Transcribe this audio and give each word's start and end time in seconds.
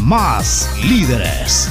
más 0.00 0.68
líderes. 0.84 1.68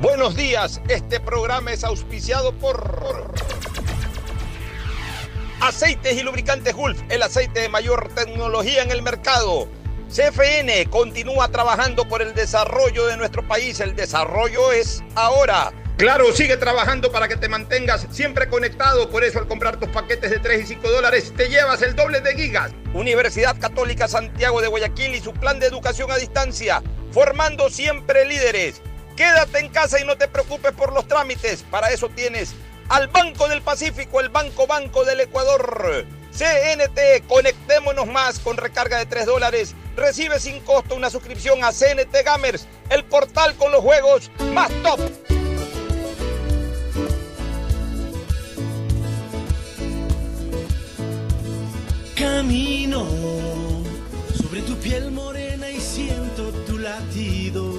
Buenos 0.00 0.34
días, 0.34 0.80
este 0.88 1.20
programa 1.20 1.72
es 1.72 1.84
auspiciado 1.84 2.52
por 2.54 3.32
Aceites 5.60 6.18
y 6.18 6.22
lubricantes 6.22 6.74
Gulf, 6.74 7.00
el 7.08 7.22
aceite 7.22 7.60
de 7.60 7.68
mayor 7.68 8.08
tecnología 8.14 8.82
en 8.82 8.90
el 8.90 9.02
mercado. 9.02 9.68
CFN 10.12 10.90
continúa 10.90 11.48
trabajando 11.48 12.06
por 12.06 12.20
el 12.20 12.34
desarrollo 12.34 13.06
de 13.06 13.16
nuestro 13.16 13.46
país. 13.48 13.80
El 13.80 13.96
desarrollo 13.96 14.70
es 14.70 15.02
ahora. 15.14 15.72
Claro, 15.96 16.32
sigue 16.32 16.56
trabajando 16.56 17.12
para 17.12 17.28
que 17.28 17.36
te 17.36 17.48
mantengas 17.48 18.06
siempre 18.10 18.48
conectado. 18.48 19.08
Por 19.10 19.24
eso 19.24 19.38
al 19.38 19.46
comprar 19.46 19.78
tus 19.78 19.88
paquetes 19.90 20.30
de 20.30 20.38
3 20.38 20.62
y 20.62 20.66
5 20.66 20.90
dólares 20.90 21.32
te 21.36 21.48
llevas 21.48 21.82
el 21.82 21.94
doble 21.94 22.20
de 22.20 22.34
gigas. 22.34 22.72
Universidad 22.94 23.58
Católica 23.60 24.08
Santiago 24.08 24.60
de 24.60 24.68
Guayaquil 24.68 25.14
y 25.14 25.20
su 25.20 25.32
plan 25.32 25.60
de 25.60 25.66
educación 25.66 26.10
a 26.10 26.16
distancia. 26.16 26.82
Formando 27.12 27.70
siempre 27.70 28.24
líderes. 28.24 28.80
Quédate 29.16 29.60
en 29.60 29.68
casa 29.68 30.00
y 30.00 30.04
no 30.04 30.16
te 30.16 30.28
preocupes 30.28 30.72
por 30.72 30.92
los 30.92 31.06
trámites. 31.06 31.62
Para 31.70 31.90
eso 31.90 32.08
tienes 32.08 32.54
al 32.88 33.08
Banco 33.08 33.46
del 33.46 33.62
Pacífico, 33.62 34.20
el 34.20 34.30
Banco 34.30 34.66
Banco 34.66 35.04
del 35.04 35.20
Ecuador. 35.20 36.06
CNT, 36.32 37.26
conectémonos 37.28 38.06
más 38.06 38.38
con 38.38 38.56
recarga 38.56 38.98
de 38.98 39.06
3 39.06 39.26
dólares. 39.26 39.74
Recibe 39.94 40.40
sin 40.40 40.60
costo 40.60 40.94
una 40.94 41.10
suscripción 41.10 41.62
a 41.62 41.70
CNT 41.70 42.24
Gamers, 42.24 42.66
el 42.88 43.04
portal 43.04 43.54
con 43.56 43.70
los 43.70 43.82
juegos 43.82 44.30
más 44.52 44.70
top. 44.82 44.98
Camino 52.22 53.04
sobre 54.40 54.62
tu 54.62 54.76
piel 54.76 55.10
morena 55.10 55.68
y 55.68 55.80
siento 55.80 56.52
tu 56.64 56.78
latido 56.78 57.74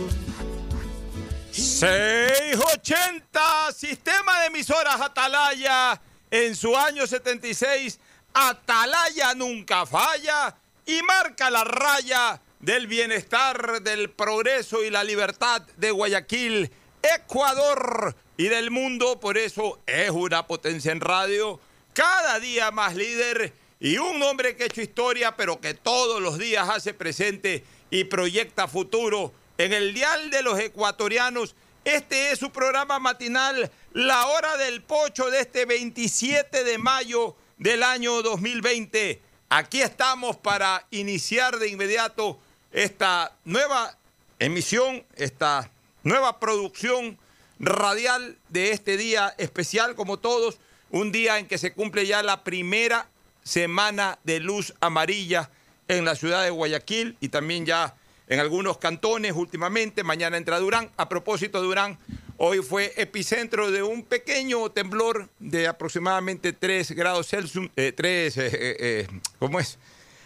680, 1.49 3.71
sistema 3.73 4.41
de 4.41 4.47
emisoras 4.47 4.99
Atalaya. 4.99 6.01
En 6.29 6.57
su 6.57 6.75
año 6.75 7.07
76, 7.07 7.97
Atalaya 8.33 9.33
nunca 9.33 9.85
falla 9.85 10.53
y 10.85 11.01
marca 11.03 11.49
la 11.49 11.63
raya 11.63 12.41
del 12.59 12.87
bienestar, 12.87 13.81
del 13.81 14.09
progreso 14.09 14.83
y 14.83 14.89
la 14.89 15.05
libertad 15.05 15.61
de 15.77 15.91
Guayaquil, 15.91 16.69
Ecuador 17.01 18.13
y 18.35 18.49
del 18.49 18.71
mundo. 18.71 19.21
Por 19.21 19.37
eso 19.37 19.79
es 19.85 20.09
una 20.09 20.47
potencia 20.47 20.91
en 20.91 20.99
radio, 20.99 21.61
cada 21.93 22.41
día 22.41 22.71
más 22.71 22.95
líder 22.95 23.62
y 23.83 23.97
un 23.97 24.23
hombre 24.23 24.55
que 24.55 24.63
ha 24.63 24.67
hecho 24.67 24.81
historia, 24.81 25.35
pero 25.35 25.59
que 25.59 25.73
todos 25.73 26.21
los 26.21 26.37
días 26.37 26.69
hace 26.69 26.93
presente 26.93 27.65
y 27.91 28.05
proyecta 28.05 28.69
futuro 28.69 29.33
en 29.57 29.73
el 29.73 29.93
dial 29.93 30.31
de 30.31 30.41
los 30.41 30.57
ecuatorianos. 30.57 31.53
Este 31.83 32.31
es 32.31 32.39
su 32.39 32.49
programa 32.49 32.99
matinal, 32.99 33.69
La 33.91 34.25
Hora 34.27 34.55
del 34.55 34.81
Pocho 34.83 35.29
de 35.29 35.41
este 35.41 35.65
27 35.65 36.63
de 36.63 36.77
mayo 36.77 37.35
del 37.57 37.83
año 37.83 38.21
2020. 38.21 39.21
Aquí 39.49 39.81
estamos 39.81 40.37
para 40.37 40.87
iniciar 40.89 41.59
de 41.59 41.67
inmediato 41.67 42.39
esta 42.71 43.35
nueva 43.43 43.97
emisión, 44.39 45.05
esta 45.17 45.69
nueva 46.03 46.39
producción 46.39 47.19
radial 47.59 48.37
de 48.47 48.71
este 48.71 48.95
día 48.95 49.35
especial 49.37 49.95
como 49.95 50.19
todos, 50.19 50.57
un 50.89 51.11
día 51.11 51.37
en 51.37 51.49
que 51.49 51.57
se 51.57 51.73
cumple 51.73 52.07
ya 52.07 52.23
la 52.23 52.45
primera 52.45 53.09
semana 53.43 54.19
de 54.23 54.39
luz 54.39 54.73
amarilla 54.79 55.49
en 55.87 56.05
la 56.05 56.15
ciudad 56.15 56.43
de 56.43 56.49
Guayaquil 56.49 57.17
y 57.19 57.29
también 57.29 57.65
ya 57.65 57.95
en 58.27 58.39
algunos 58.39 58.77
cantones 58.77 59.33
últimamente. 59.33 60.03
Mañana 60.03 60.37
entra 60.37 60.59
Durán. 60.59 60.89
A 60.97 61.09
propósito, 61.09 61.61
Durán, 61.61 61.97
hoy 62.37 62.59
fue 62.59 62.93
epicentro 62.97 63.71
de 63.71 63.83
un 63.83 64.03
pequeño 64.03 64.71
temblor 64.71 65.29
de 65.39 65.67
aproximadamente 65.67 66.53
3 66.53 66.91
grados 66.91 67.27
Celsius. 67.27 67.69
3, 67.75 67.97
eh, 68.37 68.47
eh, 68.47 68.51
eh, 68.79 69.07
¿cómo 69.39 69.59
es? 69.59 69.77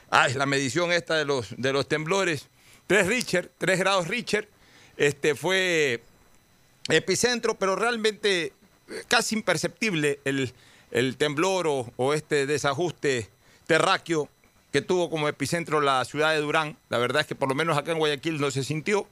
Ah, 0.09 0.27
es 0.27 0.35
la 0.35 0.45
medición 0.45 0.91
esta 0.91 1.15
de 1.15 1.25
los, 1.25 1.47
de 1.57 1.73
los 1.73 1.87
temblores. 1.87 2.47
3 2.87 3.07
Richter, 3.07 3.51
3 3.57 3.79
grados 3.79 4.07
Richter. 4.07 4.47
Este 4.95 5.35
fue 5.35 6.01
epicentro, 6.89 7.55
pero 7.55 7.75
realmente 7.75 8.53
casi 9.07 9.35
imperceptible 9.35 10.19
el, 10.23 10.53
el 10.91 11.17
temblor 11.17 11.67
o, 11.67 12.13
este 12.13 12.45
desajuste 12.45 13.29
terráqueo 13.65 14.29
que 14.71 14.81
tuvo 14.81 15.09
como 15.09 15.27
epicentro 15.27 15.81
la 15.81 16.03
ciudad 16.05 16.33
de 16.33 16.41
Durán. 16.41 16.77
La 16.89 16.97
verdad 16.97 17.21
es 17.21 17.27
que 17.27 17.35
por 17.35 17.49
lo 17.49 17.55
menos 17.55 17.77
acá 17.77 17.91
en 17.91 17.99
Guayaquil 17.99 18.39
no 18.39 18.51
se 18.51 18.63
sintió. 18.63 19.07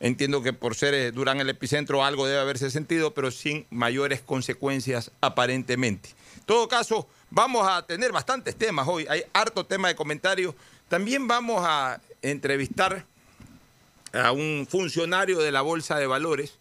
Entiendo 0.00 0.42
que 0.42 0.52
por 0.52 0.76
ser 0.76 0.94
eh, 0.94 1.10
Durán 1.10 1.40
el 1.40 1.50
epicentro 1.50 2.04
algo 2.04 2.26
debe 2.26 2.40
haberse 2.40 2.70
sentido, 2.70 3.14
pero 3.14 3.30
sin 3.30 3.66
mayores 3.70 4.20
consecuencias 4.20 5.10
aparentemente. 5.20 6.10
En 6.36 6.44
todo 6.44 6.68
caso, 6.68 7.08
vamos 7.30 7.66
a 7.68 7.84
tener 7.84 8.12
bastantes 8.12 8.54
temas 8.54 8.86
hoy. 8.86 9.06
Hay 9.08 9.24
harto 9.32 9.66
tema 9.66 9.88
de 9.88 9.96
comentarios. 9.96 10.54
También 10.88 11.26
vamos 11.26 11.62
a 11.66 12.00
entrevistar 12.22 13.04
a 14.12 14.32
un 14.32 14.66
funcionario 14.70 15.38
de 15.38 15.52
la 15.52 15.62
Bolsa 15.62 15.98
de 15.98 16.06
Valores, 16.06 16.58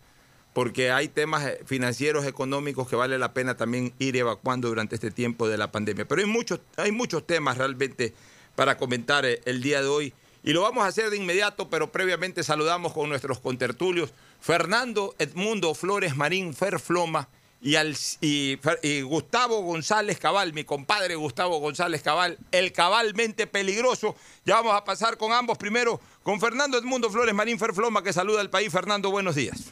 porque 0.57 0.89
hay 0.89 1.07
temas 1.07 1.45
eh, 1.45 1.59
financieros, 1.67 2.25
económicos 2.25 2.87
que 2.87 2.95
vale 2.95 3.19
la 3.19 3.31
pena 3.31 3.55
también 3.55 3.93
ir 3.99 4.17
evacuando 4.17 4.69
durante 4.69 4.95
este 4.95 5.11
tiempo 5.11 5.47
de 5.47 5.55
la 5.55 5.71
pandemia. 5.71 6.07
Pero 6.07 6.21
hay 6.21 6.25
muchos, 6.25 6.61
hay 6.77 6.91
muchos 6.91 7.27
temas 7.27 7.59
realmente 7.59 8.15
para 8.55 8.75
comentar 8.75 9.23
eh, 9.23 9.39
el 9.45 9.61
día 9.61 9.83
de 9.83 9.87
hoy. 9.87 10.13
Y 10.41 10.53
lo 10.53 10.63
vamos 10.63 10.83
a 10.83 10.87
hacer 10.87 11.11
de 11.11 11.17
inmediato, 11.17 11.69
pero 11.69 11.91
previamente 11.91 12.43
saludamos 12.43 12.93
con 12.93 13.07
nuestros 13.07 13.39
contertulios 13.39 14.15
Fernando 14.41 15.13
Edmundo 15.19 15.75
Flores 15.75 16.15
Marín 16.15 16.55
Ferfloma 16.55 17.29
y, 17.61 17.75
al, 17.75 17.95
y, 18.21 18.57
Gustavo 19.03 19.61
González 19.61 20.17
Cabal, 20.17 20.53
mi 20.53 20.63
compadre 20.63 21.13
Gustavo 21.13 21.59
González 21.59 22.01
Cabal, 22.01 22.39
el 22.51 22.71
cabalmente 22.71 23.45
peligroso. 23.45 24.15
Ya 24.43 24.55
vamos 24.55 24.73
a 24.73 24.83
pasar 24.83 25.17
con 25.17 25.33
ambos. 25.33 25.59
Primero 25.59 26.01
con 26.23 26.39
Fernando 26.39 26.79
Edmundo 26.79 27.11
Flores 27.11 27.35
Marín 27.35 27.59
Ferfloma, 27.59 28.01
que 28.01 28.11
saluda 28.11 28.41
al 28.41 28.49
país. 28.49 28.71
Fernando, 28.71 29.11
buenos 29.11 29.35
días. 29.35 29.71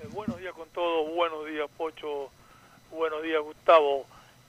Eh, 0.00 0.06
buenos 0.12 0.38
días 0.38 0.54
con 0.54 0.68
todos, 0.68 1.12
buenos 1.12 1.44
días 1.46 1.68
Pocho, 1.76 2.30
buenos 2.92 3.20
días 3.20 3.42
Gustavo. 3.42 4.06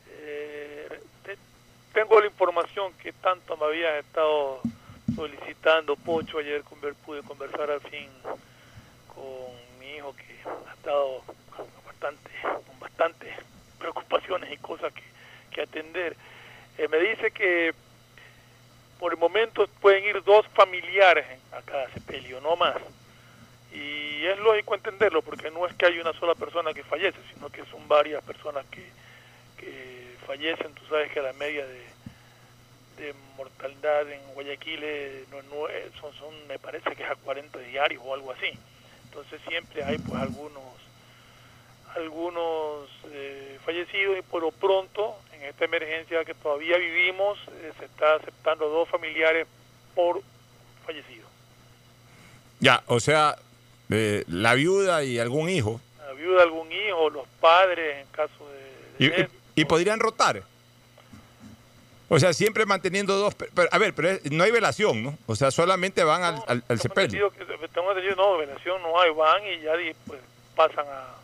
Eh, 0.07 0.87
tengo 1.91 2.19
la 2.19 2.27
información 2.27 2.93
que 3.01 3.13
tanto 3.13 3.57
me 3.57 3.65
habían 3.65 3.95
estado 3.95 4.61
solicitando, 5.15 5.95
Pocho, 5.95 6.37
ayer 6.37 6.63
pude 7.03 7.23
conversar 7.23 7.71
al 7.71 7.81
fin 7.81 8.09
con 9.07 9.79
mi 9.79 9.95
hijo 9.95 10.15
que 10.15 10.37
ha 10.69 10.73
estado 10.75 11.23
bastante, 11.83 12.29
con 12.43 12.79
bastantes 12.79 13.35
preocupaciones 13.79 14.51
y 14.51 14.57
cosas 14.57 14.93
que, 15.51 15.61
atender. 15.61 16.15
Eh, 16.77 16.87
me 16.89 16.99
dice 16.99 17.31
que 17.31 17.73
por 18.99 19.13
el 19.13 19.17
momento 19.17 19.67
pueden 19.81 20.05
ir 20.05 20.23
dos 20.23 20.45
familiares 20.49 21.25
a 21.51 21.61
cada 21.63 21.89
sepelio, 21.89 22.39
no 22.39 22.55
más. 22.55 22.75
Y 23.73 24.25
es 24.25 24.37
lógico 24.39 24.75
entenderlo, 24.75 25.21
porque 25.21 25.51
no 25.51 25.65
es 25.65 25.73
que 25.75 25.85
hay 25.85 25.99
una 25.99 26.13
sola 26.13 26.35
persona 26.35 26.73
que 26.73 26.83
fallece, 26.83 27.19
sino 27.33 27.49
que 27.49 27.63
son 27.65 27.87
varias 27.87 28.23
personas 28.23 28.65
que, 28.67 28.85
que 29.57 30.15
fallecen, 30.25 30.73
tú 30.73 30.85
sabes 30.89 31.11
que 31.11 31.21
la 31.21 31.33
media 31.33 31.65
de, 31.65 31.85
de 32.97 33.13
mortalidad 33.37 34.09
en 34.11 34.21
Guayaquil 34.33 34.81
no, 35.31 35.41
no, 35.43 35.67
son, 35.99 36.13
son, 36.15 36.47
me 36.47 36.59
parece 36.59 36.95
que 36.95 37.03
es 37.03 37.09
a 37.09 37.15
40 37.15 37.59
diarios 37.59 38.01
o 38.05 38.13
algo 38.13 38.31
así. 38.31 38.51
Entonces 39.05 39.41
siempre 39.47 39.83
hay 39.83 39.97
pues 39.97 40.21
algunos 40.21 40.63
algunos 41.95 42.87
eh, 43.05 43.57
fallecidos 43.65 44.19
y 44.19 44.21
por 44.21 44.43
lo 44.43 44.51
pronto 44.51 45.17
en 45.33 45.43
esta 45.43 45.65
emergencia 45.65 46.23
que 46.23 46.35
todavía 46.35 46.77
vivimos 46.77 47.39
eh, 47.47 47.71
se 47.79 47.85
está 47.85 48.15
aceptando 48.15 48.69
dos 48.69 48.87
familiares 48.89 49.47
por 49.95 50.21
fallecido. 50.85 51.27
Ya, 52.59 52.83
o 52.87 52.99
sea, 52.99 53.35
eh, 53.89 54.23
la 54.27 54.53
viuda 54.53 55.03
y 55.03 55.19
algún 55.19 55.49
hijo. 55.49 55.81
La 56.05 56.13
viuda, 56.13 56.43
algún 56.43 56.71
hijo, 56.71 57.09
los 57.09 57.27
padres 57.39 57.97
en 58.05 58.07
caso 58.11 58.33
de... 58.97 59.05
Y, 59.05 59.21
y- 59.21 59.27
y 59.61 59.65
podrían 59.65 59.99
rotar. 59.99 60.43
O 62.07 62.17
sea, 62.19 62.33
siempre 62.33 62.65
manteniendo 62.65 63.17
dos. 63.17 63.35
Pero, 63.35 63.69
a 63.71 63.77
ver, 63.77 63.93
pero 63.93 64.09
es- 64.09 64.31
no 64.31 64.43
hay 64.43 64.51
velación, 64.51 65.03
¿no? 65.03 65.17
O 65.27 65.35
sea, 65.35 65.51
solamente 65.51 66.03
van 66.03 66.23
al, 66.23 66.35
al, 66.35 66.43
al 66.47 66.63
tengo 66.67 66.81
sepelio. 66.81 67.31
tengo 67.73 67.91
entendido, 67.91 68.15
no, 68.15 68.37
velación 68.37 68.81
no 68.81 68.99
hay, 68.99 69.11
van 69.11 69.43
y 69.45 69.61
ya 69.61 69.73
pues, 70.07 70.19
pasan 70.55 70.85
a... 70.87 71.15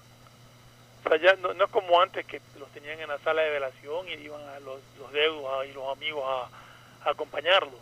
O 1.03 1.09
sea, 1.09 1.17
ya 1.21 1.35
no, 1.41 1.53
no 1.53 1.65
es 1.65 1.71
como 1.71 2.01
antes 2.01 2.25
que 2.25 2.39
los 2.59 2.69
tenían 2.69 2.99
en 2.99 3.07
la 3.07 3.17
sala 3.19 3.41
de 3.43 3.49
velación 3.51 4.07
y 4.09 4.13
iban 4.13 4.41
a 4.41 4.59
los, 4.59 4.79
los 4.99 5.11
deudos 5.11 5.65
y 5.67 5.73
los 5.73 5.91
amigos 5.95 6.23
a, 6.25 7.07
a 7.07 7.11
acompañarlos. 7.11 7.79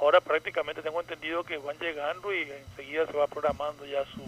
Ahora 0.00 0.20
prácticamente 0.20 0.82
tengo 0.82 1.00
entendido 1.00 1.44
que 1.44 1.56
van 1.58 1.78
llegando 1.78 2.32
y 2.34 2.42
enseguida 2.42 3.06
se 3.06 3.12
va 3.12 3.26
programando 3.26 3.86
ya 3.86 4.04
su, 4.06 4.22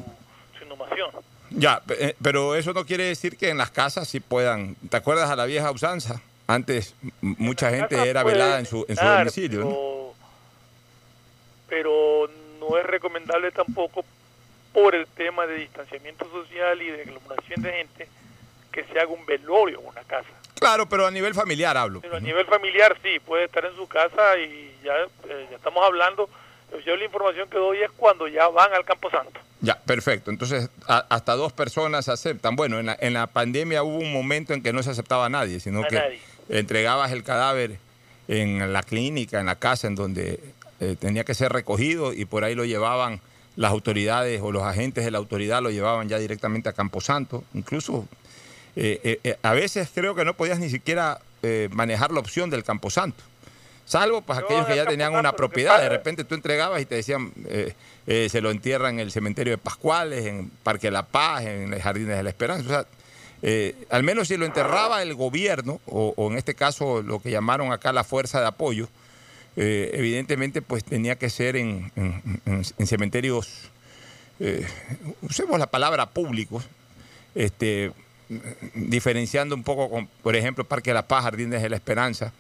su 0.59 0.65
inhumación. 0.65 1.11
Ya, 1.51 1.83
eh, 1.89 2.15
pero 2.23 2.55
eso 2.55 2.73
no 2.73 2.85
quiere 2.85 3.05
decir 3.05 3.37
que 3.37 3.51
en 3.51 3.59
las 3.59 3.71
casas 3.71 4.09
sí 4.09 4.21
puedan. 4.21 4.77
¿Te 4.91 4.97
acuerdas 4.97 5.31
a 5.31 5.37
la 5.37 5.45
vieja 5.45 5.71
usanza? 5.71 6.21
Antes 6.47 6.95
mucha 7.21 7.71
gente 7.71 8.09
era 8.09 8.23
velada 8.23 8.59
en 8.61 8.67
su, 8.67 8.87
en 8.89 8.97
su 8.97 9.05
domicilio, 9.05 9.61
¿no? 9.61 9.69
pero, 9.69 10.15
pero 11.69 12.31
no 12.61 12.79
es 12.79 12.87
recomendable 12.87 13.51
tampoco 13.51 14.05
por 14.73 14.95
el 14.95 15.07
tema 15.09 15.47
de 15.47 15.57
distanciamiento 15.57 16.31
social 16.31 16.81
y 16.83 16.91
de 16.91 17.03
aglomeración 17.03 17.63
de 17.63 17.73
gente 17.73 18.09
que 18.71 18.85
se 18.85 19.01
haga 19.01 19.11
un 19.11 19.25
velorio 19.27 19.81
en 19.81 19.87
una 19.87 20.05
casa. 20.05 20.29
Claro, 20.55 20.89
pero 20.89 21.07
a 21.07 21.11
nivel 21.11 21.35
familiar 21.35 21.77
hablo. 21.77 22.01
Pero 22.01 22.17
a 22.17 22.21
nivel 22.21 22.47
familiar 22.47 22.97
sí, 23.03 23.19
puede 23.21 23.45
estar 23.45 23.65
en 23.65 23.75
su 23.75 23.87
casa 23.89 24.39
y 24.39 24.66
ya, 24.87 24.93
eh, 25.29 25.47
ya 25.51 25.57
estamos 25.57 25.85
hablando. 25.85 26.29
Yo 26.85 26.97
la 26.97 27.05
información 27.05 27.49
que 27.49 27.59
doy 27.59 27.79
es 27.83 27.91
cuando 27.97 28.27
ya 28.29 28.49
van 28.49 28.73
al 28.73 28.85
Camposanto. 28.85 29.39
Ya, 29.61 29.77
perfecto. 29.81 30.31
Entonces, 30.31 30.69
a- 30.89 31.05
hasta 31.09 31.35
dos 31.35 31.53
personas 31.53 32.09
aceptan. 32.09 32.57
Bueno, 32.57 32.79
en 32.81 32.87
la, 32.87 32.97
en 33.01 33.13
la 33.15 33.27
pandemia 33.27 33.83
hubo 33.83 33.99
un 33.99 34.13
momento 34.13 34.53
en 34.55 34.63
que 34.63 34.73
no 34.73 34.83
se 34.83 34.91
aceptaba 34.91 35.27
a 35.27 35.29
nadie, 35.29 35.61
sino 35.61 35.81
A 35.83 35.89
que 35.89 35.95
nadie. 35.97 36.21
entregabas 36.49 37.13
el 37.13 37.23
cadáver 37.23 37.79
en 38.29 38.73
la 38.73 38.83
clínica, 38.83 39.39
en 39.41 39.47
la 39.47 39.55
casa, 39.57 39.87
en 39.87 39.95
donde 39.95 40.41
eh, 40.81 40.97
tenía 40.99 41.25
que 41.25 41.35
ser 41.35 41.53
recogido 41.53 42.13
y 42.13 42.25
por 42.25 42.43
ahí 42.45 42.55
lo 42.55 42.65
llevaban 42.65 43.21
las 43.55 43.71
autoridades 43.71 44.41
o 44.43 44.51
los 44.53 44.65
agentes 44.65 45.05
de 45.05 45.11
la 45.11 45.19
autoridad 45.19 45.63
lo 45.63 45.71
llevaban 45.71 46.09
ya 46.09 46.19
directamente 46.19 46.69
a 46.69 46.73
Camposanto. 46.73 47.45
Incluso 47.55 48.07
eh, 48.75 49.01
eh, 49.05 49.21
eh, 49.25 49.37
a 49.43 49.53
veces 49.55 49.89
creo 49.95 50.15
que 50.15 50.25
no 50.25 50.35
podías 50.35 50.59
ni 50.59 50.69
siquiera 50.69 51.21
eh, 51.43 51.69
manejar 51.73 52.11
la 52.11 52.21
opción 52.21 52.51
del 52.51 52.65
Camposanto. 52.65 53.23
Salvo 53.87 54.21
pues 54.21 54.39
No, 54.41 54.45
aquellos 54.45 54.67
que 54.67 54.77
ya 54.77 54.85
tenían 54.85 55.15
una 55.15 55.33
propiedad, 55.33 55.81
de 55.81 55.89
repente 55.89 56.25
tú 56.25 56.35
entregabas 56.35 56.83
y 56.83 56.87
te 56.87 56.97
decían 56.97 57.33
eh, 57.47 57.73
eh, 58.07 58.29
se 58.31 58.41
lo 58.41 58.51
entierran 58.51 58.95
en 58.95 59.01
el 59.01 59.11
cementerio 59.13 59.53
de 59.53 59.59
Pascuales, 59.59 60.27
en 60.27 60.51
Parque 60.63 60.91
La 60.91 61.05
Paz, 61.07 61.45
en 61.45 61.71
los 61.71 61.81
Jardines 61.81 62.17
de 62.17 62.23
la 62.23 62.29
Esperanza. 62.31 62.65
O 62.67 62.69
sea, 62.69 62.87
eh, 63.43 63.75
al 63.91 64.03
menos 64.03 64.27
si 64.29 64.37
lo 64.37 64.45
enterraba 64.45 65.03
el 65.03 65.15
gobierno, 65.15 65.81
o, 65.87 66.13
o 66.17 66.31
en 66.31 66.37
este 66.37 66.55
caso 66.55 67.01
lo 67.03 67.21
que 67.21 67.31
llamaron 67.31 67.73
acá 67.73 67.93
la 67.93 68.03
fuerza 68.05 68.41
de 68.41 68.47
apoyo, 68.47 68.89
evidentemente 69.57 70.61
pues 70.63 70.85
tenía 70.85 71.17
que 71.17 71.31
ser 71.31 71.57
en, 71.57 71.91
en- 71.97 72.41
en- 72.45 72.63
en 72.77 72.87
cementerios, 72.87 73.71
usemos 75.23 75.59
la 75.59 75.67
palabra 75.69 76.07
públicos, 76.11 76.65
este, 77.35 77.93
diferenciando 78.75 79.55
un 79.55 79.63
poco 79.63 79.89
con, 79.91 80.07
por 80.23 80.37
ejemplo, 80.37 80.65
Parque 80.65 80.93
La 80.93 81.07
Paz, 81.07 81.25
Jardines 81.25 81.63
de 81.63 81.69
la 81.71 81.77
Esperanza, 81.77 82.33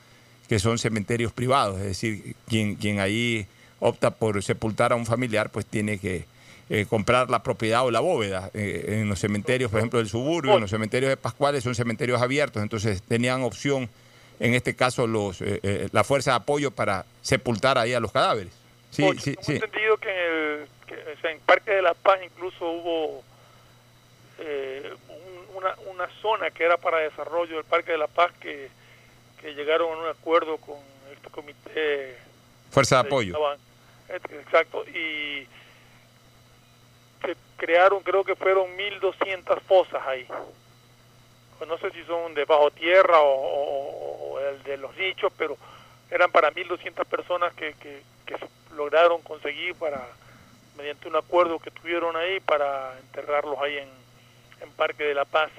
que 0.49 0.59
son 0.59 0.79
cementerios 0.79 1.33
privados, 1.33 1.79
es 1.81 1.87
decir, 1.87 2.35
quien, 2.49 2.77
quien 2.77 3.01
ahí 3.01 3.47
opta 3.81 4.11
por 4.11 4.43
sepultar 4.43 4.93
a 4.93 4.97
un 4.97 5.05
familiar, 5.07 5.51
pues 5.51 5.67
tiene 5.67 5.99
que 5.99 6.25
eh, 6.71 6.87
comprar 6.89 7.31
la 7.31 7.43
propiedad 7.43 7.85
o 7.85 7.91
la 7.91 8.01
bóveda. 8.01 8.51
Eh, 8.55 9.01
en 9.01 9.09
los 9.09 9.19
cementerios, 9.21 9.71
por 9.71 9.79
ejemplo, 9.81 9.99
del 9.99 10.09
suburbio, 10.09 10.55
en 10.55 10.61
los 10.63 10.71
cementerios 10.71 11.11
de 11.11 11.17
Pascuales 11.17 11.63
son 11.65 11.75
cementerios 11.75 12.21
abiertos, 12.23 12.63
entonces 12.63 13.03
tenían 13.03 13.43
opción, 13.43 13.89
en 14.41 14.55
este 14.55 14.75
caso, 14.75 15.07
los 15.07 15.41
eh, 15.43 15.61
eh, 15.63 15.89
la 15.93 16.05
fuerza 16.05 16.33
de 16.33 16.37
apoyo 16.39 16.71
para 16.71 17.05
sepultar 17.23 17.77
ahí 17.79 17.93
a 17.95 18.01
los 18.01 18.13
cadáveres. 18.13 18.53
Sí, 18.91 19.03
Ocho, 19.03 19.21
sí, 19.21 19.37
sí. 19.43 19.53
entendido 19.55 19.97
que 19.99 20.09
en 20.11 20.61
el 20.63 20.69
que, 20.87 20.95
o 20.95 21.21
sea, 21.21 21.31
en 21.33 21.41
Parque 21.41 21.71
de 21.73 21.83
la 21.83 21.95
Paz 21.95 22.19
incluso 22.25 22.69
hubo 22.71 23.23
un- 24.39 25.57
una, 25.57 25.75
una 25.93 26.09
zona 26.23 26.51
que 26.51 26.65
era 26.65 26.77
para 26.77 26.99
desarrollo 26.99 27.57
del 27.57 27.65
Parque 27.65 27.93
de 27.93 27.99
la 27.99 28.07
Paz 28.09 28.33
que, 28.41 28.69
que 29.47 29.55
llegaron 29.55 29.93
a 29.93 30.03
un 30.03 30.09
acuerdo 30.09 30.57
con 30.57 30.75
este 31.15 31.31
comité 31.31 32.17
Fuerza 32.73 32.97
de 32.97 33.03
de 33.05 33.09
apoyo. 33.09 33.33
Estaban- 33.33 33.59
Exacto, 34.41 34.85
y 34.89 35.47
se 37.23 37.37
crearon, 37.57 38.03
creo 38.03 38.25
que 38.25 38.35
fueron 38.35 38.75
1.200 38.77 39.61
fosas 39.63 40.05
ahí. 40.05 40.27
Pues 41.59 41.69
no 41.71 41.79
sé 41.79 41.93
si 41.93 42.03
son 42.05 42.35
de 42.35 42.45
bajo 42.45 42.73
tierra 42.73 43.21
o, 43.21 43.35
o- 43.35 44.33
o 44.33 44.41
el 44.41 44.63
de 44.65 44.79
los 44.79 44.97
nichos, 44.97 45.33
pero 45.39 45.57
eran 46.11 46.33
para 46.33 46.51
1.200 46.51 47.07
personas 47.07 47.55
que, 47.55 47.75
que, 47.75 48.03
que 48.27 48.37
lograron 48.75 49.23
conseguir 49.23 49.77
para 49.77 50.09
mediante 50.77 51.07
un 51.07 51.15
acuerdo 51.17 51.61
que 51.61 51.71
tuvieron 51.71 52.17
ahí 52.17 52.41
para 52.41 52.99
enterrarlos 52.99 53.59
ahí 53.61 53.79
en, 53.79 53.89
en 54.61 54.71
Parque 54.73 55.05
de 55.05 55.15
la 55.15 55.25
Paz. 55.25 55.51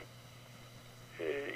Eh, 1.19 1.53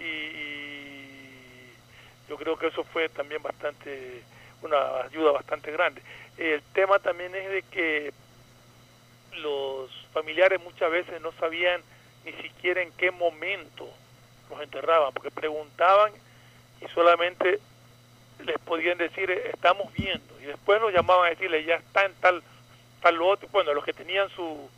yo 2.32 2.38
creo 2.38 2.58
que 2.58 2.68
eso 2.68 2.86
fue 2.86 3.10
también 3.10 3.44
bastante 3.44 4.24
una 4.62 5.02
ayuda 5.02 5.34
bastante 5.34 5.70
grande. 5.70 6.02
El 6.38 6.62
tema 6.74 6.98
también 7.00 7.36
es 7.36 7.50
de 7.50 7.62
que 7.64 8.14
los 9.34 9.92
familiares 10.14 10.62
muchas 10.64 10.90
veces 10.90 11.20
no 11.20 11.34
sabían 11.34 11.82
ni 12.24 12.32
siquiera 12.42 12.82
en 12.82 12.94
qué 12.94 13.12
momento 13.12 13.86
los 14.50 14.62
enterraban, 14.62 15.12
porque 15.12 15.30
preguntaban 15.30 16.14
y 16.80 16.88
solamente 16.94 17.60
les 18.46 18.58
podían 18.60 18.98
decir 18.98 19.30
"Eh, 19.30 19.50
estamos 19.54 19.92
viendo 19.92 20.40
y 20.40 20.46
después 20.46 20.80
nos 20.80 20.94
llamaban 20.94 21.26
a 21.26 21.30
decirle 21.32 21.66
ya 21.66 21.76
está 21.76 22.06
en 22.06 22.14
tal 22.22 22.42
tal 23.02 23.16
lote, 23.16 23.46
bueno 23.52 23.74
los 23.74 23.84
que 23.84 23.92
tenían 23.92 24.30
su 24.30 24.70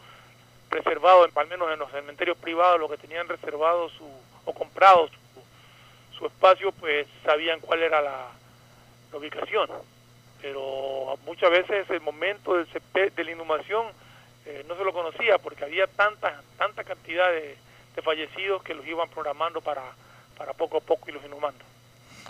reservado, 0.71 1.29
al 1.35 1.47
menos 1.47 1.71
en 1.71 1.77
los 1.77 1.91
cementerios 1.91 2.35
privados, 2.37 2.79
los 2.79 2.89
que 2.89 2.97
tenían 2.97 3.27
reservado 3.27 3.89
su 3.89 4.09
o 4.45 4.53
comprado 4.53 5.07
su, 5.07 5.22
su 6.17 6.25
espacio, 6.25 6.71
pues 6.73 7.07
sabían 7.23 7.59
cuál 7.59 7.81
era 7.83 8.01
la, 8.01 8.27
la 9.11 9.17
ubicación. 9.17 9.69
Pero 10.41 11.17
muchas 11.25 11.49
veces 11.51 11.89
el 11.89 12.01
momento 12.01 12.55
del 12.55 12.67
CP, 12.67 13.11
de 13.11 13.23
la 13.23 13.31
inhumación 13.31 13.87
eh, 14.45 14.65
no 14.67 14.75
se 14.75 14.83
lo 14.83 14.91
conocía 14.91 15.37
porque 15.37 15.63
había 15.63 15.87
tanta 15.87 16.41
tanta 16.57 16.83
cantidad 16.83 17.29
de, 17.31 17.55
de 17.95 18.01
fallecidos 18.01 18.61
que 18.63 18.73
los 18.73 18.85
iban 18.85 19.07
programando 19.09 19.61
para, 19.61 19.83
para 20.37 20.51
poco 20.53 20.77
a 20.77 20.81
poco 20.81 21.07
irlos 21.09 21.23
inhumando. 21.25 21.63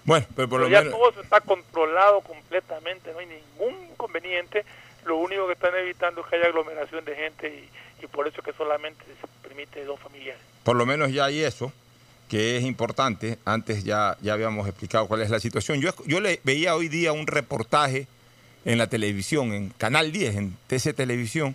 Bueno, 0.06 0.26
pero 0.36 0.48
por 0.48 0.60
Pero 0.60 0.70
lo 0.70 0.74
ya 0.74 0.82
menos... 0.84 0.94
todo 1.00 1.10
eso 1.10 1.22
está 1.22 1.42
controlado 1.42 2.22
completamente, 2.22 3.12
no 3.14 3.20
hay 3.20 3.26
ningún 3.26 3.90
inconveniente. 3.92 4.64
Lo 5.06 5.18
único 5.18 5.48
que 5.48 5.54
están 5.54 5.76
evitando 5.76 6.22
es 6.22 6.28
que 6.28 6.36
haya 6.36 6.48
aglomeración 6.48 7.04
de 7.06 7.16
gente 7.16 7.48
y, 7.50 8.04
y 8.04 8.08
por 8.08 8.28
eso 8.28 8.42
es 8.42 8.46
que 8.46 8.54
solamente 8.54 9.04
se 9.06 9.28
permite 9.48 9.84
dos 9.86 10.00
familiares. 10.00 10.42
por 10.64 10.76
lo 10.76 10.86
menos 10.86 11.12
ya 11.12 11.26
hay 11.26 11.44
eso, 11.44 11.72
que 12.34 12.58
es 12.58 12.64
importante. 12.64 13.38
Antes 13.46 13.84
ya, 13.84 14.18
ya 14.24 14.34
habíamos 14.34 14.68
explicado 14.68 15.08
cuál 15.08 15.22
es 15.22 15.30
la 15.30 15.40
situación. 15.40 15.80
Yo, 15.82 15.92
yo 16.08 16.20
le 16.20 16.40
veía 16.44 16.76
hoy 16.76 16.88
día 16.88 17.12
un 17.14 17.28
reportaje 17.28 18.08
en 18.66 18.80
la 18.80 18.88
televisión, 18.88 19.54
en 19.54 19.70
Canal 19.70 20.12
10, 20.12 20.36
en 20.38 20.58
TC 20.66 20.96
Televisión. 20.96 21.54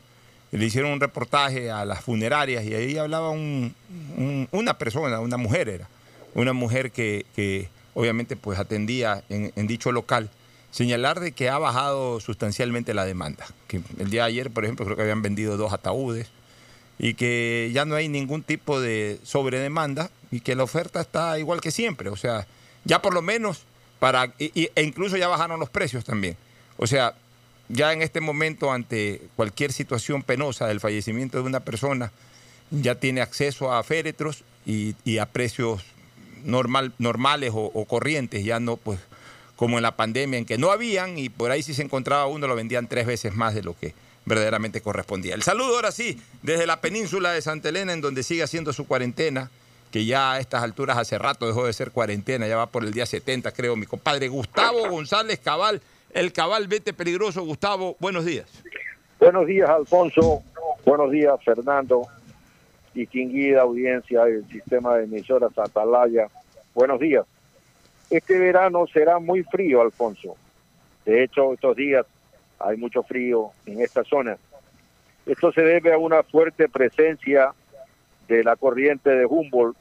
Le 0.52 0.64
hicieron 0.64 0.92
un 0.92 1.00
reportaje 1.00 1.68
a 1.72 1.84
las 1.84 2.04
funerarias 2.04 2.64
y 2.64 2.74
ahí 2.74 2.96
hablaba 2.96 3.30
un- 3.30 3.74
un- 4.16 4.46
una 4.52 4.78
persona, 4.78 5.18
una 5.18 5.36
mujer 5.36 5.68
era, 5.68 5.88
una 6.36 6.52
mujer 6.52 6.92
que, 6.92 7.26
que 7.34 7.68
obviamente 7.94 8.36
pues 8.36 8.60
atendía 8.60 9.24
en, 9.28 9.52
en 9.56 9.66
dicho 9.66 9.90
local, 9.90 10.30
señalar 10.70 11.18
de 11.18 11.32
que 11.32 11.48
ha 11.48 11.58
bajado 11.58 12.20
sustancialmente 12.20 12.94
la 12.94 13.04
demanda. 13.04 13.44
Que 13.66 13.80
el 13.98 14.10
día 14.10 14.22
de 14.22 14.28
ayer, 14.28 14.50
por 14.52 14.62
ejemplo, 14.64 14.84
creo 14.84 14.94
que 14.96 15.02
habían 15.02 15.22
vendido 15.22 15.56
dos 15.56 15.72
ataúdes 15.72 16.28
y 17.00 17.14
que 17.14 17.68
ya 17.74 17.84
no 17.84 17.96
hay 17.96 18.08
ningún 18.08 18.44
tipo 18.44 18.80
de 18.80 19.18
sobredemanda 19.24 20.10
y 20.30 20.40
que 20.40 20.54
la 20.54 20.64
oferta 20.64 21.00
está 21.00 21.38
igual 21.38 21.60
que 21.60 21.70
siempre. 21.70 22.10
O 22.10 22.16
sea, 22.16 22.46
ya 22.84 23.02
por 23.02 23.14
lo 23.14 23.22
menos 23.22 23.62
para, 23.98 24.32
e 24.38 24.70
incluso 24.82 25.16
ya 25.16 25.28
bajaron 25.28 25.60
los 25.60 25.70
precios 25.70 26.04
también. 26.04 26.36
O 26.76 26.86
sea, 26.86 27.14
ya 27.68 27.92
en 27.92 28.02
este 28.02 28.20
momento 28.20 28.72
ante 28.72 29.22
cualquier 29.36 29.72
situación 29.72 30.22
penosa 30.22 30.66
del 30.66 30.80
fallecimiento 30.80 31.38
de 31.38 31.44
una 31.44 31.60
persona, 31.60 32.12
ya 32.70 32.94
tiene 32.94 33.20
acceso 33.20 33.72
a 33.72 33.82
féretros 33.82 34.44
y, 34.66 34.94
y 35.04 35.18
a 35.18 35.26
precios 35.26 35.82
normal, 36.44 36.92
normales 36.98 37.52
o, 37.54 37.70
o 37.74 37.84
corrientes, 37.86 38.44
ya 38.44 38.60
no 38.60 38.76
pues 38.76 39.00
como 39.56 39.76
en 39.76 39.82
la 39.82 39.96
pandemia, 39.96 40.38
en 40.38 40.44
que 40.44 40.56
no 40.56 40.70
habían 40.70 41.18
y 41.18 41.30
por 41.30 41.50
ahí 41.50 41.62
si 41.64 41.74
se 41.74 41.82
encontraba 41.82 42.26
uno 42.26 42.46
lo 42.46 42.54
vendían 42.54 42.86
tres 42.86 43.06
veces 43.06 43.34
más 43.34 43.54
de 43.54 43.62
lo 43.62 43.76
que 43.76 43.92
verdaderamente 44.24 44.80
correspondía. 44.80 45.34
El 45.34 45.42
saludo 45.42 45.74
ahora 45.74 45.90
sí, 45.90 46.20
desde 46.42 46.66
la 46.66 46.80
península 46.80 47.32
de 47.32 47.42
Santa 47.42 47.70
Elena, 47.70 47.92
en 47.92 48.00
donde 48.00 48.22
sigue 48.22 48.44
haciendo 48.44 48.72
su 48.72 48.86
cuarentena, 48.86 49.50
que 49.90 50.04
ya 50.04 50.32
a 50.32 50.40
estas 50.40 50.62
alturas 50.62 50.98
hace 50.98 51.18
rato 51.18 51.46
dejó 51.46 51.66
de 51.66 51.72
ser 51.72 51.90
cuarentena, 51.90 52.46
ya 52.46 52.56
va 52.56 52.66
por 52.66 52.84
el 52.84 52.92
día 52.92 53.06
70, 53.06 53.52
creo, 53.52 53.76
mi 53.76 53.86
compadre 53.86 54.28
Gustavo 54.28 54.88
González 54.88 55.38
Cabal, 55.38 55.80
el 56.10 56.32
Cabal 56.32 56.68
Vete 56.68 56.92
Peligroso. 56.92 57.42
Gustavo, 57.44 57.96
buenos 57.98 58.24
días. 58.24 58.46
Buenos 59.18 59.46
días, 59.46 59.68
Alfonso. 59.68 60.42
Buenos 60.84 61.10
días, 61.10 61.34
Fernando. 61.44 62.06
Distinguida 62.94 63.62
audiencia 63.62 64.24
del 64.24 64.46
sistema 64.48 64.96
de 64.96 65.04
emisoras 65.04 65.56
Atalaya. 65.58 66.28
Buenos 66.74 67.00
días. 67.00 67.24
Este 68.10 68.38
verano 68.38 68.86
será 68.92 69.18
muy 69.18 69.42
frío, 69.42 69.82
Alfonso. 69.82 70.36
De 71.04 71.24
hecho, 71.24 71.52
estos 71.52 71.76
días 71.76 72.06
hay 72.58 72.76
mucho 72.76 73.02
frío 73.02 73.50
en 73.66 73.80
esta 73.80 74.04
zona. 74.04 74.36
Esto 75.26 75.52
se 75.52 75.62
debe 75.62 75.92
a 75.92 75.98
una 75.98 76.22
fuerte 76.22 76.68
presencia 76.68 77.52
de 78.28 78.44
la 78.44 78.56
corriente 78.56 79.10
de 79.10 79.26
Humboldt, 79.26 79.76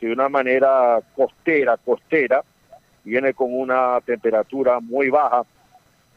que 0.00 0.06
de 0.06 0.12
una 0.14 0.30
manera 0.30 0.98
costera, 1.14 1.76
costera, 1.76 2.42
viene 3.04 3.34
con 3.34 3.48
una 3.52 4.00
temperatura 4.00 4.80
muy 4.80 5.10
baja. 5.10 5.42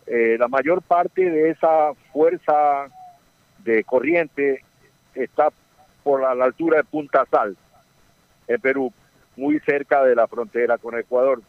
Eh, 0.08 0.38
la 0.40 0.48
mayor 0.48 0.82
parte 0.82 1.30
de 1.30 1.50
esa 1.50 1.94
fuerza 2.14 2.88
de 3.60 3.84
corriente 3.84 4.64
está 5.14 5.50
por 6.02 6.22
la, 6.22 6.34
la 6.34 6.46
altura 6.46 6.78
de 6.78 6.84
Punta 6.86 7.26
Sal, 7.30 7.58
en 8.48 8.62
Perú 8.62 8.92
muy 9.36 9.60
cerca 9.60 10.04
de 10.04 10.16
la 10.16 10.28
frontera 10.28 10.78
con 10.78 10.98
Ecuador. 10.98 11.42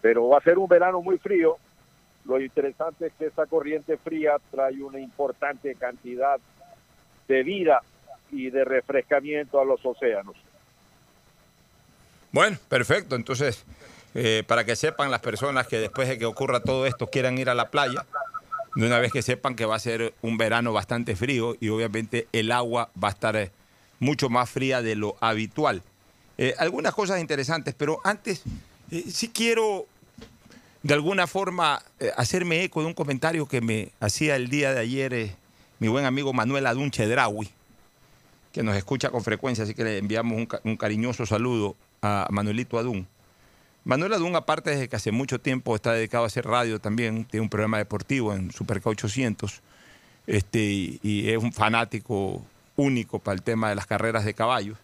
Pero 0.00 0.28
va 0.28 0.38
a 0.38 0.42
ser 0.42 0.58
un 0.58 0.68
verano 0.68 1.00
muy 1.00 1.18
frío. 1.18 1.58
Lo 2.24 2.40
interesante 2.40 3.06
es 3.06 3.12
que 3.14 3.26
esa 3.26 3.46
corriente 3.46 3.96
fría 3.98 4.36
trae 4.50 4.82
una 4.82 4.98
importante 4.98 5.74
cantidad 5.76 6.38
de 7.28 7.42
vida 7.44 7.82
y 8.32 8.50
de 8.50 8.64
refrescamiento 8.64 9.60
a 9.60 9.64
los 9.64 9.84
océanos. 9.84 10.36
Bueno, 12.36 12.58
perfecto. 12.68 13.16
Entonces, 13.16 13.64
eh, 14.14 14.42
para 14.46 14.66
que 14.66 14.76
sepan 14.76 15.10
las 15.10 15.20
personas 15.20 15.66
que 15.68 15.78
después 15.78 16.06
de 16.06 16.18
que 16.18 16.26
ocurra 16.26 16.60
todo 16.60 16.84
esto 16.84 17.06
quieran 17.06 17.38
ir 17.38 17.48
a 17.48 17.54
la 17.54 17.70
playa, 17.70 18.04
de 18.74 18.86
una 18.86 18.98
vez 18.98 19.10
que 19.10 19.22
sepan 19.22 19.54
que 19.54 19.64
va 19.64 19.74
a 19.74 19.78
ser 19.78 20.12
un 20.20 20.36
verano 20.36 20.74
bastante 20.74 21.16
frío 21.16 21.56
y 21.60 21.70
obviamente 21.70 22.28
el 22.32 22.52
agua 22.52 22.90
va 23.02 23.08
a 23.08 23.12
estar 23.12 23.36
eh, 23.36 23.52
mucho 24.00 24.28
más 24.28 24.50
fría 24.50 24.82
de 24.82 24.96
lo 24.96 25.16
habitual. 25.22 25.82
Eh, 26.36 26.54
algunas 26.58 26.92
cosas 26.92 27.22
interesantes, 27.22 27.74
pero 27.74 28.00
antes 28.04 28.42
eh, 28.90 29.04
sí 29.10 29.30
quiero 29.30 29.86
de 30.82 30.92
alguna 30.92 31.26
forma 31.26 31.82
hacerme 32.18 32.64
eco 32.64 32.82
de 32.82 32.88
un 32.88 32.92
comentario 32.92 33.48
que 33.48 33.62
me 33.62 33.92
hacía 33.98 34.36
el 34.36 34.50
día 34.50 34.74
de 34.74 34.80
ayer 34.80 35.30
mi 35.78 35.88
buen 35.88 36.04
amigo 36.04 36.34
Manuel 36.34 36.66
Adun 36.66 36.90
Chedraui, 36.90 37.48
que 38.52 38.62
nos 38.62 38.76
escucha 38.76 39.08
con 39.08 39.24
frecuencia, 39.24 39.64
así 39.64 39.72
que 39.72 39.84
le 39.84 39.96
enviamos 39.96 40.36
un, 40.36 40.48
un 40.64 40.76
cariñoso 40.76 41.24
saludo 41.24 41.76
Manuelito 42.30 42.78
Adún. 42.78 43.06
Manuel 43.84 44.14
Adún, 44.14 44.34
aparte 44.34 44.74
de 44.74 44.88
que 44.88 44.96
hace 44.96 45.12
mucho 45.12 45.40
tiempo 45.40 45.74
está 45.76 45.92
dedicado 45.92 46.24
a 46.24 46.26
hacer 46.26 46.44
radio 46.44 46.80
también, 46.80 47.24
tiene 47.24 47.42
un 47.42 47.48
programa 47.48 47.78
deportivo 47.78 48.34
en 48.34 48.50
Superca 48.50 48.90
800, 48.90 49.62
este, 50.26 50.58
y, 50.58 51.00
y 51.02 51.30
es 51.30 51.38
un 51.42 51.52
fanático 51.52 52.42
único 52.76 53.18
para 53.18 53.34
el 53.34 53.42
tema 53.42 53.68
de 53.68 53.76
las 53.76 53.86
carreras 53.86 54.24
de 54.24 54.34
caballos 54.34 54.76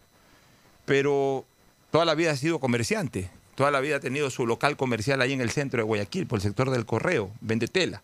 pero 0.84 1.44
toda 1.90 2.04
la 2.04 2.14
vida 2.14 2.32
ha 2.32 2.36
sido 2.36 2.58
comerciante. 2.58 3.30
Toda 3.54 3.70
la 3.70 3.80
vida 3.80 3.96
ha 3.96 4.00
tenido 4.00 4.30
su 4.30 4.46
local 4.46 4.76
comercial 4.76 5.20
ahí 5.20 5.32
en 5.32 5.40
el 5.40 5.50
centro 5.50 5.78
de 5.78 5.84
Guayaquil, 5.84 6.26
por 6.26 6.38
el 6.38 6.42
sector 6.42 6.70
del 6.70 6.86
correo, 6.86 7.30
vende 7.40 7.68
tela. 7.68 8.02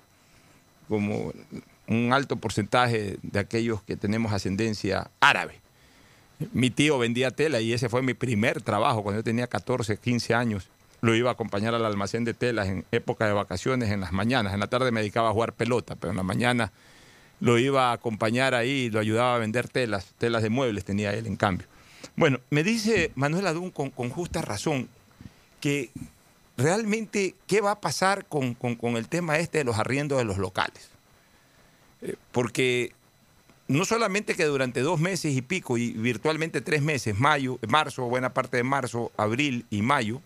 Como 0.88 1.32
un 1.86 2.12
alto 2.12 2.36
porcentaje 2.36 3.18
de 3.22 3.38
aquellos 3.38 3.82
que 3.82 3.96
tenemos 3.96 4.32
ascendencia 4.32 5.10
árabe. 5.20 5.60
Mi 6.52 6.70
tío 6.70 6.98
vendía 6.98 7.30
tela 7.30 7.60
y 7.60 7.72
ese 7.72 7.88
fue 7.88 8.02
mi 8.02 8.14
primer 8.14 8.62
trabajo 8.62 9.02
cuando 9.02 9.20
yo 9.20 9.24
tenía 9.24 9.46
14, 9.46 9.96
15 9.96 10.34
años. 10.34 10.68
Lo 11.00 11.14
iba 11.14 11.30
a 11.30 11.32
acompañar 11.32 11.74
al 11.74 11.84
almacén 11.84 12.24
de 12.24 12.34
telas 12.34 12.68
en 12.68 12.84
época 12.92 13.26
de 13.26 13.32
vacaciones 13.32 13.90
en 13.90 14.00
las 14.00 14.12
mañanas. 14.12 14.54
En 14.54 14.60
la 14.60 14.66
tarde 14.68 14.90
me 14.90 15.00
dedicaba 15.00 15.28
a 15.30 15.32
jugar 15.32 15.52
pelota, 15.52 15.94
pero 15.96 16.10
en 16.10 16.16
la 16.16 16.22
mañana 16.22 16.72
lo 17.40 17.58
iba 17.58 17.90
a 17.90 17.92
acompañar 17.92 18.54
ahí 18.54 18.70
y 18.70 18.90
lo 18.90 18.98
ayudaba 19.00 19.36
a 19.36 19.38
vender 19.38 19.68
telas, 19.68 20.12
telas 20.18 20.42
de 20.42 20.50
muebles 20.50 20.84
tenía 20.84 21.12
él 21.12 21.26
en 21.26 21.36
cambio. 21.36 21.66
Bueno, 22.16 22.40
me 22.50 22.64
dice 22.64 23.12
Manuel 23.14 23.46
Adún 23.46 23.70
con, 23.70 23.90
justa 24.10 24.42
razón 24.42 24.88
que 25.60 25.90
realmente 26.56 27.34
qué 27.46 27.60
va 27.60 27.72
a 27.72 27.80
pasar 27.80 28.26
con, 28.26 28.54
con- 28.54 28.74
con 28.74 28.96
el 28.96 29.06
tema 29.08 29.38
este 29.38 29.58
de 29.58 29.64
los 29.64 29.78
arriendos 29.78 30.18
de 30.18 30.24
los 30.24 30.38
locales. 30.38 30.88
Eh, 32.02 32.14
porque 32.32 32.92
no 33.68 33.84
solamente 33.84 34.34
que 34.34 34.44
durante 34.44 34.80
dos 34.80 34.98
meses 34.98 35.34
y 35.36 35.42
pico 35.42 35.76
y 35.76 35.92
virtualmente 35.92 36.62
tres 36.62 36.82
meses, 36.82 37.18
mayo, 37.18 37.58
marzo, 37.68 38.04
buena 38.04 38.32
parte 38.32 38.56
de 38.56 38.64
marzo, 38.64 39.12
abril 39.16 39.66
y 39.70 39.82
mayo, 39.82 40.22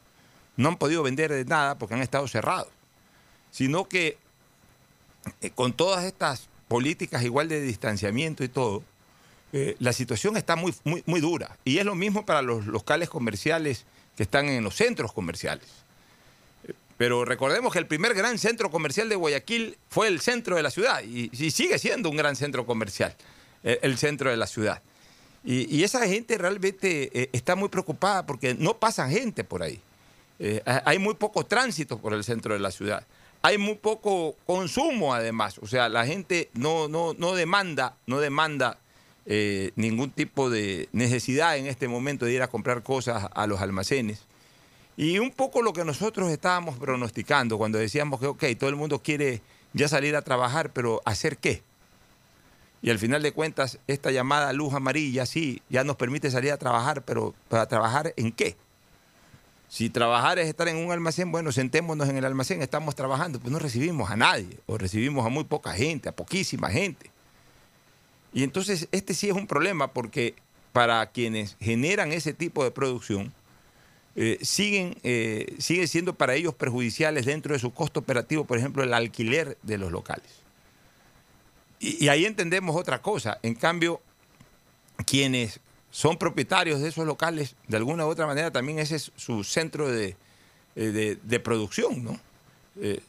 no 0.56 0.68
han 0.68 0.76
podido 0.76 1.02
vender 1.02 1.32
de 1.32 1.44
nada 1.44 1.76
porque 1.76 1.94
han 1.94 2.02
estado 2.02 2.28
cerrados, 2.28 2.68
sino 3.50 3.88
que 3.88 4.16
eh, 5.40 5.50
con 5.50 5.72
todas 5.72 6.04
estas 6.04 6.48
políticas 6.68 7.24
igual 7.24 7.48
de 7.48 7.60
distanciamiento 7.60 8.44
y 8.44 8.48
todo, 8.48 8.84
eh, 9.52 9.76
la 9.80 9.92
situación 9.92 10.36
está 10.36 10.56
muy, 10.56 10.72
muy, 10.84 11.02
muy 11.06 11.20
dura. 11.20 11.58
Y 11.64 11.78
es 11.78 11.84
lo 11.84 11.94
mismo 11.94 12.24
para 12.24 12.42
los 12.42 12.66
locales 12.66 13.10
comerciales 13.10 13.84
que 14.16 14.22
están 14.22 14.46
en 14.46 14.62
los 14.62 14.76
centros 14.76 15.12
comerciales. 15.12 15.66
Pero 17.02 17.24
recordemos 17.24 17.72
que 17.72 17.80
el 17.80 17.88
primer 17.88 18.14
gran 18.14 18.38
centro 18.38 18.70
comercial 18.70 19.08
de 19.08 19.16
Guayaquil 19.16 19.76
fue 19.88 20.06
el 20.06 20.20
centro 20.20 20.54
de 20.54 20.62
la 20.62 20.70
ciudad 20.70 21.02
y, 21.02 21.30
sigue 21.50 21.76
siendo 21.80 22.08
un 22.08 22.16
gran 22.16 22.36
centro 22.36 22.64
comercial, 22.64 23.12
eh, 23.64 23.80
el 23.82 23.98
centro 23.98 24.30
de 24.30 24.36
la 24.36 24.46
ciudad. 24.46 24.80
Y, 25.44 25.82
esa 25.82 26.06
gente 26.06 26.38
realmente 26.38 27.10
eh, 27.12 27.28
está 27.32 27.56
muy 27.56 27.70
preocupada 27.70 28.24
porque 28.24 28.54
no 28.54 28.76
pasa 28.78 29.08
gente 29.08 29.42
por 29.42 29.64
ahí. 29.64 29.80
Eh, 30.38 30.62
ha- 30.64 30.84
hay 30.84 31.00
muy 31.00 31.14
poco 31.14 31.44
tránsito 31.44 31.98
por 31.98 32.14
el 32.14 32.22
centro 32.22 32.54
de 32.54 32.60
la 32.60 32.70
ciudad. 32.70 33.04
Hay 33.42 33.58
muy 33.58 33.74
poco 33.74 34.36
consumo 34.46 35.12
además. 35.12 35.58
O 35.58 35.66
sea, 35.66 35.88
la 35.88 36.06
gente 36.06 36.50
no, 36.54 36.86
no, 36.86 37.14
no 37.18 37.34
demanda, 37.34 37.96
no 38.06 38.20
demanda 38.20 38.78
ningún 39.74 40.12
tipo 40.12 40.50
de 40.50 40.88
necesidad 40.92 41.56
en 41.56 41.66
este 41.66 41.88
momento 41.88 42.26
de 42.26 42.34
ir 42.34 42.42
a 42.42 42.46
comprar 42.46 42.84
cosas 42.84 43.26
a 43.34 43.48
los 43.48 43.60
almacenes. 43.60 44.20
Y 44.96 45.18
un 45.18 45.30
poco 45.30 45.62
lo 45.62 45.72
que 45.72 45.84
nosotros 45.84 46.30
estábamos 46.30 46.78
pronosticando 46.78 47.58
cuando 47.58 47.78
decíamos 47.78 48.20
que, 48.20 48.26
ok, 48.26 48.44
todo 48.58 48.68
el 48.68 48.76
mundo 48.76 49.02
quiere 49.02 49.40
ya 49.72 49.88
salir 49.88 50.16
a 50.16 50.22
trabajar, 50.22 50.72
pero 50.72 51.00
¿hacer 51.04 51.38
qué? 51.38 51.62
Y 52.82 52.90
al 52.90 52.98
final 52.98 53.22
de 53.22 53.32
cuentas, 53.32 53.78
esta 53.86 54.10
llamada 54.10 54.52
luz 54.52 54.74
amarilla, 54.74 55.24
sí, 55.24 55.62
ya 55.70 55.84
nos 55.84 55.96
permite 55.96 56.30
salir 56.30 56.52
a 56.52 56.58
trabajar, 56.58 57.02
pero 57.02 57.34
¿para 57.48 57.66
trabajar 57.66 58.12
en 58.16 58.32
qué? 58.32 58.56
Si 59.68 59.88
trabajar 59.88 60.38
es 60.38 60.48
estar 60.48 60.68
en 60.68 60.76
un 60.76 60.92
almacén, 60.92 61.32
bueno, 61.32 61.52
sentémonos 61.52 62.08
en 62.08 62.18
el 62.18 62.24
almacén, 62.24 62.60
estamos 62.60 62.94
trabajando, 62.94 63.40
pues 63.40 63.52
no 63.52 63.58
recibimos 63.58 64.10
a 64.10 64.16
nadie, 64.16 64.58
o 64.66 64.76
recibimos 64.76 65.24
a 65.24 65.30
muy 65.30 65.44
poca 65.44 65.72
gente, 65.72 66.08
a 66.08 66.12
poquísima 66.12 66.68
gente. 66.68 67.10
Y 68.34 68.42
entonces 68.42 68.88
este 68.92 69.14
sí 69.14 69.28
es 69.28 69.34
un 69.34 69.46
problema 69.46 69.92
porque 69.92 70.34
para 70.72 71.06
quienes 71.10 71.56
generan 71.60 72.12
ese 72.12 72.34
tipo 72.34 72.64
de 72.64 72.70
producción, 72.70 73.32
eh, 74.14 74.38
siguen, 74.42 74.98
eh, 75.02 75.54
sigue 75.58 75.86
siendo 75.86 76.14
para 76.14 76.34
ellos 76.34 76.54
perjudiciales 76.54 77.24
dentro 77.24 77.54
de 77.54 77.58
su 77.58 77.72
costo 77.72 78.00
operativo, 78.00 78.44
por 78.44 78.58
ejemplo, 78.58 78.82
el 78.82 78.92
alquiler 78.92 79.56
de 79.62 79.78
los 79.78 79.90
locales. 79.90 80.30
Y, 81.80 82.08
ahí 82.08 82.26
entendemos 82.26 82.76
otra 82.76 83.00
cosa. 83.00 83.38
En 83.42 83.54
cambio, 83.54 84.00
quienes 85.06 85.60
son 85.90 86.18
propietarios 86.18 86.80
de 86.80 86.88
esos 86.88 87.06
locales, 87.06 87.56
de 87.66 87.76
alguna 87.76 88.06
u 88.06 88.08
otra 88.08 88.26
manera 88.26 88.50
también 88.50 88.78
ese 88.78 88.96
es 88.96 89.12
su 89.16 89.42
centro 89.44 89.88
de, 89.88 90.16
eh, 90.76 91.16
de- 91.22 91.40
producción, 91.40 92.04
¿no? 92.04 92.20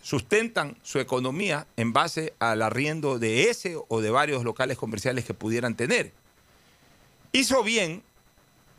Sustentan 0.01 0.77
su 0.83 0.99
economía 0.99 1.67
en 1.77 1.93
base 1.93 2.33
al 2.39 2.61
arriendo 2.61 3.17
de 3.17 3.49
ese 3.49 3.77
o 3.87 4.01
de 4.01 4.09
varios 4.09 4.43
locales 4.43 4.77
comerciales 4.77 5.23
que 5.23 5.33
pudieran 5.33 5.75
tener. 5.75 6.11
Hizo 7.31 7.63
bien 7.63 8.03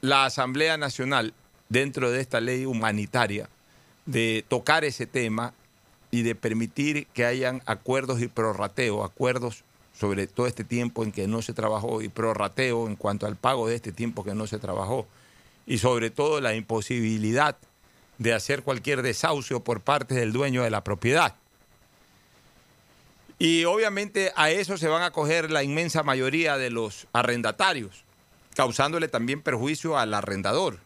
la 0.03 0.27
Asamblea 0.27 0.77
Nacional, 0.77 1.33
dentro 1.75 2.13
de 2.13 2.21
esta 2.21 2.41
ley 2.41 2.67
humanitaria, 2.67 3.49
de 4.07 4.45
tocar 4.49 4.85
ese 4.85 5.07
tema 5.07 5.53
y 6.13 6.23
de 6.23 6.37
permitir 6.37 7.09
que 7.09 7.27
hayan 7.27 7.63
acuerdos 7.67 8.23
y 8.23 8.29
prorrateo, 8.29 9.03
acuerdos 9.03 9.65
sobre 9.99 10.29
todo 10.29 10.47
este 10.47 10.63
tiempo 10.63 11.03
en 11.03 11.11
que 11.11 11.27
no 11.27 11.43
se 11.43 11.53
trabajó 11.53 12.01
y 12.01 12.09
prorrateo 12.09 12.87
en 12.87 12.95
cuanto 12.95 13.27
al 13.27 13.35
pago 13.35 13.67
de 13.67 13.75
este 13.75 13.91
tiempo 13.91 14.23
que 14.23 14.37
no 14.37 14.47
se 14.47 14.61
trabajó 14.61 15.09
y 15.67 15.79
sobre 15.79 16.11
todo 16.11 16.41
la 16.41 16.55
imposibilidad 16.55 17.57
de 18.19 18.35
hacer 18.35 18.63
cualquier 18.63 19.03
desahucio 19.03 19.65
por 19.65 19.81
parte 19.81 20.15
del 20.15 20.33
dueño 20.33 20.63
de 20.63 20.71
la 20.71 20.85
propiedad. 20.85 21.35
Y 23.41 23.65
obviamente 23.65 24.33
a 24.37 24.51
eso 24.51 24.79
se 24.79 24.87
van 24.87 25.03
a 25.03 25.11
coger 25.11 25.51
la 25.51 25.65
inmensa 25.65 26.05
mayoría 26.05 26.57
de 26.57 26.71
los 26.71 27.09
arrendatarios, 27.13 28.05
causándole 28.55 29.09
también 29.09 29.43
perjuicio 29.43 29.99
al 29.99 30.15
arrendador. 30.15 30.84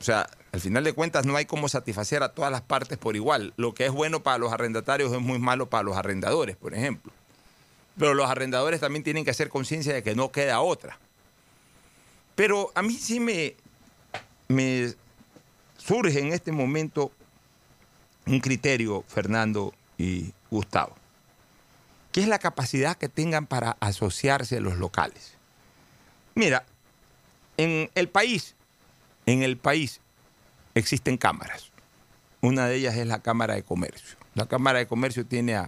O 0.00 0.04
sea, 0.04 0.28
Al 0.52 0.60
final 0.60 0.84
de 0.84 0.94
cuentas 0.94 1.26
no 1.26 1.36
hay 1.36 1.44
cómo 1.44 1.68
satisfacer 1.68 2.22
a 2.22 2.30
todas 2.30 2.50
las 2.50 2.62
partes 2.62 2.96
por 2.96 3.14
igual. 3.14 3.52
Lo 3.56 3.74
que 3.74 3.86
es 3.86 3.92
bueno 3.92 4.22
para 4.22 4.38
los 4.38 4.52
arrendatarios 4.52 5.12
es 5.12 5.20
muy 5.20 5.38
malo 5.38 5.68
para 5.68 5.82
los 5.82 5.96
arrendadores, 5.96 6.56
por 6.56 6.72
ejemplo. 6.72 7.12
Pero 7.98 8.14
los 8.14 8.30
arrendadores 8.30 8.80
también 8.80 9.02
tienen 9.02 9.24
que 9.24 9.30
hacer 9.30 9.50
conciencia 9.50 9.92
de 9.92 10.02
que 10.02 10.14
no 10.14 10.32
queda 10.32 10.60
otra. 10.60 10.98
Pero 12.36 12.70
a 12.74 12.82
mí 12.82 12.94
sí 12.94 13.20
me, 13.20 13.54
me 14.48 14.94
surge 15.76 16.20
en 16.20 16.32
este 16.32 16.52
momento 16.52 17.12
un 18.26 18.40
criterio, 18.40 19.04
Fernando 19.08 19.74
y 19.98 20.32
Gustavo, 20.50 20.94
que 22.12 22.20
es 22.20 22.28
la 22.28 22.38
capacidad 22.38 22.96
que 22.96 23.08
tengan 23.08 23.46
para 23.46 23.76
asociarse 23.80 24.60
los 24.60 24.76
locales. 24.78 25.34
Mira, 26.34 26.64
en 27.56 27.90
el 27.94 28.08
país, 28.08 28.54
en 29.26 29.42
el 29.42 29.56
país 29.56 30.00
existen 30.74 31.16
cámaras. 31.18 31.70
Una 32.40 32.66
de 32.66 32.76
ellas 32.76 32.96
es 32.96 33.06
la 33.06 33.20
Cámara 33.22 33.54
de 33.54 33.62
Comercio. 33.62 34.16
La 34.34 34.46
Cámara 34.46 34.78
de 34.78 34.86
Comercio 34.86 35.26
tiene 35.26 35.60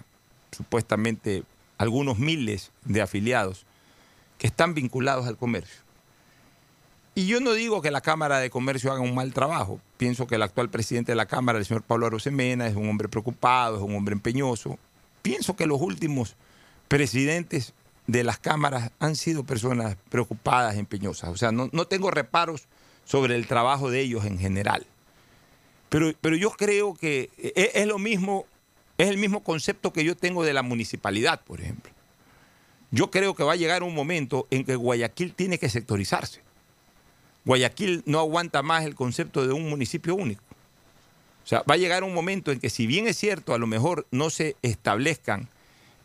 supuestamente 0.53 1.43
algunos 1.77 2.19
miles 2.19 2.71
de 2.85 3.03
afiliados 3.03 3.67
que 4.39 4.47
están 4.47 4.75
vinculados 4.75 5.27
al 5.27 5.37
comercio. 5.37 5.81
Y 7.15 7.27
yo 7.27 7.41
no 7.41 7.53
digo 7.53 7.83
que 7.83 7.91
la 7.91 8.01
Cámara 8.01 8.39
de 8.39 8.49
Comercio 8.49 8.93
haga 8.93 9.01
un 9.01 9.15
mal 9.15 9.33
trabajo. 9.33 9.81
Pienso 9.97 10.29
que 10.29 10.37
el 10.37 10.43
actual 10.43 10.71
presidente 10.71 11.13
de 11.13 11.17
la 11.17 11.27
Cámara, 11.27 11.59
el 11.59 11.65
señor 11.65 11.83
Pablo 11.83 12.07
Arosemena, 12.07 12.69
es 12.69 12.77
un 12.77 12.89
hombre 12.89 13.09
preocupado, 13.09 13.77
es 13.77 13.83
un 13.83 13.97
hombre 13.97 14.13
empeñoso. 14.13 14.79
Pienso 15.23 15.57
que 15.57 15.67
los 15.67 15.81
últimos 15.81 16.37
presidentes 16.87 17.75
de 18.07 18.23
las 18.23 18.39
cámaras 18.39 18.93
han 19.01 19.17
sido 19.17 19.43
personas 19.43 19.97
preocupadas, 20.11 20.77
empeñosas. 20.77 21.31
O 21.31 21.37
sea, 21.37 21.51
no, 21.51 21.69
no 21.73 21.87
tengo 21.87 22.13
reparos 22.13 22.69
sobre 23.09 23.37
el 23.37 23.47
trabajo 23.47 23.91
de 23.91 24.01
ellos 24.01 24.27
en 24.27 24.39
general. 24.39 24.87
Pero, 25.89 26.13
pero 26.21 26.37
yo 26.37 26.51
creo 26.51 26.95
que 26.95 27.31
es, 27.39 27.71
es 27.75 27.87
lo 27.87 27.99
mismo, 27.99 28.45
es 28.99 29.09
el 29.09 29.17
mismo 29.17 29.43
concepto 29.43 29.95
que 29.95 30.05
yo 30.05 30.15
tengo 30.15 30.45
de 30.45 30.53
la 30.53 30.63
municipalidad, 30.63 31.41
por 31.43 31.63
ejemplo. 31.63 31.91
Yo 32.91 33.11
creo 33.11 33.35
que 33.35 33.45
va 33.45 33.55
a 33.55 33.57
llegar 33.57 33.83
un 33.83 33.95
momento 33.95 34.47
en 34.51 34.65
que 34.65 34.77
Guayaquil 34.77 35.33
tiene 35.33 35.59
que 35.59 35.71
sectorizarse. 35.71 36.43
Guayaquil 37.47 38.03
no 38.05 38.19
aguanta 38.19 38.63
más 38.63 38.85
el 38.85 38.95
concepto 38.95 39.47
de 39.47 39.55
un 39.55 39.71
municipio 39.71 40.15
único. 40.15 40.43
O 41.45 41.49
sea, 41.49 41.63
va 41.63 41.77
a 41.77 41.79
llegar 41.79 42.05
un 42.05 42.13
momento 42.13 42.53
en 42.53 42.61
que 42.61 42.69
si 42.69 42.87
bien 42.87 43.09
es 43.09 43.17
cierto, 43.17 43.55
a 43.55 43.59
lo 43.59 43.67
mejor 43.67 44.07
no 44.11 44.29
se 44.29 44.57
establezcan 44.61 45.49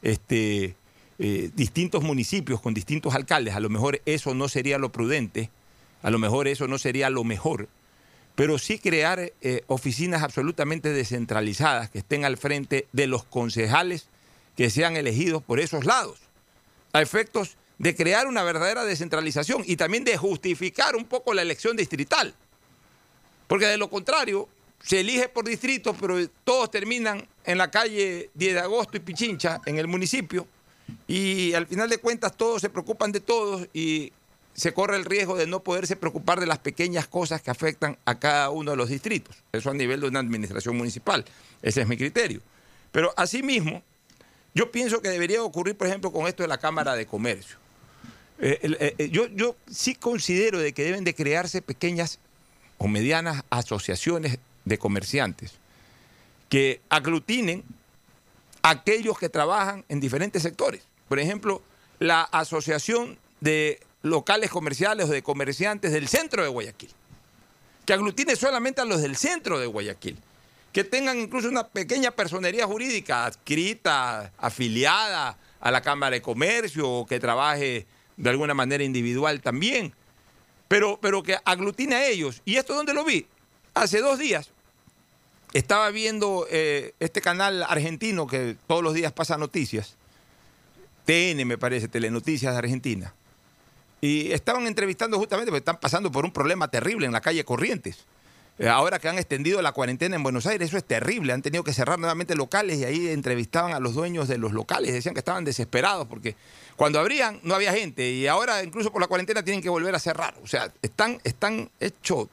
este, 0.01 0.77
eh, 1.19 1.50
distintos 1.53 2.01
municipios 2.01 2.62
con 2.62 2.74
distintos 2.74 3.13
alcaldes, 3.13 3.55
a 3.55 3.60
lo 3.60 3.69
mejor 3.69 4.01
eso 4.05 4.33
no 4.33 4.48
sería 4.48 4.77
lo 4.77 4.93
prudente, 4.93 5.50
a 6.03 6.12
lo 6.12 6.19
mejor 6.19 6.48
eso 6.48 6.67
no 6.67 6.77
sería 6.77 7.10
lo 7.10 7.24
mejor, 7.24 7.69
pero 8.36 8.60
sí 8.60 8.77
crear 8.77 9.31
eh, 9.41 9.63
oficinas 9.67 10.22
absolutamente 10.22 10.93
descentralizadas 10.93 11.89
que 11.89 12.00
estén 12.00 12.25
al 12.25 12.38
frente 12.38 12.88
de 12.91 13.07
los 13.07 13.24
concejales 13.24 14.07
que 14.55 14.69
sean 14.69 14.98
elegidos 14.98 15.41
por 15.41 15.60
esos 15.60 15.86
lados, 15.86 16.19
a 16.91 17.01
efectos 17.01 17.57
de 17.79 17.95
crear 17.95 18.27
una 18.27 18.43
verdadera 18.43 18.86
descentralización 18.86 19.63
y 19.65 19.77
también 19.77 20.03
de 20.03 20.17
justificar 20.17 20.95
un 20.95 21.05
poco 21.05 21.33
la 21.33 21.41
elección 21.41 21.75
distrital. 21.75 22.36
Porque 23.48 23.65
de 23.65 23.77
lo 23.77 23.89
contrario, 23.89 24.48
se 24.81 25.00
elige 25.00 25.29
por 25.29 25.45
distrito, 25.45 25.93
pero 25.93 26.27
todos 26.43 26.69
terminan 26.69 27.25
en 27.45 27.57
la 27.57 27.72
calle 27.72 28.29
10 28.33 28.53
de 28.53 28.60
agosto 28.60 28.98
y 28.98 29.00
Pichincha, 29.00 29.62
en 29.65 29.79
el 29.79 29.88
municipio, 29.88 30.48
y 31.07 31.53
al 31.53 31.65
final 31.65 31.89
de 31.89 31.98
cuentas 31.98 32.36
todos 32.36 32.62
se 32.62 32.69
preocupan 32.69 33.12
de 33.12 33.22
todos 33.22 33.67
y 33.74 34.12
se 34.53 34.74
corre 34.74 34.98
el 34.98 35.05
riesgo 35.05 35.36
de 35.36 35.48
no 35.48 35.63
poderse 35.63 35.95
preocupar 35.95 36.39
de 36.39 36.45
las 36.45 36.60
pequeñas 36.60 37.07
cosas 37.07 37.41
que 37.41 37.51
afectan 37.51 37.98
a 38.05 38.19
cada 38.19 38.50
uno 38.50 38.72
de 38.72 38.77
los 38.77 38.89
distritos. 38.89 39.36
Eso 39.51 39.72
a 39.72 39.74
nivel 39.74 40.01
de 40.01 40.07
una 40.07 40.19
administración 40.19 40.77
municipal. 40.77 41.25
Ese 41.62 41.81
es 41.81 41.88
mi 41.88 41.98
criterio. 41.98 42.41
Pero 42.91 43.13
asimismo, 43.17 43.81
yo 44.53 44.72
pienso 44.72 45.01
que 45.01 45.10
debería 45.10 45.43
ocurrir, 45.43 45.75
por 45.75 45.88
ejemplo, 45.88 46.12
con 46.12 46.27
esto 46.27 46.43
de 46.43 46.50
la 46.50 46.60
Cámara 46.60 46.95
de 46.95 47.07
Comercio. 47.07 47.57
Eh, 48.39 48.60
eh, 48.62 48.95
eh, 48.98 49.09
yo, 49.09 49.27
yo 49.27 49.55
sí 49.72 49.96
considero 49.96 50.59
de 50.59 50.74
que 50.74 50.83
deben 50.83 51.03
de 51.03 51.16
crearse 51.16 51.61
pequeñas 51.61 52.20
o 52.77 52.87
medianas 52.87 53.44
asociaciones 53.50 54.37
de 54.66 54.77
comerciantes 54.77 55.53
que 56.50 56.81
aglutinen 56.89 57.63
aquellos 58.61 59.18
que 59.18 59.29
trabajan 59.29 59.85
en 59.89 60.00
diferentes 60.00 60.44
sectores. 60.44 60.83
Por 61.07 61.20
ejemplo, 61.20 61.61
la 62.00 62.22
Asociación 62.22 63.18
de 63.42 63.79
Locales 64.03 64.51
Comerciales 64.51 65.09
o 65.09 65.11
de 65.13 65.24
Comerciantes 65.24 65.94
del 65.94 66.07
centro 66.07 66.44
de 66.44 66.50
Guayaquil, 66.50 66.92
que 67.85 67.94
aglutine 67.94 68.35
solamente 68.35 68.81
a 68.81 68.85
los 68.85 69.01
del 69.01 69.16
centro 69.16 69.59
de 69.59 69.66
Guayaquil, 69.66 70.18
que 70.74 70.83
tengan 70.83 71.20
incluso 71.20 71.48
una 71.48 71.68
pequeña 71.68 72.11
personería 72.11 72.68
jurídica 72.68 73.25
adscrita, 73.25 74.33
afiliada 74.37 75.37
a 75.61 75.72
la 75.72 75.81
Cámara 75.81 76.16
de 76.16 76.22
Comercio 76.22 76.89
o 76.89 77.05
que 77.05 77.20
trabaje 77.20 77.87
de 78.18 78.29
alguna 78.29 78.53
manera 78.53 78.83
individual 78.83 79.42
también, 79.42 79.94
pero, 80.68 81.00
pero 81.01 81.24
que 81.24 81.37
aglutine 81.46 81.96
a 81.96 82.05
ellos. 82.05 82.42
¿Y 82.44 82.57
esto 82.57 82.75
dónde 82.75 82.94
lo 82.94 83.05
vi? 83.05 83.25
Hace 83.74 84.00
dos 84.00 84.20
días 84.20 84.50
estaba 85.53 85.89
viendo 85.92 86.46
eh, 86.50 86.94
este 87.00 87.22
canal 87.22 87.63
argentino 87.63 88.27
que 88.27 88.57
todos 88.68 88.83
los 88.83 88.94
días 88.94 89.13
pasa 89.13 89.37
noticias, 89.37 89.96
TN 91.05 91.46
me 91.46 91.57
parece, 91.57 91.87
Telenoticias 91.87 92.53
de 92.53 92.59
Argentina, 92.59 93.13
y 94.03 94.33
estaban 94.33 94.68
entrevistando 94.68 95.18
justamente 95.18 95.50
porque 95.50 95.59
están 95.59 95.79
pasando 95.79 96.11
por 96.11 96.25
un 96.25 96.33
problema 96.33 96.68
terrible 96.68 97.05
en 97.05 97.13
la 97.13 97.22
calle 97.22 97.46
Corrientes. 97.46 98.00
Eh, 98.59 98.68
ahora 98.68 99.00
que 99.00 99.07
han 99.07 99.18
extendido 99.18 99.61
la 99.61 99.72
cuarentena 99.72 100.18
en 100.18 100.24
Buenos 100.24 100.46
Aires, 100.46 100.68
eso 100.68 100.77
es 100.77 100.83
terrible. 100.83 101.31
Han 101.31 101.42
tenido 101.42 101.63
que 101.63 101.72
cerrar 101.72 101.98
nuevamente 101.98 102.35
locales 102.35 102.79
y 102.79 102.83
ahí 102.83 103.07
entrevistaban 103.07 103.72
a 103.72 103.79
los 103.79 103.94
dueños 103.94 104.27
de 104.27 104.37
los 104.37 104.51
locales. 104.51 104.92
Decían 104.92 105.13
que 105.13 105.22
estaban 105.22 105.46
desesperados 105.46 106.05
porque 106.09 106.35
cuando 106.75 107.00
abrían 107.00 107.39
no 107.44 107.55
había 107.55 107.72
gente 107.72 108.11
y 108.11 108.27
ahora 108.27 108.61
incluso 108.61 108.92
por 108.92 109.00
la 109.00 109.07
cuarentena 109.07 109.42
tienen 109.42 109.63
que 109.63 109.70
volver 109.70 109.96
a 109.96 110.00
cerrar. 110.00 110.35
O 110.44 110.48
sea, 110.48 110.70
están, 110.81 111.22
están 111.24 111.70
hechos, 111.79 112.27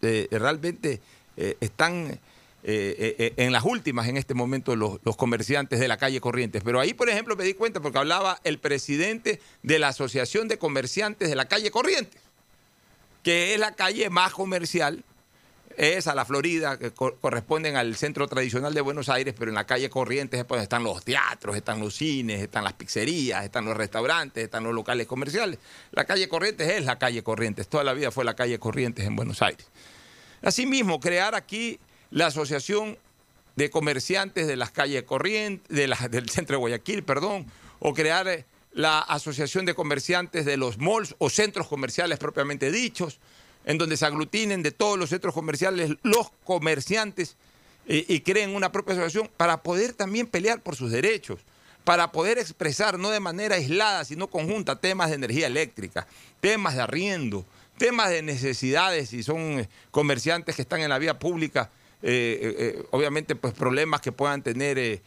eh, 0.00 0.26
realmente 0.30 1.02
eh, 1.36 1.54
están 1.60 2.18
eh, 2.62 3.32
en 3.36 3.52
las 3.52 3.64
últimas 3.64 4.08
en 4.08 4.16
este 4.16 4.34
momento 4.34 4.76
los, 4.76 4.98
comerciantes 5.16 5.80
de 5.80 5.88
la 5.88 5.96
calle 5.96 6.20
Corrientes. 6.20 6.62
Pero 6.64 6.80
ahí, 6.80 6.94
por 6.94 7.08
ejemplo, 7.08 7.36
me 7.36 7.44
di 7.44 7.54
cuenta 7.54 7.80
porque 7.80 7.98
hablaba 7.98 8.40
el 8.44 8.58
presidente 8.58 9.40
de 9.62 9.78
la 9.78 9.88
Asociación 9.88 10.48
de 10.48 10.58
Comerciantes 10.58 11.28
de 11.28 11.36
la 11.36 11.46
calle 11.46 11.70
Corrientes, 11.70 12.20
que 13.22 13.54
es 13.54 13.60
la 13.60 13.74
calle 13.74 14.10
más 14.10 14.32
comercial 14.32 15.04
es 15.76 16.08
a 16.08 16.14
la 16.14 16.26
Florida, 16.26 16.78
que 16.78 16.90
co- 16.90 17.16
corresponden 17.20 17.76
al 17.76 17.96
centro 17.96 18.26
tradicional 18.26 18.74
de 18.74 18.82
Buenos 18.82 19.08
Aires, 19.08 19.34
pero 19.38 19.50
en 19.50 19.54
la 19.54 19.64
calle 19.64 19.88
Corrientes 19.88 20.40
es 20.40 20.46
donde 20.46 20.64
están 20.64 20.82
los 20.82 21.02
teatros, 21.04 21.56
están 21.56 21.80
los 21.80 21.94
cines, 21.94 22.42
están 22.42 22.64
las 22.64 22.74
pizzerías, 22.74 23.44
están 23.44 23.64
los 23.64 23.74
restaurantes, 23.76 24.44
están 24.44 24.64
los 24.64 24.74
locales 24.74 25.06
comerciales. 25.06 25.58
La 25.92 26.04
calle 26.04 26.28
Corrientes 26.28 26.68
es 26.68 26.84
la 26.84 26.98
calle 26.98 27.22
Corrientes, 27.22 27.66
toda 27.68 27.84
la 27.84 27.94
vida 27.94 28.10
fue 28.10 28.24
la 28.26 28.34
calle 28.34 28.58
Corrientes 28.58 29.06
en 29.06 29.16
Buenos 29.16 29.40
Aires. 29.40 29.66
Asimismo, 30.42 31.00
crear 31.00 31.34
aquí 31.34 31.78
la 32.10 32.26
Asociación 32.26 32.98
de 33.56 33.70
Comerciantes 33.70 34.46
de 34.46 34.56
las 34.56 34.70
calles 34.70 35.02
Corrientes, 35.04 35.68
del 35.68 36.28
centro 36.28 36.56
de 36.56 36.60
Guayaquil, 36.60 37.02
perdón, 37.02 37.46
o 37.78 37.94
crear 37.94 38.28
eh, 38.28 38.44
la 38.72 39.00
Asociación 39.00 39.64
de 39.64 39.74
Comerciantes 39.74 40.44
de 40.44 40.56
los 40.56 40.78
malls 40.78 41.14
o 41.18 41.30
centros 41.30 41.66
comerciales 41.66 42.18
propiamente 42.18 42.70
dichos, 42.70 43.18
en 43.64 43.78
donde 43.78 43.96
se 43.96 44.06
aglutinen 44.06 44.62
de 44.62 44.70
todos 44.70 44.98
los 44.98 45.10
centros 45.10 45.34
comerciales 45.34 45.92
los 46.02 46.30
comerciantes 46.44 47.36
y 47.86 48.20
creen 48.20 48.54
una 48.54 48.70
propia 48.70 48.92
asociación 48.92 49.28
para 49.36 49.62
poder 49.62 49.94
también 49.94 50.28
pelear 50.28 50.62
por 50.62 50.76
sus 50.76 50.92
derechos, 50.92 51.40
para 51.84 52.12
poder 52.12 52.38
expresar 52.38 52.98
no 52.98 53.10
de 53.10 53.20
manera 53.20 53.56
aislada, 53.56 54.04
sino 54.04 54.28
conjunta 54.28 54.80
temas 54.80 55.08
de 55.08 55.16
energía 55.16 55.46
eléctrica, 55.46 56.06
temas 56.40 56.76
de 56.76 56.82
arriendo, 56.82 57.44
temas 57.78 58.10
de 58.10 58.22
necesidades, 58.22 59.08
si 59.08 59.22
son 59.22 59.60
eh, 59.60 59.68
comerciantes 59.90 60.54
que 60.54 60.62
están 60.62 60.80
en 60.80 60.90
la 60.90 60.98
vía 60.98 61.18
pública, 61.18 61.70
eh, 62.02 62.38
eh, 62.42 62.54
eh, 62.58 62.86
obviamente 62.92 63.34
pues 63.36 63.52
problemas 63.52 64.00
que 64.00 64.12
puedan 64.12 64.42
tener, 64.42 65.02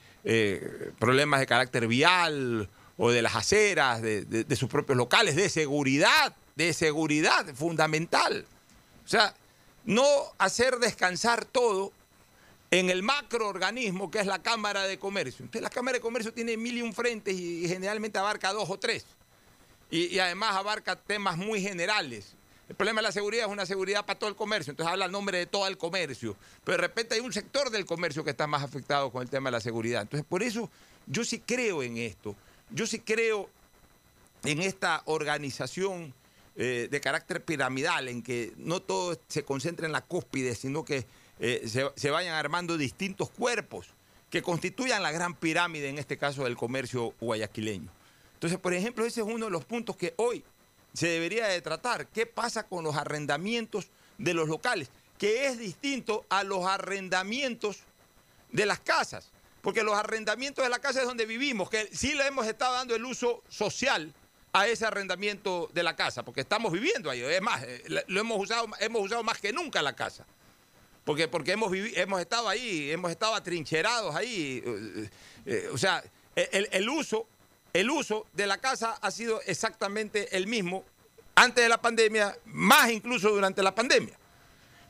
problemas 1.00 1.40
de 1.40 1.46
carácter 1.48 1.88
vial 1.88 2.70
o 2.98 3.12
de 3.12 3.22
las 3.22 3.36
aceras, 3.36 4.02
de, 4.02 4.56
sus 4.56 4.70
propios 4.70 4.98
locales, 4.98 5.36
de 5.36 5.50
seguridad, 5.50 6.36
de 6.56 6.74
seguridad 6.74 7.46
fundamental. 7.56 8.46
O 9.04 9.08
sea, 9.08 9.34
no 9.86 10.06
hacer 10.38 10.78
descansar 10.78 11.46
todo 11.46 11.92
en 12.72 12.90
el 12.90 13.04
macroorganismo 13.04 14.10
que 14.10 14.20
es 14.20 14.28
la 14.28 14.42
Cámara 14.42 14.84
de 14.84 14.98
Comercio. 14.98 15.44
Entonces 15.44 15.64
la 15.64 15.70
Cámara 15.70 15.98
de 15.98 16.02
Comercio 16.02 16.32
tiene 16.32 16.58
mil 16.58 16.78
y 16.78 16.82
un 16.82 16.94
frentes 16.94 17.36
y, 17.36 17.68
generalmente 17.68 18.20
abarca 18.20 18.54
dos 18.54 18.70
o 18.70 18.78
tres. 18.78 19.06
Y 19.90 20.18
además 20.18 20.56
abarca 20.56 20.96
temas 20.96 21.38
muy 21.38 21.62
generales. 21.62 22.36
El 22.74 22.78
problema 22.78 23.02
de 23.02 23.04
la 23.04 23.12
seguridad 23.12 23.46
es 23.46 23.52
una 23.52 23.68
seguridad 23.68 24.04
para 24.04 24.18
todo 24.18 24.32
el 24.32 24.36
comercio, 24.36 24.72
entonces 24.72 24.92
habla 24.92 25.06
en 25.06 25.12
nombre 25.12 25.38
de 25.38 25.46
todo 25.46 25.68
el 25.68 25.78
comercio. 25.78 26.36
Pero 26.64 26.78
de 26.78 26.82
repente 26.82 27.14
hay 27.14 27.22
un 27.22 27.32
sector 27.32 27.70
del 27.70 27.86
comercio 27.86 28.24
que 28.24 28.32
está 28.32 28.48
más 28.48 28.64
afectado 28.64 29.12
con 29.12 29.22
el 29.22 29.30
tema 29.30 29.50
de 29.50 29.52
la 29.52 29.60
seguridad. 29.60 30.02
Entonces, 30.02 30.26
por 30.28 30.42
eso 30.42 30.72
yo 31.06 31.24
sí 31.24 31.38
creo 31.38 31.84
en 31.84 31.98
esto. 31.98 32.36
Yo 32.72 32.88
sí 32.88 32.98
creo 32.98 33.48
en 34.44 34.60
esta 34.64 35.04
organización 35.06 36.16
eh, 36.56 36.88
de 36.90 37.00
carácter 37.00 37.46
piramidal, 37.46 38.08
en 38.08 38.24
que 38.24 38.54
no 38.58 38.82
todo 38.82 39.20
se 39.28 39.44
concentra 39.44 39.86
en 39.86 39.92
la 39.92 40.02
cúspide, 40.02 40.56
sino 40.56 40.84
que 40.84 41.06
eh, 41.40 41.92
se 41.96 42.10
vayan 42.10 42.34
armando 42.34 42.76
distintos 42.76 43.30
cuerpos 43.30 43.86
que 44.32 44.42
constituyan 44.42 45.04
la 45.04 45.12
gran 45.12 45.36
pirámide, 45.36 45.90
en 45.90 46.00
este 46.00 46.18
caso 46.18 46.46
del 46.46 46.58
comercio 46.58 47.14
guayaquileño. 47.22 47.92
Entonces, 48.44 48.60
por 48.60 48.74
ejemplo, 48.74 49.06
ese 49.06 49.22
es 49.22 49.28
uno 49.28 49.46
de 49.46 49.52
los 49.52 49.64
puntos 49.64 49.96
que 49.96 50.16
hoy 50.18 50.44
se 50.94 51.08
debería 51.08 51.48
de 51.48 51.62
tratar. 51.62 52.08
¿Qué 52.08 52.26
pasa 52.26 52.64
con 52.64 52.84
los 52.84 52.96
arrendamientos 52.96 53.88
de 54.18 54.34
los 54.34 54.48
locales? 54.48 54.90
Que 55.18 55.48
es 55.48 55.58
distinto 55.58 56.26
a 56.30 56.44
los 56.44 56.66
arrendamientos 56.66 57.80
de 58.52 58.66
las 58.66 58.80
casas. 58.80 59.30
Porque 59.62 59.84
los 59.84 59.96
arrendamientos 59.96 60.64
de 60.64 60.70
la 60.70 60.80
casa 60.80 61.00
es 61.00 61.08
donde 61.08 61.26
vivimos, 61.26 61.70
que 61.70 61.90
sí 61.96 62.14
le 62.14 62.28
hemos 62.28 62.46
estado 62.46 62.74
dando 62.74 62.96
el 62.96 63.06
uso 63.06 63.42
social 63.48 64.14
a 64.52 64.68
ese 64.68 64.86
arrendamiento 64.86 65.70
de 65.74 65.82
la 65.84 65.96
casa, 65.96 66.24
porque 66.24 66.42
estamos 66.42 66.72
viviendo 66.72 67.10
ahí. 67.10 67.22
Es 67.22 67.42
más, 67.42 67.64
eh, 67.64 67.82
lo 68.08 68.20
hemos 68.20 68.40
usado, 68.40 68.68
hemos 68.80 69.02
usado 69.02 69.24
más 69.24 69.40
que 69.40 69.54
nunca 69.54 69.82
la 69.82 69.96
casa. 69.96 70.26
Porque, 71.06 71.28
porque 71.28 71.54
hemos, 71.54 71.72
hemos 71.74 72.20
estado 72.20 72.48
ahí, 72.48 72.92
hemos 72.92 73.10
estado 73.10 73.36
atrincherados 73.36 74.14
ahí. 74.16 74.62
eh, 74.66 75.10
eh, 75.46 75.70
o 75.72 75.78
sea, 75.78 76.04
el, 76.36 76.68
el 76.72 76.90
uso, 76.90 77.28
el 77.74 77.90
uso 77.90 78.26
de 78.34 78.48
la 78.48 78.58
casa 78.60 78.98
ha 79.02 79.12
sido 79.12 79.42
exactamente 79.46 80.38
el 80.38 80.48
mismo 80.48 80.84
antes 81.36 81.64
de 81.64 81.70
la 81.70 81.82
pandemia, 81.82 82.38
más 82.46 82.92
incluso 82.92 83.30
durante 83.30 83.64
la 83.64 83.74
pandemia. 83.74 84.14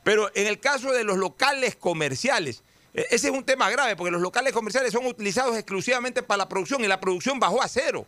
Pero 0.02 0.30
en 0.34 0.46
el 0.46 0.60
caso 0.60 0.92
de 0.92 1.02
los 1.04 1.16
locales 1.16 1.76
comerciales, 1.76 2.62
eh, 2.92 3.06
ese 3.10 3.28
es 3.28 3.32
un 3.32 3.44
tema 3.44 3.70
grave, 3.70 3.96
porque 3.96 4.10
los 4.10 4.20
locales 4.20 4.52
comerciales 4.52 4.92
son 4.92 5.06
utilizados 5.06 5.56
exclusivamente 5.56 6.22
para 6.22 6.38
la 6.38 6.48
producción 6.48 6.84
y 6.84 6.86
la 6.86 7.00
producción 7.00 7.40
bajó 7.40 7.62
a 7.62 7.68
cero 7.68 8.06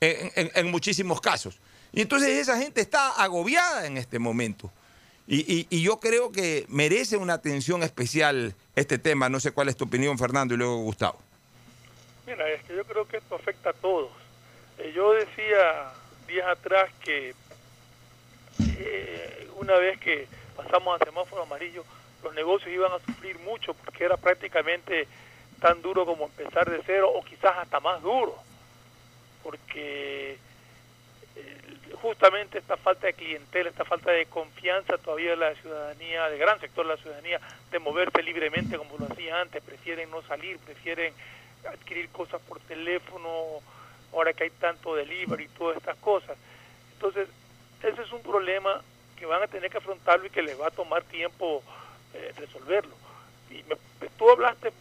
en 0.00 0.70
muchísimos 0.70 1.20
casos. 1.20 1.58
Y 1.92 2.02
entonces 2.02 2.28
esa 2.28 2.56
gente 2.58 2.80
está 2.80 3.12
agobiada 3.12 3.86
en 3.86 3.96
este 3.96 4.18
momento. 4.18 4.70
Y, 5.26 5.40
y- 5.52 5.66
y 5.70 5.82
yo 5.82 5.98
creo 5.98 6.30
que 6.30 6.64
merece 6.68 7.16
una 7.16 7.34
atención 7.34 7.82
especial 7.82 8.54
este 8.76 8.98
tema. 8.98 9.28
No 9.28 9.40
sé 9.40 9.52
cuál 9.52 9.68
es 9.68 9.76
tu 9.76 9.84
opinión, 9.84 10.16
Fernando, 10.18 10.54
y 10.54 10.56
luego 10.56 10.76
Gustavo. 10.78 11.18
Mira, 12.26 12.48
es 12.50 12.62
que 12.64 12.76
yo 12.76 12.84
creo 12.84 13.08
que 13.08 13.16
esto 13.16 13.34
afecta 13.34 13.70
a 13.70 13.72
todos. 13.72 14.10
Eh, 14.78 14.92
yo 14.94 15.12
decía 15.12 15.92
días 16.26 16.46
atrás 16.46 16.90
que 17.04 17.34
eh, 18.60 19.48
una 19.56 19.74
vez 19.74 19.98
que 19.98 20.28
pasamos 20.56 21.00
a 21.00 21.04
semáforo 21.04 21.42
amarillo, 21.42 21.84
los 22.22 22.34
negocios 22.34 22.70
iban 22.72 22.92
a 22.92 23.00
sufrir 23.00 23.38
mucho 23.40 23.74
porque 23.74 24.04
era 24.04 24.16
prácticamente 24.16 25.08
tan 25.60 25.82
duro 25.82 26.06
como 26.06 26.26
empezar 26.26 26.70
de 26.70 26.80
cero 26.86 27.10
o 27.12 27.24
quizás 27.24 27.56
hasta 27.56 27.80
más 27.80 28.00
duro. 28.02 28.36
Porque 29.42 30.38
eh, 31.36 31.60
justamente 32.00 32.58
esta 32.58 32.76
falta 32.76 33.06
de 33.06 33.14
clientela, 33.14 33.70
esta 33.70 33.84
falta 33.84 34.10
de 34.12 34.26
confianza 34.26 34.98
todavía 34.98 35.30
de 35.30 35.36
la 35.36 35.54
ciudadanía, 35.56 36.28
de 36.28 36.38
gran 36.38 36.60
sector 36.60 36.86
de 36.86 36.94
la 36.94 37.02
ciudadanía, 37.02 37.40
de 37.70 37.78
moverse 37.78 38.22
libremente 38.22 38.76
como 38.76 38.96
lo 38.98 39.06
hacía 39.12 39.40
antes, 39.40 39.62
prefieren 39.62 40.10
no 40.10 40.22
salir, 40.22 40.58
prefieren 40.58 41.12
adquirir 41.64 42.08
cosas 42.10 42.40
por 42.42 42.60
teléfono, 42.60 43.60
ahora 44.12 44.32
que 44.32 44.44
hay 44.44 44.50
tanto 44.50 44.94
delivery 44.94 45.44
y 45.44 45.48
todas 45.48 45.76
estas 45.76 45.96
cosas. 45.98 46.36
Entonces, 46.94 47.28
ese 47.82 48.02
es 48.02 48.12
un 48.12 48.22
problema 48.22 48.82
que 49.16 49.26
van 49.26 49.42
a 49.42 49.46
tener 49.48 49.70
que 49.70 49.78
afrontarlo 49.78 50.26
y 50.26 50.30
que 50.30 50.42
les 50.42 50.58
va 50.60 50.68
a 50.68 50.70
tomar 50.72 51.02
tiempo 51.04 51.62
eh, 52.14 52.32
resolverlo. 52.36 52.94
Y 53.50 53.62
me- 53.64 54.08
tú 54.16 54.30
hablaste 54.30 54.72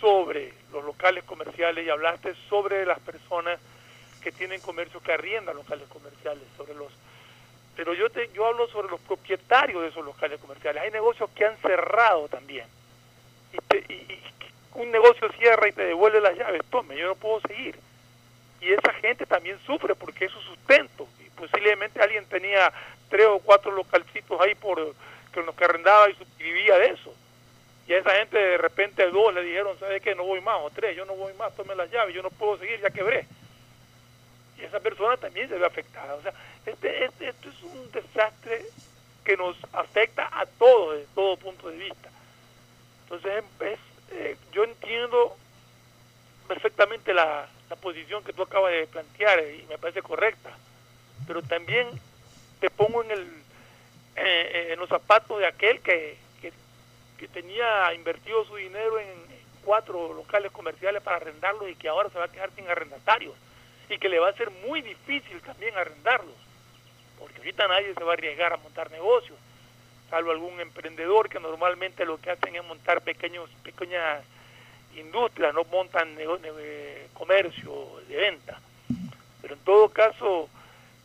sobre 0.00 0.52
los 0.72 0.84
locales 0.84 1.24
comerciales 1.24 1.86
y 1.86 1.90
hablaste 1.90 2.34
sobre 2.48 2.84
las 2.86 2.98
personas 3.00 3.58
que 4.20 4.32
tienen 4.32 4.60
comercio 4.60 5.00
que 5.00 5.12
arriendan 5.12 5.56
locales 5.56 5.88
comerciales, 5.88 6.42
sobre 6.56 6.74
los 6.74 6.92
pero 7.74 7.94
yo 7.94 8.10
te 8.10 8.28
yo 8.34 8.46
hablo 8.46 8.68
sobre 8.68 8.88
los 8.90 9.00
propietarios 9.00 9.80
de 9.82 9.88
esos 9.88 10.04
locales 10.04 10.38
comerciales. 10.40 10.82
Hay 10.82 10.90
negocios 10.90 11.30
que 11.34 11.46
han 11.46 11.56
cerrado 11.58 12.28
también. 12.28 12.66
Y, 13.52 13.56
te- 13.68 13.84
y- 13.92 14.12
y 14.12 14.22
un 14.74 14.90
negocio 14.90 15.30
cierra 15.38 15.68
y 15.68 15.72
te 15.72 15.84
devuelve 15.86 16.20
las 16.20 16.36
llaves, 16.36 16.62
tome, 16.70 16.96
yo 16.96 17.06
no 17.08 17.14
puedo 17.14 17.40
seguir. 17.48 17.76
Y 18.62 18.72
esa 18.72 18.92
gente 18.94 19.26
también 19.26 19.58
sufre 19.66 19.94
porque 19.94 20.26
es 20.26 20.32
su 20.32 20.40
sustento. 20.40 21.08
Y 21.20 21.28
posiblemente 21.30 22.00
alguien 22.00 22.24
tenía 22.26 22.72
tres 23.10 23.26
o 23.26 23.40
cuatro 23.40 23.72
localcitos 23.72 24.40
ahí 24.40 24.54
por 24.54 24.94
que 25.32 25.42
los 25.42 25.54
que 25.56 25.64
arrendaba 25.64 26.08
y 26.08 26.14
suscribía 26.14 26.78
de 26.78 26.86
eso. 26.90 27.12
Y 27.88 27.92
a 27.94 27.98
esa 27.98 28.10
gente 28.12 28.38
de 28.38 28.58
repente 28.58 29.10
dos 29.10 29.34
le 29.34 29.42
dijeron, 29.42 29.76
¿sabe 29.80 30.00
qué? 30.00 30.14
No 30.14 30.24
voy 30.24 30.40
más, 30.40 30.58
o 30.62 30.70
tres, 30.70 30.96
yo 30.96 31.04
no 31.04 31.14
voy 31.14 31.32
más, 31.34 31.54
tome 31.56 31.74
las 31.74 31.90
llaves, 31.90 32.14
yo 32.14 32.22
no 32.22 32.30
puedo 32.30 32.58
seguir, 32.58 32.80
ya 32.80 32.90
quebré. 32.90 33.26
Y 34.58 34.62
esa 34.62 34.78
persona 34.78 35.16
también 35.16 35.48
se 35.48 35.58
ve 35.58 35.66
afectada. 35.66 36.14
O 36.14 36.22
sea, 36.22 36.32
este, 36.64 37.04
este- 37.04 37.28
esto 37.30 37.48
es 37.48 37.62
un 37.62 37.90
desastre 37.90 38.64
que 39.24 39.36
nos 39.36 39.56
afecta 39.72 40.28
a 40.32 40.46
todos 40.46 40.94
desde 40.98 41.12
todo 41.14 41.36
punto 41.36 41.68
de 41.68 41.76
vista. 41.78 42.08
Entonces, 43.04 43.44
es, 43.60 43.78
eh, 44.12 44.36
yo 44.52 44.64
entiendo 44.64 45.36
perfectamente 46.46 47.12
la, 47.14 47.48
la 47.72 47.76
posición 47.76 48.22
que 48.22 48.34
tú 48.34 48.42
acabas 48.42 48.70
de 48.70 48.86
plantear 48.86 49.38
eh, 49.38 49.62
y 49.62 49.66
me 49.66 49.78
parece 49.78 50.02
correcta, 50.02 50.50
pero 51.26 51.40
también 51.40 51.88
te 52.60 52.68
pongo 52.68 53.02
en, 53.02 53.10
el, 53.12 53.26
eh, 54.16 54.68
en 54.72 54.78
los 54.78 54.90
zapatos 54.90 55.38
de 55.38 55.46
aquel 55.46 55.80
que, 55.80 56.18
que, 56.42 56.52
que 57.16 57.28
tenía 57.28 57.94
invertido 57.94 58.44
su 58.44 58.56
dinero 58.56 59.00
en 59.00 59.08
cuatro 59.64 60.12
locales 60.12 60.52
comerciales 60.52 61.02
para 61.02 61.16
arrendarlos 61.16 61.70
y 61.70 61.74
que 61.76 61.88
ahora 61.88 62.10
se 62.10 62.18
va 62.18 62.26
a 62.26 62.30
quedar 62.30 62.50
sin 62.54 62.68
arrendatarios 62.68 63.34
y 63.88 63.96
que 63.96 64.10
le 64.10 64.18
va 64.18 64.28
a 64.28 64.34
ser 64.34 64.50
muy 64.50 64.82
difícil 64.82 65.40
también 65.40 65.74
arrendarlos, 65.74 66.36
porque 67.18 67.38
ahorita 67.38 67.68
nadie 67.68 67.94
se 67.94 68.04
va 68.04 68.10
a 68.10 68.14
arriesgar 68.16 68.52
a 68.52 68.58
montar 68.58 68.90
negocios, 68.90 69.38
salvo 70.10 70.30
algún 70.30 70.60
emprendedor 70.60 71.30
que 71.30 71.40
normalmente 71.40 72.04
lo 72.04 72.20
que 72.20 72.32
hacen 72.32 72.54
es 72.54 72.64
montar 72.64 73.00
pequeños 73.00 73.48
pequeñas 73.62 74.22
industrias, 74.96 75.54
no 75.54 75.64
montan 75.64 76.16
eh, 76.18 77.08
comercio 77.14 78.00
de 78.08 78.16
venta. 78.16 78.60
Pero 79.40 79.54
en 79.54 79.60
todo 79.60 79.88
caso, 79.88 80.48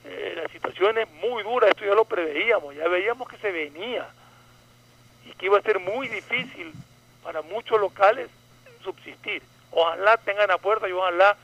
eh, 0.05 0.33
la 0.35 0.47
situación 0.49 0.97
es 0.97 1.09
muy 1.21 1.43
dura, 1.43 1.69
esto 1.69 1.85
ya 1.85 1.93
lo 1.93 2.05
preveíamos, 2.05 2.75
ya 2.75 2.87
veíamos 2.87 3.27
que 3.27 3.37
se 3.37 3.51
venía 3.51 4.07
y 5.25 5.31
que 5.33 5.47
iba 5.47 5.57
a 5.57 5.61
ser 5.61 5.79
muy 5.79 6.07
difícil 6.07 6.73
para 7.23 7.41
muchos 7.41 7.79
locales 7.79 8.29
subsistir. 8.83 9.41
Ojalá 9.71 10.17
tengan 10.17 10.51
a 10.51 10.57
puerta 10.57 10.87
y 10.87 10.91
ojalá 10.91 11.35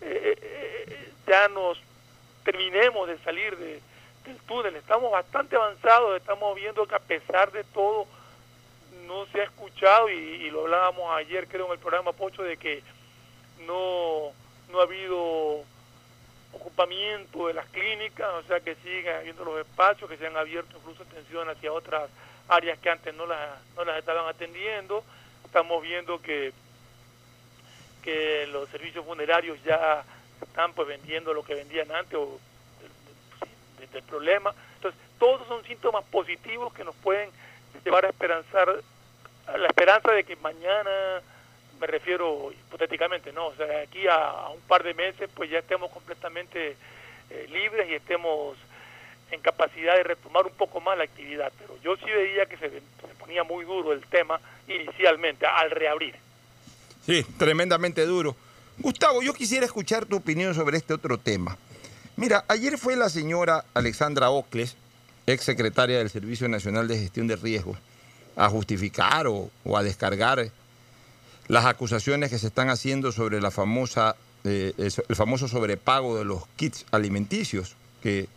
eh, 0.00 1.12
ya 1.26 1.48
nos 1.48 1.80
terminemos 2.44 3.08
de 3.08 3.18
salir 3.18 3.56
de, 3.56 3.80
del 4.24 4.36
túnel. 4.46 4.76
Estamos 4.76 5.10
bastante 5.10 5.56
avanzados, 5.56 6.16
estamos 6.16 6.54
viendo 6.54 6.86
que 6.86 6.94
a 6.94 7.00
pesar 7.00 7.52
de 7.52 7.64
todo 7.64 8.06
no 9.06 9.26
se 9.26 9.40
ha 9.40 9.44
escuchado 9.44 10.08
y, 10.08 10.50
lo 10.50 10.62
hablábamos 10.62 11.10
ayer 11.16 11.48
creo 11.48 11.66
en 11.66 11.72
el 11.72 11.78
programa 11.78 12.12
Pocho 12.12 12.42
de 12.42 12.56
que 12.56 12.82
no, 13.66 14.32
no 14.70 14.80
ha 14.80 14.82
habido 14.82 15.64
ocupamiento 16.52 17.46
de 17.46 17.54
las 17.54 17.66
clínicas, 17.68 18.28
o 18.34 18.42
sea 18.42 18.60
que 18.60 18.74
siguen 18.76 19.16
habiendo 19.16 19.44
los 19.44 19.60
espacios, 19.60 20.08
que 20.10 20.16
se 20.16 20.26
han 20.26 20.36
abierto 20.36 20.76
incluso 20.78 21.02
atención 21.02 21.48
hacia 21.48 21.72
otras 21.72 22.10
áreas 22.48 22.78
que 22.78 22.90
antes 22.90 23.14
no 23.14 23.26
las, 23.26 23.58
no 23.76 23.84
las 23.84 23.98
estaban 23.98 24.26
atendiendo. 24.26 25.02
Estamos 25.44 25.82
viendo 25.82 26.20
que, 26.20 26.52
que 28.02 28.46
los 28.48 28.68
servicios 28.68 29.04
funerarios 29.04 29.62
ya 29.64 30.04
están 30.42 30.72
pues 30.74 30.88
vendiendo 30.88 31.32
lo 31.32 31.42
que 31.44 31.54
vendían 31.54 31.90
antes 31.92 32.14
o 32.14 32.38
del, 33.78 33.90
del 33.90 34.02
problema. 34.02 34.54
Entonces, 34.76 35.00
todos 35.18 35.46
son 35.48 35.64
síntomas 35.64 36.04
positivos 36.04 36.72
que 36.74 36.84
nos 36.84 36.94
pueden 36.96 37.30
llevar 37.84 38.04
a 38.04 38.08
esperanzar, 38.08 38.82
la 39.46 39.66
esperanza 39.66 40.12
de 40.12 40.24
que 40.24 40.36
mañana, 40.36 41.20
me 41.80 41.86
refiero 41.86 42.52
hipotéticamente, 42.52 43.32
no, 43.32 43.48
o 43.48 43.54
sea, 43.54 43.82
aquí 43.82 44.06
a, 44.06 44.14
a 44.14 44.48
un 44.50 44.60
par 44.62 44.82
de 44.82 44.94
meses, 44.94 45.28
pues 45.34 45.50
ya 45.50 45.58
estemos 45.58 45.90
completamente 45.90 46.76
eh, 47.30 47.46
libres 47.50 47.88
y 47.88 47.94
estemos 47.94 48.56
en 49.30 49.40
capacidad 49.40 49.96
de 49.96 50.02
retomar 50.02 50.46
un 50.46 50.52
poco 50.52 50.80
más 50.80 50.96
la 50.96 51.04
actividad. 51.04 51.52
Pero 51.58 51.78
yo 51.82 51.96
sí 51.96 52.04
veía 52.04 52.46
que 52.46 52.56
se, 52.58 52.70
se 52.70 53.14
ponía 53.18 53.42
muy 53.44 53.64
duro 53.64 53.92
el 53.92 54.02
tema 54.02 54.40
inicialmente, 54.68 55.46
al 55.46 55.70
reabrir. 55.70 56.14
Sí, 57.04 57.24
tremendamente 57.38 58.04
duro. 58.06 58.36
Gustavo, 58.78 59.22
yo 59.22 59.34
quisiera 59.34 59.66
escuchar 59.66 60.06
tu 60.06 60.16
opinión 60.16 60.54
sobre 60.54 60.76
este 60.76 60.94
otro 60.94 61.18
tema. 61.18 61.56
Mira, 62.16 62.44
ayer 62.48 62.78
fue 62.78 62.94
la 62.94 63.08
señora 63.08 63.64
Alexandra 63.74 64.30
Ocles, 64.30 64.76
ex 65.26 65.44
secretaria 65.44 65.98
del 65.98 66.10
Servicio 66.10 66.48
Nacional 66.48 66.86
de 66.88 66.98
Gestión 66.98 67.26
de 67.26 67.36
Riesgos, 67.36 67.78
a 68.36 68.48
justificar 68.48 69.26
o, 69.26 69.50
o 69.64 69.76
a 69.76 69.82
descargar 69.82 70.50
las 71.48 71.66
acusaciones 71.66 72.30
que 72.30 72.38
se 72.38 72.46
están 72.46 72.70
haciendo 72.70 73.12
sobre 73.12 73.40
la 73.40 73.50
famosa, 73.50 74.16
eh, 74.44 74.72
el, 74.78 75.16
famoso 75.16 75.48
sobrepago 75.48 76.16
de 76.16 76.24
los 76.24 76.46
kits 76.56 76.86
alimenticios 76.90 77.76
que 78.02 78.28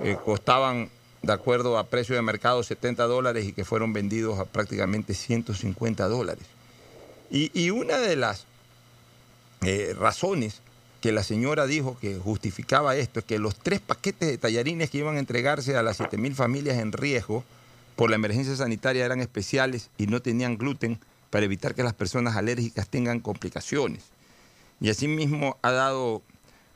eh, 0.00 0.16
costaban, 0.24 0.90
de 1.22 1.32
acuerdo 1.32 1.78
a 1.78 1.84
precio 1.84 2.14
de 2.14 2.22
mercado, 2.22 2.62
70 2.62 3.04
dólares 3.04 3.46
y 3.46 3.52
que 3.52 3.64
fueron 3.64 3.92
vendidos 3.92 4.38
a 4.38 4.46
prácticamente 4.46 5.14
150 5.14 6.08
dólares. 6.08 6.44
Y, 7.30 7.50
y 7.54 7.70
una 7.70 7.98
de 7.98 8.16
las 8.16 8.46
eh, 9.62 9.94
razones 9.98 10.60
que 11.00 11.12
la 11.12 11.22
señora 11.22 11.66
dijo 11.66 11.96
que 12.00 12.16
justificaba 12.16 12.96
esto 12.96 13.20
es 13.20 13.24
que 13.24 13.38
los 13.38 13.54
tres 13.54 13.80
paquetes 13.80 14.28
de 14.28 14.38
tallarines 14.38 14.90
que 14.90 14.98
iban 14.98 15.16
a 15.16 15.20
entregarse 15.20 15.76
a 15.76 15.82
las 15.82 16.00
7.000 16.00 16.34
familias 16.34 16.78
en 16.78 16.92
riesgo 16.92 17.44
por 17.96 18.10
la 18.10 18.16
emergencia 18.16 18.54
sanitaria 18.54 19.04
eran 19.04 19.20
especiales 19.20 19.90
y 19.98 20.06
no 20.06 20.22
tenían 20.22 20.56
gluten 20.58 21.00
para 21.30 21.46
evitar 21.46 21.74
que 21.74 21.82
las 21.82 21.94
personas 21.94 22.36
alérgicas 22.36 22.88
tengan 22.88 23.20
complicaciones. 23.20 24.04
Y 24.80 24.90
asimismo 24.90 25.56
ha 25.62 25.72
dado 25.72 26.22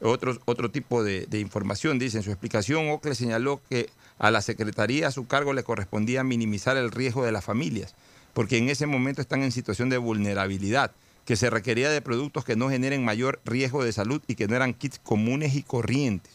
otro, 0.00 0.70
tipo 0.70 1.04
de, 1.04 1.26
de 1.26 1.38
información. 1.38 1.98
Dice, 1.98 2.16
en 2.16 2.22
su 2.22 2.30
explicación, 2.30 2.90
Ocle 2.90 3.14
señaló 3.14 3.60
que 3.68 3.90
a 4.18 4.30
la 4.30 4.40
Secretaría 4.40 5.08
a 5.08 5.12
su 5.12 5.26
cargo 5.26 5.52
le 5.52 5.62
correspondía 5.62 6.24
minimizar 6.24 6.76
el 6.76 6.90
riesgo 6.90 7.24
de 7.24 7.32
las 7.32 7.44
familias, 7.44 7.94
porque 8.32 8.58
en 8.58 8.68
ese 8.68 8.86
momento 8.86 9.20
están 9.20 9.42
en 9.42 9.52
situación 9.52 9.90
de 9.90 9.98
vulnerabilidad 9.98 10.92
que 11.24 11.36
se 11.36 11.50
requería 11.50 11.90
de 11.90 12.00
productos 12.00 12.44
que 12.44 12.56
no 12.56 12.70
generen 12.70 13.04
mayor 13.04 13.40
riesgo 13.44 13.84
de 13.84 13.92
salud 13.92 14.22
y 14.26 14.34
que 14.34 14.48
no 14.48 14.56
eran 14.56 14.74
kits 14.74 14.98
comunes 14.98 15.54
y 15.54 15.62
corrientes. 15.62 16.32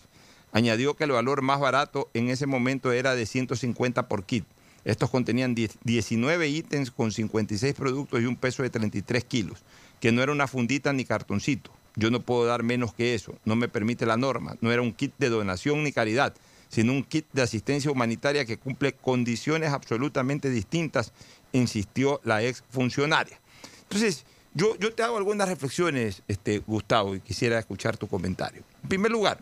Añadió 0.52 0.94
que 0.94 1.04
el 1.04 1.12
valor 1.12 1.42
más 1.42 1.60
barato 1.60 2.10
en 2.14 2.30
ese 2.30 2.46
momento 2.46 2.92
era 2.92 3.16
de 3.16 3.26
150 3.26 4.08
por 4.08 4.24
kit. 4.24 4.46
Estos 4.86 5.10
contenían 5.10 5.56
19 5.56 6.48
ítems 6.48 6.92
con 6.92 7.12
56 7.12 7.74
productos 7.74 8.22
y 8.22 8.26
un 8.26 8.36
peso 8.36 8.62
de 8.62 8.70
33 8.70 9.26
kilos, 9.26 9.60
que 10.00 10.12
no 10.12 10.22
era 10.22 10.32
una 10.32 10.48
fundita 10.48 10.94
ni 10.94 11.06
cartoncito. 11.06 11.72
Yo 11.96 12.12
no 12.12 12.22
puedo 12.22 12.46
dar 12.46 12.62
menos 12.62 12.94
que 12.94 13.16
eso, 13.16 13.36
no 13.46 13.56
me 13.56 13.68
permite 13.68 14.06
la 14.06 14.16
norma. 14.16 14.56
No 14.62 14.72
era 14.72 14.84
un 14.84 14.94
kit 14.94 15.14
de 15.18 15.30
donación 15.30 15.84
ni 15.84 15.92
caridad, 15.92 16.36
sino 16.70 16.92
un 16.92 17.04
kit 17.04 17.26
de 17.34 17.42
asistencia 17.42 17.90
humanitaria 17.90 18.46
que 18.46 18.58
cumple 18.58 18.94
condiciones 18.94 19.72
absolutamente 19.72 20.52
distintas, 20.52 21.14
insistió 21.52 22.22
la 22.24 22.44
ex 22.44 22.64
funcionaria. 22.70 23.40
Entonces, 23.84 24.26
yo, 24.54 24.78
yo 24.78 24.94
te 24.94 25.02
hago 25.02 25.18
algunas 25.18 25.50
reflexiones, 25.50 26.22
este, 26.28 26.60
Gustavo, 26.60 27.16
y 27.16 27.22
quisiera 27.22 27.58
escuchar 27.58 27.98
tu 27.98 28.08
comentario. 28.08 28.62
En 28.84 28.90
primer 28.90 29.12
lugar, 29.12 29.40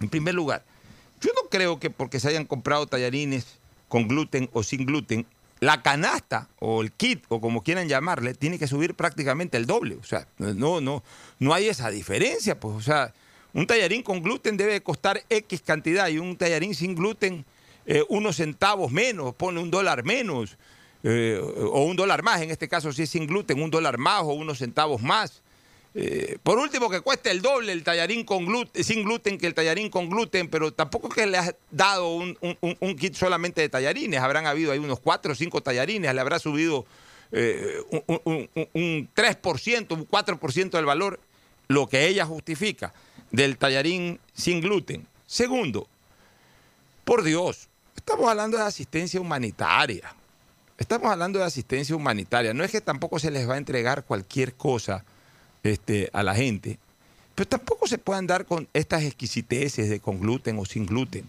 en 0.00 0.08
primer 0.08 0.34
lugar, 0.34 0.64
yo 1.20 1.30
no 1.40 1.48
creo 1.48 1.80
que 1.80 1.88
porque 1.88 2.20
se 2.20 2.28
hayan 2.28 2.44
comprado 2.44 2.86
tallarines 2.86 3.46
con 3.94 4.08
gluten 4.08 4.50
o 4.52 4.64
sin 4.64 4.86
gluten, 4.86 5.24
la 5.60 5.80
canasta 5.80 6.48
o 6.58 6.82
el 6.82 6.90
kit 6.90 7.24
o 7.28 7.40
como 7.40 7.62
quieran 7.62 7.86
llamarle 7.86 8.34
tiene 8.34 8.58
que 8.58 8.66
subir 8.66 8.94
prácticamente 8.94 9.56
el 9.56 9.66
doble. 9.66 9.94
O 9.94 10.02
sea, 10.02 10.26
no, 10.36 10.80
no, 10.80 11.04
no 11.38 11.54
hay 11.54 11.68
esa 11.68 11.90
diferencia. 11.90 12.58
Pues, 12.58 12.74
o 12.74 12.80
sea, 12.80 13.14
un 13.52 13.68
tallarín 13.68 14.02
con 14.02 14.20
gluten 14.20 14.56
debe 14.56 14.82
costar 14.82 15.22
X 15.30 15.62
cantidad 15.62 16.08
y 16.08 16.18
un 16.18 16.36
tallarín 16.36 16.74
sin 16.74 16.96
gluten 16.96 17.44
eh, 17.86 18.02
unos 18.08 18.34
centavos 18.34 18.90
menos, 18.90 19.32
pone 19.36 19.60
un 19.60 19.70
dólar 19.70 20.02
menos. 20.02 20.58
Eh, 21.04 21.38
o 21.40 21.84
un 21.84 21.94
dólar 21.94 22.24
más, 22.24 22.42
en 22.42 22.50
este 22.50 22.66
caso 22.66 22.92
si 22.92 23.02
es 23.04 23.10
sin 23.10 23.28
gluten, 23.28 23.62
un 23.62 23.70
dólar 23.70 23.96
más 23.96 24.22
o 24.22 24.32
unos 24.32 24.58
centavos 24.58 25.02
más. 25.02 25.43
Eh, 25.96 26.38
por 26.42 26.58
último, 26.58 26.90
que 26.90 27.00
cueste 27.02 27.30
el 27.30 27.40
doble 27.40 27.72
el 27.72 27.84
tallarín 27.84 28.24
con 28.24 28.46
gluten, 28.46 28.82
sin 28.82 29.04
gluten 29.04 29.38
que 29.38 29.46
el 29.46 29.54
tallarín 29.54 29.90
con 29.90 30.10
gluten, 30.10 30.48
pero 30.48 30.72
tampoco 30.72 31.08
que 31.08 31.24
le 31.24 31.38
has 31.38 31.54
dado 31.70 32.16
un, 32.16 32.96
kit 32.98 33.14
solamente 33.14 33.60
de 33.60 33.68
tallarines, 33.68 34.20
habrán 34.20 34.46
habido 34.46 34.72
ahí 34.72 34.80
unos 34.80 34.98
4 34.98 35.32
o 35.32 35.34
5 35.36 35.62
tallarines, 35.62 36.12
le 36.12 36.20
habrá 36.20 36.40
subido 36.40 36.84
eh, 37.30 37.80
un, 37.90 38.48
un 38.72 39.08
3%, 39.14 39.92
un 39.92 40.08
4% 40.08 40.70
del 40.70 40.84
valor, 40.84 41.20
lo 41.68 41.88
que 41.88 42.08
ella 42.08 42.26
justifica 42.26 42.92
del 43.30 43.56
tallarín 43.56 44.18
sin 44.34 44.60
gluten. 44.60 45.06
Segundo, 45.26 45.86
por 47.04 47.22
Dios, 47.22 47.68
estamos 47.94 48.28
hablando 48.28 48.56
de 48.56 48.64
asistencia 48.64 49.20
humanitaria. 49.20 50.12
Estamos 50.76 51.08
hablando 51.12 51.38
de 51.38 51.44
asistencia 51.44 51.94
humanitaria. 51.94 52.52
No 52.52 52.64
es 52.64 52.72
que 52.72 52.80
tampoco 52.80 53.20
se 53.20 53.30
les 53.30 53.48
va 53.48 53.54
a 53.54 53.58
entregar 53.58 54.04
cualquier 54.04 54.54
cosa 54.54 55.04
este, 55.64 56.10
a 56.12 56.22
la 56.22 56.34
gente, 56.34 56.78
pero 57.34 57.48
tampoco 57.48 57.86
se 57.86 57.98
puedan 57.98 58.26
dar 58.26 58.46
con 58.46 58.68
estas 58.72 59.02
exquisiteces 59.02 59.88
de 59.88 60.00
con 60.00 60.20
gluten 60.20 60.58
o 60.58 60.64
sin 60.64 60.86
gluten. 60.86 61.28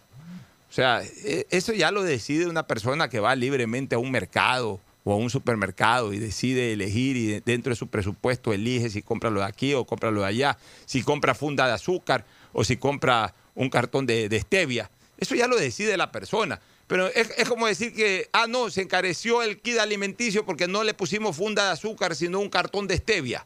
O 0.70 0.74
sea, 0.74 1.02
e, 1.04 1.48
eso 1.50 1.74
ya 1.74 1.90
lo 1.92 2.04
decide 2.04 2.48
una 2.48 2.68
persona 2.68 3.10
que 3.10 3.20
va 3.20 3.36
libremente 3.36 3.96
a 3.96 4.00
un 4.00 4.12
mercado 4.12 4.80
o 5.04 5.14
a 5.14 5.16
un 5.16 5.30
supermercado 5.30 6.14
y 6.14 6.20
decide 6.20 6.74
elegir 6.74 7.16
y 7.16 7.40
dentro 7.40 7.70
de 7.70 7.76
su 7.76 7.88
presupuesto 7.88 8.52
elige 8.52 8.90
si 8.90 9.02
compra 9.02 9.30
lo 9.30 9.40
de 9.40 9.46
aquí 9.46 9.74
o 9.74 9.86
compra 9.86 10.12
lo 10.12 10.22
de 10.22 10.28
allá, 10.28 10.58
si 10.86 11.02
compra 11.02 11.34
funda 11.34 11.68
de 11.68 11.74
azúcar 11.74 12.26
o 12.54 12.64
si 12.64 12.78
compra 12.78 13.34
un 13.54 13.70
cartón 13.70 14.06
de, 14.06 14.40
stevia. 14.42 14.90
Eso 15.18 15.34
ya 15.36 15.48
lo 15.48 15.56
decide 15.56 15.96
la 15.96 16.12
persona. 16.12 16.60
Pero 16.88 17.08
es, 17.08 17.30
como 17.48 17.66
decir 17.66 17.94
que, 17.94 18.30
ah, 18.32 18.46
no, 18.48 18.70
se 18.70 18.82
encareció 18.82 19.42
el 19.42 19.60
kit 19.60 19.80
alimenticio 19.80 20.46
porque 20.46 20.68
no 20.68 20.84
le 20.84 20.94
pusimos 20.94 21.36
funda 21.36 21.66
de 21.66 21.72
azúcar, 21.72 22.16
sino 22.16 22.40
un 22.40 22.50
cartón 22.50 22.86
de 22.86 22.98
stevia. 22.98 23.46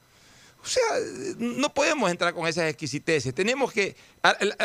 O 0.63 0.67
sea, 0.67 0.83
no 1.37 1.73
podemos 1.73 2.11
entrar 2.11 2.33
con 2.33 2.47
esas 2.47 2.69
exquisiteces. 2.69 3.33
Tenemos 3.33 3.71
que. 3.71 3.95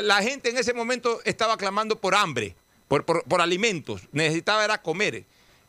La 0.03 0.23
gente 0.23 0.51
en 0.51 0.59
ese 0.59 0.75
momento 0.75 1.21
estaba 1.25 1.57
clamando 1.57 2.01
por 2.01 2.15
hambre, 2.15 2.57
por, 2.89 3.05
por, 3.05 3.41
alimentos. 3.41 4.03
Necesitaba 4.13 4.65
era 4.65 4.83
comer. 4.83 5.15
Eh, 5.15 5.25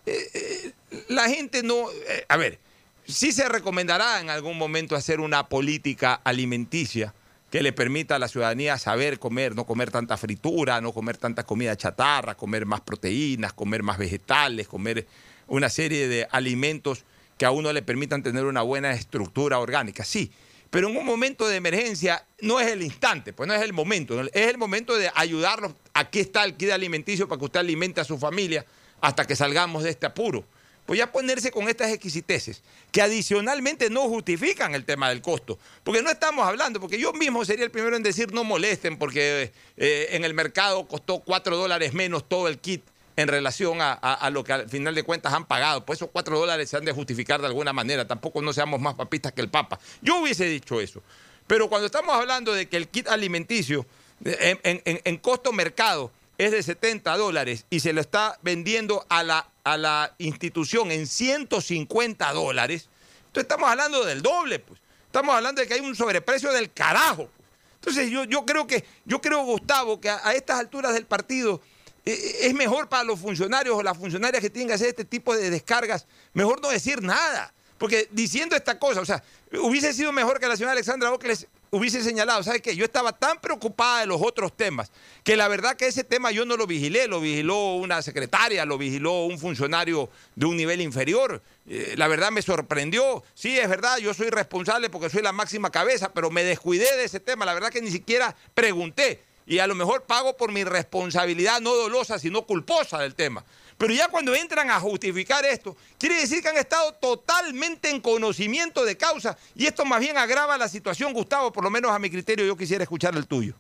eh, 0.06 0.72
la 1.10 1.30
gente 1.30 1.62
no. 1.64 1.92
Eh, 1.92 2.26
a 2.28 2.38
ver, 2.38 2.60
sí 3.08 3.32
se 3.32 3.48
recomendará 3.48 4.20
en 4.20 4.30
algún 4.30 4.58
momento 4.58 4.96
hacer 4.96 5.20
una 5.20 5.48
política 5.48 6.16
alimenticia 6.24 7.14
que 7.52 7.62
le 7.62 7.72
permita 7.72 8.16
a 8.16 8.20
la 8.20 8.28
ciudadanía 8.28 8.78
saber 8.78 9.20
comer, 9.20 9.56
no 9.56 9.66
comer 9.66 9.92
tanta 9.92 10.18
fritura, 10.18 10.82
no 10.82 10.92
comer 10.92 11.18
tanta 11.18 11.46
comida 11.46 11.78
chatarra, 11.78 12.36
comer 12.36 12.66
más 12.66 12.82
proteínas, 12.82 13.54
comer 13.54 13.84
más 13.84 13.98
vegetales, 13.98 14.68
comer 14.68 15.08
una 15.48 15.70
serie 15.70 16.08
de 16.08 16.28
alimentos 16.32 17.06
que 17.38 17.46
a 17.46 17.52
uno 17.52 17.72
le 17.74 17.82
permitan 17.82 18.24
tener 18.24 18.46
una 18.46 18.62
buena 18.62 18.92
estructura 18.92 19.60
orgánica. 19.60 20.04
Sí, 20.04 20.32
pero 20.70 20.90
en 20.90 20.98
un 20.98 21.06
momento 21.06 21.48
de 21.48 21.56
emergencia 21.56 22.26
no 22.42 22.60
es 22.60 22.68
el 22.72 22.82
instante, 22.82 23.34
pues 23.34 23.48
no 23.48 23.54
es 23.54 23.62
el 23.62 23.74
momento, 23.74 24.20
es 24.22 24.48
el 24.48 24.58
momento 24.58 24.98
de 24.98 25.12
ayudarlos. 25.16 25.74
Aquí 25.94 26.20
está 26.20 26.44
el 26.44 26.56
kit 26.56 26.72
alimenticio 26.72 27.28
para 27.28 27.40
que 27.40 27.46
usted 27.46 27.60
alimente 27.60 28.02
a 28.02 28.04
su 28.04 28.18
familia 28.18 28.66
hasta 29.02 29.26
que 29.26 29.36
salgamos 29.36 29.84
de 29.84 29.92
este 29.92 30.06
apuro 30.06 30.46
pues 30.86 31.00
ya 31.00 31.12
ponerse 31.12 31.52
con 31.52 31.68
estas 31.68 31.92
exquisiteces, 31.92 32.62
que 32.92 33.02
adicionalmente 33.02 33.90
no 33.90 34.02
justifican 34.08 34.76
el 34.76 34.86
tema 34.86 35.10
del 35.10 35.22
costo. 35.22 35.58
Porque 35.84 36.02
no 36.02 36.10
estamos 36.12 36.46
hablando, 36.46 36.80
porque 36.80 37.00
yo 37.00 37.12
mismo 37.14 37.44
sería 37.44 37.66
el 37.66 37.72
primero 37.72 37.96
en 37.96 38.04
decir 38.04 38.32
no 38.34 38.44
molesten, 38.44 38.98
porque 38.98 39.52
eh, 39.78 40.08
en 40.12 40.24
el 40.24 40.34
mercado 40.34 40.88
costó 40.88 41.20
cuatro 41.22 41.58
dólares 41.58 41.94
menos 41.94 42.30
todo 42.30 42.48
el 42.48 42.60
kit 42.60 42.84
en 43.16 43.28
relación 43.28 43.80
a, 43.82 44.30
lo 44.32 44.44
que 44.44 44.54
al 44.54 44.70
final 44.70 44.96
de 44.96 45.04
cuentas 45.04 45.34
han 45.34 45.46
pagado. 45.46 45.86
Pues 45.86 45.98
esos 46.00 46.10
cuatro 46.12 46.38
dólares 46.38 46.70
se 46.70 46.78
han 46.78 46.86
de 46.86 46.92
justificar 46.92 47.42
de 47.42 47.48
alguna 47.48 47.74
manera. 47.74 48.08
Tampoco 48.08 48.42
no 48.42 48.54
seamos 48.54 48.80
más 48.80 48.96
papistas 48.96 49.32
que 49.32 49.42
el 49.42 49.50
Papa. 49.50 49.80
Yo 50.02 50.18
hubiese 50.18 50.46
dicho 50.46 50.82
eso. 50.82 51.02
Pero 51.48 51.70
cuando 51.70 51.86
estamos 51.86 52.16
hablando 52.16 52.54
de 52.54 52.68
que 52.68 52.78
el 52.78 52.88
kit 52.88 53.08
alimenticio 53.08 53.86
en, 54.24 54.60
en 54.84 55.18
costo 55.18 55.52
mercado 55.54 56.12
es 56.38 56.52
de 56.52 56.64
70 56.64 57.16
dólares 57.18 57.66
y 57.70 57.80
se 57.80 57.94
lo 57.94 58.02
está 58.02 58.38
vendiendo 58.42 59.06
a 59.10 59.24
la, 59.24 59.50
a 59.64 59.78
la 59.78 60.16
institución 60.18 60.92
en 60.92 61.08
150 61.08 62.34
dólares, 62.34 62.90
entonces 63.28 63.44
estamos 63.44 63.70
hablando 63.70 64.06
del 64.06 64.22
doble, 64.22 64.60
pues. 64.60 64.80
Estamos 65.08 65.36
hablando 65.36 65.62
de 65.62 65.68
que 65.68 65.76
hay 65.76 65.80
un 65.80 65.96
sobreprecio 65.96 66.52
del 66.52 66.72
carajo. 66.74 67.28
Pues. 67.28 67.48
Entonces 67.76 68.10
yo, 68.10 68.24
yo 68.26 68.46
creo 68.46 68.68
que, 68.68 68.84
yo 69.06 69.22
creo, 69.22 69.44
Gustavo, 69.44 70.02
que 70.02 70.10
a, 70.10 70.34
estas 70.34 70.60
alturas 70.60 70.94
del 70.94 71.06
partido 71.06 71.56
eh, 71.56 71.60
eh, 71.60 71.75
es 72.06 72.54
mejor 72.54 72.88
para 72.88 73.04
los 73.04 73.20
funcionarios 73.20 73.76
o 73.76 73.84
las 73.84 73.98
funcionarias 73.98 74.42
que 74.42 74.50
tienen 74.50 74.68
que 74.68 74.76
hacer 74.76 74.90
este 74.90 75.06
tipo 75.06 75.36
de 75.36 75.50
descargas, 75.50 76.06
mejor 76.34 76.62
no 76.62 76.70
decir 76.70 77.02
nada. 77.02 77.52
Porque 77.78 78.08
diciendo 78.12 78.56
esta 78.56 78.80
cosa, 78.80 79.02
o 79.02 79.06
sea, 79.06 79.22
hubiese 79.62 79.94
sido 79.94 80.14
mejor 80.14 80.40
que 80.40 80.48
la 80.48 80.56
señora 80.56 80.72
Alexandra 80.72 81.12
Ocles 81.12 81.48
hubiese 81.72 82.02
señalado, 82.02 82.42
¿sabes 82.42 82.62
qué? 82.62 82.74
Yo 82.74 82.86
estaba 82.86 83.12
tan 83.12 83.42
preocupada 83.42 84.00
de 84.02 84.06
los 84.06 84.22
otros 84.22 84.56
temas 84.56 84.92
que 85.26 85.36
la 85.36 85.50
verdad 85.50 85.76
que 85.76 85.88
ese 85.88 86.06
tema 86.06 86.32
yo 86.32 86.46
no 86.46 86.56
lo 86.56 86.68
vigilé, 86.68 87.08
lo 87.08 87.20
vigiló 87.20 87.76
una 87.76 88.02
secretaria, 88.02 88.64
lo 88.64 88.78
vigiló 88.78 89.26
un 89.26 89.38
funcionario 89.38 90.10
de 90.36 90.46
un 90.46 90.56
nivel 90.56 90.80
inferior. 90.80 91.42
Eh, 91.68 91.96
la 91.98 92.08
verdad 92.08 92.32
me 92.32 92.42
sorprendió. 92.42 93.24
Sí, 93.34 93.60
es 93.60 93.68
verdad, 93.68 93.98
yo 93.98 94.14
soy 94.14 94.30
responsable 94.30 94.90
porque 94.90 95.10
soy 95.10 95.22
la 95.22 95.34
máxima 95.34 95.70
cabeza, 95.70 96.14
pero 96.14 96.32
me 96.32 96.46
descuidé 96.46 96.96
de 96.96 97.04
ese 97.04 97.20
tema. 97.20 97.44
La 97.44 97.54
verdad 97.54 97.72
que 97.72 97.82
ni 97.82 97.92
siquiera 97.92 98.36
pregunté. 98.54 99.22
Y 99.48 99.60
a 99.60 99.68
lo 99.68 99.76
mejor 99.76 100.04
pago 100.04 100.36
por 100.36 100.52
mi 100.52 100.64
responsabilidad 100.64 101.62
no 101.62 101.76
dolosa, 101.76 102.18
sino 102.18 102.46
culposa 102.46 103.00
del 103.00 103.16
tema. 103.16 103.44
Pero 103.78 103.94
ya 103.94 104.08
cuando 104.08 104.34
entran 104.34 104.70
a 104.70 104.80
justificar 104.80 105.46
esto, 105.46 105.76
quiere 106.00 106.16
decir 106.16 106.42
que 106.42 106.50
han 106.50 106.58
estado 106.58 106.94
totalmente 106.94 107.90
en 107.90 108.00
conocimiento 108.00 108.86
de 108.86 108.96
causa 108.96 109.38
y 109.54 109.66
esto 109.66 109.84
más 109.84 110.00
bien 110.00 110.18
agrava 110.18 110.58
la 110.58 110.70
situación, 110.70 111.14
Gustavo, 111.14 111.52
por 111.52 111.64
lo 111.64 111.70
menos 111.70 111.92
a 111.92 112.00
mi 112.00 112.10
criterio 112.10 112.46
yo 112.46 112.56
quisiera 112.56 112.84
escuchar 112.84 113.16
el 113.16 113.28
tuyo. 113.28 113.54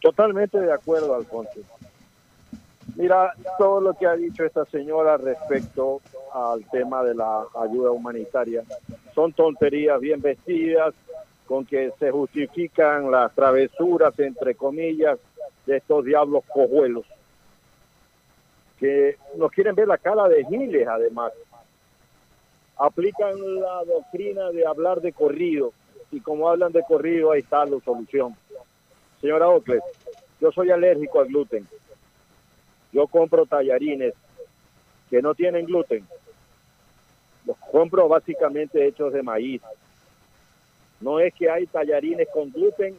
Totalmente 0.00 0.58
de 0.58 0.72
acuerdo, 0.72 1.14
Alfonso. 1.14 1.60
Mira, 2.94 3.34
todo 3.58 3.80
lo 3.80 3.94
que 3.94 4.06
ha 4.06 4.14
dicho 4.14 4.44
esta 4.44 4.64
señora 4.66 5.18
respecto 5.18 6.00
al 6.32 6.64
tema 6.70 7.02
de 7.02 7.14
la 7.14 7.44
ayuda 7.60 7.90
humanitaria 7.90 8.62
son 9.14 9.32
tonterías 9.32 10.00
bien 10.00 10.22
vestidas 10.22 10.94
con 11.46 11.64
que 11.64 11.92
se 11.98 12.10
justifican 12.10 13.10
las 13.10 13.34
travesuras, 13.34 14.18
entre 14.18 14.54
comillas, 14.54 15.18
de 15.64 15.78
estos 15.78 16.04
diablos 16.04 16.44
cojuelos 16.52 17.04
que 18.78 19.16
nos 19.36 19.50
quieren 19.52 19.74
ver 19.74 19.88
la 19.88 19.98
cara 19.98 20.28
de 20.28 20.44
giles 20.44 20.86
además. 20.86 21.32
Aplican 22.76 23.34
la 23.60 23.84
doctrina 23.84 24.50
de 24.50 24.66
hablar 24.66 25.00
de 25.00 25.12
corrido. 25.12 25.72
y 26.12 26.20
como 26.20 26.48
hablan 26.48 26.72
de 26.72 26.82
corrido, 26.82 27.32
ahí 27.32 27.40
está 27.40 27.64
la 27.64 27.80
solución. 27.80 28.36
Señora 29.20 29.48
Ocles, 29.48 29.82
yo 30.40 30.52
soy 30.52 30.70
alérgico 30.70 31.20
al 31.20 31.26
gluten. 31.26 31.66
Yo 32.92 33.06
compro 33.08 33.44
tallarines 33.44 34.14
que 35.10 35.20
no 35.20 35.34
tienen 35.34 35.66
gluten. 35.66 36.06
Los 37.44 37.56
compro 37.72 38.08
básicamente 38.08 38.86
hechos 38.86 39.12
de 39.12 39.22
maíz. 39.22 39.62
No 41.00 41.20
es 41.20 41.34
que 41.34 41.50
hay 41.50 41.66
tallarines 41.66 42.28
con 42.32 42.50
gluten 42.50 42.96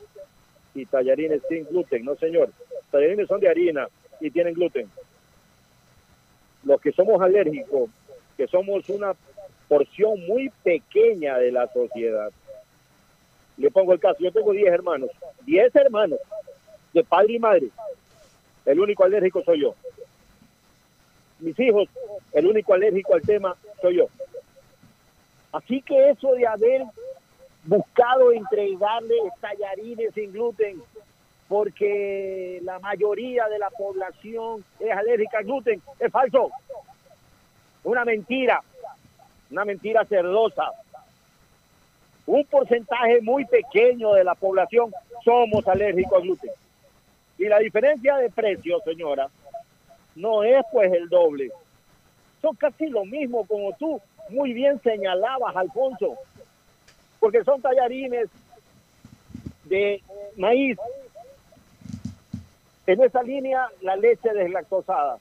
y 0.76 0.86
tallarines 0.86 1.42
sin 1.50 1.66
gluten, 1.66 2.06
no 2.06 2.16
señor. 2.16 2.52
Tallarines 2.92 3.28
son 3.28 3.40
de 3.40 3.50
harina 3.50 3.88
y 4.20 4.30
tienen 4.32 4.54
gluten. 4.54 4.90
Los 6.64 6.80
que 6.82 6.92
somos 6.92 7.22
alérgicos, 7.22 7.90
que 8.36 8.48
somos 8.48 8.88
una 8.90 9.14
porción 9.68 10.26
muy 10.28 10.50
pequeña 10.64 11.38
de 11.38 11.52
la 11.52 11.68
sociedad. 11.72 12.32
Le 13.58 13.72
pongo 13.72 13.94
el 13.94 14.00
caso, 14.00 14.20
yo 14.20 14.32
tengo 14.32 14.52
10 14.52 14.72
hermanos, 14.72 15.10
10 15.46 15.76
hermanos, 15.76 16.20
de 16.94 17.04
padre 17.04 17.34
y 17.34 17.40
madre. 17.40 17.68
El 18.66 18.80
único 18.80 19.04
alérgico 19.04 19.44
soy 19.44 19.62
yo. 19.62 19.76
Mis 21.40 21.60
hijos, 21.60 21.90
el 22.34 22.48
único 22.48 22.74
alérgico 22.74 23.16
al 23.16 23.22
tema 23.22 23.56
soy 23.82 23.98
yo. 23.98 24.08
Así 25.52 25.82
que 25.82 26.10
eso 26.10 26.34
de 26.34 26.46
haber 26.46 26.84
buscado 27.68 28.32
entregarle 28.32 29.16
tallarines 29.42 30.14
sin 30.14 30.32
gluten 30.32 30.82
porque 31.48 32.60
la 32.64 32.80
mayoría 32.80 33.48
de 33.48 33.60
la 33.60 33.70
población 33.70 34.64
es 34.80 34.92
alérgica 34.92 35.40
al 35.40 35.46
gluten, 35.46 35.82
es 36.00 36.12
falso. 36.12 36.50
Una 37.84 38.04
mentira, 38.04 38.62
una 39.50 39.64
mentira 39.64 40.04
cerdosa. 40.06 40.72
Un 42.26 42.44
porcentaje 42.46 43.22
muy 43.22 43.46
pequeño 43.46 44.14
de 44.14 44.26
la 44.26 44.36
población 44.36 44.92
somos 45.24 45.66
alérgicos 45.68 46.18
al 46.18 46.24
gluten. 46.24 46.52
Y 47.38 47.46
la 47.46 47.60
diferencia 47.60 48.18
de 48.18 48.30
precio, 48.30 48.82
señora, 48.84 49.30
no 50.16 50.44
es 50.44 50.66
pues 50.72 50.92
el 50.92 51.08
doble. 51.08 51.52
Son 52.42 52.56
casi 52.56 52.88
lo 52.88 53.06
mismo 53.06 53.46
como 53.46 53.72
tú 53.74 54.02
muy 54.30 54.54
bien 54.54 54.82
señalabas, 54.82 55.56
Alfonso, 55.56 56.18
porque 57.20 57.44
son 57.44 57.62
tallarines 57.62 58.30
de 59.66 60.02
maíz. 60.38 60.78
En 62.86 63.04
esa 63.04 63.22
línea, 63.22 63.68
la 63.82 63.96
leche 63.96 64.34
deslactosada. 64.34 65.18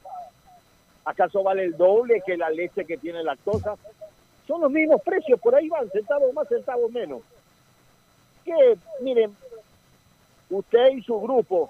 ¿Acaso 1.03 1.43
vale 1.43 1.63
el 1.63 1.77
doble 1.77 2.21
que 2.25 2.37
la 2.37 2.49
leche 2.49 2.85
que 2.85 2.97
tiene 2.97 3.23
lactosa? 3.23 3.75
Son 4.45 4.61
los 4.61 4.71
mismos 4.71 5.01
precios, 5.01 5.39
por 5.39 5.55
ahí 5.55 5.67
van, 5.69 5.89
centavos 5.89 6.33
más, 6.33 6.47
centavos 6.47 6.91
menos. 6.91 7.21
Que, 8.45 8.77
miren, 9.01 9.35
usted 10.49 10.89
y 10.89 11.01
su 11.01 11.19
grupo 11.19 11.69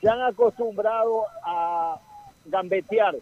se 0.00 0.08
han 0.08 0.20
acostumbrado 0.22 1.24
a 1.42 1.98
gambetear, 2.44 3.16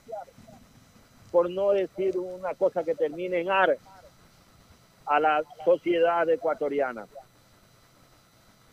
por 1.31 1.51
no 1.51 1.71
decir 1.71 2.19
una 2.19 2.55
cosa 2.55 2.85
que 2.85 2.95
termine 2.95 3.41
en 3.41 3.51
ar, 3.51 3.77
a 5.07 5.21
la 5.21 5.43
sociedad 5.65 6.29
ecuatoriana. 6.29 7.07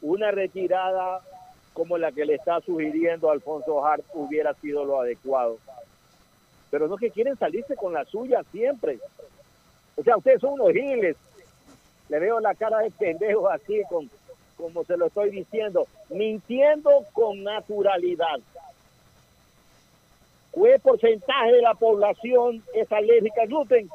Una 0.01 0.31
retirada 0.31 1.21
como 1.73 1.97
la 1.97 2.11
que 2.11 2.25
le 2.25 2.35
está 2.35 2.61
sugiriendo 2.61 3.31
Alfonso 3.31 3.85
Hart 3.85 4.03
hubiera 4.13 4.53
sido 4.55 4.85
lo 4.85 5.01
adecuado. 5.01 5.57
Pero 6.69 6.87
no 6.87 6.97
que 6.97 7.11
quieren 7.11 7.37
salirse 7.37 7.75
con 7.75 7.93
la 7.93 8.05
suya 8.05 8.43
siempre. 8.51 8.99
O 9.95 10.03
sea, 10.03 10.17
ustedes 10.17 10.41
son 10.41 10.53
unos 10.53 10.71
giles. 10.71 11.15
Le 12.09 12.19
veo 12.19 12.39
la 12.39 12.55
cara 12.55 12.79
de 12.79 12.91
pendejo 12.91 13.49
así, 13.49 13.81
con, 13.89 14.09
como 14.57 14.83
se 14.83 14.97
lo 14.97 15.07
estoy 15.07 15.29
diciendo, 15.29 15.87
mintiendo 16.09 16.89
con 17.13 17.43
naturalidad. 17.43 18.39
¿Qué 20.53 20.79
porcentaje 20.79 21.51
de 21.51 21.61
la 21.61 21.73
población 21.73 22.63
es 22.73 22.91
alérgica 22.91 23.41
al 23.41 23.47
gluten? 23.47 23.89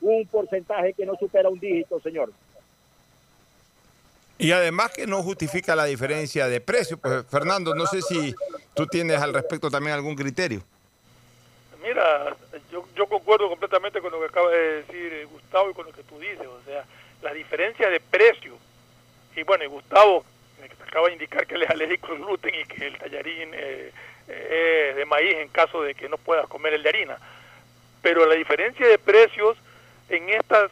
Un 0.00 0.26
porcentaje 0.26 0.94
que 0.94 1.04
no 1.04 1.14
supera 1.16 1.48
un 1.48 1.58
dígito, 1.58 2.00
señor. 2.00 2.32
Y 4.38 4.52
además 4.52 4.90
que 4.92 5.06
no 5.06 5.22
justifica 5.22 5.76
la 5.76 5.84
diferencia 5.84 6.48
de 6.48 6.60
precio. 6.62 6.96
Pues 6.96 7.26
Fernando, 7.26 7.74
no 7.74 7.86
sé 7.86 8.00
si 8.00 8.34
tú 8.74 8.86
tienes 8.86 9.20
al 9.20 9.34
respecto 9.34 9.70
también 9.70 9.94
algún 9.94 10.16
criterio. 10.16 10.62
Mira, 11.82 12.34
yo, 12.72 12.86
yo 12.96 13.06
concuerdo 13.06 13.48
completamente 13.50 14.00
con 14.00 14.10
lo 14.10 14.20
que 14.20 14.26
acaba 14.26 14.50
de 14.50 14.82
decir 14.82 15.28
Gustavo 15.30 15.70
y 15.70 15.74
con 15.74 15.86
lo 15.86 15.92
que 15.92 16.02
tú 16.04 16.18
dices. 16.18 16.46
O 16.46 16.62
sea, 16.64 16.84
la 17.22 17.34
diferencia 17.34 17.90
de 17.90 18.00
precio. 18.00 18.56
Y 19.36 19.42
bueno, 19.42 19.64
y 19.64 19.66
Gustavo 19.66 20.24
acaba 20.86 21.06
de 21.06 21.12
indicar 21.12 21.46
que 21.46 21.54
él 21.54 21.62
es 21.62 21.70
alérgico 21.70 22.08
al 22.12 22.18
gluten 22.18 22.54
y 22.54 22.64
que 22.64 22.86
el 22.86 22.98
tallarín 22.98 23.50
eh, 23.54 23.92
eh, 24.26 24.88
es 24.90 24.96
de 24.96 25.04
maíz 25.04 25.36
en 25.36 25.48
caso 25.48 25.82
de 25.82 25.94
que 25.94 26.08
no 26.08 26.18
puedas 26.18 26.46
comer 26.48 26.74
el 26.74 26.82
de 26.82 26.88
harina. 26.88 27.18
Pero 28.02 28.26
la 28.26 28.34
diferencia 28.34 28.86
de 28.86 28.98
precios 28.98 29.56
en 30.10 30.28
estas 30.28 30.70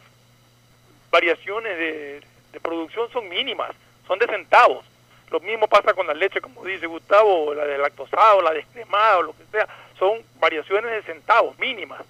variaciones 1.09 1.77
de, 1.77 2.21
producción 2.61 3.09
son 3.11 3.27
mínimas, 3.29 3.71
son 4.05 4.19
de 4.19 4.27
centavos. 4.27 4.85
Lo 5.31 5.39
mismo 5.39 5.67
pasa 5.67 5.93
con 5.93 6.07
la 6.07 6.13
leche, 6.13 6.41
como 6.41 6.65
dice 6.65 6.87
Gustavo, 6.87 7.53
la 7.53 7.65
de 7.65 7.77
lactosado, 7.77 8.41
la 8.41 8.51
descremada 8.51 9.19
o 9.19 9.23
lo 9.23 9.33
que 9.33 9.45
sea. 9.51 9.67
Son 9.97 10.21
variaciones 10.39 10.91
de 10.91 11.03
centavos 11.03 11.57
mínimas. 11.57 12.01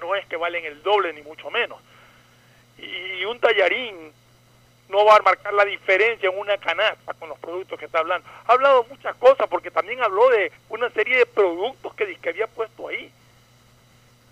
No 0.00 0.14
es 0.14 0.26
que 0.26 0.36
valen 0.36 0.64
el 0.64 0.82
doble 0.82 1.12
ni 1.12 1.22
mucho 1.22 1.50
menos. 1.50 1.78
Y 2.78 3.24
un 3.24 3.40
tallarín 3.40 4.12
no 4.88 5.04
va 5.04 5.16
a 5.16 5.22
marcar 5.22 5.52
la 5.54 5.64
diferencia 5.64 6.28
en 6.28 6.38
una 6.38 6.56
canasta 6.58 7.14
con 7.14 7.28
los 7.28 7.38
productos 7.38 7.78
que 7.78 7.86
está 7.86 7.98
hablando. 7.98 8.28
Ha 8.46 8.52
hablado 8.52 8.84
muchas 8.84 9.16
cosas 9.16 9.48
porque 9.48 9.70
también 9.70 10.02
habló 10.02 10.28
de 10.28 10.52
una 10.68 10.90
serie 10.90 11.16
de 11.18 11.26
productos 11.26 11.94
que, 11.94 12.14
que 12.16 12.28
había 12.28 12.46
puesto 12.46 12.88
ahí. 12.88 13.10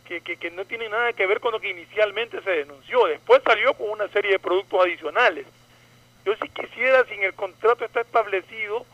Que, 0.05 0.21
que, 0.21 0.51
no 0.51 0.67
tiene 0.67 0.89
nada 0.91 1.15
que 1.15 1.27
ver 1.27 1.41
con 1.41 1.53
lo 1.53 1.61
que 1.61 1.71
inicialmente 1.71 2.43
se 2.43 2.51
denunció. 2.51 3.07
Después 3.07 3.43
salió 3.43 3.73
con 3.75 3.89
una 3.89 4.07
serie 4.09 4.33
de 4.33 4.39
productos 4.39 4.85
adicionales. 4.85 5.47
Yo 6.27 6.35
sí 6.37 6.49
quisiera, 6.51 7.05
si 7.05 7.15
en 7.15 7.25
el 7.25 7.35
contrato 7.35 7.85
está 7.85 8.03
establecido, 8.03 8.85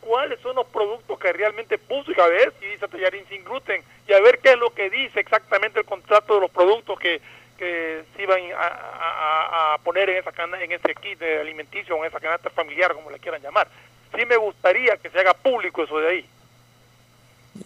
cuáles 0.00 0.38
son 0.40 0.56
los 0.56 0.66
productos 0.66 1.18
que 1.18 1.32
realmente 1.32 1.78
puso 1.78 2.12
y 2.12 2.20
a 2.20 2.26
ver 2.26 2.52
si 2.60 2.66
dice 2.66 2.88
tallarín 2.88 3.24
sin 3.28 3.44
gluten 3.44 3.82
y 4.06 4.12
a 4.12 4.20
ver 4.20 4.40
qué 4.40 4.52
es 4.52 4.58
lo 4.58 4.74
que 4.74 4.90
dice 4.90 5.20
exactamente 5.20 5.80
el 5.80 5.86
contrato 5.86 6.34
de 6.34 6.40
los 6.40 6.50
productos 6.50 6.98
que, 6.98 7.20
que 7.56 8.02
se 8.14 8.22
iban 8.22 8.40
a, 8.52 8.66
a, 8.66 9.74
a 9.74 9.78
poner 9.78 10.10
en 10.10 10.18
esa 10.18 10.32
cana, 10.32 10.62
en 10.62 10.72
ese 10.72 10.94
kit 10.96 11.18
de 11.18 11.40
alimenticio 11.40 11.96
o 11.96 11.98
en 12.00 12.10
esa 12.10 12.20
canasta 12.20 12.50
familiar, 12.50 12.92
como 12.92 13.10
le 13.10 13.20
quieran 13.20 13.40
llamar. 13.40 13.68
Sí 14.14 14.26
me 14.26 14.36
gustaría 14.36 14.96
que 14.96 15.08
se 15.08 15.18
haga 15.18 15.32
público 15.34 15.84
eso 15.84 15.98
de 15.98 16.08
ahí. 16.08 16.26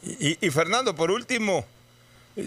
Y, 0.02 0.46
y 0.46 0.50
Fernando, 0.50 0.94
por 0.94 1.10
último, 1.10 1.64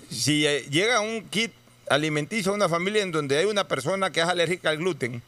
si 0.10 0.46
eh, 0.46 0.66
llega 0.70 1.00
un 1.00 1.28
kit 1.30 1.52
alimenticio 1.90 2.52
a 2.52 2.56
una 2.56 2.70
familia 2.70 3.02
en 3.02 3.12
donde 3.12 3.38
hay 3.38 3.46
una 3.46 3.68
persona 3.68 4.12
que 4.12 4.22
es 4.22 4.28
alérgica 4.28 4.70
al 4.70 4.78
gluten, 4.78 5.22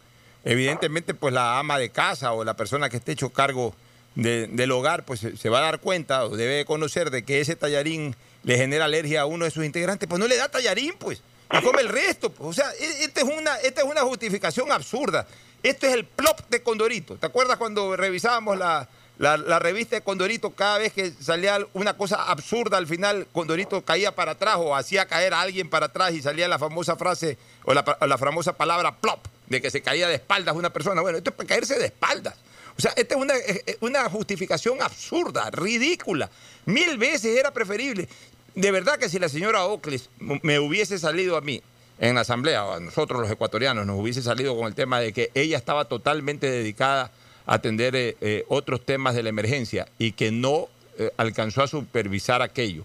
evidentemente 0.43 1.13
pues 1.13 1.33
la 1.33 1.59
ama 1.59 1.77
de 1.77 1.89
casa 1.89 2.33
o 2.33 2.43
la 2.43 2.55
persona 2.55 2.89
que 2.89 2.97
esté 2.97 3.13
hecho 3.13 3.31
cargo 3.31 3.73
de, 4.15 4.47
del 4.47 4.71
hogar 4.71 5.05
pues 5.05 5.19
se, 5.19 5.49
va 5.49 5.59
a 5.59 5.61
dar 5.61 5.79
cuenta 5.79 6.25
o 6.25 6.35
debe 6.35 6.65
conocer 6.65 7.09
de 7.11 7.23
que 7.23 7.39
ese 7.39 7.55
tallarín 7.55 8.15
le 8.43 8.57
genera 8.57 8.85
alergia 8.85 9.21
a 9.21 9.25
uno 9.25 9.45
de 9.45 9.51
sus 9.51 9.65
integrantes, 9.65 10.07
pues 10.07 10.19
no 10.19 10.27
le 10.27 10.37
da 10.37 10.49
tallarín 10.49 10.93
pues 10.99 11.21
y 11.53 11.63
come 11.63 11.81
el 11.81 11.89
resto. 11.89 12.31
Pues. 12.31 12.49
O 12.49 12.53
sea, 12.53 12.71
esta 13.01 13.21
es, 13.21 13.27
una, 13.27 13.55
esta 13.57 13.81
es 13.81 13.87
una 13.87 14.01
justificación 14.01 14.71
absurda. 14.71 15.27
Esto 15.63 15.85
es 15.85 15.93
el 15.93 16.05
plop 16.05 16.39
de 16.49 16.63
Condorito. 16.63 17.17
¿Te 17.17 17.25
acuerdas 17.25 17.57
cuando 17.57 17.95
revisábamos 17.95 18.57
la, 18.57 18.87
la, 19.21 19.59
revista 19.59 19.95
de 19.95 20.01
Condorito? 20.01 20.49
Cada 20.49 20.79
vez 20.79 20.93
que 20.93 21.11
salía 21.11 21.59
una 21.73 21.95
cosa 21.95 22.23
absurda, 22.23 22.77
al 22.77 22.87
final 22.87 23.27
Condorito 23.31 23.83
caía 23.83 24.15
para 24.15 24.31
atrás 24.31 24.55
o 24.57 24.75
hacía 24.75 25.05
caer 25.05 25.33
a 25.33 25.41
alguien 25.41 25.69
para 25.69 25.85
atrás 25.87 26.13
y 26.13 26.21
salía 26.21 26.47
la 26.47 26.57
famosa 26.57 26.95
frase 26.95 27.37
o 27.63 27.73
la, 27.73 27.85
la 28.07 28.17
famosa 28.17 28.53
palabra 28.53 28.97
plop, 28.97 29.19
de 29.47 29.61
que 29.61 29.69
se 29.69 29.81
caía 29.81 30.07
de 30.07 30.15
espaldas 30.15 30.55
una 30.55 30.71
persona. 30.71 31.01
Bueno, 31.01 31.19
esto 31.19 31.29
es 31.29 31.35
para 31.35 31.47
caerse 31.47 31.77
de 31.77 31.85
espaldas. 31.85 32.35
O 32.77 32.81
sea, 32.81 32.93
esta 32.95 33.13
es 33.13 33.21
una, 33.21 33.33
una 33.81 34.09
justificación 34.09 34.81
absurda, 34.81 35.51
ridícula. 35.51 36.31
Mil 36.65 36.97
veces 36.97 37.37
era 37.37 37.51
preferible. 37.51 38.09
De 38.55 38.71
verdad 38.71 38.97
que 38.97 39.07
si 39.07 39.19
la 39.19 39.29
señora 39.29 39.65
Ocles 39.65 40.09
me 40.19 40.59
hubiese 40.59 40.97
salido 40.97 41.37
a 41.37 41.41
mí 41.41 41.61
en 41.99 42.15
la 42.15 42.21
asamblea, 42.21 42.65
o 42.65 42.73
a 42.73 42.79
nosotros 42.79 43.21
los 43.21 43.29
ecuatorianos, 43.29 43.85
nos 43.85 43.99
hubiese 43.99 44.23
salido 44.23 44.57
con 44.57 44.65
el 44.65 44.73
tema 44.73 44.99
de 44.99 45.13
que 45.13 45.29
ella 45.35 45.57
estaba 45.57 45.85
totalmente 45.85 46.49
dedicada 46.49 47.11
atender 47.45 47.95
eh, 47.95 48.17
eh, 48.21 48.45
otros 48.47 48.85
temas 48.85 49.15
de 49.15 49.23
la 49.23 49.29
emergencia 49.29 49.87
y 49.97 50.13
que 50.13 50.31
no 50.31 50.67
eh, 50.97 51.11
alcanzó 51.17 51.63
a 51.63 51.67
supervisar 51.67 52.41
aquello. 52.41 52.83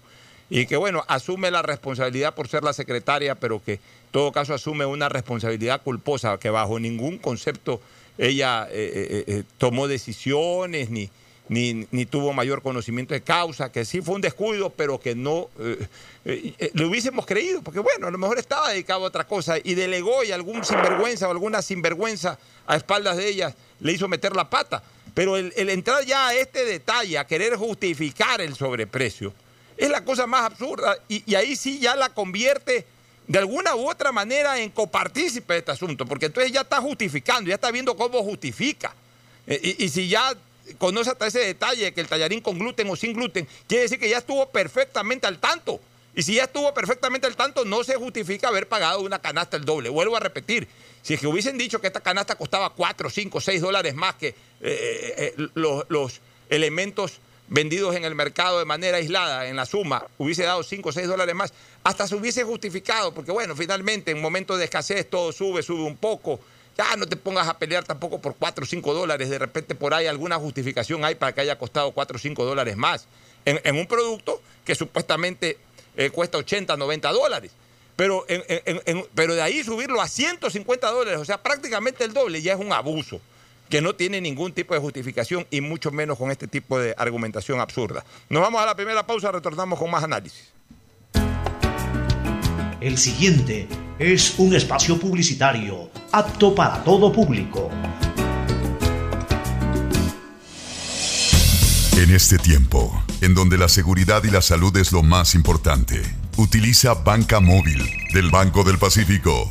Y 0.49 0.67
que, 0.67 0.77
bueno, 0.77 1.05
asume 1.09 1.51
la 1.51 1.63
responsabilidad 1.63 2.35
por 2.35 2.49
ser 2.49 2.63
la 2.63 2.73
secretaria, 2.73 3.35
pero 3.35 3.63
que 3.63 3.75
en 3.75 3.81
todo 4.13 4.33
caso 4.33 4.55
asume 4.55 4.87
una 4.87 5.09
responsabilidad 5.09 5.83
culposa, 5.83 6.39
que 6.39 6.51
bajo 6.51 6.79
ningún 6.79 7.19
concepto 7.19 7.81
ella 8.17 8.67
tomó 9.59 9.89
decisiones 9.89 10.89
ni, 10.89 11.11
ni, 11.49 12.07
tuvo 12.07 12.33
mayor 12.33 12.63
conocimiento 12.63 13.15
de 13.15 13.23
causa, 13.23 13.71
que 13.71 13.85
sí 13.85 14.01
fue 14.01 14.17
un 14.17 14.21
descuido, 14.21 14.71
pero 14.71 14.99
que 14.99 15.15
no 15.15 15.49
eh, 15.61 15.87
eh, 16.25 16.55
eh, 16.59 16.71
le 16.75 16.85
hubiésemos 16.85 17.25
creído, 17.25 17.63
porque 17.63 17.79
bueno, 17.81 18.07
a 18.07 18.11
lo 18.11 18.19
mejor 18.19 18.39
estaba 18.39 18.71
dedicado 18.71 19.05
a 19.05 19.09
otra 19.09 19.27
cosa 19.27 19.57
y 19.63 19.75
delegó 19.75 20.25
y 20.25 20.33
algún 20.33 20.65
sinvergüenza 20.65 21.29
o 21.29 21.31
alguna 21.31 21.63
sinvergüenza 21.63 22.39
a 22.67 22.77
espaldas 22.77 23.17
de 23.17 23.29
ellas 23.29 23.55
le 23.81 23.93
hizo 23.93 24.09
meter 24.09 24.35
la 24.35 24.51
pata. 24.51 24.83
Pero 25.15 25.37
el, 25.37 25.53
entrar 25.57 26.05
ya 26.05 26.29
a 26.29 26.35
este 26.35 26.65
detalle, 26.65 27.17
a 27.17 27.27
querer 27.27 27.57
justificar 27.57 28.41
el 28.41 28.55
sobreprecio, 28.55 29.33
es 29.77 29.89
la 29.89 30.05
cosa 30.05 30.27
más 30.27 30.43
absurda 30.43 30.97
y, 31.09 31.35
ahí 31.35 31.55
sí 31.55 31.79
ya 31.79 31.97
la 31.97 32.11
convierte 32.11 32.87
de 33.27 33.39
alguna 33.39 33.75
u 33.75 33.89
otra 33.89 34.13
manera 34.13 34.59
en 34.61 34.71
copartícipe 34.71 35.53
de 35.55 35.59
este 35.61 35.73
asunto, 35.73 36.07
porque 36.07 36.27
entonces 36.27 36.53
ya 36.53 36.63
está 36.63 36.81
justificando, 36.81 37.49
ya 37.49 37.55
está 37.55 37.71
viendo 37.71 37.97
cómo 37.97 38.23
justifica. 38.23 38.95
Y, 39.47 39.89
si 39.89 40.09
ya 40.09 40.35
conoce 40.79 41.11
hasta 41.11 41.27
ese 41.27 41.41
detalle 41.41 41.93
que 41.93 42.01
el 42.01 42.09
tallarín 42.09 42.41
con 42.41 42.59
gluten 42.59 42.89
o 42.91 42.97
sin 42.97 43.13
gluten, 43.15 43.49
quiere 43.67 43.83
decir 43.85 43.99
que 43.99 44.09
ya 44.09 44.19
estuvo 44.19 44.49
perfectamente 44.51 45.27
al 45.27 45.39
tanto. 45.39 45.81
Y 46.15 46.23
si 46.23 46.35
ya 46.35 46.45
estuvo 46.45 46.73
perfectamente 46.73 47.27
al 47.27 47.37
tanto, 47.37 47.65
no 47.65 47.85
se 47.85 47.97
justifica 47.97 48.49
haber 48.49 48.69
pagado 48.69 49.01
una 49.01 49.19
canasta 49.19 49.57
el 49.59 49.67
doble. 49.67 49.91
Vuelvo 49.91 50.17
a 50.17 50.21
repetir, 50.21 50.67
si 51.03 51.15
es 51.15 51.21
que 51.21 51.27
hubiesen 51.27 51.59
dicho 51.59 51.79
que 51.81 51.89
esta 51.89 52.01
canasta 52.01 52.37
costaba 52.37 52.71
4, 52.71 53.11
5, 53.11 53.41
6 53.41 53.61
dólares 53.61 53.95
más 53.95 54.15
que 54.15 54.29
eh, 54.29 54.35
eh, 54.61 55.35
los, 55.55 55.85
los 55.89 56.21
elementos 56.49 57.21
vendidos 57.49 57.95
en 57.95 58.05
el 58.05 58.15
mercado 58.15 58.59
de 58.59 58.65
manera 58.65 58.97
aislada, 58.97 59.47
en 59.47 59.57
la 59.57 59.67
suma, 59.67 60.07
hubiese 60.19 60.45
dado 60.45 60.63
5 60.63 60.89
o 60.89 60.93
6 60.93 61.07
dólares 61.07 61.35
más, 61.35 61.53
hasta 61.85 62.09
se 62.09 62.17
hubiese 62.17 62.45
justificado, 62.45 63.13
porque 63.15 63.31
bueno, 63.31 63.55
finalmente 63.55 64.11
en 64.11 64.21
momentos 64.21 64.59
de 64.59 64.65
escasez 64.65 65.09
todo 65.09 65.33
sube, 65.33 65.63
sube 65.63 65.83
un 65.83 65.97
poco. 65.97 66.41
Ya 66.77 66.97
no 66.97 67.07
te 67.07 67.17
pongas 67.17 67.49
a 67.49 67.59
pelear 67.59 67.85
tampoco 67.85 68.21
por 68.21 68.37
4 68.37 68.65
o 68.65 68.67
5 68.67 68.95
dólares, 68.95 69.31
de 69.31 69.39
repente 69.39 69.75
por 69.75 69.95
ahí 69.95 70.07
alguna 70.07 70.37
justificación 70.37 71.05
hay 71.05 71.15
para 71.15 71.33
que 71.33 71.41
haya 71.41 71.59
costado 71.59 71.93
4 71.93 72.17
o 72.17 72.19
5 72.19 72.45
dólares 72.45 72.77
más 72.77 73.07
en, 73.47 73.77
un 73.77 73.87
producto 73.87 74.43
que 74.65 74.75
supuestamente 74.75 75.57
eh, 75.97 76.11
cuesta 76.11 76.39
80, 76.39 76.77
90 76.77 77.13
dólares. 77.13 77.53
Pero, 77.95 78.27
pero 79.15 79.35
de 79.35 79.41
ahí 79.41 79.65
subirlo 79.65 80.03
a 80.03 80.09
150 80.09 80.91
dólares, 80.91 81.19
o 81.19 81.25
sea, 81.25 81.43
prácticamente 81.43 82.05
el 82.05 82.13
doble, 82.13 82.43
ya 82.43 82.53
es 82.53 82.61
un 82.61 82.73
abuso 82.73 83.23
que 83.71 83.81
no 83.81 83.95
tiene 83.95 84.21
ningún 84.21 84.53
tipo 84.53 84.75
de 84.75 84.81
justificación 84.81 85.47
y 85.51 85.63
mucho 85.63 85.91
menos 85.91 86.19
con 86.19 86.31
este 86.31 86.47
tipo 86.47 86.79
de 86.79 86.95
argumentación 86.99 87.59
absurda. 87.59 88.05
Nos 88.29 88.43
vamos 88.43 88.61
a 88.63 88.67
la 88.67 88.75
primera 88.75 89.07
pausa, 89.07 89.33
retornamos 89.33 89.79
con 89.79 89.91
más 89.91 90.05
análisis. 90.05 90.53
El 92.81 92.99
siguiente 92.99 93.69
es 93.99 94.35
un 94.37 94.55
espacio 94.55 95.01
publicitario 95.01 95.91
apto 96.13 96.55
para 96.55 96.85
todo 96.85 97.11
público. 97.11 97.71
En 101.97 102.11
este 102.15 102.37
tiempo, 102.37 103.03
en 103.23 103.35
donde 103.35 103.57
la 103.57 103.69
seguridad 103.69 104.23
y 104.25 104.31
la 104.31 104.43
salud 104.43 104.77
es 104.77 104.93
lo 104.93 105.03
más 105.03 105.35
importante, 105.35 106.03
utiliza 106.37 106.93
Banca 106.93 107.41
Móvil 107.41 107.83
del 108.13 108.31
Banco 108.31 108.63
del 108.63 108.77
Pacífico 108.77 109.51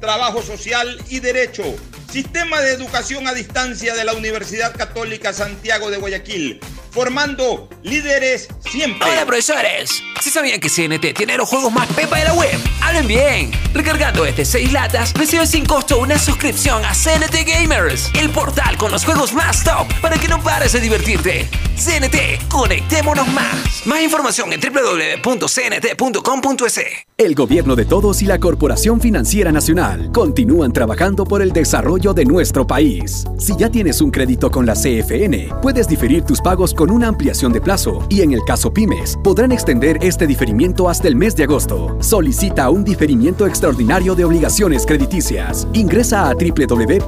trabajo 0.00 0.42
social 0.42 0.98
y 1.08 1.20
derecho. 1.20 1.64
Sistema 2.10 2.60
de 2.60 2.72
Educación 2.72 3.26
a 3.26 3.34
Distancia 3.34 3.94
de 3.94 4.04
la 4.04 4.14
Universidad 4.14 4.74
Católica 4.76 5.32
Santiago 5.32 5.90
de 5.90 5.98
Guayaquil, 5.98 6.60
formando 6.96 7.68
líderes 7.82 8.48
siempre. 8.70 9.06
Hola 9.06 9.26
profesores, 9.26 10.02
¿sí 10.22 10.30
sabían 10.30 10.58
que 10.58 10.70
CNT 10.70 11.14
tiene 11.14 11.36
los 11.36 11.46
juegos 11.46 11.70
más 11.70 11.86
pepa 11.88 12.16
de 12.16 12.24
la 12.24 12.32
web? 12.32 12.58
¡Hablen 12.80 13.06
bien! 13.06 13.50
Recargando 13.74 14.24
este 14.24 14.46
6 14.46 14.72
latas, 14.72 15.12
recibes 15.12 15.50
sin 15.50 15.66
costo 15.66 15.98
una 15.98 16.18
suscripción 16.18 16.82
a 16.86 16.94
CNT 16.94 17.46
Gamers, 17.46 18.10
el 18.18 18.30
portal 18.30 18.78
con 18.78 18.90
los 18.90 19.04
juegos 19.04 19.34
más 19.34 19.62
top 19.62 19.86
para 20.00 20.16
que 20.16 20.26
no 20.26 20.42
pares 20.42 20.72
de 20.72 20.80
divertirte. 20.80 21.46
CNT, 21.76 22.48
conectémonos 22.48 23.28
más. 23.28 23.86
Más 23.86 24.00
información 24.02 24.50
en 24.54 24.60
www.cnt.com.es. 24.60 25.50
El 27.18 27.34
gobierno 27.34 27.76
de 27.76 27.84
todos 27.84 28.22
y 28.22 28.24
la 28.24 28.38
Corporación 28.38 28.98
Financiera 29.02 29.52
Nacional 29.52 30.10
continúan 30.12 30.72
trabajando 30.72 31.24
por 31.24 31.42
el 31.42 31.52
desarrollo 31.52 32.14
de 32.14 32.24
nuestro 32.24 32.66
país. 32.66 33.24
Si 33.38 33.54
ya 33.58 33.70
tienes 33.70 34.00
un 34.00 34.10
crédito 34.10 34.50
con 34.50 34.64
la 34.64 34.72
CFN, 34.72 35.50
puedes 35.60 35.86
diferir 35.86 36.24
tus 36.24 36.40
pagos 36.40 36.72
con 36.72 36.85
una 36.90 37.08
ampliación 37.08 37.52
de 37.52 37.60
plazo 37.60 38.06
y 38.08 38.22
en 38.22 38.32
el 38.32 38.44
caso 38.44 38.72
pymes, 38.72 39.18
podrán 39.22 39.52
extender 39.52 39.98
este 40.02 40.26
diferimiento 40.26 40.88
hasta 40.88 41.08
el 41.08 41.16
mes 41.16 41.36
de 41.36 41.44
agosto. 41.44 41.96
Solicita 42.00 42.70
un 42.70 42.84
diferimiento 42.84 43.46
extraordinario 43.46 44.14
de 44.14 44.24
obligaciones 44.24 44.86
crediticias. 44.86 45.68
Ingresa 45.72 46.28
a 46.28 46.34
www.cfn.fin.es 46.34 47.06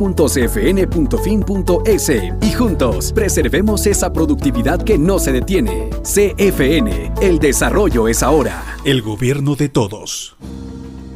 y 2.40 2.52
juntos 2.52 3.12
preservemos 3.12 3.86
esa 3.86 4.12
productividad 4.12 4.82
que 4.82 4.98
no 4.98 5.18
se 5.18 5.32
detiene. 5.32 5.90
CFN, 6.02 7.12
el 7.20 7.38
desarrollo 7.38 8.08
es 8.08 8.22
ahora. 8.22 8.62
El 8.84 9.02
gobierno 9.02 9.54
de 9.56 9.68
todos. 9.68 10.36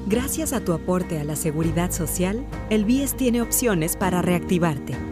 Gracias 0.06 0.52
a 0.52 0.60
tu 0.60 0.72
aporte 0.72 1.18
a 1.18 1.24
la 1.24 1.36
seguridad 1.36 1.90
social, 1.90 2.44
el 2.68 2.84
BIES 2.84 3.16
tiene 3.16 3.40
opciones 3.40 3.96
para 3.96 4.20
reactivarte. 4.20 5.11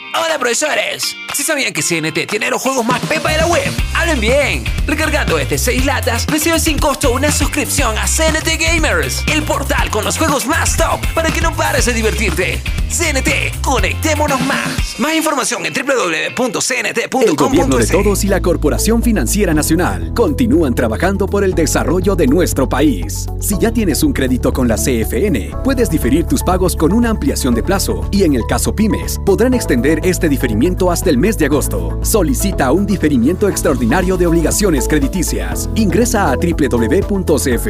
Hola 0.13 0.37
profesores, 0.37 1.15
¿sí 1.33 1.41
sabían 1.41 1.71
que 1.71 1.81
CNT 1.81 2.29
tiene 2.29 2.49
los 2.49 2.61
juegos 2.61 2.85
más 2.85 2.99
pepa 3.05 3.31
de 3.31 3.37
la 3.37 3.47
web? 3.47 3.71
Hablen 3.95 4.19
bien. 4.19 4.65
Recargando 4.85 5.39
este 5.39 5.57
6 5.57 5.85
latas, 5.85 6.27
recibes 6.27 6.63
sin 6.63 6.77
costo 6.77 7.13
una 7.13 7.31
suscripción 7.31 7.97
a 7.97 8.05
CNT 8.07 8.59
Gamers, 8.59 9.23
el 9.31 9.41
portal 9.43 9.89
con 9.89 10.03
los 10.03 10.17
juegos 10.17 10.45
más 10.47 10.75
top 10.75 10.99
para 11.15 11.31
que 11.31 11.39
no 11.39 11.55
pares 11.55 11.85
de 11.85 11.93
divertirte. 11.93 12.61
CNT, 12.89 13.61
conectémonos 13.61 14.41
más. 14.41 14.99
Más 14.99 15.15
información 15.15 15.65
en 15.65 15.73
El 15.73 17.35
gobierno 17.35 17.77
de 17.77 17.87
todos 17.87 18.25
y 18.25 18.27
la 18.27 18.41
Corporación 18.41 19.01
Financiera 19.01 19.53
Nacional 19.53 20.13
continúan 20.13 20.75
trabajando 20.75 21.25
por 21.25 21.45
el 21.45 21.53
desarrollo 21.53 22.17
de 22.17 22.27
nuestro 22.27 22.67
país. 22.67 23.27
Si 23.39 23.57
ya 23.57 23.71
tienes 23.71 24.03
un 24.03 24.11
crédito 24.11 24.51
con 24.51 24.67
la 24.67 24.75
CFN, 24.75 25.51
puedes 25.63 25.89
diferir 25.89 26.25
tus 26.25 26.43
pagos 26.43 26.75
con 26.75 26.91
una 26.91 27.09
ampliación 27.09 27.55
de 27.55 27.63
plazo 27.63 28.09
y 28.11 28.23
en 28.23 28.33
el 28.33 28.43
caso 28.45 28.75
pymes, 28.75 29.21
podrán 29.25 29.53
extender 29.53 30.00
este 30.03 30.29
diferimiento 30.29 30.91
hasta 30.91 31.09
el 31.09 31.17
mes 31.17 31.37
de 31.37 31.45
agosto. 31.45 31.99
Solicita 32.01 32.71
un 32.71 32.85
diferimiento 32.85 33.47
extraordinario 33.47 34.17
de 34.17 34.27
obligaciones 34.27 34.87
crediticias. 34.87 35.69
Ingresa 35.75 36.31
a 36.31 36.35
www.cfn.fin.es 36.35 37.61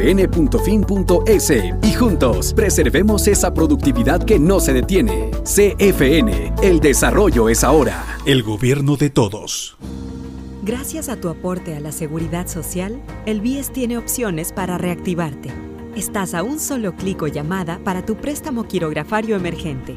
y 1.82 1.92
juntos 1.92 2.54
preservemos 2.54 3.26
esa 3.26 3.52
productividad 3.52 4.22
que 4.24 4.38
no 4.38 4.60
se 4.60 4.72
detiene. 4.72 5.30
CFN, 5.44 6.54
el 6.62 6.80
desarrollo 6.80 7.48
es 7.48 7.64
ahora. 7.64 8.04
El 8.24 8.42
gobierno 8.42 8.96
de 8.96 9.10
todos. 9.10 9.76
Gracias 10.62 11.08
a 11.08 11.16
tu 11.16 11.28
aporte 11.28 11.74
a 11.74 11.80
la 11.80 11.90
seguridad 11.90 12.46
social, 12.46 13.02
el 13.26 13.40
BIES 13.40 13.72
tiene 13.72 13.98
opciones 13.98 14.52
para 14.52 14.78
reactivarte. 14.78 15.50
Estás 15.96 16.34
a 16.34 16.44
un 16.44 16.60
solo 16.60 16.94
clic 16.94 17.20
o 17.22 17.26
llamada 17.26 17.80
para 17.82 18.06
tu 18.06 18.14
préstamo 18.16 18.64
quirografario 18.64 19.34
emergente. 19.34 19.96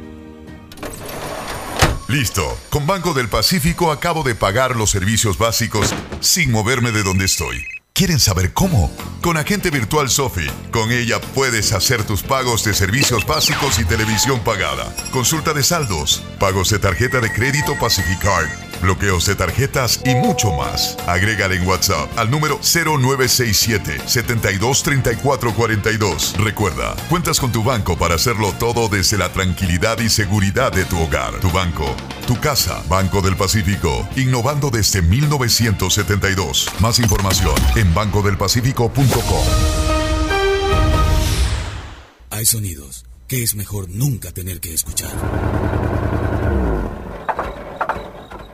Listo. 2.11 2.59
Con 2.69 2.85
Banco 2.85 3.13
del 3.13 3.29
Pacífico 3.29 3.89
acabo 3.89 4.23
de 4.23 4.35
pagar 4.35 4.75
los 4.75 4.89
servicios 4.89 5.37
básicos 5.37 5.93
sin 6.19 6.51
moverme 6.51 6.91
de 6.91 7.03
donde 7.03 7.23
estoy. 7.23 7.63
¿Quieren 7.93 8.19
saber 8.19 8.51
cómo? 8.51 8.91
Con 9.21 9.37
Agente 9.37 9.69
Virtual 9.69 10.09
Sofi. 10.09 10.45
Con 10.71 10.91
ella 10.91 11.21
puedes 11.21 11.71
hacer 11.71 12.03
tus 12.03 12.21
pagos 12.21 12.65
de 12.65 12.73
servicios 12.73 13.25
básicos 13.25 13.79
y 13.79 13.85
televisión 13.85 14.41
pagada. 14.43 14.93
Consulta 15.11 15.53
de 15.53 15.63
saldos, 15.63 16.21
pagos 16.37 16.69
de 16.69 16.79
tarjeta 16.79 17.21
de 17.21 17.31
crédito 17.31 17.79
Pacificard, 17.79 18.49
bloqueos 18.81 19.25
de 19.25 19.35
tarjetas 19.35 20.01
y 20.03 20.15
mucho 20.15 20.51
más. 20.51 20.97
Agrégale 21.07 21.55
en 21.55 21.67
WhatsApp 21.67 22.09
al 22.17 22.31
número 22.31 22.59
0967 22.61 24.01
723442. 24.05 26.35
Recuerda, 26.37 26.95
cuentas 27.09 27.39
con 27.39 27.51
tu 27.51 27.63
banco 27.63 27.97
para 27.97 28.15
hacerlo 28.15 28.53
todo 28.59 28.89
desde 28.89 29.17
la 29.17 29.31
tranquilidad 29.31 29.99
y 29.99 30.09
seguridad 30.09 30.71
de 30.71 30.85
tu 30.85 30.99
hogar. 30.99 31.39
Tu 31.39 31.51
banco, 31.51 31.95
tu 32.27 32.39
casa, 32.39 32.83
Banco 32.89 33.21
del 33.21 33.37
Pacífico, 33.37 34.07
innovando 34.15 34.69
desde 34.69 35.01
1972. 35.01 36.67
Más 36.79 36.99
información 36.99 37.55
en 37.75 37.93
bancodelpacífico.com. 37.93 39.45
Hay 42.29 42.45
sonidos 42.45 43.05
que 43.27 43.43
es 43.43 43.55
mejor 43.55 43.89
nunca 43.89 44.31
tener 44.31 44.59
que 44.59 44.73
escuchar. 44.73 45.11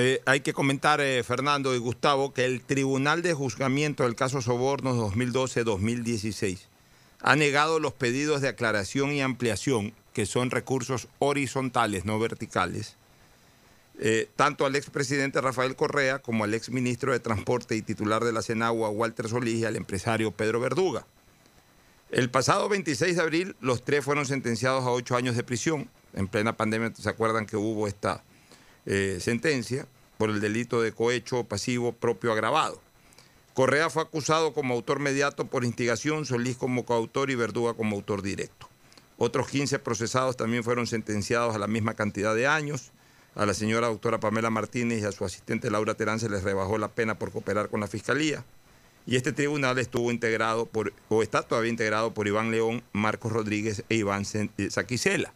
Eh, 0.00 0.22
hay 0.26 0.42
que 0.42 0.52
comentar, 0.52 1.00
eh, 1.00 1.24
Fernando 1.24 1.74
y 1.74 1.78
Gustavo, 1.78 2.32
que 2.32 2.44
el 2.44 2.60
Tribunal 2.60 3.20
de 3.20 3.34
Juzgamiento 3.34 4.04
del 4.04 4.14
caso 4.14 4.40
Sobornos 4.40 4.96
2012-2016 4.96 6.68
ha 7.20 7.34
negado 7.34 7.80
los 7.80 7.94
pedidos 7.94 8.40
de 8.40 8.46
aclaración 8.46 9.10
y 9.10 9.22
ampliación, 9.22 9.92
que 10.12 10.24
son 10.24 10.52
recursos 10.52 11.08
horizontales, 11.18 12.04
no 12.04 12.20
verticales, 12.20 12.94
eh, 13.98 14.30
tanto 14.36 14.66
al 14.66 14.76
expresidente 14.76 15.40
Rafael 15.40 15.74
Correa 15.74 16.20
como 16.20 16.44
al 16.44 16.54
exministro 16.54 17.10
de 17.10 17.18
Transporte 17.18 17.74
y 17.74 17.82
titular 17.82 18.22
de 18.22 18.32
la 18.32 18.42
Senagua, 18.42 18.90
Walter 18.90 19.28
Solís, 19.28 19.56
y 19.56 19.64
al 19.64 19.74
empresario 19.74 20.30
Pedro 20.30 20.60
Verduga. 20.60 21.08
El 22.12 22.30
pasado 22.30 22.68
26 22.68 23.16
de 23.16 23.22
abril, 23.22 23.56
los 23.60 23.84
tres 23.84 24.04
fueron 24.04 24.26
sentenciados 24.26 24.84
a 24.84 24.90
ocho 24.90 25.16
años 25.16 25.34
de 25.34 25.42
prisión. 25.42 25.90
En 26.14 26.28
plena 26.28 26.56
pandemia, 26.56 26.92
¿se 26.94 27.08
acuerdan 27.08 27.46
que 27.46 27.56
hubo 27.56 27.88
esta 27.88 28.22
eh, 28.88 29.18
sentencia 29.20 29.86
por 30.16 30.30
el 30.30 30.40
delito 30.40 30.82
de 30.82 30.90
cohecho 30.92 31.44
pasivo 31.44 31.92
propio 31.92 32.32
agravado? 32.32 32.80
Correa 33.54 33.90
fue 33.90 34.02
acusado 34.02 34.52
como 34.52 34.74
autor 34.74 34.98
mediato 34.98 35.46
por 35.46 35.64
instigación, 35.64 36.24
Solís 36.24 36.56
como 36.56 36.84
coautor 36.84 37.30
y 37.30 37.34
Verduga 37.34 37.74
como 37.74 37.96
autor 37.96 38.22
directo. 38.22 38.68
Otros 39.18 39.48
15 39.48 39.80
procesados 39.80 40.36
también 40.36 40.62
fueron 40.62 40.86
sentenciados 40.86 41.54
a 41.54 41.58
la 41.58 41.66
misma 41.66 41.94
cantidad 41.94 42.34
de 42.36 42.46
años. 42.46 42.92
A 43.34 43.46
la 43.46 43.54
señora 43.54 43.88
doctora 43.88 44.20
Pamela 44.20 44.48
Martínez 44.48 45.02
y 45.02 45.04
a 45.04 45.12
su 45.12 45.24
asistente 45.24 45.70
Laura 45.70 45.94
Terán 45.94 46.20
se 46.20 46.30
les 46.30 46.44
rebajó 46.44 46.78
la 46.78 46.88
pena 46.88 47.18
por 47.18 47.32
cooperar 47.32 47.68
con 47.68 47.80
la 47.80 47.88
Fiscalía. 47.88 48.44
Y 49.06 49.16
este 49.16 49.32
tribunal 49.32 49.78
estuvo 49.78 50.12
integrado 50.12 50.66
por, 50.66 50.92
o 51.08 51.22
está 51.22 51.42
todavía 51.42 51.70
integrado 51.70 52.14
por 52.14 52.28
Iván 52.28 52.52
León, 52.52 52.84
Marcos 52.92 53.32
Rodríguez 53.32 53.82
e 53.88 53.96
Iván 53.96 54.22
eh, 54.34 54.70
Saquicela. 54.70 55.32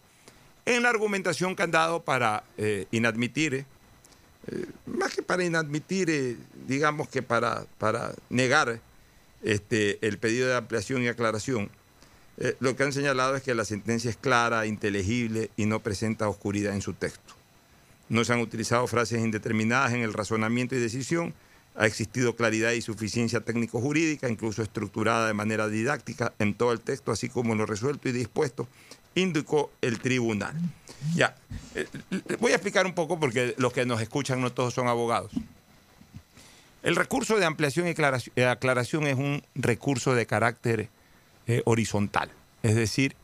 En 0.65 0.83
la 0.83 0.91
argumentación 0.91 1.57
que 1.57 1.63
han 1.63 1.71
dado 1.71 2.03
para 2.03 2.45
eh, 2.57 2.87
inadmitir, 2.91 3.55
eh, 3.55 4.67
más 4.87 5.15
que 5.15 5.23
para 5.23 5.45
inadmitir, 5.45 6.11
eh, 6.11 6.37
digamos 6.67 7.09
que 7.09 7.23
para, 7.23 7.65
para 7.79 8.13
negar 8.29 8.81
este, 9.43 9.99
el 10.07 10.19
pedido 10.19 10.49
de 10.49 10.57
ampliación 10.57 11.03
y 11.03 11.09
aclaración, 11.09 11.71
eh, 12.39 12.57
lo 12.61 12.77
que 12.77 12.83
han 12.83 12.93
señalado 12.93 13.37
es 13.37 13.43
que 13.43 13.55
la 13.55 13.65
sentencia 13.65 14.11
es 14.11 14.17
clara, 14.17 14.67
inteligible 14.67 15.51
y 15.57 15.67
no 15.67 15.81
presenta 15.81 16.29
oscuridad 16.29 16.75
en 16.75 16.83
su 16.83 16.95
texto. 16.95 17.35
No 18.09 18.25
se 18.25 18.33
han 18.33 18.41
utilizado 18.41 18.87
frases 18.87 19.21
indeterminadas 19.21 19.93
en 19.93 20.01
el 20.01 20.13
razonamiento 20.13 20.75
y 20.75 20.81
decisión. 20.81 21.35
Ha 21.75 21.87
existido 21.87 22.37
claridad 22.37 22.73
y 22.73 22.83
suficiencia 22.83 23.41
técnico-jurídica, 23.41 24.29
incluso 24.29 24.63
estructurada 24.63 25.27
de 25.27 25.35
manera 25.35 25.69
didáctica 25.69 26.33
en 26.39 26.55
todo 26.55 26.73
el 26.73 26.81
texto, 26.81 27.13
así 27.13 27.29
como 27.29 27.55
lo 27.55 27.65
resuelto 27.65 28.09
y 28.09 28.13
dispuesto, 28.13 28.69
indicó 29.15 29.71
el 29.81 29.99
tribunal. 29.99 30.55
Ya, 31.15 31.35
eh, 31.75 31.87
voy 32.39 32.53
a 32.53 32.57
explicar 32.57 32.87
un 32.87 32.95
poco 32.95 33.19
porque 33.19 33.55
los 33.59 33.73
que 33.73 33.85
nos 33.85 34.01
escuchan 34.01 34.41
no 34.41 34.53
todos 34.53 34.75
son 34.75 34.89
abogados. 34.89 35.33
El 36.83 36.97
recurso 36.97 37.37
de 37.37 37.45
ampliación 37.45 37.87
y 37.87 37.91
aclaración, 37.91 38.33
eh, 38.37 38.47
aclaración 38.47 39.07
es 39.07 39.17
un 39.17 39.43
recurso 39.55 40.15
de 40.15 40.27
carácter 40.27 40.89
eh, 41.47 41.63
horizontal, 41.65 42.31
es 42.63 42.75
decir, 42.75 43.15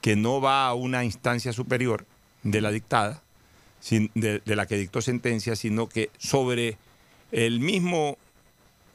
que 0.00 0.16
no 0.16 0.40
va 0.40 0.66
a 0.66 0.74
una 0.74 1.04
instancia 1.04 1.52
superior 1.52 2.06
de 2.42 2.60
la 2.60 2.70
dictada, 2.70 3.22
de 4.14 4.42
la 4.44 4.66
que 4.66 4.76
dictó 4.76 5.00
sentencia, 5.00 5.54
sino 5.54 5.88
que 5.88 6.10
sobre 6.18 6.76
el 7.30 7.60
mismo 7.60 8.18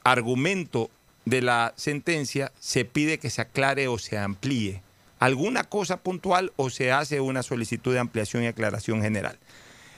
argumento 0.02 0.90
de 1.24 1.40
la 1.40 1.72
sentencia 1.76 2.52
se 2.58 2.84
pide 2.84 3.18
que 3.18 3.30
se 3.30 3.40
aclare 3.40 3.88
o 3.88 3.98
se 3.98 4.18
amplíe 4.18 4.82
alguna 5.18 5.64
cosa 5.64 5.98
puntual 5.98 6.52
o 6.56 6.70
se 6.70 6.92
hace 6.92 7.20
una 7.20 7.42
solicitud 7.42 7.92
de 7.92 8.00
ampliación 8.00 8.42
y 8.42 8.46
aclaración 8.46 9.02
general. 9.02 9.38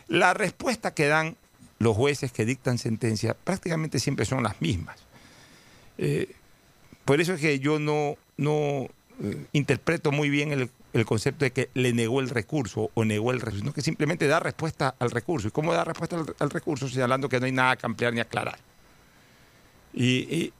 La 0.08 0.34
respuesta 0.34 0.94
que 0.94 1.06
dan 1.06 1.36
los 1.78 1.96
jueces 1.96 2.32
que 2.32 2.44
dictan 2.44 2.78
sentencia 2.78 3.34
prácticamente 3.34 3.98
siempre 3.98 4.24
son 4.24 4.42
las 4.42 4.60
mismas. 4.60 4.98
Eh, 5.98 6.34
por 7.04 7.20
eso 7.20 7.34
es 7.34 7.40
que 7.40 7.58
yo 7.58 7.78
no, 7.78 8.16
no 8.36 8.88
eh, 9.22 9.46
interpreto 9.52 10.12
muy 10.12 10.28
bien 10.28 10.52
el, 10.52 10.70
concepto 11.04 11.44
de 11.44 11.52
que 11.52 11.68
le 11.74 11.92
negó 11.92 12.20
el 12.20 12.30
recurso 12.30 12.90
o 12.94 13.04
negó 13.04 13.30
el 13.30 13.40
recurso, 13.40 13.58
sino 13.60 13.72
que 13.74 13.82
simplemente 13.82 14.26
da 14.26 14.40
respuesta 14.40 14.94
al 14.98 15.10
recurso. 15.10 15.48
¿Y 15.48 15.50
cómo 15.50 15.74
da 15.74 15.84
respuesta 15.84 16.16
al, 16.38 16.50
recurso? 16.50 16.88
Señalando 16.88 17.28
que 17.28 17.38
no 17.38 17.46
hay 17.46 17.52
nada 17.52 17.76
que 17.76 17.84
ampliar 17.84 18.14
ni 18.14 18.20
aclarar. 18.20 18.58
Y, 19.92 20.52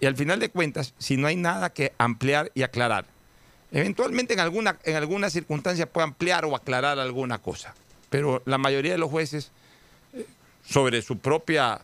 y, 0.00 0.06
al 0.06 0.14
final 0.14 0.40
de 0.40 0.50
cuentas, 0.50 0.94
si 0.98 1.16
no 1.16 1.26
hay 1.26 1.36
nada 1.36 1.70
que 1.70 1.92
ampliar 1.96 2.52
y 2.54 2.62
aclarar, 2.62 3.06
eventualmente 3.72 4.34
en 4.34 4.40
alguna, 4.40 4.78
en 4.84 4.96
alguna 4.96 5.30
circunstancia 5.30 5.86
puede 5.86 6.04
ampliar 6.06 6.44
o 6.44 6.56
aclarar 6.56 6.98
alguna 6.98 7.38
cosa. 7.38 7.74
Pero 8.10 8.42
la 8.46 8.58
mayoría 8.58 8.92
de 8.92 8.98
los 8.98 9.10
jueces, 9.10 9.50
eh, 10.14 10.26
sobre 10.66 11.02
su 11.02 11.18
propia 11.18 11.80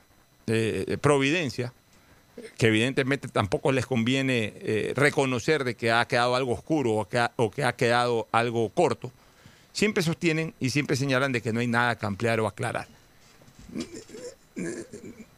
eh, 0.47 0.97
providencia, 1.01 1.72
que 2.59 2.66
evidentemente 2.66 3.28
tampoco 3.28 3.72
les 3.72 3.87
conviene 3.87 4.53
eh, 4.57 4.93
reconocer 4.97 5.64
de 5.64 5.76
que 5.76 5.93
ha 5.93 6.05
quedado 6.07 6.35
algo 6.35 6.53
oscuro 6.53 6.93
o 6.93 7.09
que, 7.09 7.18
ha, 7.18 7.32
o 7.37 7.51
que 7.51 7.64
ha 7.64 7.74
quedado 7.76 8.26
algo 8.32 8.68
corto, 8.70 9.12
siempre 9.72 10.03
sostienen 10.03 10.55
y 10.61 10.70
siempre 10.70 10.97
señalan 10.97 11.32
de 11.32 11.43
que 11.43 11.53
no 11.53 11.61
hay 11.61 11.66
nada 11.66 11.97
que 11.97 12.07
ampliar 12.07 12.41
o 12.41 12.47
aclarar. 12.47 12.89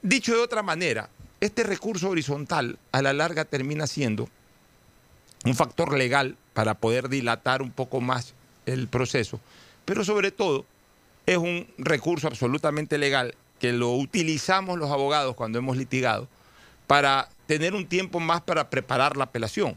Dicho 0.02 0.34
de 0.34 0.40
otra 0.40 0.62
manera, 0.62 1.08
este 1.40 1.62
recurso 1.64 2.10
horizontal 2.10 2.78
a 2.92 3.02
la 3.02 3.12
larga 3.12 3.44
termina 3.44 3.86
siendo 3.86 4.28
un 5.44 5.54
factor 5.54 5.96
legal 5.96 6.36
para 6.54 6.74
poder 6.74 7.08
dilatar 7.08 7.62
un 7.62 7.70
poco 7.70 8.00
más 8.00 8.34
el 8.66 8.88
proceso, 8.88 9.40
pero 9.84 10.04
sobre 10.04 10.30
todo 10.30 10.64
es 11.26 11.36
un 11.36 11.68
recurso 11.78 12.26
absolutamente 12.26 12.98
legal 12.98 13.34
que 13.58 13.72
lo 13.72 13.92
utilizamos 13.92 14.78
los 14.78 14.90
abogados 14.90 15.34
cuando 15.34 15.58
hemos 15.58 15.76
litigado 15.76 16.28
para 16.86 17.28
tener 17.46 17.74
un 17.74 17.86
tiempo 17.86 18.20
más 18.20 18.42
para 18.42 18.70
preparar 18.70 19.16
la 19.16 19.24
apelación. 19.24 19.76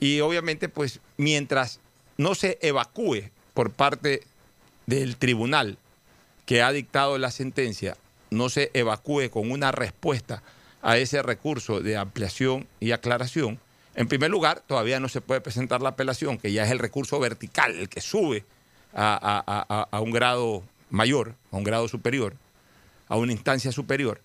Y 0.00 0.20
obviamente, 0.20 0.68
pues 0.68 1.00
mientras 1.16 1.80
no 2.16 2.34
se 2.34 2.58
evacúe 2.62 3.30
por 3.54 3.70
parte 3.72 4.22
del 4.86 5.16
tribunal 5.16 5.78
que 6.46 6.62
ha 6.62 6.72
dictado 6.72 7.18
la 7.18 7.30
sentencia, 7.30 7.96
no 8.30 8.48
se 8.48 8.70
evacúe 8.74 9.30
con 9.30 9.50
una 9.50 9.72
respuesta 9.72 10.42
a 10.82 10.98
ese 10.98 11.22
recurso 11.22 11.80
de 11.80 11.96
ampliación 11.96 12.66
y 12.80 12.92
aclaración, 12.92 13.58
en 13.94 14.08
primer 14.08 14.30
lugar, 14.30 14.62
todavía 14.66 15.00
no 15.00 15.08
se 15.08 15.20
puede 15.20 15.40
presentar 15.40 15.82
la 15.82 15.90
apelación, 15.90 16.38
que 16.38 16.52
ya 16.52 16.64
es 16.64 16.70
el 16.70 16.78
recurso 16.78 17.18
vertical, 17.18 17.74
el 17.74 17.88
que 17.88 18.00
sube 18.00 18.44
a, 18.94 20.00
un 20.00 20.10
grado 20.10 20.62
mayor, 20.90 21.34
a 21.50 21.56
un 21.56 21.64
grado 21.64 21.88
superior, 21.88 22.34
a 23.08 23.16
una 23.16 23.32
instancia 23.32 23.72
superior 23.72 24.20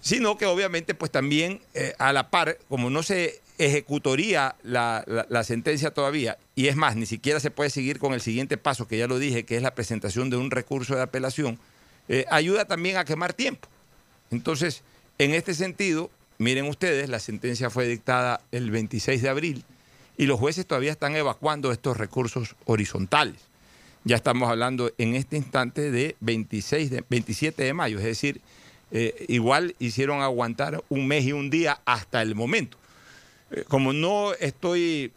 sino 0.00 0.38
que 0.38 0.46
obviamente 0.46 0.94
pues 0.94 1.10
también 1.10 1.60
eh, 1.74 1.94
a 1.98 2.12
la 2.12 2.30
par, 2.30 2.58
como 2.68 2.90
no 2.90 3.02
se 3.02 3.40
ejecutoría 3.58 4.56
la, 4.62 5.04
sentencia 5.44 5.90
todavía, 5.90 6.38
y 6.54 6.68
es 6.68 6.76
más, 6.76 6.96
ni 6.96 7.06
siquiera 7.06 7.40
se 7.40 7.50
puede 7.50 7.68
seguir 7.68 7.98
con 7.98 8.14
el 8.14 8.20
siguiente 8.20 8.56
paso, 8.56 8.88
que 8.88 8.96
ya 8.96 9.06
lo 9.06 9.18
dije, 9.18 9.44
que 9.44 9.56
es 9.56 9.62
la 9.62 9.74
presentación 9.74 10.30
de 10.30 10.36
un 10.36 10.50
recurso 10.50 10.94
de 10.94 11.02
apelación, 11.02 11.58
eh, 12.08 12.24
ayuda 12.30 12.64
también 12.64 12.96
a 12.96 13.04
quemar 13.04 13.34
tiempo. 13.34 13.68
Entonces, 14.30 14.82
en 15.18 15.34
este 15.34 15.54
sentido, 15.54 16.10
miren 16.40 16.66
ustedes, 16.66 17.10
la 17.10 17.18
sentencia 17.18 17.68
fue 17.68 17.86
dictada 17.86 18.40
el 18.50 18.70
26 18.70 19.20
de 19.20 19.28
abril 19.28 19.64
y 20.16 20.24
los 20.24 20.40
jueces 20.40 20.66
todavía 20.66 20.90
están 20.90 21.14
evacuando 21.14 21.70
estos 21.70 21.98
recursos 21.98 22.56
horizontales. 22.64 23.36
Ya 24.04 24.16
estamos 24.16 24.48
hablando 24.48 24.90
en 24.96 25.14
este 25.14 25.36
instante 25.36 25.90
de 25.90 26.16
26 26.20 26.90
de, 26.90 27.04
27 27.08 27.62
de 27.62 27.74
mayo, 27.74 27.98
es 27.98 28.04
decir, 28.04 28.40
eh, 28.90 29.26
igual 29.28 29.76
hicieron 29.78 30.22
aguantar 30.22 30.82
un 30.88 31.06
mes 31.06 31.26
y 31.26 31.32
un 31.32 31.50
día 31.50 31.82
hasta 31.84 32.22
el 32.22 32.34
momento. 32.34 32.78
Eh, 33.50 33.64
como 33.68 33.92
no 33.92 34.32
estoy 34.32 35.12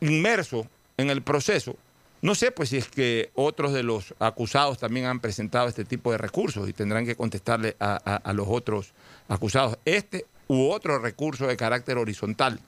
inmerso 0.00 0.68
en 0.96 1.10
el 1.10 1.22
proceso, 1.22 1.76
no 2.20 2.36
sé 2.36 2.52
pues 2.52 2.68
si 2.68 2.76
es 2.76 2.86
que 2.86 3.30
otros 3.34 3.72
de 3.72 3.82
los 3.82 4.14
acusados 4.20 4.78
también 4.78 5.06
han 5.06 5.18
presentado 5.18 5.66
este 5.66 5.84
tipo 5.84 6.12
de 6.12 6.18
recursos 6.18 6.68
y 6.68 6.72
tendrán 6.72 7.04
que 7.04 7.16
contestarle 7.16 7.74
a, 7.80 8.32
los 8.32 8.46
otros 8.48 8.92
acusados 9.26 9.76
este 9.84 10.24
u 10.52 10.70
otro 10.70 10.98
recurso 10.98 11.46
de 11.46 11.56
carácter 11.56 11.98
horizontal 11.98 12.60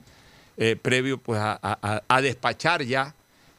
eh, 0.57 0.75
previo 0.81 1.17
pues 1.17 1.39
a 1.41 2.21
despachar 2.21 2.83
ya 2.83 3.13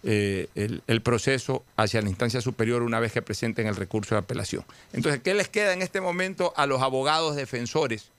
eh, 0.09 0.47
el, 0.55 1.01
proceso 1.01 1.65
hacia 1.77 2.01
la 2.01 2.09
instancia 2.09 2.41
superior 2.41 2.83
una 2.83 3.01
vez 3.01 3.11
que 3.11 3.23
presenten 3.23 3.67
el 3.67 3.75
recurso 3.75 4.15
de 4.15 4.21
apelación. 4.21 4.65
Entonces, 4.93 5.21
¿qué 5.21 5.35
les 5.35 5.49
queda 5.49 5.73
en 5.73 5.83
este 5.83 6.01
momento 6.01 6.53
a 6.57 6.67
los 6.67 6.81
abogados 6.81 7.35
defensores 7.35 8.11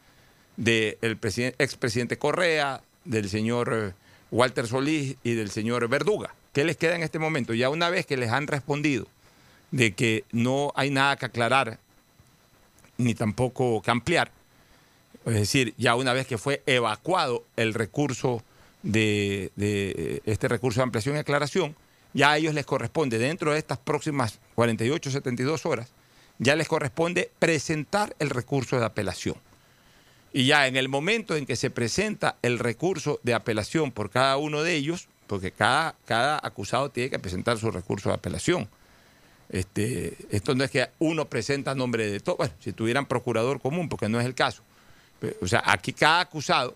del 0.58 0.98
expresidente 1.02 2.18
Correa, 2.18 2.82
del 3.06 3.30
señor 3.30 3.74
eh, 3.74 3.94
Walter 4.32 4.68
Solís 4.68 5.16
y 5.24 5.36
del 5.36 5.50
señor 5.50 5.88
Verduga? 5.88 6.34
¿Qué 6.52 6.66
les 6.66 6.76
queda 6.76 6.98
en 6.98 7.04
este 7.04 7.20
momento? 7.20 7.54
Ya 7.54 7.70
una 7.70 7.90
vez 7.90 8.06
que 8.06 8.18
les 8.18 8.32
han 8.32 8.48
respondido 8.48 9.08
de 9.72 9.94
que 9.94 10.26
no 10.34 10.74
hay 10.76 10.90
nada 10.90 11.16
que 11.16 11.28
aclarar 11.28 11.80
ni 12.98 13.14
tampoco 13.14 13.82
que 13.82 13.92
ampliar, 13.92 14.30
es 15.32 15.40
decir, 15.40 15.74
ya 15.78 15.96
una 15.96 16.14
vez 16.14 16.28
que 16.28 16.38
fue 16.38 16.64
evacuado 16.66 17.44
el 17.56 17.74
recurso 17.74 18.44
de, 18.84 19.52
de, 19.56 20.22
este 20.26 20.48
recurso 20.48 20.80
de 20.80 20.84
ampliación 20.84 21.16
y 21.16 21.20
aclaración, 21.20 21.76
ya 22.14 22.32
a 22.32 22.38
ellos 22.38 22.54
les 22.54 22.66
corresponde, 22.66 23.18
dentro 23.18 23.52
de 23.52 23.60
estas 23.60 23.78
próximas 23.78 24.40
48, 24.56 25.12
72 25.12 25.66
horas, 25.66 25.92
ya 26.40 26.56
les 26.56 26.68
corresponde 26.68 27.30
presentar 27.40 28.16
el 28.20 28.30
recurso 28.30 28.80
de 28.80 28.86
apelación. 28.86 29.36
Y 30.34 30.46
ya 30.46 30.68
en 30.68 30.78
el 30.78 30.88
momento 30.88 31.36
en 31.36 31.46
que 31.46 31.56
se 31.56 31.70
presenta 31.70 32.38
el 32.42 32.60
recurso 32.60 33.20
de 33.24 33.34
apelación 33.34 33.92
por 33.92 34.10
cada 34.10 34.38
uno 34.38 34.64
de 34.64 34.76
ellos, 34.76 35.08
porque 35.26 35.52
cada, 35.52 35.96
cada 36.06 36.40
acusado 36.42 36.90
tiene 36.90 37.10
que 37.10 37.20
presentar 37.20 37.58
su 37.58 37.72
recurso 37.72 38.10
de 38.10 38.16
apelación. 38.16 38.70
Este, 39.50 40.16
esto 40.30 40.56
no 40.56 40.64
es 40.64 40.72
que 40.72 40.88
uno 41.00 41.26
presenta 41.26 41.76
nombre 41.76 42.10
de 42.10 42.20
todo, 42.20 42.38
bueno, 42.38 42.54
si 42.60 42.74
tuvieran 42.74 43.06
procurador 43.06 43.60
común, 43.60 43.90
porque 43.90 44.10
no 44.10 44.20
es 44.20 44.26
el 44.26 44.36
caso. 44.36 44.64
O 45.42 45.48
sea, 45.48 45.64
aquí 45.66 45.94
cada 45.94 46.22
acusado 46.22 46.76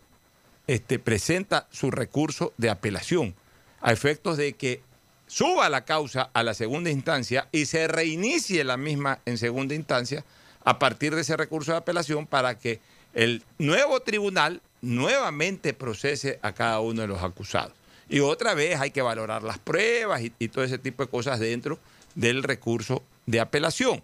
este, 0.67 0.99
presenta 0.99 1.67
su 1.71 1.91
recurso 1.91 2.53
de 2.57 2.69
apelación 2.69 3.35
a 3.81 3.91
efectos 3.91 4.37
de 4.37 4.53
que 4.53 4.81
suba 5.27 5.69
la 5.69 5.85
causa 5.85 6.29
a 6.33 6.43
la 6.43 6.53
segunda 6.53 6.89
instancia 6.89 7.47
y 7.51 7.65
se 7.65 7.87
reinicie 7.87 8.63
la 8.63 8.77
misma 8.77 9.19
en 9.25 9.37
segunda 9.37 9.75
instancia 9.75 10.23
a 10.63 10.77
partir 10.77 11.15
de 11.15 11.21
ese 11.21 11.37
recurso 11.37 11.71
de 11.71 11.77
apelación 11.77 12.27
para 12.27 12.57
que 12.57 12.79
el 13.13 13.43
nuevo 13.57 13.99
tribunal 14.01 14.61
nuevamente 14.81 15.73
procese 15.73 16.39
a 16.41 16.53
cada 16.53 16.79
uno 16.79 17.01
de 17.01 17.07
los 17.07 17.21
acusados. 17.23 17.73
Y 18.09 18.19
otra 18.19 18.53
vez 18.53 18.79
hay 18.79 18.91
que 18.91 19.01
valorar 19.01 19.43
las 19.43 19.57
pruebas 19.57 20.21
y, 20.21 20.47
todo 20.49 20.63
ese 20.63 20.77
tipo 20.77 21.03
de 21.03 21.09
cosas 21.09 21.39
dentro 21.39 21.79
del 22.15 22.43
recurso 22.43 23.03
de 23.25 23.39
apelación. 23.39 24.03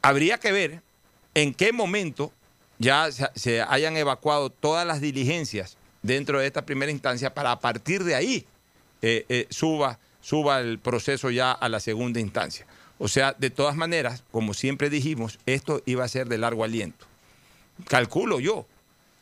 Habría 0.00 0.38
que 0.38 0.52
ver 0.52 0.82
en 1.34 1.54
qué 1.54 1.72
momento 1.72 2.32
ya 2.78 3.08
se, 3.12 3.62
hayan 3.62 3.96
evacuado 3.96 4.50
todas 4.50 4.86
las 4.86 5.00
diligencias 5.00 5.76
dentro 6.02 6.40
de 6.40 6.46
esta 6.46 6.64
primera 6.66 6.92
instancia 6.92 7.34
para 7.34 7.52
a 7.52 7.60
partir 7.60 8.04
de 8.04 8.14
ahí 8.14 8.46
eh, 9.02 9.24
eh, 9.28 9.46
suba, 9.50 9.98
suba 10.20 10.60
el 10.60 10.78
proceso 10.78 11.30
ya 11.30 11.52
a 11.52 11.68
la 11.68 11.80
segunda 11.80 12.20
instancia. 12.20 12.66
O 12.98 13.08
sea, 13.08 13.34
de 13.36 13.50
todas 13.50 13.76
maneras, 13.76 14.22
como 14.30 14.54
siempre 14.54 14.90
dijimos, 14.90 15.38
esto 15.46 15.82
iba 15.84 16.04
a 16.04 16.08
ser 16.08 16.28
de 16.28 16.38
largo 16.38 16.64
aliento. 16.64 17.06
Calculo 17.88 18.40
yo 18.40 18.66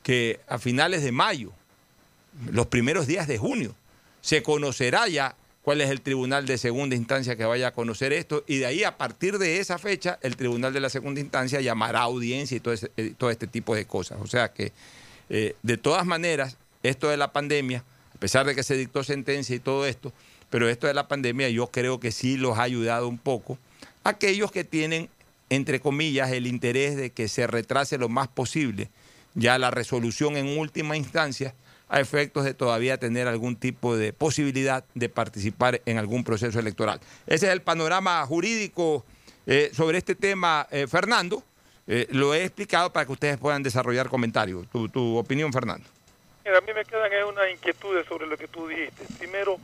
que 0.02 0.40
a 0.48 0.58
finales 0.58 1.02
de 1.02 1.12
mayo, 1.12 1.52
los 2.50 2.66
primeros 2.66 3.06
días 3.06 3.26
de 3.26 3.38
junio, 3.38 3.74
se 4.20 4.42
conocerá 4.42 5.08
ya 5.08 5.34
cuál 5.62 5.80
es 5.80 5.90
el 5.90 6.00
tribunal 6.00 6.44
de 6.46 6.58
segunda 6.58 6.96
instancia 6.96 7.36
que 7.36 7.44
vaya 7.44 7.68
a 7.68 7.72
conocer 7.72 8.12
esto 8.12 8.44
y 8.46 8.58
de 8.58 8.66
ahí 8.66 8.84
a 8.84 8.98
partir 8.98 9.38
de 9.38 9.60
esa 9.60 9.78
fecha 9.78 10.18
el 10.22 10.36
tribunal 10.36 10.72
de 10.72 10.80
la 10.80 10.90
segunda 10.90 11.20
instancia 11.20 11.60
llamará 11.60 12.00
audiencia 12.00 12.56
y 12.56 12.60
todo, 12.60 12.74
eh, 12.96 13.14
todo 13.16 13.30
este 13.30 13.46
tipo 13.46 13.74
de 13.74 13.86
cosas. 13.86 14.18
O 14.20 14.26
sea 14.26 14.52
que 14.52 14.72
eh, 15.30 15.54
de 15.62 15.76
todas 15.76 16.04
maneras 16.04 16.56
esto 16.82 17.08
de 17.08 17.16
la 17.16 17.32
pandemia, 17.32 17.84
a 18.14 18.18
pesar 18.18 18.44
de 18.44 18.54
que 18.54 18.62
se 18.62 18.76
dictó 18.76 19.04
sentencia 19.04 19.54
y 19.54 19.60
todo 19.60 19.86
esto, 19.86 20.12
pero 20.50 20.68
esto 20.68 20.86
de 20.86 20.94
la 20.94 21.08
pandemia 21.08 21.48
yo 21.48 21.68
creo 21.68 22.00
que 22.00 22.12
sí 22.12 22.36
los 22.36 22.58
ha 22.58 22.62
ayudado 22.62 23.08
un 23.08 23.18
poco 23.18 23.58
a 24.04 24.10
aquellos 24.10 24.50
que 24.50 24.64
tienen, 24.64 25.08
entre 25.48 25.80
comillas, 25.80 26.32
el 26.32 26.46
interés 26.46 26.96
de 26.96 27.10
que 27.10 27.28
se 27.28 27.46
retrase 27.46 27.98
lo 27.98 28.08
más 28.08 28.28
posible 28.28 28.90
ya 29.34 29.58
la 29.58 29.70
resolución 29.70 30.36
en 30.36 30.58
última 30.58 30.96
instancia 30.96 31.54
a 31.92 32.00
efectos 32.00 32.44
de 32.44 32.54
todavía 32.54 32.96
tener 32.96 33.28
algún 33.28 33.54
tipo 33.54 33.96
de 33.98 34.14
posibilidad 34.14 34.82
de 34.94 35.10
participar 35.10 35.82
en 35.84 35.98
algún 35.98 36.24
proceso 36.24 36.58
electoral. 36.58 36.98
Ese 37.26 37.46
es 37.48 37.52
el 37.52 37.60
panorama 37.60 38.24
jurídico 38.26 39.04
eh, 39.46 39.70
sobre 39.74 39.98
este 39.98 40.14
tema, 40.14 40.66
eh, 40.70 40.86
Fernando. 40.86 41.42
Eh, 41.86 42.06
lo 42.10 42.32
he 42.32 42.44
explicado 42.44 42.90
para 42.94 43.04
que 43.04 43.12
ustedes 43.12 43.36
puedan 43.36 43.62
desarrollar 43.62 44.08
comentarios. 44.08 44.66
Tu, 44.70 45.18
opinión, 45.18 45.52
Fernando. 45.52 45.86
A 46.46 46.60
mí 46.62 46.72
me 46.74 46.84
quedan 46.86 47.10
unas 47.28 47.50
inquietudes 47.50 48.06
sobre 48.06 48.26
lo 48.26 48.38
que 48.38 48.48
tú 48.48 48.68
dijiste. 48.68 49.04
Primero, 49.18 49.58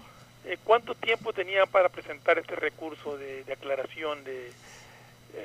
¿cuánto 0.64 0.94
tiempo 0.94 1.32
tenían 1.32 1.66
para 1.68 1.88
presentar 1.88 2.38
este 2.38 2.56
recurso 2.56 3.16
de, 3.16 3.42
aclaración 3.50 4.22
de 4.24 4.52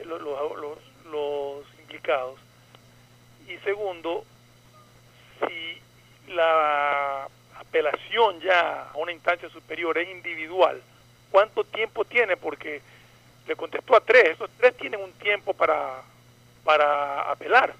lo- 0.06 0.20
lo- 0.20 0.58
los, 0.58 0.78
los 1.10 1.80
implicados? 1.80 2.38
Y 3.48 3.56
segundo, 3.64 4.26
si 5.48 5.82
la 6.30 7.28
apelación 7.60 8.40
ya 8.42 8.90
a 8.94 8.98
una 8.98 9.12
instancia 9.12 9.50
superior 9.50 9.98
es 9.98 10.10
individual, 10.10 10.82
¿cuánto 11.32 11.64
tiempo 11.64 12.06
tiene? 12.06 12.38
Porque 12.38 12.82
le 13.48 13.56
contestó 13.56 13.96
a 13.96 14.02
tres, 14.02 14.30
esos 14.30 14.50
tres 14.58 14.76
tienen 14.78 15.02
un 15.02 15.12
tiempo 15.14 15.54
para, 15.54 16.02
para 16.64 17.30
apelar 17.32 17.74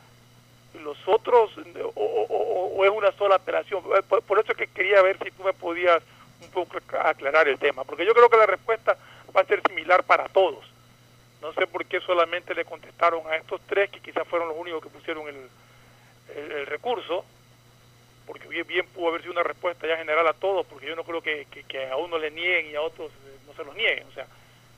los 0.84 0.98
otros 1.08 1.52
o, 1.96 2.84
es 2.84 2.90
una 2.92 3.12
sola 3.14 3.36
apelación. 3.36 3.84
Eh, 3.96 4.02
Por, 4.04 4.40
eso 4.40 4.52
es 4.52 4.58
que 4.58 4.68
quería 4.68 5.02
ver 5.02 5.18
si 5.24 5.32
tú 5.32 5.44
me 5.44 5.54
podías 5.54 6.02
un 6.42 6.50
poco 6.50 6.78
aclarar 7.00 7.48
el 7.48 7.58
tema, 7.58 7.84
porque 7.86 8.06
yo 8.06 8.14
creo 8.14 8.30
que 8.30 8.38
la 8.38 8.46
respuesta 8.46 8.98
va 9.36 9.42
a 9.42 9.46
ser 9.46 9.62
similar 9.68 10.04
para 10.04 10.28
todos. 10.30 10.66
No 11.42 11.54
sé 11.54 11.68
por 11.68 11.86
qué 11.86 12.00
solamente 12.02 12.54
le 12.54 12.66
contestaron 12.66 13.26
a 13.28 13.36
estos 13.38 13.62
tres, 13.68 13.90
que 13.90 14.00
quizás 14.02 14.28
fueron 14.28 14.50
los 14.50 14.58
únicos 14.58 14.82
que 14.84 14.90
pusieron 14.90 15.28
el- 15.28 15.50
el 16.36 16.66
recurso, 16.66 17.26
porque 18.26 18.48
bien, 18.48 18.86
pudo 18.88 19.10
haber 19.10 19.22
sido 19.22 19.34
una 19.34 19.44
respuesta 19.44 19.88
ya 19.88 19.98
general 19.98 20.28
a 20.28 20.34
todos, 20.34 20.66
porque 20.66 20.88
yo 20.88 20.96
no 20.96 21.04
creo 21.04 21.22
que 21.22 21.46
a 21.92 21.98
uno 21.98 22.18
le 22.18 22.32
nieguen 22.32 22.72
y 22.72 22.76
a 22.76 22.82
otros 22.82 23.12
eh, 23.12 23.38
no 23.48 23.54
se 23.54 23.64
los 23.64 23.76
nieguen. 23.76 24.08
O 24.08 24.14
sea, 24.14 24.28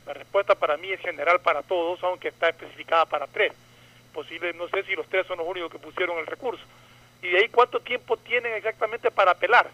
la 0.05 0.13
respuesta 0.13 0.55
para 0.55 0.77
mí 0.77 0.91
es 0.91 0.99
general 1.01 1.39
para 1.41 1.63
todos, 1.63 2.03
aunque 2.03 2.29
está 2.29 2.49
especificada 2.49 3.05
para 3.05 3.27
tres 3.27 3.53
posible, 4.15 4.53
no 4.53 4.69
sé 4.69 4.83
si 4.83 4.95
los 4.95 5.07
tres 5.07 5.27
son 5.27 5.37
los 5.37 5.47
únicos 5.47 5.69
que 5.69 5.77
pusieron 5.77 6.17
el 6.17 6.25
recurso. 6.25 6.63
Y 7.21 7.27
de 7.27 7.39
ahí, 7.39 7.49
¿cuánto 7.49 7.81
tiempo 7.81 8.15
tienen 8.17 8.53
exactamente 8.53 9.11
para 9.11 9.31
apelar? 9.31 9.69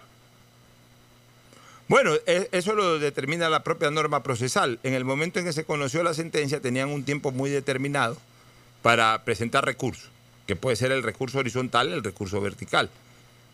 Bueno, 1.88 2.16
e- 2.26 2.50
eso 2.52 2.74
lo 2.74 2.98
determina 2.98 3.50
la 3.50 3.64
propia 3.64 3.92
norma 3.92 4.24
procesal. 4.24 4.80
En 4.84 4.94
el 4.94 5.06
momento 5.06 5.40
en 5.40 5.46
que 5.46 5.54
se 5.54 5.66
conoció 5.66 6.02
la 6.04 6.14
sentencia 6.14 6.60
tenían 6.60 6.90
un 6.90 7.06
tiempo 7.06 7.32
muy 7.32 7.50
determinado 7.50 8.18
para 8.82 9.24
presentar 9.24 9.64
recursos, 9.64 10.10
que 10.48 10.56
puede 10.56 10.76
ser 10.76 10.92
el 10.92 11.04
recurso 11.04 11.40
horizontal, 11.40 11.94
el 11.94 12.04
recurso 12.04 12.42
vertical. 12.42 12.90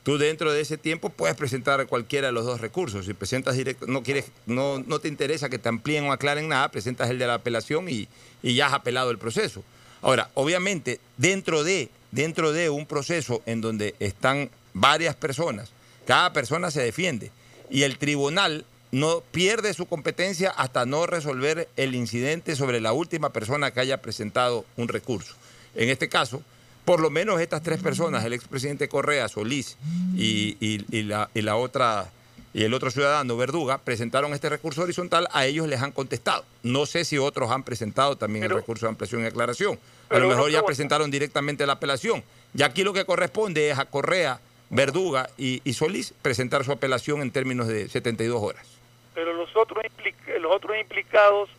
Tú 0.07 0.17
dentro 0.17 0.53
de 0.53 0.61
ese 0.61 0.77
tiempo 0.77 1.09
puedes 1.09 1.35
presentar 1.35 1.85
cualquiera 1.85 2.27
de 2.27 2.31
los 2.31 2.45
dos 2.45 2.61
recursos. 2.61 3.05
Si 3.05 3.13
presentas 3.13 3.57
directo, 3.57 3.87
no 3.87 4.03
quieres, 4.03 4.31
no, 4.45 4.79
no 4.79 4.99
te 4.99 5.09
interesa 5.09 5.49
que 5.49 5.59
te 5.59 5.67
amplíen 5.67 6.05
o 6.05 6.13
aclaren 6.13 6.47
nada, 6.47 6.71
presentas 6.71 7.09
el 7.09 7.19
de 7.19 7.27
la 7.27 7.33
apelación 7.33 7.89
y, 7.89 8.07
y 8.41 8.55
ya 8.55 8.67
has 8.67 8.73
apelado 8.73 9.11
el 9.11 9.17
proceso. 9.17 9.65
Ahora, 10.01 10.29
obviamente, 10.33 11.01
dentro 11.17 11.65
de, 11.65 11.89
dentro 12.11 12.53
de 12.53 12.69
un 12.69 12.85
proceso 12.85 13.41
en 13.45 13.59
donde 13.59 13.95
están 13.99 14.49
varias 14.73 15.13
personas, 15.13 15.71
cada 16.05 16.31
persona 16.31 16.71
se 16.71 16.81
defiende 16.81 17.29
y 17.69 17.83
el 17.83 17.97
tribunal 17.97 18.63
no 18.93 19.21
pierde 19.33 19.73
su 19.73 19.87
competencia 19.87 20.51
hasta 20.51 20.85
no 20.85 21.05
resolver 21.05 21.67
el 21.75 21.95
incidente 21.95 22.55
sobre 22.55 22.79
la 22.79 22.93
última 22.93 23.33
persona 23.33 23.71
que 23.71 23.81
haya 23.81 24.01
presentado 24.01 24.63
un 24.77 24.87
recurso. 24.87 25.35
En 25.75 25.89
este 25.89 26.07
caso, 26.07 26.43
por 26.87 27.01
lo 27.01 27.09
menos 27.09 27.41
estas 27.41 27.61
tres 27.61 27.83
personas, 27.83 28.23
el 28.23 28.31
expresidente 28.31 28.87
Correa, 28.87 29.27
Solís 29.27 29.77
y, 30.15 30.55
y- 30.61 30.85
y 30.89 31.03
la, 31.03 31.29
y 31.33 31.41
la 31.41 31.57
otra 31.57 32.09
y 32.53 32.63
el 32.63 32.73
otro 32.73 32.89
ciudadano, 32.91 33.35
Verduga, 33.35 33.77
presentaron 33.77 34.33
este 34.33 34.47
recurso 34.47 34.83
horizontal, 34.83 35.27
a 35.33 35.45
ellos 35.45 35.67
les 35.67 35.81
han 35.81 35.91
contestado. 35.91 36.45
No 36.63 36.85
sé 36.85 37.03
si 37.03 37.17
otros 37.17 37.51
han 37.51 37.63
presentado 37.63 38.15
también 38.15 38.45
el 38.45 38.51
recurso 38.51 38.85
de 38.85 38.91
ampliación 38.91 39.21
y 39.21 39.25
aclaración. 39.25 39.77
A 40.09 40.17
lo 40.17 40.29
mejor 40.29 40.49
ya 40.49 40.63
presentaron 40.65 41.11
directamente 41.11 41.67
la 41.67 41.73
apelación. 41.73 42.23
Y 42.55 42.63
aquí 42.63 42.83
lo 42.85 42.93
que 42.93 43.03
corresponde 43.05 43.69
es 43.69 43.77
a 43.77 43.83
Correa, 43.85 44.39
Verduga 44.69 45.29
y, 45.37 45.61
y 45.65 45.73
Solís 45.73 46.13
presentar 46.21 46.63
su 46.63 46.71
apelación 46.71 47.21
en 47.21 47.31
términos 47.31 47.67
de 47.67 47.89
72 47.89 48.41
horas. 48.41 48.65
Pero 49.13 49.33
los 49.33 49.49
otros, 49.55 49.83
implic- 49.83 50.39
los 50.39 50.55
otros 50.55 50.77
implicados 50.79 51.49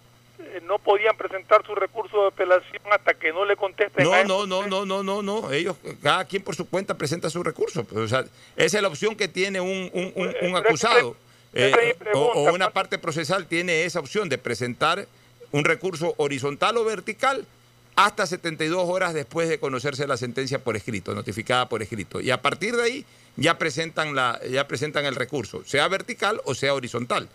no 0.63 0.79
podían 0.79 1.17
presentar 1.17 1.65
su 1.67 1.75
recurso 1.75 2.23
de 2.23 2.29
apelación 2.29 2.83
hasta 2.93 3.15
que 3.15 3.33
no 3.33 3.45
le 3.45 3.57
contesten 3.57 4.03
a 4.03 4.05
No, 4.05 4.15
estos 4.15 4.49
no, 4.49 4.63
no, 4.63 4.67
no, 4.67 4.85
no, 4.87 5.03
no, 5.03 5.23
no. 5.43 5.53
Ellos, 5.53 5.77
cada 6.03 6.25
quien 6.27 6.43
por 6.43 6.55
su 6.55 6.69
cuenta 6.69 6.97
presenta 6.97 7.29
su 7.31 7.43
recurso. 7.43 7.85
Pues, 7.85 8.01
O 8.05 8.09
sea, 8.09 8.25
esa 8.57 8.77
es 8.79 8.83
la 8.83 8.89
opción 8.89 9.17
que 9.17 9.29
tiene 9.29 9.61
un, 9.61 9.91
un- 9.93 10.13
un- 10.15 10.35
un 10.51 10.57
acusado. 10.57 11.17
esa 11.53 11.81
es 11.81 11.97
mi 12.01 12.07
eh, 12.07 12.13
o, 12.15 12.19
o 12.21 12.53
una 12.55 12.71
parte 12.71 12.99
procesal 12.99 13.47
tiene 13.47 13.85
esa 13.85 14.01
opción 14.01 14.29
de 14.29 14.39
presentar 14.39 15.07
un 15.51 15.65
recurso 15.65 16.15
horizontal 16.19 16.77
o 16.77 16.85
vertical 16.85 17.47
hasta 17.97 18.27
72 18.27 18.89
horas 18.89 19.15
después 19.15 19.49
de 19.49 19.59
conocerse 19.59 20.07
la 20.07 20.17
sentencia 20.17 20.63
por 20.63 20.77
escrito, 20.77 21.15
notificada 21.15 21.69
por 21.69 21.83
escrito. 21.83 22.21
Y 22.21 22.31
a 22.31 22.41
partir 22.41 22.77
de 22.77 22.83
ahí 22.85 23.05
ya 23.37 23.59
presentan, 23.59 24.15
la, 24.15 24.41
ya 24.49 24.69
presentan 24.69 25.05
el 25.05 25.17
recurso, 25.17 25.65
sea 25.65 25.89
vertical 25.89 26.41
o 26.45 26.55
sea 26.55 26.75
horizontal. 26.75 27.29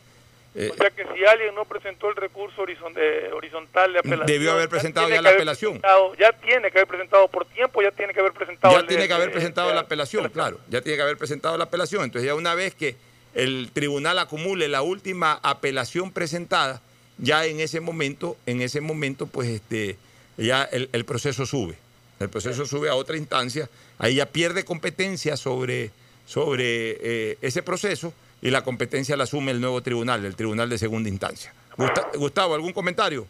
Eh, 0.56 0.70
O 0.72 0.76
sea 0.76 0.92
que 0.92 1.04
si 1.16 1.26
alguien 1.26 1.56
no 1.56 1.66
presentó 1.66 2.10
el 2.10 2.16
recurso 2.16 2.62
horizon- 2.62 2.94
eh, 2.96 3.30
horizontal 3.34 3.92
de 3.94 4.00
apelación... 4.00 4.28
Debió 4.28 4.52
haber 4.52 4.70
presentado 4.70 5.10
ya 5.10 5.22
la 5.22 5.30
apelación. 5.32 5.82
ya 6.20 6.32
tiene 6.34 6.70
que 6.72 6.78
haber 6.78 6.88
presentado 6.88 7.28
por 7.28 7.46
tiempo, 7.46 7.82
ya 7.82 7.92
tiene 7.92 8.14
que 8.14 8.20
haber 8.20 8.34
presentado... 8.34 8.74
ya 8.74 8.82
el- 8.82 8.88
tiene 8.88 9.08
que 9.08 9.14
haber 9.14 9.32
presentado 9.32 9.70
el- 9.70 9.76
la 9.76 9.82
apelación, 9.82 10.30
claro. 10.30 10.60
Ya 10.70 10.82
tiene 10.82 10.98
que 10.98 11.02
haber 11.02 11.18
presentado 11.18 11.58
la 11.58 11.64
apelación. 11.64 12.04
Entonces, 12.04 12.28
ya 12.28 12.36
una 12.36 12.54
vez 12.54 12.76
que 12.76 12.96
el 13.34 13.72
tribunal 13.74 14.20
acumule 14.20 14.68
la 14.68 14.84
última 14.84 15.40
apelación 15.42 16.12
presentada, 16.12 16.82
ya 17.18 17.46
en 17.46 17.60
ese 17.60 17.80
momento, 17.80 18.38
en 18.46 18.62
ese 18.62 18.80
momento, 18.80 19.26
pues 19.26 19.50
este, 19.50 19.98
ya 20.38 20.64
el, 20.66 20.88
el 20.94 21.04
proceso 21.06 21.48
sube. 21.48 21.76
El 22.20 22.30
proceso 22.30 22.66
sube 22.68 22.90
a 22.90 22.96
otra 22.96 23.18
instancia, 23.18 23.68
ahí 23.98 24.16
ya 24.16 24.28
pierde 24.28 24.64
competencia 24.66 25.36
sobre, 25.36 25.90
sobre 26.28 26.98
eh, 27.02 27.38
ese 27.42 27.64
proceso 27.64 28.14
y 28.44 28.52
la 28.52 28.62
competencia 28.64 29.16
la 29.16 29.24
asume 29.24 29.52
el 29.52 29.62
nuevo 29.62 29.82
tribunal, 29.82 30.24
el 30.26 30.36
tribunal 30.36 30.70
de 30.70 30.78
segunda 30.78 31.08
instancia. 31.10 31.54
Gusta- 31.78 32.10
Gustavo, 32.18 32.54
¿algún 32.56 32.74
comentario? 32.74 33.26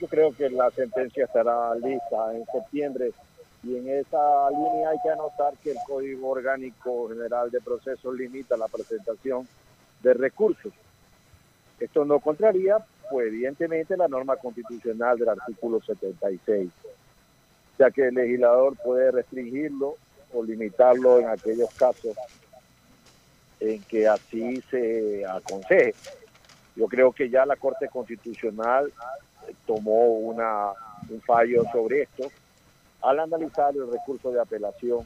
Yo 0.00 0.06
creo 0.08 0.34
que 0.34 0.48
la 0.50 0.70
sentencia 0.70 1.26
estará 1.26 1.74
lista 1.74 2.34
en 2.34 2.44
septiembre 2.52 3.12
y 3.62 3.76
en 3.76 3.88
esa 3.88 4.50
línea 4.50 4.90
hay 4.90 4.98
que 5.02 5.10
anotar 5.10 5.52
que 5.62 5.72
el 5.72 5.76
Código 5.86 6.30
Orgánico 6.30 7.08
General 7.10 7.50
de 7.50 7.60
Procesos 7.60 8.14
limita 8.14 8.56
la 8.56 8.66
presentación 8.68 9.46
de 10.02 10.14
recursos. 10.14 10.72
Esto 11.78 12.04
no 12.04 12.18
contraría, 12.20 12.78
pues 13.10 13.28
evidentemente, 13.28 13.96
la 13.96 14.08
norma 14.08 14.36
constitucional 14.36 15.18
del 15.18 15.28
artículo 15.28 15.80
76, 15.80 16.70
ya 17.78 17.90
que 17.90 18.08
el 18.08 18.14
legislador 18.14 18.74
puede 18.82 19.10
restringirlo 19.10 19.96
o 20.32 20.42
limitarlo 20.42 21.20
en 21.20 21.28
aquellos 21.28 21.70
casos 21.74 22.16
en 23.62 23.82
que 23.84 24.08
así 24.08 24.62
se 24.70 25.24
aconseje. 25.26 25.94
Yo 26.74 26.86
creo 26.86 27.12
que 27.12 27.28
ya 27.30 27.46
la 27.46 27.56
Corte 27.56 27.88
Constitucional 27.88 28.92
tomó 29.66 30.06
una, 30.06 30.72
un 31.08 31.20
fallo 31.22 31.62
sobre 31.72 32.02
esto 32.02 32.30
al 33.02 33.20
analizar 33.20 33.74
el 33.74 33.90
recurso 33.90 34.30
de 34.30 34.40
apelación 34.40 35.00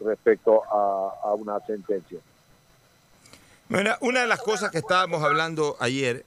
respecto 0.00 0.62
a, 0.64 1.34
una 1.34 1.58
sentencia. 1.66 2.18
Mira, 3.68 3.98
una 4.00 4.20
de 4.20 4.26
las 4.26 4.40
cosas 4.40 4.70
que 4.70 4.78
estábamos 4.78 5.22
hablando 5.22 5.76
ayer, 5.80 6.24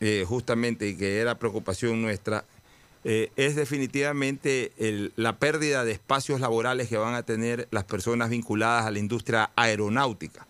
eh, 0.00 0.24
justamente, 0.26 0.88
y 0.88 0.96
que 0.96 1.20
era 1.20 1.34
preocupación 1.36 2.00
nuestra, 2.00 2.44
eh, 3.02 3.32
es 3.36 3.56
definitivamente 3.56 4.72
la 5.16 5.38
pérdida 5.38 5.84
de 5.84 5.92
espacios 5.92 6.40
laborales 6.40 6.88
que 6.88 6.98
van 6.98 7.14
a 7.14 7.22
tener 7.22 7.66
las 7.70 7.84
personas 7.84 8.28
vinculadas 8.28 8.84
a 8.84 8.90
la 8.90 8.98
industria 8.98 9.50
aeronáutica. 9.56 10.46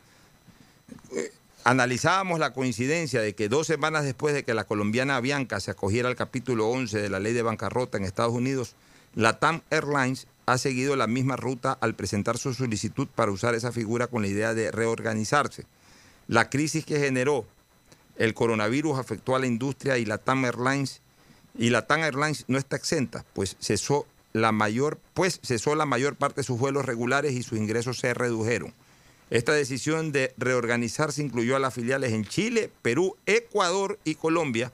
Eh, 1.13 1.33
analizábamos 1.63 2.41
la 2.41 2.53
coincidencia 2.53 3.21
de 3.21 3.35
que 3.35 3.49
dos 3.49 3.69
semanas 3.69 4.05
después 4.05 4.35
de 4.35 4.45
que 4.45 4.55
la 4.55 4.65
colombiana 4.65 5.17
Avianca 5.17 5.61
se 5.61 5.71
acogiera 5.71 6.09
al 6.09 6.17
capítulo 6.17 6.69
11 6.69 7.01
de 7.01 7.09
la 7.09 7.21
ley 7.21 7.35
de 7.35 7.43
bancarrota 7.43 7.99
en 7.99 8.05
Estados 8.05 8.35
Unidos, 8.35 8.75
la 9.15 9.39
TAM 9.39 9.63
Airlines 9.71 10.27
ha 10.47 10.59
seguido 10.59 10.97
la 10.97 11.07
misma 11.07 11.37
ruta 11.37 11.79
al 11.81 11.95
presentar 11.95 12.37
su 12.37 12.53
solicitud 12.55 13.07
para 13.15 13.31
usar 13.31 13.55
esa 13.55 13.71
figura 13.71 14.09
con 14.09 14.23
la 14.23 14.29
idea 14.29 14.55
de 14.55 14.73
reorganizarse. 14.73 15.67
La 16.27 16.51
crisis 16.51 16.85
que 16.85 16.99
generó 16.99 17.47
el 18.17 18.35
coronavirus 18.35 18.99
afectó 18.99 19.37
a 19.37 19.39
la 19.39 19.47
industria 19.47 19.99
y 19.99 20.05
la 20.05 20.19
TAM 20.19 20.45
Airlines 20.45 21.01
y 21.57 21.71
la 21.71 21.87
TAM 21.87 22.03
Airlines 22.03 22.45
no 22.49 22.59
está 22.59 22.77
exenta, 22.77 23.25
pues 23.33 23.57
cesó 23.61 24.07
la 24.33 24.53
mayor, 24.53 24.99
pues 25.15 25.41
cesó 25.43 25.75
la 25.75 25.87
mayor 25.87 26.17
parte 26.17 26.41
de 26.41 26.45
sus 26.45 26.59
vuelos 26.59 26.85
regulares 26.85 27.33
y 27.33 27.43
sus 27.43 27.59
ingresos 27.59 27.99
se 27.99 28.15
redujeron. 28.15 28.73
Esta 29.31 29.53
decisión 29.53 30.11
de 30.11 30.35
reorganizarse 30.39 31.23
incluyó 31.23 31.55
a 31.55 31.61
las 31.61 31.75
filiales 31.75 32.13
en 32.13 32.25
Chile, 32.25 32.71
Perú, 32.83 33.17
Ecuador 33.27 33.99
y 34.05 34.17
Colombia. 34.17 34.73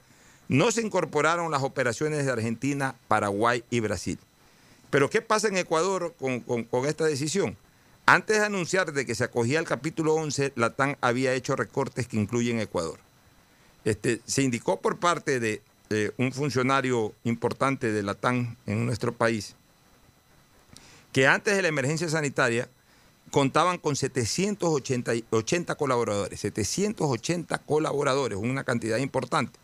No 0.49 0.70
se 0.70 0.81
incorporaron 0.81 1.51
las 1.51 1.62
operaciones 1.62 2.24
de 2.24 2.33
Argentina, 2.33 2.95
Paraguay 3.09 3.64
y 3.68 3.81
Brasil. 3.81 4.18
Pero 4.91 5.11
¿qué 5.11 5.20
pasa 5.20 5.49
en 5.49 5.59
Ecuador 5.59 6.14
con, 6.18 6.87
esta 6.87 7.05
decisión? 7.05 7.57
Antes 8.07 8.39
de 8.39 8.47
anunciar 8.47 8.93
de 8.93 9.05
que 9.05 9.14
se 9.14 9.24
acogía 9.24 9.59
el 9.59 9.66
capítulo 9.66 10.14
11, 10.14 10.53
la 10.55 10.70
TAN 10.70 10.97
había 11.01 11.35
hecho 11.35 11.57
recortes 11.57 12.07
que 12.07 12.16
incluyen 12.16 12.61
Ecuador. 12.61 12.99
Este, 13.85 14.20
se 14.24 14.43
indicó 14.43 14.81
por 14.81 14.99
parte 14.99 15.39
de 15.39 15.61
eh, 15.91 16.12
un 16.16 16.32
funcionario 16.32 17.14
importante 17.24 17.93
de 17.93 18.03
la 18.03 18.14
TAN 18.14 18.57
en 18.66 18.87
nuestro 18.87 19.12
país 19.12 19.55
que 21.16 21.26
antes 21.26 21.57
de 21.57 21.62
la 21.62 21.68
emergencia 21.68 22.11
sanitaria 22.11 22.68
contaban 23.30 23.78
con 23.78 23.97
780 23.97 25.74
colaboradores, 25.76 26.41
780 26.41 27.57
colaboradores, 27.61 28.39
una 28.39 28.64
cantidad 28.64 28.99
importante. 28.99 29.59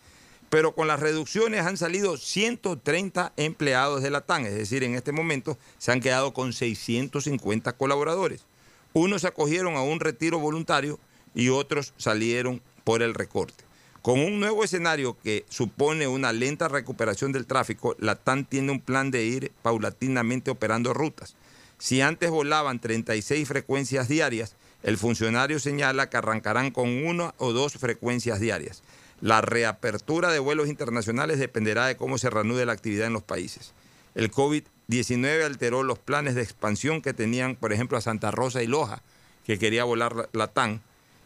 Pero 0.48 0.74
con 0.74 0.88
las 0.88 0.98
reducciones 0.98 1.66
han 1.66 1.76
salido 1.76 2.16
130 2.16 3.34
empleados 3.36 4.02
de 4.02 4.08
la 4.08 4.22
TAN, 4.22 4.46
es 4.46 4.54
decir, 4.54 4.82
en 4.82 4.94
este 4.94 5.12
momento 5.12 5.58
se 5.76 5.92
han 5.92 6.00
quedado 6.00 6.32
con 6.32 6.54
650 6.54 7.74
colaboradores. 7.74 8.46
Unos 8.94 9.20
se 9.20 9.28
acogieron 9.28 9.76
a 9.76 9.82
un 9.82 10.00
retiro 10.00 10.38
voluntario 10.38 10.98
y 11.34 11.50
otros 11.50 11.92
salieron 11.98 12.62
por 12.82 13.02
el 13.02 13.12
recorte. 13.12 13.62
Con 14.02 14.18
un 14.18 14.40
nuevo 14.40 14.64
escenario 14.64 15.16
que 15.22 15.44
supone 15.48 16.08
una 16.08 16.32
lenta 16.32 16.66
recuperación 16.66 17.30
del 17.30 17.46
tráfico, 17.46 17.94
la 18.00 18.16
TAN 18.16 18.44
tiene 18.44 18.72
un 18.72 18.80
plan 18.80 19.12
de 19.12 19.22
ir 19.22 19.52
paulatinamente 19.62 20.50
operando 20.50 20.92
rutas. 20.92 21.36
Si 21.78 22.00
antes 22.00 22.28
volaban 22.28 22.80
36 22.80 23.46
frecuencias 23.46 24.08
diarias, 24.08 24.56
el 24.82 24.98
funcionario 24.98 25.60
señala 25.60 26.10
que 26.10 26.16
arrancarán 26.16 26.72
con 26.72 26.88
una 26.88 27.32
o 27.38 27.52
dos 27.52 27.74
frecuencias 27.74 28.40
diarias. 28.40 28.82
La 29.20 29.40
reapertura 29.40 30.32
de 30.32 30.40
vuelos 30.40 30.68
internacionales 30.68 31.38
dependerá 31.38 31.86
de 31.86 31.96
cómo 31.96 32.18
se 32.18 32.28
reanude 32.28 32.66
la 32.66 32.72
actividad 32.72 33.06
en 33.06 33.12
los 33.12 33.22
países. 33.22 33.72
El 34.16 34.32
COVID-19 34.32 35.44
alteró 35.44 35.84
los 35.84 36.00
planes 36.00 36.34
de 36.34 36.42
expansión 36.42 37.02
que 37.02 37.14
tenían, 37.14 37.54
por 37.54 37.72
ejemplo, 37.72 37.96
a 37.96 38.00
Santa 38.00 38.32
Rosa 38.32 38.64
y 38.64 38.66
Loja, 38.66 39.00
que 39.44 39.60
quería 39.60 39.84
volar 39.84 40.28
la 40.32 40.48
TAN, 40.48 40.82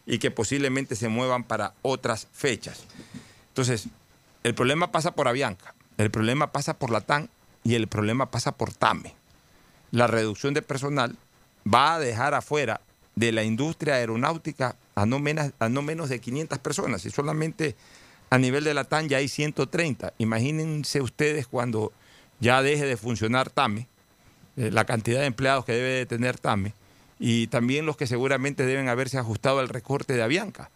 y 0.07 0.17
que 0.17 0.31
posiblemente 0.31 0.95
se 0.95 1.09
muevan 1.09 1.43
para 1.43 1.73
otras 1.83 2.27
fechas. 2.33 2.85
Entonces, 3.49 3.89
el 4.43 4.55
problema 4.55 4.91
pasa 4.91 5.11
por 5.11 5.27
Avianca, 5.27 5.75
el 5.97 6.09
problema 6.09 6.51
pasa 6.51 6.79
por 6.79 6.89
la 6.89 7.01
TAN 7.01 7.29
y 7.63 7.75
el 7.75 7.87
problema 7.87 8.31
pasa 8.31 8.53
por 8.53 8.73
TAME 8.73 9.13
la 9.91 10.07
reducción 10.07 10.53
de 10.53 10.61
personal 10.61 11.15
va 11.71 11.95
a 11.95 11.99
dejar 11.99 12.33
afuera 12.33 12.81
de 13.15 13.31
la 13.31 13.43
industria 13.43 13.95
aeronáutica 13.95 14.75
a 14.95 15.05
no 15.05 15.19
menos, 15.19 15.51
a 15.59 15.69
no 15.69 15.81
menos 15.81 16.09
de 16.09 16.19
500 16.19 16.59
personas 16.59 17.05
y 17.05 17.09
solamente 17.09 17.75
a 18.29 18.37
nivel 18.37 18.63
de 18.63 18.73
la 18.73 18.83
TAN 18.83 19.09
ya 19.09 19.17
hay 19.17 19.27
130. 19.27 20.13
Imagínense 20.17 21.01
ustedes 21.01 21.47
cuando 21.47 21.93
ya 22.39 22.61
deje 22.61 22.85
de 22.85 22.97
funcionar 22.97 23.49
TAME, 23.49 23.87
eh, 24.57 24.69
la 24.71 24.85
cantidad 24.85 25.21
de 25.21 25.27
empleados 25.27 25.65
que 25.65 25.71
debe 25.71 25.89
de 25.89 26.05
tener 26.05 26.37
TAME 26.37 26.73
y 27.19 27.47
también 27.47 27.85
los 27.85 27.97
que 27.97 28.07
seguramente 28.07 28.65
deben 28.65 28.89
haberse 28.89 29.17
ajustado 29.17 29.59
al 29.59 29.69
recorte 29.69 30.13
de 30.13 30.23
Avianca. 30.23 30.69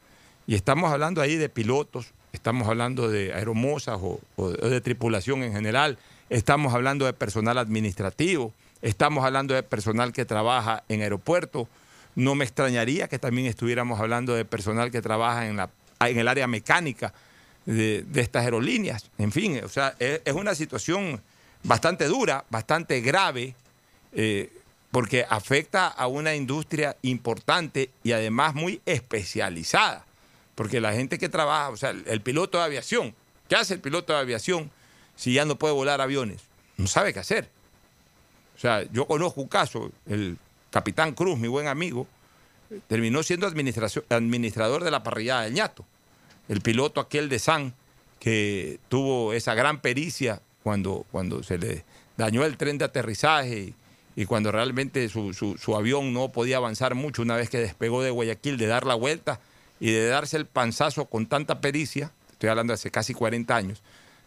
Y 0.47 0.55
estamos 0.55 0.91
hablando 0.91 1.21
ahí 1.21 1.35
de 1.35 1.49
pilotos, 1.49 2.13
estamos 2.33 2.67
hablando 2.67 3.09
de 3.09 3.33
aeromosas 3.33 3.99
o 4.01 4.19
de 4.49 4.81
tripulación 4.81 5.43
en 5.43 5.53
general, 5.53 5.97
estamos 6.29 6.73
hablando 6.73 7.05
de 7.05 7.13
personal 7.13 7.57
administrativo, 7.57 8.53
Estamos 8.81 9.23
hablando 9.23 9.53
de 9.53 9.63
personal 9.63 10.11
que 10.11 10.25
trabaja 10.25 10.83
en 10.89 11.01
aeropuertos. 11.01 11.67
No 12.15 12.35
me 12.35 12.43
extrañaría 12.43 13.07
que 13.07 13.19
también 13.19 13.47
estuviéramos 13.47 13.99
hablando 13.99 14.33
de 14.33 14.43
personal 14.43 14.91
que 14.91 15.01
trabaja 15.01 15.47
en, 15.47 15.57
la, 15.57 15.69
en 15.99 16.17
el 16.17 16.27
área 16.27 16.47
mecánica 16.47 17.13
de, 17.65 18.05
estas 18.15 18.43
aerolíneas. 18.43 19.09
En 19.17 19.31
fin, 19.31 19.61
o 19.63 19.69
sea, 19.69 19.95
es, 19.99 20.33
una 20.33 20.55
situación 20.55 21.21
bastante 21.63 22.05
dura, 22.05 22.43
bastante 22.49 23.01
grave, 23.01 23.53
eh, 24.13 24.51
porque 24.91 25.25
afecta 25.29 25.87
a 25.87 26.07
una 26.07 26.35
industria 26.35 26.97
importante 27.01 27.89
y 28.03 28.11
además 28.11 28.53
muy 28.53 28.81
especializada. 28.85 30.05
Porque 30.55 30.81
la 30.81 30.93
gente 30.93 31.17
que 31.17 31.29
trabaja, 31.29 31.69
o 31.69 31.77
sea, 31.77 31.91
el 31.91 32.21
piloto 32.21 32.57
de 32.57 32.65
aviación, 32.65 33.15
¿qué 33.47 33.55
hace 33.55 33.73
el 33.73 33.79
piloto 33.79 34.13
de 34.13 34.19
aviación 34.19 34.69
si 35.15 35.33
ya 35.33 35.45
no 35.45 35.57
puede 35.57 35.73
volar 35.73 36.01
aviones? 36.01 36.41
No 36.77 36.87
sabe 36.87 37.13
qué 37.13 37.19
hacer. 37.19 37.49
O 38.57 38.59
sea, 38.59 38.83
yo 38.91 39.07
conozco 39.07 39.41
un 39.41 39.47
caso, 39.47 39.91
el 40.07 40.37
capitán 40.69 41.13
Cruz, 41.13 41.39
mi 41.39 41.47
buen 41.47 41.67
amigo, 41.67 42.05
terminó 42.87 43.23
siendo 43.23 43.47
administrador 43.47 44.83
de 44.83 44.91
la 44.91 45.03
parrillada 45.03 45.43
del 45.43 45.53
ñato. 45.53 45.85
El 46.49 46.61
piloto 46.61 46.99
aquel 46.99 47.29
de 47.29 47.39
San, 47.39 47.73
que 48.19 48.79
tuvo 48.89 49.33
esa 49.33 49.55
gran 49.55 49.79
pericia 49.79 50.41
cuando, 50.63 51.05
cuando 51.11 51.43
se 51.43 51.57
le 51.57 51.85
dañó 52.17 52.43
el 52.45 52.57
tren 52.57 52.77
de 52.77 52.85
aterrizaje 52.85 53.73
y, 54.15 54.25
cuando 54.25 54.51
realmente 54.51 55.07
su, 55.09 55.33
su, 55.33 55.75
avión 55.75 56.13
no 56.13 56.31
podía 56.31 56.57
avanzar 56.57 56.95
mucho 56.95 57.21
una 57.21 57.35
vez 57.35 57.49
que 57.49 57.57
despegó 57.57 58.01
de 58.03 58.11
Guayaquil, 58.11 58.57
de 58.57 58.67
dar 58.67 58.85
la 58.85 58.95
vuelta 58.95 59.39
y 59.79 59.91
de 59.91 60.07
darse 60.07 60.37
el 60.37 60.45
panzazo 60.45 61.05
con 61.05 61.27
tanta 61.27 61.61
pericia, 61.61 62.11
estoy 62.31 62.49
hablando 62.49 62.71
de 62.71 62.75
hace 62.75 62.91
casi 62.91 63.13
40 63.13 63.55
años, 63.55 63.81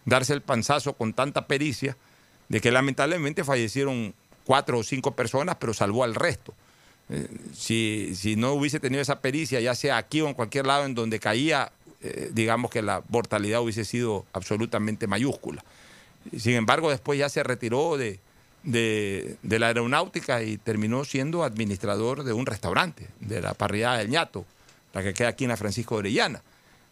darse 0.04 0.32
el 0.32 0.42
panzazo 0.42 0.94
con 0.94 1.12
tanta 1.12 1.46
pericia, 1.46 1.96
de 2.48 2.60
que 2.60 2.70
lamentablemente 2.70 3.44
fallecieron 3.44 4.14
cuatro 4.44 4.78
o 4.78 4.82
cinco 4.82 5.16
personas, 5.16 5.56
pero 5.58 5.74
salvó 5.74 6.04
al 6.04 6.14
resto. 6.14 6.54
Eh, 7.10 7.28
si, 7.54 8.34
no 8.36 8.52
hubiese 8.52 8.80
tenido 8.80 9.02
esa 9.02 9.20
pericia, 9.20 9.60
ya 9.60 9.74
sea 9.74 9.96
aquí 9.96 10.20
o 10.20 10.28
en 10.28 10.34
cualquier 10.34 10.66
lado 10.66 10.84
en 10.84 10.94
donde 10.94 11.20
caía, 11.20 11.72
eh, 12.00 12.30
digamos 12.32 12.70
que 12.70 12.82
la 12.82 13.02
mortalidad 13.08 13.60
hubiese 13.62 13.84
sido 13.84 14.24
absolutamente 14.32 15.06
mayúscula. 15.06 15.64
Sin 16.38 16.54
embargo, 16.54 16.90
después 16.90 17.18
ya 17.18 17.28
se 17.28 17.42
retiró 17.42 17.96
de, 17.98 18.18
de, 18.64 19.36
la 19.42 19.68
aeronáutica 19.68 20.42
y 20.42 20.56
terminó 20.58 21.04
siendo 21.04 21.44
administrador 21.44 22.24
de 22.24 22.32
un 22.32 22.46
restaurante, 22.46 23.08
de 23.20 23.40
la 23.40 23.54
parrillada 23.54 23.98
del 23.98 24.08
ñato, 24.08 24.44
la 24.92 25.02
que 25.02 25.14
queda 25.14 25.28
aquí 25.28 25.44
en 25.44 25.50
la 25.50 25.56
Francisco 25.56 25.96
Orellana. 25.96 26.42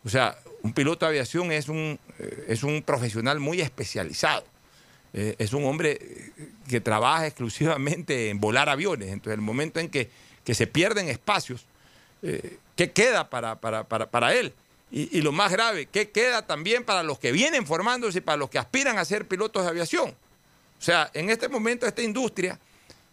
O 0.05 0.09
sea, 0.09 0.37
un 0.62 0.73
piloto 0.73 1.07
de 1.07 1.11
aviación 1.11 1.53
es 1.53 1.68
un, 1.68 1.99
eh, 2.18 2.45
es 2.49 2.62
un 2.62 2.83
profesional 2.83 3.41
muy 3.41 3.61
especializado. 3.61 4.45
Eh, 5.14 5.37
es 5.39 5.53
un 5.53 5.64
hombre 5.64 5.99
que 6.68 6.81
trabaja 6.81 7.27
exclusivamente 7.27 8.31
en 8.31 8.41
volar 8.41 8.68
aviones. 8.68 9.09
Entonces, 9.09 9.35
el 9.35 9.43
momento 9.43 9.81
en 9.81 9.89
que, 9.89 10.11
se 10.45 10.66
pierden 10.66 11.09
espacios, 11.09 11.64
eh, 12.23 12.59
¿qué 12.77 12.91
queda 12.91 13.31
para, 13.31 13.57
para, 13.57 14.35
él? 14.35 14.53
Y, 14.91 15.16
y, 15.16 15.23
lo 15.23 15.33
más 15.33 15.53
grave, 15.53 15.87
¿qué 15.87 16.11
queda 16.11 16.47
también 16.47 16.85
para 16.85 17.03
los 17.03 17.18
que 17.18 17.33
vienen 17.33 17.66
formándose 17.66 18.18
y 18.18 18.20
para 18.23 18.37
los 18.37 18.51
que 18.51 18.59
aspiran 18.59 18.99
a 18.99 19.05
ser 19.05 19.27
pilotos 19.27 19.62
de 19.62 19.70
aviación? 19.70 20.14
O 20.83 20.85
sea, 20.85 21.12
en 21.14 21.30
este 21.30 21.49
momento 21.49 21.87
esta 21.87 22.03
industria 22.03 22.59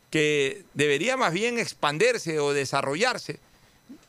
que 0.09 0.63
debería 0.74 1.17
más 1.17 1.32
bien 1.32 1.59
expandirse 1.59 2.39
o 2.39 2.51
desarrollarse, 2.51 3.38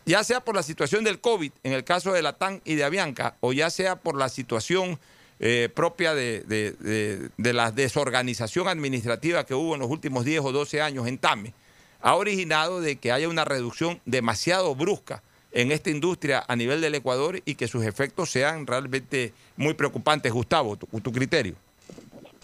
ya 0.06 0.24
sea 0.24 0.40
por 0.40 0.54
la 0.54 0.62
situación 0.62 1.04
del 1.04 1.20
COVID, 1.20 1.52
en 1.62 1.74
el 1.74 1.84
caso 1.84 2.14
de 2.14 2.22
la 2.22 2.32
TAN 2.32 2.62
y 2.64 2.76
de 2.76 2.84
Avianca, 2.84 3.36
o 3.40 3.52
ya 3.52 3.68
sea 3.68 3.96
por 3.96 4.16
la 4.16 4.30
situación 4.30 4.98
eh, 5.40 5.68
propia 5.74 6.14
de, 6.14 7.28
la 7.36 7.70
desorganización 7.70 8.66
administrativa 8.66 9.44
que 9.44 9.52
hubo 9.52 9.74
en 9.74 9.80
los 9.80 9.90
últimos 9.90 10.24
10 10.24 10.40
o 10.40 10.52
12 10.52 10.80
años 10.80 11.06
en 11.06 11.18
TAME, 11.18 11.52
ha 12.00 12.14
originado 12.14 12.80
de 12.80 12.96
que 12.96 13.12
haya 13.12 13.28
una 13.28 13.44
reducción 13.44 14.00
demasiado 14.06 14.74
brusca 14.74 15.22
en 15.52 15.70
esta 15.70 15.90
industria 15.90 16.42
a 16.48 16.56
nivel 16.56 16.80
del 16.80 16.94
Ecuador 16.94 17.42
y 17.44 17.56
que 17.56 17.68
sus 17.68 17.84
efectos 17.84 18.30
sean 18.30 18.66
realmente 18.66 19.34
muy 19.58 19.74
preocupantes. 19.74 20.32
Gustavo, 20.32 20.78
tu 20.78 21.12
criterio. 21.12 21.56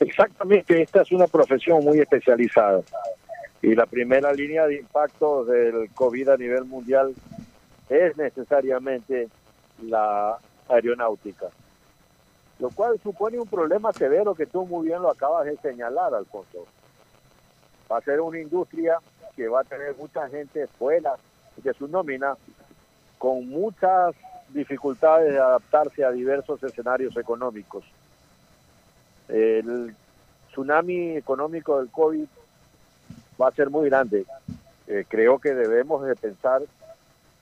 Exactamente, 0.01 0.83
esta 0.83 1.03
es 1.03 1.13
una 1.13 1.27
profesión 1.27 1.83
muy 1.85 2.01
especializada 2.01 2.83
y 3.63 3.75
la 3.75 3.87
primera 3.87 4.33
línea 4.33 4.67
de 4.67 4.77
impacto 4.77 5.45
del 5.45 5.91
COVID 5.95 6.29
a 6.29 6.37
nivel 6.37 6.65
mundial 6.65 7.15
es 7.89 8.17
necesariamente 8.17 9.29
la 9.83 10.37
aeronáutica 10.69 11.47
lo 12.59 12.71
cual 12.71 12.99
supone 13.03 13.39
un 13.39 13.47
problema 13.47 13.93
severo 13.93 14.35
que 14.35 14.47
tú 14.47 14.65
muy 14.65 14.89
bien 14.89 15.03
lo 15.03 15.11
acabas 15.11 15.45
de 15.45 15.57
señalar, 15.59 16.15
Alfonso. 16.15 16.67
Va 17.91 17.99
a 17.99 18.03
ser 18.03 18.21
una 18.21 18.41
industria 18.41 18.99
que 19.35 19.49
va 19.49 19.61
a 19.61 19.65
tener 19.65 19.95
mucha 19.97 20.29
gente 20.29 20.67
fuera 20.67 21.15
de 21.57 21.75
su 21.75 21.87
nómina, 21.87 22.37
con 23.19 23.49
muchas 23.49 24.15
dificultades 24.49 25.33
de 25.33 25.39
adaptarse 25.39 26.05
a 26.05 26.11
diversos 26.11 26.63
escenarios 26.63 27.17
económicos. 27.17 27.85
El 29.29 29.95
tsunami 30.51 31.17
económico 31.17 31.79
del 31.79 31.91
COVID 31.91 32.27
va 33.41 33.49
a 33.49 33.53
ser 33.53 33.71
muy 33.71 33.89
grande. 33.89 34.25
Eh, 34.87 35.05
creo 35.09 35.39
que 35.39 35.55
debemos 35.55 36.07
de 36.07 36.15
pensar 36.15 36.63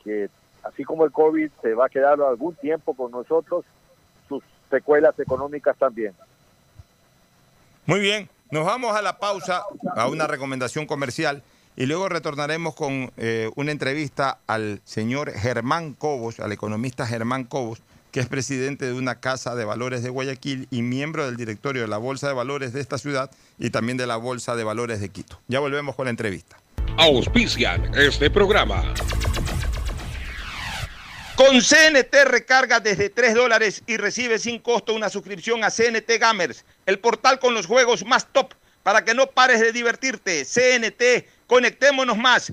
que 0.03 0.29
así 0.63 0.85
como 0.85 1.05
el 1.05 1.13
COVID 1.13 1.51
se 1.63 1.75
va 1.75 1.87
a 1.87 1.89
quedar 1.89 2.21
algún 2.21 2.55
tiempo 2.57 2.95
con 2.95 3.11
nosotros, 3.11 3.65
secuelas 4.71 5.19
económicas 5.21 5.77
también. 5.77 6.15
Muy 7.87 8.01
bien, 8.01 8.29
nos 8.51 8.65
vamos 8.65 8.97
a 8.97 9.03
la 9.03 9.19
pausa, 9.19 9.65
a 9.95 10.09
una 10.09 10.27
recomendación 10.27 10.87
comercial 10.87 11.43
y 11.77 11.87
luego 11.87 12.09
retornaremos 12.09 12.75
con 12.75 13.13
eh, 13.17 13.51
una 13.57 13.73
entrevista 13.73 14.39
al 14.47 14.81
señor 14.85 15.33
Germán 15.33 15.93
Cobos, 15.93 16.41
al 16.41 16.53
economista 16.53 17.07
Germán 17.07 17.45
Cobos, 17.45 17.83
que 18.15 18.21
es 18.21 18.29
presidente 18.29 18.85
de 18.85 18.93
una 18.93 19.19
casa 19.19 19.57
de 19.57 19.65
valores 19.65 20.05
de 20.05 20.09
Guayaquil 20.09 20.69
y 20.71 20.83
miembro 20.83 21.27
del 21.27 21.37
directorio 21.37 21.83
de 21.83 21.89
la 21.89 21.97
Bolsa 21.97 22.29
de 22.29 22.33
Valores 22.33 22.73
de 22.73 22.81
esta 22.81 22.97
ciudad 22.97 23.29
y 23.59 23.71
también 23.71 23.99
de 23.99 24.07
la 24.07 24.15
Bolsa 24.15 24.55
de 24.55 24.63
Valores 24.63 25.01
de 25.01 25.09
Quito. 25.09 25.41
Ya 25.49 25.59
volvemos 25.59 25.97
con 25.97 26.05
la 26.05 26.11
entrevista. 26.11 26.57
auspician 26.97 27.93
este 27.97 28.31
programa. 28.31 28.95
Con 31.35 31.61
CNT 31.61 32.15
recarga 32.27 32.79
desde 32.79 33.11
3 33.11 33.35
dólares 33.35 33.83
y 33.85 33.97
recibe 33.97 34.39
sin 34.39 34.61
costo 34.61 34.95
una 34.95 35.09
suscripción 35.09 35.65
a 35.65 35.71
CNT 35.73 36.09
Gamers, 36.21 36.65
el 36.87 37.01
portal 37.01 37.41
con 37.41 37.53
los 37.53 37.67
juegos 37.67 38.05
más 38.07 38.29
top 38.33 38.55
para 38.85 39.05
que 39.05 39.15
no 39.15 39.27
pares 39.27 39.59
de 39.59 39.73
divertirte. 39.73 40.45
CNT, 40.45 41.27
conectémonos 41.49 42.17
más. 42.17 42.53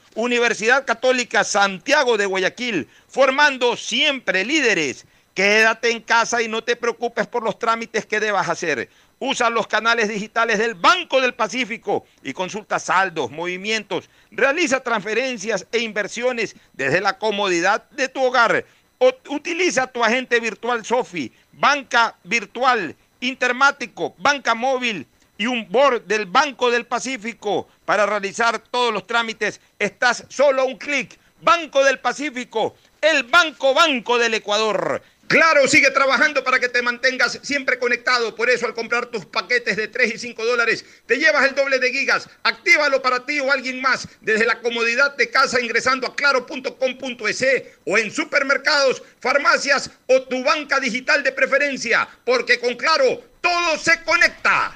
Universidad 0.15 0.85
Católica 0.85 1.43
Santiago 1.43 2.17
de 2.17 2.25
Guayaquil, 2.25 2.89
formando 3.07 3.77
siempre 3.77 4.43
líderes. 4.43 5.05
Quédate 5.33 5.91
en 5.91 6.01
casa 6.01 6.41
y 6.41 6.49
no 6.49 6.63
te 6.63 6.75
preocupes 6.75 7.27
por 7.27 7.43
los 7.43 7.57
trámites 7.57 8.05
que 8.05 8.19
debas 8.19 8.49
hacer. 8.49 8.89
Usa 9.19 9.49
los 9.49 9.67
canales 9.67 10.09
digitales 10.09 10.59
del 10.59 10.73
Banco 10.73 11.21
del 11.21 11.33
Pacífico 11.33 12.05
y 12.23 12.33
consulta 12.33 12.79
saldos, 12.79 13.31
movimientos, 13.31 14.09
realiza 14.31 14.83
transferencias 14.83 15.65
e 15.71 15.79
inversiones 15.79 16.55
desde 16.73 16.99
la 16.99 17.17
comodidad 17.17 17.89
de 17.91 18.09
tu 18.09 18.21
hogar. 18.21 18.65
O 18.97 19.13
utiliza 19.29 19.87
tu 19.87 20.03
agente 20.03 20.39
virtual 20.41 20.83
Sofi, 20.85 21.31
banca 21.53 22.17
virtual, 22.23 22.95
intermático, 23.21 24.13
banca 24.17 24.55
móvil 24.55 25.07
y 25.41 25.47
un 25.47 25.67
board 25.71 26.03
del 26.03 26.27
Banco 26.27 26.69
del 26.69 26.85
Pacífico 26.85 27.67
para 27.83 28.05
realizar 28.05 28.59
todos 28.59 28.93
los 28.93 29.07
trámites. 29.07 29.59
Estás 29.79 30.23
solo 30.29 30.65
un 30.65 30.77
clic. 30.77 31.17
Banco 31.41 31.83
del 31.83 31.97
Pacífico, 31.97 32.75
el 33.01 33.23
Banco 33.23 33.73
Banco 33.73 34.19
del 34.19 34.35
Ecuador. 34.35 35.01
Claro, 35.27 35.67
sigue 35.67 35.89
trabajando 35.89 36.43
para 36.43 36.59
que 36.59 36.69
te 36.69 36.83
mantengas 36.83 37.39
siempre 37.41 37.79
conectado. 37.79 38.35
Por 38.35 38.51
eso, 38.51 38.67
al 38.67 38.75
comprar 38.75 39.07
tus 39.07 39.25
paquetes 39.25 39.77
de 39.77 39.87
3 39.87 40.13
y 40.13 40.17
5 40.19 40.45
dólares, 40.45 40.85
te 41.07 41.17
llevas 41.17 41.47
el 41.47 41.55
doble 41.55 41.79
de 41.79 41.89
gigas. 41.89 42.29
Actívalo 42.43 43.01
para 43.01 43.25
ti 43.25 43.39
o 43.39 43.51
alguien 43.51 43.81
más 43.81 44.07
desde 44.19 44.45
la 44.45 44.59
comodidad 44.59 45.15
de 45.15 45.31
casa 45.31 45.59
ingresando 45.59 46.05
a 46.05 46.15
claro.com.es 46.15 47.45
o 47.85 47.97
en 47.97 48.11
supermercados, 48.11 49.01
farmacias 49.19 49.89
o 50.05 50.21
tu 50.21 50.43
banca 50.43 50.79
digital 50.79 51.23
de 51.23 51.31
preferencia. 51.31 52.07
Porque 52.23 52.59
con 52.59 52.75
Claro, 52.75 53.23
todo 53.41 53.79
se 53.79 54.03
conecta. 54.03 54.75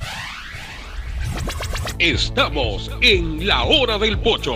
Estamos 1.99 2.91
en 3.01 3.47
la 3.47 3.63
hora 3.63 3.97
del 3.97 4.19
pocho. 4.19 4.53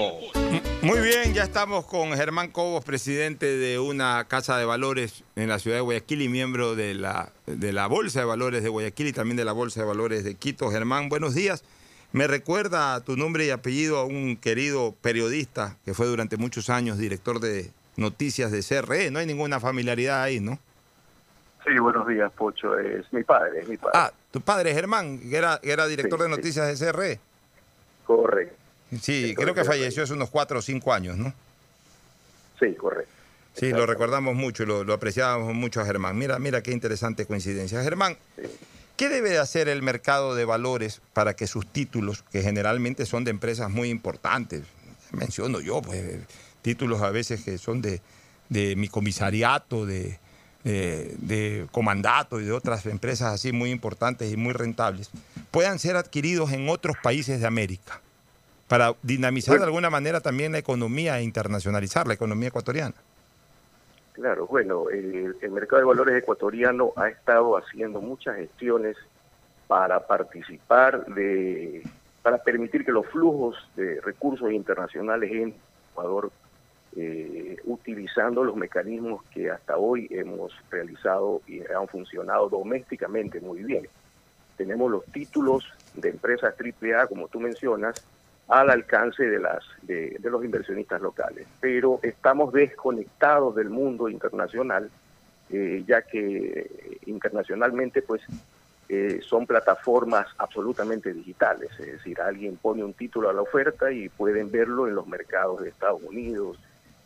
Muy 0.82 1.00
bien, 1.00 1.34
ya 1.34 1.44
estamos 1.44 1.86
con 1.86 2.12
Germán 2.14 2.50
Cobos, 2.52 2.84
presidente 2.84 3.46
de 3.58 3.80
una 3.80 4.26
casa 4.28 4.58
de 4.58 4.66
valores 4.66 5.24
en 5.36 5.48
la 5.48 5.58
ciudad 5.60 5.78
de 5.78 5.82
Guayaquil 5.82 6.22
y 6.22 6.30
miembro 6.30 6.76
de 6.76 6.94
la, 6.96 7.32
de 7.46 7.72
la 7.72 7.88
Bolsa 7.88 8.20
de 8.20 8.26
Valores 8.26 8.62
de 8.64 8.70
Guayaquil 8.70 9.08
y 9.08 9.14
también 9.14 9.38
de 9.38 9.46
la 9.46 9.54
Bolsa 9.54 9.80
de 9.82 9.86
Valores 9.88 10.24
de 10.26 10.36
Quito. 10.36 10.70
Germán, 10.70 11.08
buenos 11.10 11.34
días. 11.34 11.64
Me 12.12 12.28
recuerda 12.28 13.00
tu 13.02 13.16
nombre 13.16 13.46
y 13.46 13.52
apellido 13.52 14.00
a 14.00 14.06
un 14.06 14.36
querido 14.36 14.96
periodista 15.02 15.78
que 15.86 15.94
fue 15.94 16.08
durante 16.08 16.38
muchos 16.38 16.70
años 16.70 16.98
director 16.98 17.40
de 17.40 17.72
noticias 17.96 18.52
de 18.52 18.64
CRE. 18.64 19.12
No 19.12 19.20
hay 19.20 19.26
ninguna 19.28 19.60
familiaridad 19.60 20.24
ahí, 20.24 20.40
¿no? 20.40 20.60
Sí, 21.66 21.78
buenos 21.80 22.08
días, 22.08 22.32
Pocho. 22.34 22.78
Es 22.80 23.12
mi 23.14 23.24
padre, 23.24 23.62
es 23.62 23.68
mi 23.70 23.78
padre. 23.78 23.92
Ah, 23.94 24.12
tu 24.32 24.42
padre, 24.42 24.74
Germán, 24.74 25.20
que 25.20 25.36
era, 25.38 25.60
que 25.62 25.72
era 25.72 25.86
director 25.88 26.20
Sí, 26.20 26.24
de 26.24 26.30
sí. 26.32 26.36
noticias 26.38 26.80
de 26.80 26.92
CRE. 26.92 27.20
Correcto. 28.10 28.55
Sí, 29.03 29.36
creo 29.38 29.53
que 29.53 29.64
falleció 29.64 30.01
hace 30.01 30.14
unos 30.14 30.32
cuatro 30.32 30.57
o 30.57 30.62
cinco 30.64 30.91
años, 30.91 31.16
¿no? 31.16 31.32
Sí, 32.60 32.74
correcto. 32.74 33.14
Sí, 33.53 33.70
lo 33.70 33.86
recordamos 33.86 34.34
mucho 34.34 34.64
y 34.64 34.66
lo, 34.66 34.84
lo 34.84 34.93
apreciábamos 34.93 35.53
mucho 35.53 35.80
a 35.80 35.86
Germán. 35.86 36.18
Mira, 36.18 36.39
mira 36.39 36.64
qué 36.64 36.72
interesante 36.72 37.28
coincidencia. 37.28 37.84
Germán, 37.84 38.18
¿qué 38.97 39.10
debe 39.10 39.30
de 39.30 39.38
hacer 39.38 39.70
el 39.70 39.84
mercado 39.84 40.34
de 40.34 40.43
valores 40.43 41.01
para 41.14 41.36
que 41.36 41.45
sus 41.45 41.68
títulos, 41.68 42.24
que 42.32 42.41
generalmente 42.41 43.05
son 43.05 43.26
de 43.26 43.30
empresas 43.30 43.70
muy 43.70 43.89
importantes, 43.89 44.64
menciono 45.12 45.60
yo, 45.60 45.84
pues 45.84 46.01
títulos 46.64 47.03
a 47.03 47.12
veces 47.12 47.43
que 47.43 47.60
son 47.60 47.80
de, 47.84 48.01
de 48.49 48.76
mi 48.76 48.88
comisariato, 48.88 49.86
de, 49.86 50.18
de, 50.64 51.16
de 51.20 51.68
comandato 51.72 52.41
y 52.41 52.45
de 52.45 52.53
otras 52.53 52.88
empresas 52.88 53.34
así 53.34 53.51
muy 53.51 53.70
importantes 53.70 54.34
y 54.34 54.36
muy 54.36 54.53
rentables, 54.53 55.12
puedan 55.52 55.80
ser 55.80 55.95
adquiridos 55.95 56.52
en 56.52 56.70
otros 56.70 56.95
países 57.02 57.39
de 57.41 57.47
América 57.47 58.02
para 58.68 58.93
dinamizar 59.02 59.58
de 59.58 59.66
alguna 59.66 59.89
manera 59.89 60.22
también 60.22 60.52
la 60.52 60.60
economía 60.60 61.20
e 61.20 61.24
internacionalizar 61.24 62.08
la 62.08 62.14
economía 62.14 62.50
ecuatoriana? 62.50 62.95
Claro, 64.14 64.47
bueno, 64.47 64.89
el, 64.89 65.36
el 65.41 65.52
mercado 65.52 65.82
de 65.82 65.88
valores 65.88 66.16
ecuatoriano 66.16 66.91
ha 66.95 67.08
estado 67.08 67.58
haciendo 67.58 68.02
muchas 68.02 68.36
gestiones 68.36 68.97
para 69.68 70.06
participar 70.06 71.06
de, 71.06 71.84
para 72.22 72.39
permitir 72.39 72.84
que 72.84 72.91
los 72.91 73.06
flujos 73.08 73.56
de 73.76 74.02
recursos 74.02 74.52
internacionales 74.52 75.32
en 75.32 75.56
Ecuador, 75.91 76.32
eh, 76.95 77.58
utilizando 77.66 78.43
los 78.43 78.56
mecanismos 78.56 79.24
que 79.34 79.52
hasta 79.52 79.78
hoy 79.78 80.08
hemos 80.10 80.52
realizado 80.72 81.41
y 81.47 81.62
han 81.72 81.88
funcionado 81.88 82.50
domésticamente 82.50 83.39
muy 83.39 83.64
bien. 83.64 83.88
Tenemos 84.60 84.91
los 84.91 85.05
títulos 85.05 85.64
de 85.93 86.10
empresas 86.10 86.53
AAA, 86.53 87.07
como 87.07 87.30
tú 87.30 87.39
mencionas, 87.39 88.03
al 88.49 88.70
alcance 88.70 89.24
de 89.24 89.39
las 89.39 89.64
de, 89.84 90.20
los 90.22 90.43
inversionistas 90.43 91.01
locales, 91.01 91.47
pero 91.62 92.01
estamos 92.03 92.51
desconectados 92.51 93.55
del 93.55 93.70
mundo 93.70 94.10
internacional, 94.10 94.89
eh, 95.49 95.82
ya 95.88 96.01
que 96.01 96.99
internacionalmente 97.05 98.01
pues 98.01 98.22
eh, 98.89 99.22
son 99.24 99.47
plataformas 99.47 100.28
absolutamente 100.38 101.14
digitales, 101.14 101.70
es 101.80 101.93
decir, 101.93 102.20
alguien 102.20 102.57
pone 102.57 102.84
un 102.84 102.93
título 102.93 103.30
a 103.30 103.34
la 103.34 103.43
oferta 103.43 103.93
y 103.93 104.10
pueden 104.10 104.51
verlo 104.51 104.89
en 104.89 104.95
los 104.95 105.07
mercados 105.07 105.62
de 105.62 105.70
Estados 105.70 106.01
Unidos, 106.03 106.60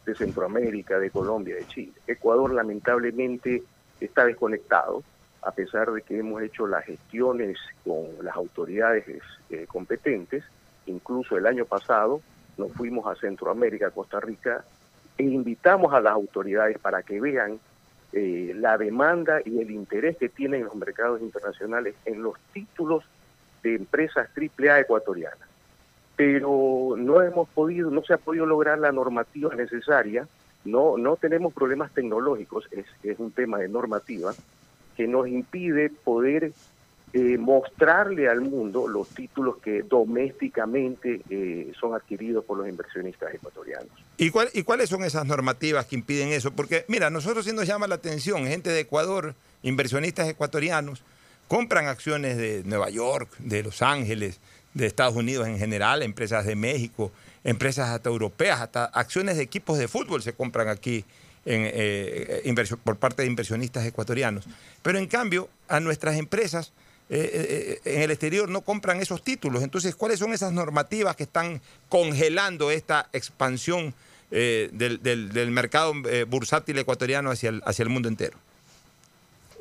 de 0.08 0.16
Centroamérica, 0.16 0.98
de 0.98 1.12
Colombia, 1.12 1.54
de 1.54 1.68
Chile. 1.68 1.94
Ecuador 2.08 2.52
lamentablemente 2.52 3.62
está 4.00 4.26
desconectado, 4.26 5.04
a 5.46 5.52
pesar 5.52 5.92
de 5.92 6.02
que 6.02 6.20
hemos 6.20 6.42
hecho 6.42 6.68
las 6.68 6.86
gestiones 6.86 7.58
con 7.84 8.08
las 8.22 8.36
autoridades 8.36 9.06
eh, 9.50 9.66
competentes, 9.68 10.44
incluso 10.86 11.38
el 11.38 11.46
año 11.46 11.66
pasado 11.66 12.22
nos 12.58 12.72
fuimos 12.74 13.08
a 13.08 13.20
Centroamérica, 13.20 13.92
Costa 13.92 14.20
Rica, 14.20 14.64
e 15.18 15.24
invitamos 15.24 15.94
a 15.94 16.02
las 16.02 16.14
autoridades 16.14 16.78
para 16.80 17.04
que 17.04 17.20
vean 17.20 17.60
eh, 18.12 18.54
la 18.56 18.78
demanda 18.78 19.42
y 19.44 19.60
el 19.60 19.72
interés 19.72 20.18
que 20.18 20.30
tienen 20.30 20.66
los 20.66 20.76
mercados 20.76 21.22
internacionales 21.22 21.96
en 22.06 22.22
los 22.22 22.36
títulos 22.54 23.04
de 23.64 23.76
empresas 23.76 24.30
AAA 24.36 24.82
ecuatorianas. 24.82 25.48
Pero 26.16 26.96
no 26.98 27.22
hemos 27.22 27.50
podido, 27.50 27.90
no 27.90 28.04
se 28.04 28.14
ha 28.14 28.18
podido 28.18 28.46
lograr 28.46 28.78
la 28.78 28.92
normativa 28.92 29.56
necesaria, 29.56 30.28
no, 30.64 30.98
no 30.98 31.16
tenemos 31.16 31.54
problemas 31.54 31.92
tecnológicos, 31.92 32.68
es, 32.72 32.86
es 33.04 33.20
un 33.20 33.32
tema 33.32 33.58
de 33.58 33.68
normativa 33.68 34.34
que 34.96 35.08
nos 35.08 35.28
impide 35.28 35.90
poder 35.90 36.52
eh, 37.14 37.38
mostrarle 37.38 38.28
al 38.28 38.42
mundo 38.42 38.88
los 38.88 39.08
títulos 39.10 39.58
que 39.58 39.84
domésticamente 39.84 41.22
eh, 41.30 41.72
son 41.80 41.94
adquiridos 41.94 42.44
por 42.44 42.58
los 42.58 42.68
inversionistas 42.68 43.34
ecuatorianos. 43.34 43.90
¿Y, 44.18 44.30
cuál- 44.32 44.50
¿Y 44.54 44.64
cuáles 44.64 44.90
son 44.90 45.04
esas 45.04 45.26
normativas 45.26 45.86
que 45.86 45.96
impiden 45.96 46.30
eso? 46.30 46.52
Porque, 46.52 46.86
mira, 46.88 47.10
nosotros 47.10 47.46
sí 47.46 47.54
nos 47.54 47.68
llama 47.68 47.88
la 47.88 47.96
atención, 47.96 48.46
gente 48.48 48.72
de 48.72 48.80
Ecuador, 48.82 49.36
inversionistas 49.62 50.28
ecuatorianos, 50.28 51.04
compran 51.48 51.86
acciones 51.88 52.38
de 52.38 52.64
Nueva 52.66 52.90
York, 52.90 53.30
de 53.40 53.62
Los 53.64 53.82
Ángeles, 53.84 54.40
de 54.74 54.88
Estados 54.88 55.16
Unidos 55.16 55.48
en 55.48 55.60
general, 55.60 56.02
empresas 56.02 56.46
de 56.48 56.56
México, 56.56 57.12
empresas 57.44 57.90
hasta 57.90 58.10
europeas, 58.10 58.60
hasta 58.62 58.86
acciones 58.86 59.38
de 59.38 59.44
equipos 59.44 59.78
de 59.78 59.88
fútbol 59.88 60.24
se 60.24 60.34
compran 60.34 60.68
aquí 60.68 61.06
en, 61.46 61.70
eh, 61.74 62.76
por 62.84 62.98
parte 62.98 63.22
de 63.22 63.28
inversionistas 63.28 63.86
ecuatorianos. 63.86 64.46
Pero 64.82 64.98
en 64.98 65.08
cambio, 65.08 65.50
a 65.68 65.80
nuestras 65.80 66.18
empresas 66.18 66.74
eh, 67.10 67.80
eh, 67.86 67.96
en 67.96 68.02
el 68.02 68.12
exterior 68.12 68.50
no 68.50 68.62
compran 68.62 69.02
esos 69.02 69.24
títulos. 69.24 69.64
Entonces, 69.64 69.96
¿cuáles 69.96 70.20
son 70.20 70.34
esas 70.34 70.54
normativas 70.54 71.16
que 71.16 71.24
están 71.24 71.62
congelando 71.90 72.72
esta 72.72 73.10
expansión 73.14 73.94
del, 74.32 75.52
mercado 75.52 75.94
bursátil 76.28 76.80
ecuatoriano 76.80 77.30
hacia 77.30 77.50
el, 77.50 77.62
hacia 77.66 77.84
el 77.84 77.90
mundo 77.90 78.10
entero? 78.10 78.36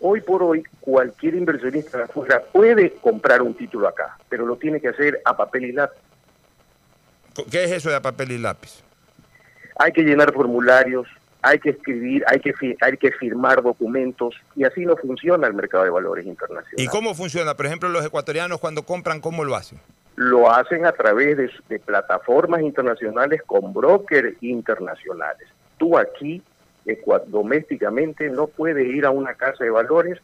Hoy 0.01 0.23
por 0.23 0.43
hoy, 0.43 0.65
cualquier 0.81 1.35
inversionista 1.35 1.99
de 1.99 2.05
afuera 2.05 2.43
puede 2.51 2.95
comprar 2.95 3.43
un 3.43 3.55
título 3.55 3.87
acá, 3.87 4.17
pero 4.29 4.47
lo 4.47 4.57
tiene 4.57 4.81
que 4.81 4.89
hacer 4.89 5.21
a 5.25 5.37
papel 5.37 5.67
y 5.67 5.73
lápiz. 5.73 5.99
¿Qué 7.51 7.65
es 7.65 7.71
eso 7.71 7.91
de 7.91 7.97
a 7.97 8.03
papel 8.03 8.33
y 8.33 8.39
lápiz? 8.39 8.83
Hay 9.79 9.93
que 9.93 10.03
llenar 10.03 10.33
formularios, 10.33 11.07
hay 11.43 11.59
que 11.59 11.71
escribir, 11.71 12.25
hay 12.29 12.41
que, 12.41 12.55
hay 12.81 12.97
que 12.97 13.11
firmar 13.13 13.63
documentos 13.63 14.35
y 14.55 14.65
así 14.65 14.87
no 14.87 14.97
funciona 14.97 15.47
el 15.47 15.55
mercado 15.55 15.85
de 15.85 15.91
valores 15.91 16.25
internacional. 16.25 16.75
¿Y 16.77 16.87
cómo 16.87 17.15
funciona? 17.15 17.55
Por 17.55 17.67
ejemplo, 17.67 17.89
los 17.89 18.05
ecuatorianos 18.05 18.61
cuando 18.61 18.85
compran, 18.85 19.21
¿cómo 19.21 19.45
lo 19.45 19.57
hacen? 19.57 19.81
Lo 20.15 20.51
hacen 20.51 20.87
a 20.87 20.93
través 20.93 21.37
de, 21.37 21.79
plataformas 21.81 22.63
internacionales 22.63 23.43
con 23.45 23.73
brokers 23.73 24.41
internacionales. 24.41 25.49
Tú 25.79 25.99
aquí, 25.99 26.43
domésticamente, 27.27 28.31
no 28.31 28.47
puedes 28.47 28.87
ir 28.87 29.05
a 29.05 29.11
una 29.11 29.35
casa 29.35 29.65
de 29.65 29.71
valores 29.71 30.21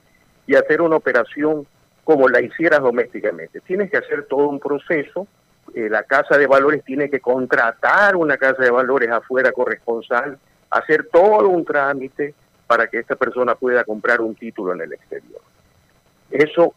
y 0.46 0.54
hacer 0.54 0.80
una 0.80 0.96
operación 0.96 1.66
como 2.04 2.28
la 2.28 2.40
hicieras 2.40 2.80
domésticamente. 2.80 3.60
Tienes 3.60 3.90
que 3.90 3.96
hacer 3.96 4.26
todo 4.26 4.48
un 4.48 4.60
proceso 4.60 5.26
eh, 5.74 5.88
la 5.90 6.02
casa 6.04 6.38
de 6.38 6.46
valores 6.46 6.82
tiene 6.84 7.10
que 7.10 7.20
contratar 7.20 8.16
una 8.16 8.36
casa 8.36 8.62
de 8.62 8.70
valores 8.70 9.10
afuera 9.10 9.52
corresponsal, 9.52 10.38
hacer 10.70 11.08
todo 11.12 11.48
un 11.48 11.64
trámite 11.64 12.34
para 12.66 12.86
que 12.86 12.98
esta 12.98 13.16
persona 13.16 13.54
pueda 13.54 13.84
comprar 13.84 14.20
un 14.20 14.34
título 14.34 14.74
en 14.74 14.82
el 14.82 14.92
exterior. 14.92 15.40
Eso 16.30 16.74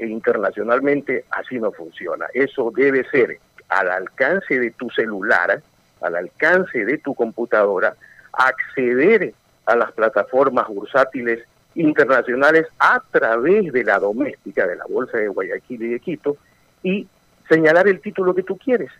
internacionalmente 0.00 1.24
así 1.30 1.58
no 1.58 1.72
funciona. 1.72 2.26
Eso 2.34 2.72
debe 2.74 3.08
ser 3.10 3.38
al 3.68 3.90
alcance 3.90 4.58
de 4.58 4.70
tu 4.72 4.90
celular, 4.90 5.62
al 6.00 6.16
alcance 6.16 6.84
de 6.84 6.98
tu 6.98 7.14
computadora, 7.14 7.94
acceder 8.32 9.34
a 9.66 9.76
las 9.76 9.92
plataformas 9.92 10.66
bursátiles 10.68 11.44
internacionales 11.74 12.66
a 12.78 13.02
través 13.10 13.72
de 13.72 13.84
la 13.84 13.98
doméstica 13.98 14.66
de 14.66 14.76
la 14.76 14.84
Bolsa 14.86 15.18
de 15.18 15.28
Guayaquil 15.28 15.82
y 15.82 15.88
de 15.88 16.00
Quito 16.00 16.36
y 16.82 17.06
señalar 17.48 17.86
el 17.88 18.00
título 18.00 18.34
que 18.34 18.42
tú 18.42 18.56
quieres, 18.58 18.90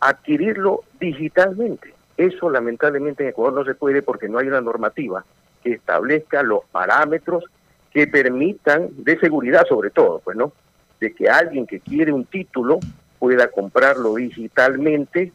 adquirirlo 0.00 0.84
digitalmente. 1.00 1.92
Eso 2.16 2.50
lamentablemente 2.50 3.22
en 3.22 3.30
Ecuador 3.30 3.54
no 3.54 3.64
se 3.64 3.74
puede 3.74 4.02
porque 4.02 4.28
no 4.28 4.38
hay 4.38 4.48
una 4.48 4.60
normativa 4.60 5.24
que 5.62 5.72
establezca 5.72 6.42
los 6.42 6.64
parámetros 6.70 7.44
que 7.92 8.06
permitan, 8.06 8.88
de 8.92 9.18
seguridad 9.18 9.66
sobre 9.68 9.90
todo, 9.90 10.20
pues 10.22 10.36
no, 10.36 10.52
de 11.00 11.14
que 11.14 11.28
alguien 11.28 11.66
que 11.66 11.80
quiere 11.80 12.12
un 12.12 12.24
título 12.24 12.78
pueda 13.18 13.48
comprarlo 13.48 14.14
digitalmente 14.14 15.32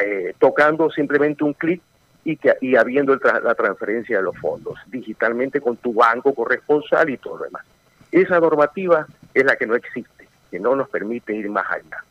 eh, 0.00 0.34
tocando 0.38 0.90
simplemente 0.90 1.44
un 1.44 1.54
clic 1.54 1.80
y, 2.24 2.36
que, 2.36 2.54
y 2.60 2.76
habiendo 2.76 3.14
la 3.16 3.54
transferencia 3.54 4.18
de 4.18 4.22
los 4.22 4.36
fondos 4.38 4.78
digitalmente 4.86 5.60
con 5.60 5.76
tu 5.76 5.94
banco 5.94 6.34
corresponsal 6.34 7.10
y 7.10 7.16
todo 7.16 7.38
lo 7.38 7.44
demás. 7.44 7.64
Esa 8.10 8.38
normativa 8.38 9.06
es 9.32 9.44
la 9.44 9.56
que 9.56 9.66
no 9.66 9.74
existe 9.74 10.22
que 10.52 10.60
no 10.60 10.76
nos 10.76 10.90
permite 10.90 11.34
ir 11.34 11.48
más 11.48 11.64
allá. 11.70 12.04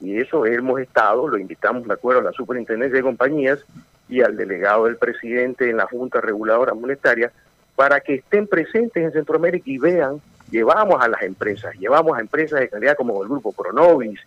Y 0.00 0.20
eso 0.20 0.44
hemos 0.46 0.80
estado, 0.80 1.28
lo 1.28 1.38
invitamos, 1.38 1.86
me 1.86 1.94
acuerdo, 1.94 2.20
a 2.20 2.24
la 2.24 2.32
superintendencia 2.32 2.96
de 2.96 3.02
compañías 3.02 3.60
y 4.08 4.20
al 4.22 4.36
delegado 4.36 4.84
del 4.84 4.96
presidente 4.96 5.68
en 5.68 5.78
la 5.78 5.86
Junta 5.86 6.20
Reguladora 6.20 6.74
Monetaria 6.74 7.32
para 7.74 8.00
que 8.00 8.14
estén 8.14 8.46
presentes 8.46 9.02
en 9.02 9.12
Centroamérica 9.12 9.70
y 9.70 9.78
vean, 9.78 10.20
llevamos 10.50 11.02
a 11.02 11.08
las 11.08 11.22
empresas, 11.22 11.74
llevamos 11.78 12.16
a 12.16 12.20
empresas 12.20 12.60
de 12.60 12.68
calidad 12.68 12.96
como 12.96 13.22
el 13.22 13.28
grupo 13.28 13.52
Pronovis, 13.52 14.20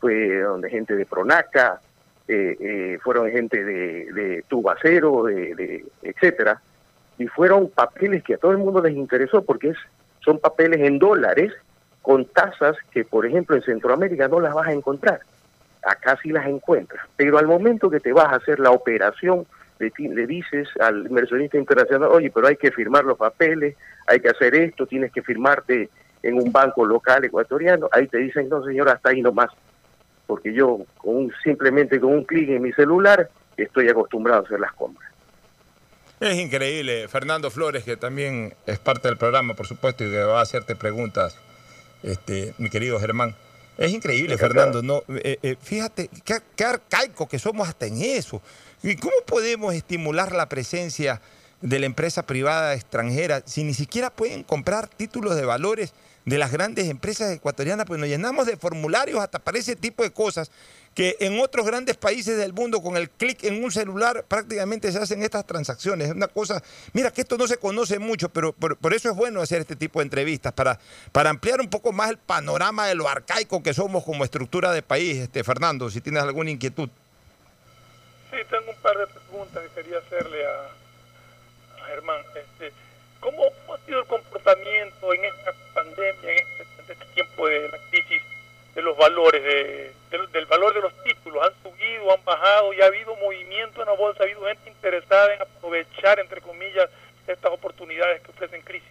fue 0.00 0.40
donde 0.40 0.70
gente 0.70 0.94
de 0.94 1.06
Pronaca, 1.06 1.80
eh, 2.28 2.56
eh, 2.60 2.98
fueron 3.02 3.30
gente 3.30 3.64
de, 3.64 4.44
Tubacero, 4.48 5.24
de, 5.24 5.84
etcétera, 6.02 6.60
y 7.18 7.26
fueron 7.26 7.68
papeles 7.68 8.22
que 8.22 8.34
a 8.34 8.38
todo 8.38 8.52
el 8.52 8.58
mundo 8.58 8.80
les 8.80 8.94
interesó 8.94 9.42
porque 9.42 9.72
son 10.20 10.38
papeles 10.38 10.80
en 10.80 10.98
dólares 10.98 11.52
con 12.02 12.26
tasas 12.26 12.76
que, 12.90 13.04
por 13.04 13.24
ejemplo, 13.24 13.56
en 13.56 13.62
Centroamérica 13.62 14.28
no 14.28 14.40
las 14.40 14.54
vas 14.54 14.68
a 14.68 14.72
encontrar. 14.72 15.20
Acá 15.82 16.18
sí 16.22 16.30
las 16.30 16.46
encuentras. 16.46 17.06
Pero 17.16 17.38
al 17.38 17.46
momento 17.46 17.88
que 17.88 18.00
te 18.00 18.12
vas 18.12 18.32
a 18.32 18.36
hacer 18.36 18.58
la 18.58 18.70
operación, 18.70 19.46
le, 19.78 20.26
dices 20.26 20.68
al 20.80 21.06
inversionista 21.06 21.56
internacional, 21.56 22.10
oye, 22.10 22.30
pero 22.30 22.46
hay 22.48 22.56
que 22.56 22.70
firmar 22.70 23.04
los 23.04 23.18
papeles, 23.18 23.76
hay 24.06 24.20
que 24.20 24.28
hacer 24.28 24.54
esto, 24.54 24.86
tienes 24.86 25.12
que 25.12 25.22
firmarte 25.22 25.88
en 26.22 26.34
un 26.34 26.52
banco 26.52 26.84
local 26.84 27.24
ecuatoriano, 27.24 27.88
ahí 27.90 28.06
te 28.06 28.18
dicen, 28.18 28.48
no 28.48 28.64
señor, 28.64 28.88
hasta 28.88 29.10
ahí 29.10 29.22
nomás, 29.22 29.50
porque 30.26 30.52
yo 30.52 30.80
con 30.98 31.32
simplemente 31.42 31.98
con 31.98 32.12
un 32.12 32.24
clic 32.24 32.50
en 32.50 32.62
mi 32.62 32.72
celular 32.72 33.28
estoy 33.56 33.88
acostumbrado 33.88 34.42
a 34.42 34.44
hacer 34.44 34.60
las 34.60 34.72
compras. 34.72 35.10
Es 36.20 36.38
increíble, 36.38 37.08
Fernando 37.08 37.50
Flores, 37.50 37.82
que 37.82 37.96
también 37.96 38.54
es 38.66 38.78
parte 38.78 39.08
del 39.08 39.16
programa, 39.16 39.54
por 39.54 39.66
supuesto, 39.66 40.04
y 40.04 40.10
que 40.10 40.22
va 40.22 40.38
a 40.38 40.42
hacerte 40.42 40.76
preguntas 40.76 41.36
este, 42.02 42.54
mi 42.58 42.70
querido 42.70 42.98
Germán. 42.98 43.34
Es 43.78 43.90
increíble, 43.90 44.36
Fernando. 44.36 44.82
No, 44.82 45.02
eh, 45.08 45.38
eh, 45.42 45.56
fíjate 45.60 46.10
qué, 46.24 46.64
arcaico 46.64 47.28
que 47.28 47.38
somos 47.38 47.68
hasta 47.68 47.86
en 47.86 48.02
eso. 48.02 48.42
¿Y 48.82 48.96
cómo 48.96 49.14
podemos 49.26 49.74
estimular 49.74 50.32
la 50.32 50.48
presencia 50.48 51.20
de 51.60 51.78
la 51.78 51.86
empresa 51.86 52.26
privada 52.26 52.74
extranjera 52.74 53.42
si 53.46 53.64
ni 53.64 53.74
siquiera 53.74 54.10
pueden 54.10 54.42
comprar 54.42 54.88
títulos 54.88 55.36
de 55.36 55.44
valores 55.44 55.94
de 56.24 56.38
las 56.38 56.52
grandes 56.52 56.88
empresas 56.88 57.32
ecuatorianas? 57.32 57.86
Pues 57.86 57.98
nos 57.98 58.08
llenamos 58.08 58.46
de 58.46 58.56
formularios 58.56 59.20
hasta 59.20 59.38
para 59.38 59.58
ese 59.58 59.74
tipo 59.74 60.02
de 60.02 60.10
cosas 60.10 60.50
que 60.94 61.16
en 61.20 61.40
otros 61.40 61.66
grandes 61.66 61.96
países 61.96 62.36
del 62.36 62.52
mundo 62.52 62.82
con 62.82 62.96
el 62.96 63.08
clic 63.10 63.44
en 63.44 63.64
un 63.64 63.70
celular 63.70 64.24
prácticamente 64.28 64.92
se 64.92 64.98
hacen 64.98 65.22
estas 65.22 65.46
transacciones. 65.46 66.08
Es 66.08 66.14
una 66.14 66.28
cosa, 66.28 66.62
mira 66.92 67.10
que 67.10 67.22
esto 67.22 67.38
no 67.38 67.46
se 67.46 67.56
conoce 67.56 67.98
mucho, 67.98 68.28
pero 68.28 68.52
por, 68.52 68.94
eso 68.94 69.10
es 69.10 69.16
bueno 69.16 69.40
hacer 69.40 69.62
este 69.62 69.76
tipo 69.76 70.00
de 70.00 70.04
entrevistas, 70.04 70.52
para, 70.52 70.78
para 71.12 71.30
ampliar 71.30 71.60
un 71.60 71.68
poco 71.68 71.92
más 71.92 72.10
el 72.10 72.18
panorama 72.18 72.86
de 72.86 72.94
lo 72.94 73.08
arcaico 73.08 73.62
que 73.62 73.74
somos 73.74 74.04
como 74.04 74.24
estructura 74.24 74.72
de 74.72 74.82
país, 74.82 75.18
este 75.18 75.44
Fernando, 75.44 75.90
si 75.90 76.00
tienes 76.00 76.22
alguna 76.22 76.50
inquietud. 76.50 76.88
Sí, 78.30 78.36
tengo 78.50 78.70
un 78.70 78.82
par 78.82 78.96
de 78.96 79.06
preguntas 79.06 79.62
que 79.62 79.82
quería 79.82 79.98
hacerle 79.98 80.46
a, 80.46 81.86
Germán. 81.86 82.22
Este, 82.34 82.72
¿Cómo 83.20 83.42
ha 83.44 83.86
sido 83.86 84.00
el 84.00 84.06
comportamiento 84.06 85.12
en 85.12 85.24
esta 85.24 85.52
pandemia, 85.74 86.32
en 86.32 86.38
este, 86.38 86.92
este 86.92 87.04
tiempo 87.14 87.46
de 87.48 87.68
la 87.68 87.78
crisis? 87.90 88.22
de 88.74 88.82
los 88.82 88.96
valores, 88.96 89.42
de, 89.42 89.92
del 90.32 90.46
valor 90.46 90.74
de 90.74 90.80
los 90.80 90.92
títulos. 91.04 91.42
Han 91.44 91.62
subido, 91.62 92.12
han 92.12 92.24
bajado 92.24 92.72
y 92.72 92.80
ha 92.80 92.86
habido 92.86 93.16
movimiento 93.16 93.80
en 93.80 93.86
la 93.86 93.94
bolsa, 93.94 94.22
ha 94.22 94.26
habido 94.26 94.44
gente 94.46 94.70
interesada 94.70 95.34
en 95.34 95.42
aprovechar, 95.42 96.18
entre 96.20 96.40
comillas, 96.40 96.88
estas 97.26 97.52
oportunidades 97.52 98.20
que 98.22 98.30
ofrecen 98.30 98.62
crisis. 98.62 98.88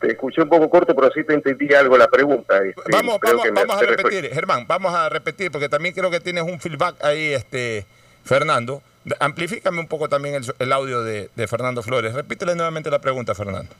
Te 0.00 0.12
escuché 0.12 0.42
un 0.42 0.48
poco 0.48 0.70
corto, 0.70 0.94
pero 0.94 1.08
así 1.08 1.24
te 1.24 1.34
entendí 1.34 1.72
algo 1.74 1.96
la 1.96 2.08
pregunta. 2.08 2.56
Este, 2.64 2.80
vamos 2.92 3.18
vamos, 3.20 3.44
vamos 3.52 3.82
a 3.82 3.86
repetir, 3.86 4.32
Germán, 4.32 4.66
vamos 4.66 4.94
a 4.94 5.08
repetir, 5.08 5.50
porque 5.50 5.68
también 5.68 5.94
creo 5.94 6.10
que 6.10 6.20
tienes 6.20 6.44
un 6.44 6.60
feedback 6.60 7.02
ahí, 7.02 7.34
este 7.34 7.84
Fernando. 8.24 8.82
Amplifícame 9.18 9.80
un 9.80 9.88
poco 9.88 10.08
también 10.08 10.40
el, 10.58 10.72
audio 10.72 11.02
de, 11.02 11.30
de 11.34 11.48
Fernando 11.48 11.82
Flores. 11.82 12.14
Repítele 12.14 12.54
nuevamente 12.54 12.90
la 12.90 13.00
pregunta, 13.00 13.34
Fernando. 13.34 13.74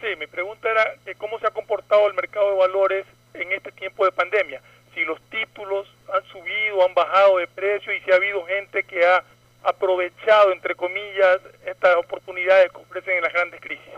Sí, 0.00 0.08
mi 0.18 0.26
pregunta 0.26 0.68
era 0.68 0.94
cómo 1.18 1.38
se 1.38 1.46
ha 1.46 1.50
comportado 1.50 2.08
el 2.08 2.14
mercado 2.14 2.50
de 2.50 2.58
valores 2.58 3.06
en 3.34 3.52
este 3.52 3.70
tiempo 3.72 4.04
de 4.04 4.12
pandemia. 4.12 4.60
Si 4.94 5.04
los 5.04 5.20
títulos 5.30 5.86
han 6.12 6.22
subido, 6.24 6.84
han 6.84 6.94
bajado 6.94 7.38
de 7.38 7.46
precio 7.46 7.92
y 7.92 8.00
si 8.00 8.10
ha 8.10 8.16
habido 8.16 8.44
gente 8.46 8.82
que 8.82 9.04
ha 9.06 9.22
aprovechado, 9.62 10.52
entre 10.52 10.74
comillas, 10.74 11.40
estas 11.64 11.96
oportunidades 11.96 12.70
que 12.72 12.78
ofrecen 12.78 13.16
en 13.16 13.22
las 13.22 13.32
grandes 13.32 13.60
crisis. 13.60 13.94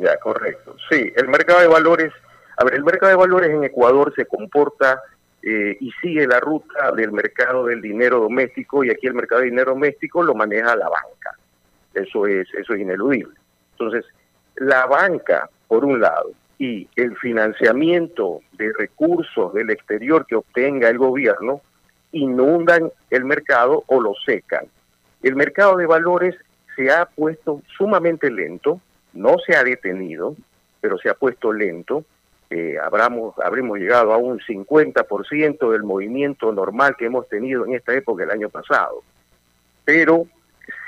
Ya, 0.00 0.16
correcto. 0.18 0.76
Sí, 0.90 1.12
el 1.16 1.28
mercado 1.28 1.60
de 1.60 1.68
valores, 1.68 2.12
a 2.56 2.64
ver, 2.64 2.74
el 2.74 2.84
mercado 2.84 3.10
de 3.10 3.16
valores 3.16 3.50
en 3.50 3.64
Ecuador 3.64 4.12
se 4.14 4.26
comporta 4.26 5.02
eh, 5.42 5.76
y 5.80 5.92
sigue 6.02 6.26
la 6.26 6.40
ruta 6.40 6.90
del 6.92 7.12
mercado 7.12 7.66
del 7.66 7.80
dinero 7.80 8.20
doméstico 8.20 8.82
y 8.82 8.90
aquí 8.90 9.06
el 9.06 9.14
mercado 9.14 9.42
de 9.42 9.50
dinero 9.50 9.72
doméstico 9.72 10.22
lo 10.22 10.34
maneja 10.34 10.74
la 10.74 10.88
banca. 10.88 11.36
Eso 11.94 12.26
es, 12.26 12.52
eso 12.54 12.74
es 12.74 12.80
ineludible. 12.80 13.34
Entonces, 13.72 14.04
la 14.56 14.86
banca, 14.86 15.48
por 15.68 15.84
un 15.84 16.00
lado, 16.00 16.32
y 16.58 16.88
el 16.96 17.16
financiamiento 17.16 18.40
de 18.52 18.72
recursos 18.72 19.54
del 19.54 19.70
exterior 19.70 20.26
que 20.26 20.36
obtenga 20.36 20.88
el 20.88 20.98
gobierno 20.98 21.60
inundan 22.12 22.90
el 23.10 23.24
mercado 23.24 23.84
o 23.86 24.00
lo 24.00 24.14
secan. 24.26 24.66
El 25.22 25.36
mercado 25.36 25.76
de 25.76 25.86
valores 25.86 26.34
se 26.74 26.90
ha 26.90 27.06
puesto 27.06 27.62
sumamente 27.76 28.30
lento, 28.30 28.80
no 29.12 29.36
se 29.44 29.56
ha 29.56 29.62
detenido, 29.62 30.36
pero 30.80 30.98
se 30.98 31.08
ha 31.08 31.14
puesto 31.14 31.52
lento. 31.52 32.04
Eh, 32.50 32.76
habremos, 32.82 33.38
habremos 33.38 33.78
llegado 33.78 34.12
a 34.12 34.16
un 34.16 34.40
50% 34.40 35.70
del 35.70 35.82
movimiento 35.82 36.52
normal 36.52 36.96
que 36.96 37.06
hemos 37.06 37.28
tenido 37.28 37.66
en 37.66 37.74
esta 37.74 37.94
época 37.94 38.24
el 38.24 38.30
año 38.30 38.48
pasado. 38.48 39.02
Pero 39.84 40.26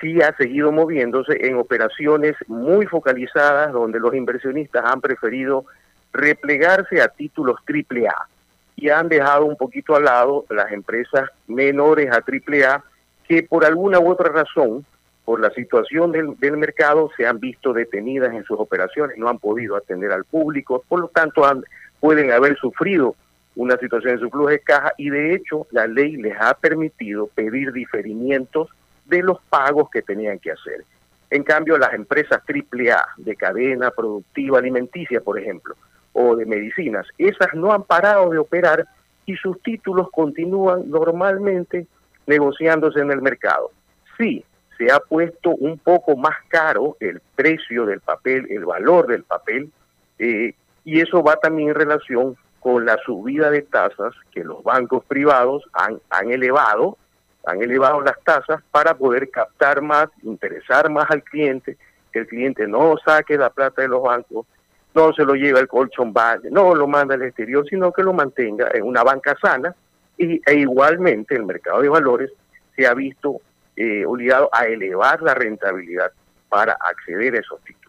sí 0.01 0.21
ha 0.23 0.35
seguido 0.37 0.73
moviéndose 0.73 1.47
en 1.47 1.57
operaciones 1.57 2.37
muy 2.47 2.87
focalizadas 2.87 3.73
donde 3.73 4.01
los 4.01 4.15
inversionistas 4.15 4.85
han 4.85 5.01
preferido 5.01 5.65
replegarse 6.13 7.01
a 7.01 7.09
títulos 7.09 7.57
AAA 7.67 8.29
y 8.77 8.89
han 8.89 9.09
dejado 9.09 9.45
un 9.45 9.57
poquito 9.57 9.95
al 9.95 10.05
lado 10.05 10.45
las 10.51 10.73
empresas 10.73 11.31
menores 11.47 12.11
a 12.11 12.17
AAA 12.17 12.83
que 13.29 13.43
por 13.43 13.65
alguna 13.65 14.01
u 14.01 14.11
otra 14.11 14.31
razón, 14.31 14.85
por 15.25 15.41
la 15.41 15.51
situación 15.51 16.11
del, 16.11 16.37
del, 16.41 16.57
mercado, 16.57 17.11
se 17.17 17.27
han 17.27 17.39
visto 17.39 17.73
detenidas 17.73 18.35
en 18.35 18.43
sus 18.45 18.59
operaciones, 18.59 19.19
no 19.19 19.29
han 19.29 19.39
podido 19.39 19.77
atender 19.77 20.11
al 20.11 20.25
público, 20.25 20.83
por 20.89 21.01
lo 21.01 21.09
tanto 21.09 21.45
han, 21.45 21.63
pueden 22.01 22.33
haber 22.33 22.57
sufrido 22.57 23.15
una 23.55 23.77
situación 23.77 24.15
de 24.15 24.21
su 24.21 24.31
flujo 24.31 24.49
de 24.49 24.61
caja 24.61 24.93
y 24.97 25.11
de 25.11 25.35
hecho 25.35 25.67
la 25.71 25.87
ley 25.87 26.17
les 26.17 26.35
ha 26.41 26.55
permitido 26.55 27.29
pedir 27.29 27.73
diferimientos 27.73 28.69
de 29.11 29.23
los 29.23 29.39
pagos 29.51 29.91
que 29.91 30.03
tenían 30.03 30.39
que 30.39 30.53
hacer. 30.53 30.85
En 31.29 31.43
cambio, 31.43 31.77
las 31.77 31.93
empresas 31.93 32.41
AAA 32.49 33.05
de 33.19 33.37
cadena 33.37 33.91
productiva 33.91 34.59
alimenticia, 34.59 35.21
por 35.21 35.39
ejemplo, 35.39 35.75
o 36.13 36.35
de 36.35 36.47
medicinas, 36.47 37.07
esas 37.19 37.53
no 37.55 37.73
han 37.73 37.83
parado 37.83 38.31
de 38.31 38.39
operar 38.39 38.87
y 39.27 39.37
sus 39.37 39.61
títulos 39.63 40.09
continúan 40.11 40.89
normalmente 40.91 41.87
negociándose 42.27 43.01
en 43.01 43.13
el 43.13 43.23
mercado. 43.23 43.71
Sí, 44.17 44.45
se 44.77 44.91
ha 44.91 44.99
puesto 44.99 45.51
un 45.51 45.79
poco 45.79 46.17
más 46.17 46.37
caro 46.49 46.97
el 47.01 47.21
precio 47.37 47.87
del 47.87 48.01
papel, 48.01 48.47
el 48.51 48.65
valor 48.65 49.07
del 49.07 49.25
papel, 49.25 49.71
eh, 50.19 50.55
y 50.85 51.01
eso 51.01 51.23
va 51.23 51.37
también 51.37 51.69
en 51.69 51.75
relación 51.75 52.37
con 52.61 52.85
la 52.85 52.99
subida 53.05 53.51
de 53.51 53.63
tasas 53.63 54.15
que 54.33 54.43
los 54.43 54.63
bancos 54.63 55.05
privados 55.05 55.65
han, 55.73 56.01
han 56.11 56.31
elevado, 56.31 56.99
han 57.45 57.63
elevado 57.63 58.01
las 58.01 58.21
tasas 58.23 58.63
para 58.71 58.95
poder 58.95 59.31
captar 59.31 59.83
más, 59.83 60.09
interesar 60.23 60.91
más 60.91 61.11
al 61.11 61.23
cliente, 61.23 61.77
que 62.13 62.21
el 62.21 62.27
cliente 62.27 62.67
no 62.67 62.97
saque 63.05 63.37
la 63.37 63.51
plata 63.51 63.83
de 63.83 63.89
los 63.89 64.03
bancos, 64.03 64.47
no 64.95 65.13
se 65.13 65.25
lo 65.25 65.35
lleve 65.35 65.61
al 65.61 65.69
colchón 65.69 66.13
no 66.51 66.75
lo 66.75 66.87
manda 66.87 67.15
al 67.15 67.23
exterior, 67.23 67.65
sino 67.69 67.93
que 67.93 68.03
lo 68.03 68.13
mantenga 68.13 68.71
en 68.75 68.83
una 68.83 69.03
banca 69.03 69.37
sana 69.41 69.75
y, 70.19 70.41
e 70.45 70.55
igualmente 70.55 71.35
el 71.35 71.45
mercado 71.45 71.81
de 71.81 71.89
valores 71.89 72.31
se 72.77 72.87
ha 72.87 72.95
visto 72.95 73.41
eh, 73.77 74.05
obligado 74.05 74.49
a 74.53 74.67
elevar 74.67 75.23
la 75.23 75.35
rentabilidad 75.35 76.13
para 76.49 76.73
acceder 76.73 77.37
a 77.37 77.39
esos 77.39 77.61
títulos. 77.63 77.81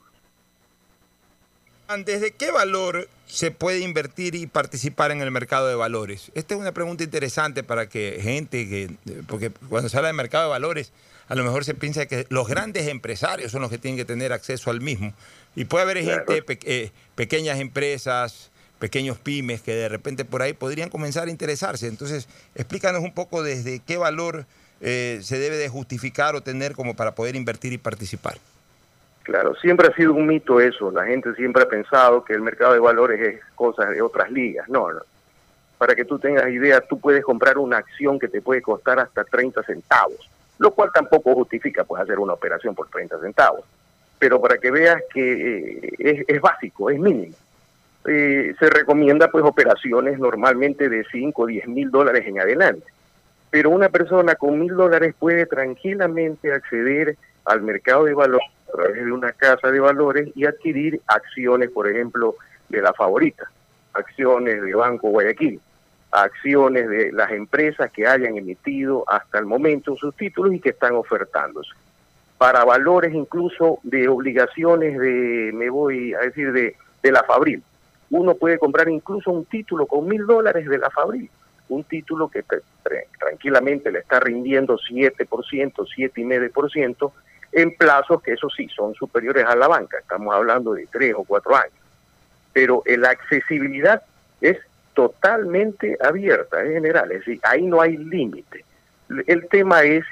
¿Desde 2.05 2.31
qué 2.31 2.51
valor 2.51 3.09
se 3.31 3.49
puede 3.49 3.79
invertir 3.79 4.35
y 4.35 4.45
participar 4.45 5.11
en 5.11 5.21
el 5.21 5.31
mercado 5.31 5.69
de 5.69 5.75
valores? 5.75 6.33
Esta 6.35 6.53
es 6.53 6.59
una 6.59 6.73
pregunta 6.73 7.05
interesante 7.05 7.63
para 7.63 7.87
que 7.87 8.19
gente 8.21 8.67
que, 8.67 8.91
porque 9.25 9.51
cuando 9.69 9.87
se 9.87 9.95
habla 9.95 10.07
de 10.07 10.13
mercado 10.13 10.43
de 10.43 10.49
valores, 10.49 10.91
a 11.29 11.35
lo 11.35 11.45
mejor 11.45 11.63
se 11.63 11.73
piensa 11.73 12.07
que 12.07 12.27
los 12.27 12.49
grandes 12.49 12.89
empresarios 12.89 13.53
son 13.53 13.61
los 13.61 13.71
que 13.71 13.77
tienen 13.77 13.97
que 13.97 14.03
tener 14.03 14.33
acceso 14.33 14.69
al 14.69 14.81
mismo. 14.81 15.13
Y 15.55 15.63
puede 15.63 15.83
haber 15.83 16.03
gente, 16.03 16.43
pe 16.43 16.59
eh, 16.65 16.91
pequeñas 17.15 17.61
empresas, 17.61 18.51
pequeños 18.79 19.17
pymes 19.17 19.61
que 19.61 19.75
de 19.75 19.87
repente 19.87 20.25
por 20.25 20.41
ahí 20.41 20.51
podrían 20.51 20.89
comenzar 20.89 21.29
a 21.29 21.31
interesarse. 21.31 21.87
Entonces, 21.87 22.27
explícanos 22.53 23.01
un 23.01 23.13
poco 23.13 23.43
desde 23.43 23.79
qué 23.79 23.95
valor 23.95 24.45
eh, 24.81 25.21
se 25.23 25.39
debe 25.39 25.55
de 25.55 25.69
justificar 25.69 26.35
o 26.35 26.43
tener 26.43 26.73
como 26.73 26.97
para 26.97 27.15
poder 27.15 27.37
invertir 27.37 27.71
y 27.71 27.77
participar. 27.77 28.37
Claro, 29.31 29.55
siempre 29.55 29.87
ha 29.87 29.95
sido 29.95 30.13
un 30.13 30.27
mito 30.27 30.59
eso. 30.59 30.91
La 30.91 31.05
gente 31.05 31.33
siempre 31.35 31.63
ha 31.63 31.69
pensado 31.69 32.21
que 32.25 32.33
el 32.33 32.41
mercado 32.41 32.73
de 32.73 32.79
valores 32.79 33.17
es 33.21 33.41
cosa 33.55 33.85
de 33.85 34.01
otras 34.01 34.29
ligas. 34.29 34.67
No, 34.67 34.91
no. 34.91 34.99
Para 35.77 35.95
que 35.95 36.03
tú 36.03 36.19
tengas 36.19 36.49
idea, 36.49 36.81
tú 36.81 36.99
puedes 36.99 37.23
comprar 37.23 37.57
una 37.57 37.77
acción 37.77 38.19
que 38.19 38.27
te 38.27 38.41
puede 38.41 38.61
costar 38.61 38.99
hasta 38.99 39.23
30 39.23 39.63
centavos, 39.63 40.29
lo 40.59 40.71
cual 40.71 40.91
tampoco 40.93 41.33
justifica 41.33 41.85
pues 41.85 42.01
hacer 42.01 42.19
una 42.19 42.33
operación 42.33 42.75
por 42.75 42.89
30 42.89 43.21
centavos. 43.21 43.63
Pero 44.19 44.41
para 44.41 44.57
que 44.57 44.69
veas 44.69 45.01
que 45.13 45.77
eh, 45.77 45.93
es, 45.97 46.25
es 46.27 46.41
básico, 46.41 46.89
es 46.89 46.99
mínimo 46.99 47.33
eh, 48.05 48.53
se 48.59 48.69
recomienda 48.69 49.31
pues 49.31 49.45
operaciones 49.45 50.19
normalmente 50.19 50.89
de 50.89 51.05
5 51.09 51.41
o 51.41 51.45
10 51.45 51.69
mil 51.69 51.89
dólares 51.89 52.25
en 52.27 52.37
adelante. 52.37 52.85
Pero 53.49 53.69
una 53.69 53.87
persona 53.87 54.35
con 54.35 54.59
mil 54.59 54.75
dólares 54.75 55.15
puede 55.17 55.45
tranquilamente 55.45 56.51
acceder 56.51 57.15
al 57.45 57.61
mercado 57.61 58.03
de 58.03 58.13
valores 58.13 58.47
a 58.71 58.77
través 58.77 59.05
de 59.05 59.11
una 59.11 59.31
casa 59.33 59.69
de 59.69 59.79
valores 59.79 60.29
y 60.35 60.45
adquirir 60.45 61.01
acciones, 61.07 61.69
por 61.71 61.89
ejemplo, 61.89 62.35
de 62.69 62.81
la 62.81 62.93
favorita, 62.93 63.51
acciones 63.93 64.61
de 64.61 64.73
Banco 64.73 65.09
Guayaquil, 65.09 65.59
acciones 66.11 66.87
de 66.87 67.11
las 67.11 67.31
empresas 67.31 67.91
que 67.91 68.07
hayan 68.07 68.37
emitido 68.37 69.03
hasta 69.07 69.39
el 69.39 69.45
momento 69.45 69.95
sus 69.95 70.15
títulos 70.15 70.53
y 70.53 70.59
que 70.59 70.69
están 70.69 70.95
ofertándose. 70.95 71.71
Para 72.37 72.63
valores 72.63 73.13
incluso 73.13 73.79
de 73.83 74.07
obligaciones 74.07 74.97
de, 74.97 75.51
me 75.53 75.69
voy 75.69 76.13
a 76.13 76.19
decir, 76.19 76.51
de, 76.51 76.75
de 77.03 77.11
la 77.11 77.23
Fabril 77.23 77.63
uno 78.11 78.35
puede 78.35 78.59
comprar 78.59 78.89
incluso 78.89 79.31
un 79.31 79.45
título 79.45 79.85
con 79.87 80.05
mil 80.05 80.25
dólares 80.27 80.67
de 80.67 80.77
la 80.77 80.89
Fabril, 80.89 81.29
un 81.69 81.83
título 81.85 82.29
que 82.29 82.43
tranquilamente 83.17 83.89
le 83.89 83.99
está 83.99 84.19
rindiendo 84.19 84.77
7%, 84.77 85.25
7,5% 85.25 87.11
en 87.51 87.75
plazos 87.75 88.21
que 88.21 88.33
eso 88.33 88.49
sí 88.49 88.67
son 88.69 88.93
superiores 88.95 89.45
a 89.45 89.55
la 89.55 89.67
banca, 89.67 89.97
estamos 89.99 90.33
hablando 90.33 90.73
de 90.73 90.87
tres 90.91 91.13
o 91.15 91.23
cuatro 91.23 91.55
años. 91.55 91.73
Pero 92.53 92.83
la 92.85 93.09
accesibilidad 93.09 94.01
es 94.39 94.57
totalmente 94.93 95.97
abierta 96.03 96.63
en 96.63 96.73
general, 96.73 97.11
es 97.11 97.19
decir, 97.19 97.39
ahí 97.43 97.63
no 97.63 97.81
hay 97.81 97.97
límite. 97.97 98.65
El 99.27 99.47
tema 99.47 99.83
es 99.83 100.05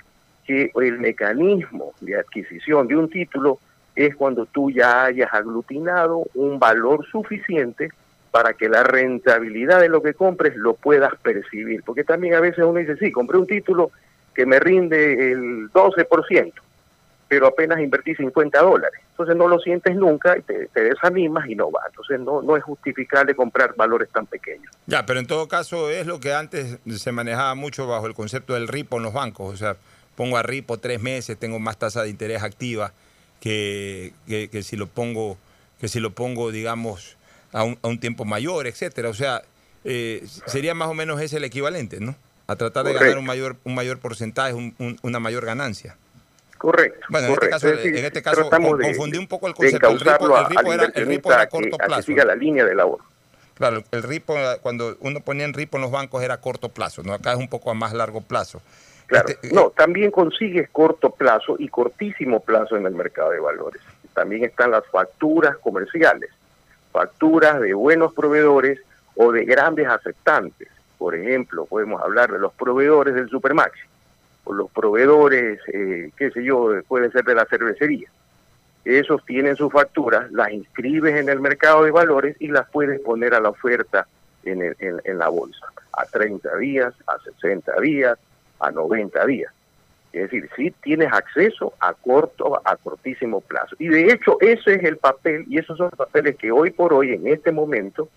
que 0.46 0.72
el 0.76 1.00
mecanismo 1.00 1.94
de 2.02 2.18
adquisición 2.18 2.88
de 2.88 2.96
un 2.96 3.10
título 3.10 3.60
es 3.96 4.16
cuando 4.16 4.46
tú 4.46 4.72
ya 4.72 5.06
hayas 5.06 5.34
aglutinado 5.34 6.24
un 6.34 6.60
valor 6.60 7.06
suficiente 7.06 7.90
para 8.32 8.54
que 8.54 8.70
la 8.70 8.84
rentabilidad 8.84 9.82
de 9.82 9.90
lo 9.90 10.02
que 10.02 10.14
compres 10.14 10.56
lo 10.56 10.74
puedas 10.74 11.14
percibir. 11.22 11.84
Porque 11.84 12.04
también 12.04 12.36
a 12.36 12.40
veces 12.40 12.64
uno 12.64 12.80
dice, 12.80 12.96
sí, 12.98 13.12
compré 13.12 13.38
un 13.38 13.48
título 13.48 13.92
que 14.34 14.46
me 14.46 14.60
rinde 14.60 15.32
el 15.32 15.70
12%, 15.72 16.54
pero 17.30 17.46
apenas 17.46 17.80
invertí 17.80 18.16
50 18.16 18.60
dólares. 18.60 19.00
Entonces 19.12 19.36
no 19.36 19.48
lo 19.48 19.60
sientes 19.60 19.96
nunca 19.96 20.36
y 20.38 20.42
te, 20.42 20.68
desanimas 20.74 21.48
y 21.48 21.56
no 21.56 21.72
va. 21.72 21.82
Entonces 21.88 22.20
no, 22.20 22.42
no 22.42 22.58
es 22.58 22.64
justificable 22.64 23.36
comprar 23.36 23.76
valores 23.76 24.10
tan 24.10 24.26
pequeños. 24.26 24.74
Ya, 24.88 25.06
pero 25.06 25.20
en 25.20 25.28
todo 25.28 25.48
caso 25.48 25.92
es 25.92 26.08
lo 26.08 26.20
que 26.20 26.34
antes 26.34 26.80
se 26.90 27.12
manejaba 27.12 27.54
mucho 27.54 27.88
bajo 27.88 28.08
el 28.08 28.16
concepto 28.16 28.56
del 28.56 28.68
RIPO 28.68 28.98
en 28.98 29.04
los 29.04 29.14
bancos. 29.14 29.54
O 29.54 29.58
sea, 29.58 29.78
pongo 30.16 30.38
a 30.38 30.44
RIPO 30.44 30.80
tres 30.80 31.00
meses, 31.02 31.38
tengo 31.38 31.60
más 31.60 31.78
tasa 31.78 32.02
de 32.02 32.10
interés 32.10 32.42
activa 32.42 32.94
que, 33.40 34.14
que, 34.28 34.64
si 34.64 34.76
lo 34.76 34.88
pongo, 34.88 35.38
que 35.80 35.88
si 35.88 36.00
lo 36.00 36.12
pongo, 36.12 36.52
digamos, 36.52 37.16
a 37.54 37.64
un, 37.64 37.78
a 37.84 37.88
un 37.88 38.00
tiempo 38.00 38.26
mayor, 38.26 38.66
etcétera. 38.66 39.10
O 39.10 39.14
sea, 39.14 39.44
eh, 39.84 40.26
sería 40.48 40.74
más 40.74 40.90
o 40.90 40.96
menos 40.96 41.22
ese 41.22 41.38
el 41.38 41.44
equivalente, 41.44 42.00
¿no? 42.00 42.16
A 42.48 42.56
tratar 42.56 42.86
de 42.86 42.94
ganar 42.94 43.20
un 43.20 43.26
mayor, 43.26 43.58
un 43.64 43.76
mayor 43.76 44.00
porcentaje, 44.00 44.54
un, 44.54 44.98
una 45.04 45.20
mayor 45.20 45.46
ganancia. 45.46 45.96
Correcto. 46.60 47.08
Bueno, 47.10 47.28
en 47.28 47.34
este 47.34 47.50
caso, 47.50 47.68
en 47.70 48.06
este 48.06 48.22
caso 48.22 48.50
confundí 48.50 49.18
un 49.18 49.28
poco 49.28 49.48
el 49.48 49.54
concepto. 49.54 49.92
El 49.92 50.00
ripo, 50.02 50.38
el 50.38 50.46
ripo, 50.46 50.74
era, 50.74 50.84
el 50.94 51.08
ripo 51.08 51.32
era 51.32 51.44
a 51.44 51.48
corto 51.48 51.78
que, 51.78 51.86
plazo. 51.86 52.02
A 52.02 52.04
siga 52.04 52.26
la 52.26 52.36
línea 52.36 52.66
de 52.66 52.76
labor. 52.76 53.00
Claro, 53.54 53.82
el 53.92 54.04
ripo, 54.04 54.36
cuando 54.62 54.98
uno 55.00 55.22
ponía 55.22 55.46
en 55.46 55.54
ripo 55.54 55.78
en 55.78 55.84
los 55.84 55.92
bancos 55.92 56.22
era 56.22 56.34
a 56.34 56.42
corto 56.42 56.68
plazo, 56.68 57.02
¿no? 57.02 57.14
Acá 57.14 57.32
es 57.32 57.38
un 57.38 57.48
poco 57.48 57.72
a 57.72 57.76
más 57.76 57.94
largo 57.94 58.20
plazo. 58.20 58.62
Claro, 59.08 59.30
este, 59.30 59.54
no, 59.54 59.70
también 59.70 60.12
consigues 60.12 60.70
corto 60.70 61.12
plazo 61.12 61.56
y 61.58 61.70
cortísimo 61.70 62.42
plazo 62.42 62.76
en 62.76 62.86
el 62.86 62.94
mercado 62.94 63.32
de 63.32 63.40
valores. 63.40 63.82
También 64.14 64.44
están 64.44 64.72
las 64.72 64.86
facturas 64.88 65.58
comerciales, 65.60 66.30
facturas 66.92 67.62
de 67.62 67.74
buenos 67.74 68.14
proveedores 68.14 68.82
o 69.16 69.32
de 69.32 69.46
grandes 69.46 69.88
aceptantes. 69.88 70.68
Por 70.98 71.16
ejemplo, 71.16 71.66
podemos 71.68 72.02
hablar 72.02 72.30
de 72.34 72.40
los 72.40 72.52
proveedores 72.52 73.16
del 73.16 73.30
Supermaxi 73.30 73.80
los 74.56 74.72
proveedores, 74.72 75.60
eh, 75.72 76.12
qué 76.18 76.32
sé 76.32 76.44
yo, 76.44 76.72
puede 76.88 77.12
ser 77.12 77.24
de 77.24 77.36
la 77.36 77.46
cervecería. 77.46 78.10
Esos 78.86 79.24
tienen 79.26 79.56
sus 79.56 79.72
facturas, 79.72 80.32
las 80.32 80.52
inscribes 80.52 81.16
en 81.16 81.30
el 81.30 81.40
mercado 81.40 81.84
de 81.84 81.92
valores 81.92 82.36
y 82.40 82.48
las 82.48 82.70
puedes 82.70 83.00
poner 83.02 83.34
a 83.34 83.40
la 83.40 83.50
oferta 83.50 84.08
en, 84.44 84.62
el, 84.62 84.76
en, 85.04 85.18
la 85.18 85.28
bolsa, 85.28 85.68
a 85.94 86.06
30 86.06 86.58
días, 86.58 86.94
a 87.08 87.20
60 87.20 87.80
días, 87.82 88.18
a 88.60 88.72
90 88.72 89.26
días. 89.26 89.54
Es 90.12 90.24
decir, 90.24 90.50
si 90.56 90.72
tienes 90.72 91.12
acceso 91.14 91.74
a 91.80 91.94
corto, 91.94 92.60
a 92.66 92.76
cortísimo 92.78 93.42
plazo. 93.42 93.76
Y 93.78 93.90
de 93.90 94.12
hecho, 94.12 94.38
ese 94.42 94.76
es 94.76 94.84
el 94.84 94.98
papel, 94.98 95.46
y 95.48 95.60
esos 95.60 95.78
son 95.78 95.88
los 95.88 95.98
papeles 95.98 96.36
que 96.38 96.52
hoy 96.52 96.72
por 96.72 96.94
hoy, 96.94 97.14
en 97.14 97.28
este 97.28 97.52
momento, 97.52 98.10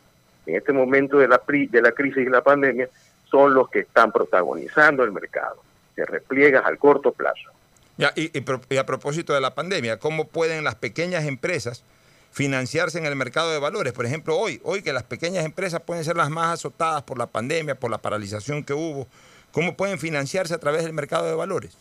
en 0.47 0.57
este 0.57 0.73
momento 0.73 1.19
de 1.19 1.29
la, 1.29 1.43
de 1.47 1.83
la 1.83 1.93
crisis 1.93 2.27
y 2.27 2.31
la 2.31 2.43
pandemia, 2.43 2.89
son 3.31 3.53
los 3.53 3.69
que 3.69 3.81
están 3.81 4.11
protagonizando 4.11 5.05
el 5.05 5.13
mercado. 5.13 5.57
Se 5.95 6.05
repliegas 6.05 6.65
al 6.65 6.79
corto 6.79 7.13
plazo. 7.13 7.51
Ya, 7.99 8.13
y, 8.17 8.31
y, 8.37 8.77
a 8.77 8.87
propósito 8.87 9.35
de 9.35 9.41
la 9.41 9.55
pandemia, 9.55 9.99
¿cómo 9.99 10.27
pueden 10.27 10.65
las 10.65 10.75
pequeñas 10.77 11.25
empresas 11.25 11.85
financiarse 12.33 12.99
en 12.99 13.07
el 13.07 13.15
mercado 13.15 13.53
de 13.53 13.61
valores. 13.61 13.93
Por 13.93 14.07
ejemplo, 14.07 14.37
hoy, 14.37 14.61
hoy 14.65 14.83
que 14.83 14.93
las 14.93 15.03
pequeñas 15.05 15.45
empresas 15.45 15.83
pueden 15.83 16.03
ser 16.03 16.17
las 16.17 16.31
más 16.31 16.55
azotadas 16.55 17.03
por 17.03 17.19
la 17.19 17.27
pandemia, 17.27 17.75
por 17.75 17.91
la 17.91 17.99
paralización 17.99 18.65
que 18.65 18.73
hubo, 18.73 19.07
¿cómo 19.53 19.77
pueden 19.77 19.99
financiarse 19.99 20.55
a 20.55 20.59
través 20.59 20.83
del 20.83 20.95
mercado 20.95 21.27
de 21.27 21.35
valores? 21.35 21.77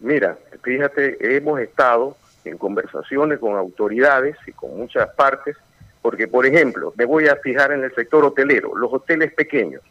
Mira, 0.00 0.36
fíjate, 0.62 1.36
hemos 1.36 1.60
estado 1.60 2.16
en 2.44 2.58
conversaciones 2.58 3.38
con 3.38 3.56
autoridades 3.56 4.36
y 4.46 4.52
con 4.52 4.76
muchas 4.76 5.08
partes, 5.14 5.56
porque 6.02 6.26
por 6.26 6.46
ejemplo, 6.46 6.92
me 6.96 7.04
voy 7.04 7.28
a 7.28 7.36
fijar 7.36 7.70
en 7.70 7.84
el 7.84 7.94
sector 7.94 8.24
hotelero, 8.24 8.76
los 8.76 8.92
hoteles 8.92 9.32
pequeños. 9.32 9.82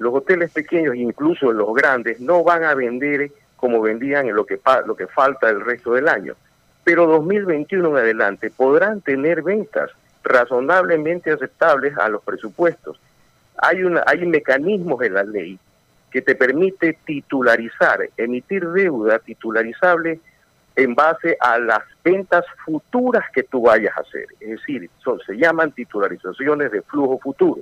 Los 0.00 0.14
hoteles 0.14 0.50
pequeños, 0.50 0.96
incluso 0.96 1.52
los 1.52 1.74
grandes, 1.74 2.20
no 2.20 2.42
van 2.42 2.64
a 2.64 2.74
vender 2.74 3.30
como 3.56 3.82
vendían 3.82 4.26
en 4.26 4.34
lo 4.34 4.46
que, 4.46 4.58
lo 4.86 4.96
que 4.96 5.06
falta 5.06 5.50
el 5.50 5.60
resto 5.60 5.92
del 5.92 6.08
año. 6.08 6.34
Pero 6.82 7.06
2021 7.06 7.90
en 7.90 7.96
adelante 7.96 8.50
podrán 8.50 9.02
tener 9.02 9.42
ventas 9.42 9.90
razonablemente 10.24 11.30
aceptables 11.30 11.98
a 11.98 12.08
los 12.08 12.22
presupuestos. 12.22 12.98
Hay, 13.58 13.84
una, 13.84 14.02
hay 14.06 14.24
mecanismos 14.24 15.02
en 15.02 15.12
la 15.12 15.22
ley 15.22 15.58
que 16.10 16.22
te 16.22 16.34
permite 16.34 16.96
titularizar, 17.04 18.08
emitir 18.16 18.66
deuda 18.68 19.18
titularizable 19.18 20.18
en 20.76 20.94
base 20.94 21.36
a 21.40 21.58
las 21.58 21.82
ventas 22.02 22.46
futuras 22.64 23.24
que 23.34 23.42
tú 23.42 23.60
vayas 23.64 23.94
a 23.98 24.00
hacer. 24.00 24.24
Es 24.40 24.48
decir, 24.48 24.88
son, 25.04 25.20
se 25.26 25.36
llaman 25.36 25.72
titularizaciones 25.72 26.72
de 26.72 26.80
flujo 26.80 27.18
futuro. 27.18 27.60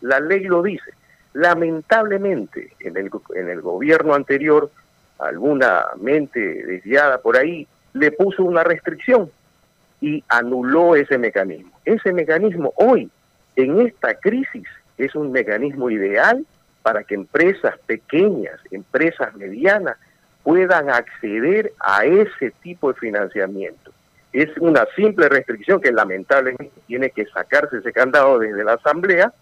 La 0.00 0.18
ley 0.18 0.44
lo 0.44 0.62
dice. 0.62 0.94
Lamentablemente, 1.34 2.72
en 2.80 2.96
el, 2.96 3.10
en 3.34 3.50
el 3.50 3.60
gobierno 3.60 4.14
anterior, 4.14 4.70
alguna 5.18 5.84
mente 6.00 6.40
desviada 6.40 7.18
por 7.18 7.36
ahí 7.36 7.66
le 7.92 8.10
puso 8.12 8.44
una 8.44 8.64
restricción 8.64 9.30
y 10.00 10.22
anuló 10.28 10.96
ese 10.96 11.18
mecanismo. 11.18 11.72
Ese 11.84 12.12
mecanismo 12.12 12.72
hoy, 12.76 13.10
en 13.56 13.80
esta 13.80 14.14
crisis, 14.14 14.66
es 14.98 15.14
un 15.14 15.32
mecanismo 15.32 15.90
ideal 15.90 16.44
para 16.82 17.02
que 17.02 17.14
empresas 17.14 17.78
pequeñas, 17.86 18.60
empresas 18.70 19.34
medianas, 19.34 19.96
puedan 20.42 20.90
acceder 20.90 21.72
a 21.80 22.04
ese 22.04 22.50
tipo 22.62 22.92
de 22.92 23.00
financiamiento. 23.00 23.92
Es 24.32 24.50
una 24.58 24.86
simple 24.94 25.28
restricción 25.28 25.80
que 25.80 25.90
lamentablemente 25.90 26.80
tiene 26.86 27.10
que 27.10 27.26
sacarse 27.26 27.78
ese 27.78 27.92
candado 27.92 28.38
desde 28.38 28.62
la 28.62 28.74
Asamblea, 28.74 29.32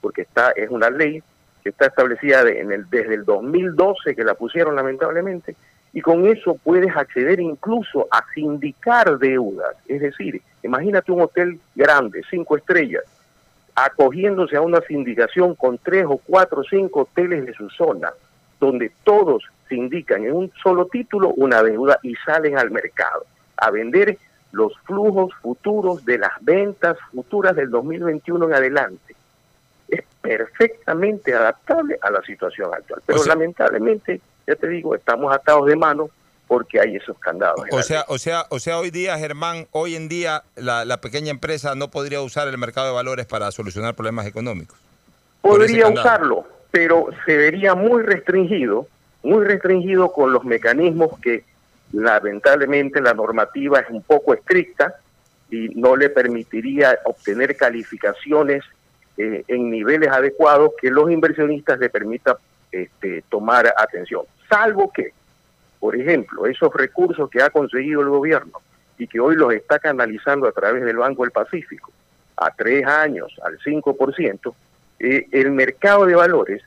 porque 0.00 0.22
está 0.22 0.52
es 0.52 0.70
una 0.70 0.88
ley 0.90 1.22
que 1.62 1.70
está 1.70 1.86
establecida 1.86 2.42
en 2.48 2.72
el, 2.72 2.88
desde 2.90 3.14
el 3.14 3.24
2012 3.24 4.14
que 4.14 4.24
la 4.24 4.34
pusieron 4.34 4.76
lamentablemente, 4.76 5.56
y 5.92 6.00
con 6.00 6.26
eso 6.26 6.58
puedes 6.62 6.96
acceder 6.96 7.40
incluso 7.40 8.08
a 8.10 8.24
sindicar 8.34 9.18
deudas. 9.18 9.76
Es 9.86 10.00
decir, 10.00 10.40
imagínate 10.62 11.12
un 11.12 11.22
hotel 11.22 11.60
grande, 11.74 12.22
cinco 12.30 12.56
estrellas, 12.56 13.04
acogiéndose 13.74 14.56
a 14.56 14.62
una 14.62 14.80
sindicación 14.80 15.54
con 15.54 15.78
tres 15.78 16.06
o 16.08 16.18
cuatro 16.18 16.60
o 16.60 16.64
cinco 16.64 17.02
hoteles 17.02 17.46
de 17.46 17.54
su 17.54 17.68
zona, 17.70 18.12
donde 18.58 18.90
todos 19.04 19.44
indican 19.74 20.24
en 20.24 20.32
un 20.32 20.52
solo 20.62 20.86
título 20.86 21.32
una 21.36 21.62
deuda 21.62 21.98
y 22.02 22.14
salen 22.16 22.58
al 22.58 22.70
mercado 22.70 23.24
a 23.56 23.70
vender 23.70 24.18
los 24.52 24.76
flujos 24.84 25.32
futuros 25.40 26.04
de 26.04 26.18
las 26.18 26.32
ventas 26.40 26.96
futuras 27.12 27.56
del 27.56 27.70
2021 27.70 28.46
en 28.46 28.54
adelante. 28.54 29.16
Perfectamente 30.22 31.34
adaptable 31.34 31.98
a 32.00 32.10
la 32.10 32.22
situación 32.22 32.70
actual. 32.72 33.02
Pero 33.04 33.24
lamentablemente, 33.24 34.20
ya 34.46 34.54
te 34.56 34.68
digo, 34.68 34.94
estamos 34.94 35.34
atados 35.34 35.66
de 35.66 35.76
mano 35.76 36.08
porque 36.46 36.80
hay 36.80 36.96
esos 36.96 37.18
candados. 37.18 37.64
O 37.70 37.82
sea, 37.82 38.04
o 38.08 38.18
sea, 38.18 38.46
o 38.50 38.58
sea, 38.58 38.78
hoy 38.78 38.90
día, 38.90 39.18
Germán, 39.18 39.66
hoy 39.72 39.96
en 39.96 40.08
día 40.08 40.44
la, 40.54 40.84
la, 40.84 41.00
pequeña 41.00 41.30
empresa 41.30 41.74
no 41.74 41.90
podría 41.90 42.20
usar 42.20 42.48
el 42.48 42.58
mercado 42.58 42.88
de 42.88 42.92
valores 42.92 43.26
para 43.26 43.50
solucionar 43.50 43.94
problemas 43.94 44.26
económicos. 44.26 44.78
Podría 45.40 45.88
usarlo, 45.88 46.46
pero 46.70 47.08
se 47.26 47.36
vería 47.36 47.74
muy 47.74 48.02
restringido 48.02 48.86
muy 49.22 49.44
restringido 49.44 50.12
con 50.12 50.32
los 50.32 50.44
mecanismos 50.44 51.18
que 51.20 51.44
lamentablemente 51.92 53.00
la 53.00 53.14
normativa 53.14 53.80
es 53.80 53.90
un 53.90 54.02
poco 54.02 54.34
estricta 54.34 54.96
y 55.50 55.68
no 55.74 55.96
le 55.96 56.08
permitiría 56.08 56.98
obtener 57.04 57.56
calificaciones 57.56 58.64
eh, 59.16 59.44
en 59.48 59.70
niveles 59.70 60.08
adecuados 60.08 60.72
que 60.80 60.90
los 60.90 61.10
inversionistas 61.10 61.78
le 61.78 61.90
permita 61.90 62.38
este, 62.70 63.22
tomar 63.28 63.72
atención. 63.76 64.22
Salvo 64.48 64.90
que, 64.92 65.12
por 65.78 65.96
ejemplo, 65.96 66.46
esos 66.46 66.72
recursos 66.74 67.28
que 67.30 67.42
ha 67.42 67.50
conseguido 67.50 68.00
el 68.00 68.08
gobierno 68.08 68.60
y 68.98 69.06
que 69.06 69.20
hoy 69.20 69.36
los 69.36 69.52
está 69.52 69.78
canalizando 69.78 70.46
a 70.46 70.52
través 70.52 70.84
del 70.84 70.96
Banco 70.96 71.22
del 71.22 71.32
Pacífico 71.32 71.92
a 72.36 72.50
tres 72.50 72.86
años, 72.86 73.32
al 73.44 73.58
5%, 73.58 74.54
eh, 74.98 75.26
el 75.32 75.50
mercado 75.52 76.06
de 76.06 76.14
valores 76.14 76.62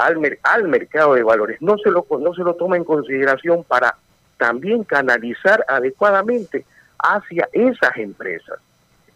al, 0.00 0.68
mercado 0.68 1.14
de 1.14 1.22
valores. 1.22 1.60
No 1.60 1.76
se, 1.78 1.90
lo, 1.90 2.06
no 2.18 2.34
se 2.34 2.42
lo 2.42 2.54
toma 2.54 2.76
en 2.76 2.84
consideración 2.84 3.64
para 3.64 3.96
también 4.38 4.84
canalizar 4.84 5.64
adecuadamente 5.68 6.64
hacia 6.98 7.48
esas 7.52 7.96
empresas. 7.96 8.58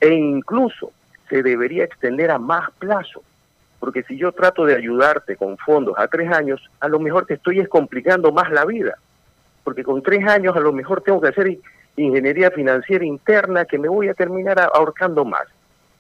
E 0.01 0.13
incluso 0.13 0.93
se 1.29 1.43
debería 1.43 1.85
extender 1.85 2.31
a 2.31 2.39
más 2.39 2.71
plazo. 2.79 3.23
Porque 3.79 4.03
si 4.05 4.17
yo 4.17 4.33
trato 4.33 4.65
de 4.65 4.77
ayudarte 4.77 5.37
con 5.37 5.59
fondos 5.59 5.95
a 5.99 6.09
tres 6.09 6.33
años, 6.33 6.63
a 6.81 6.89
lo 6.89 6.99
mejor 6.99 7.27
te 7.27 7.35
estoy 7.35 7.65
complicando 7.67 8.33
más 8.33 8.51
la 8.51 8.65
vida. 8.65 8.97
Porque 9.63 9.85
con 9.85 10.03
tres 10.03 10.27
años 10.27 10.57
a 10.57 10.61
lo 10.61 10.73
mejor 10.73 11.03
tengo 11.03 11.21
que 11.21 11.29
hacer 11.29 11.59
ingeniería 11.97 12.51
financiera 12.51 13.05
interna 13.05 13.65
que 13.65 13.79
me 13.79 13.89
voy 13.89 14.09
a 14.09 14.15
terminar 14.15 14.59
ahorcando 14.61 15.25
más. 15.25 15.47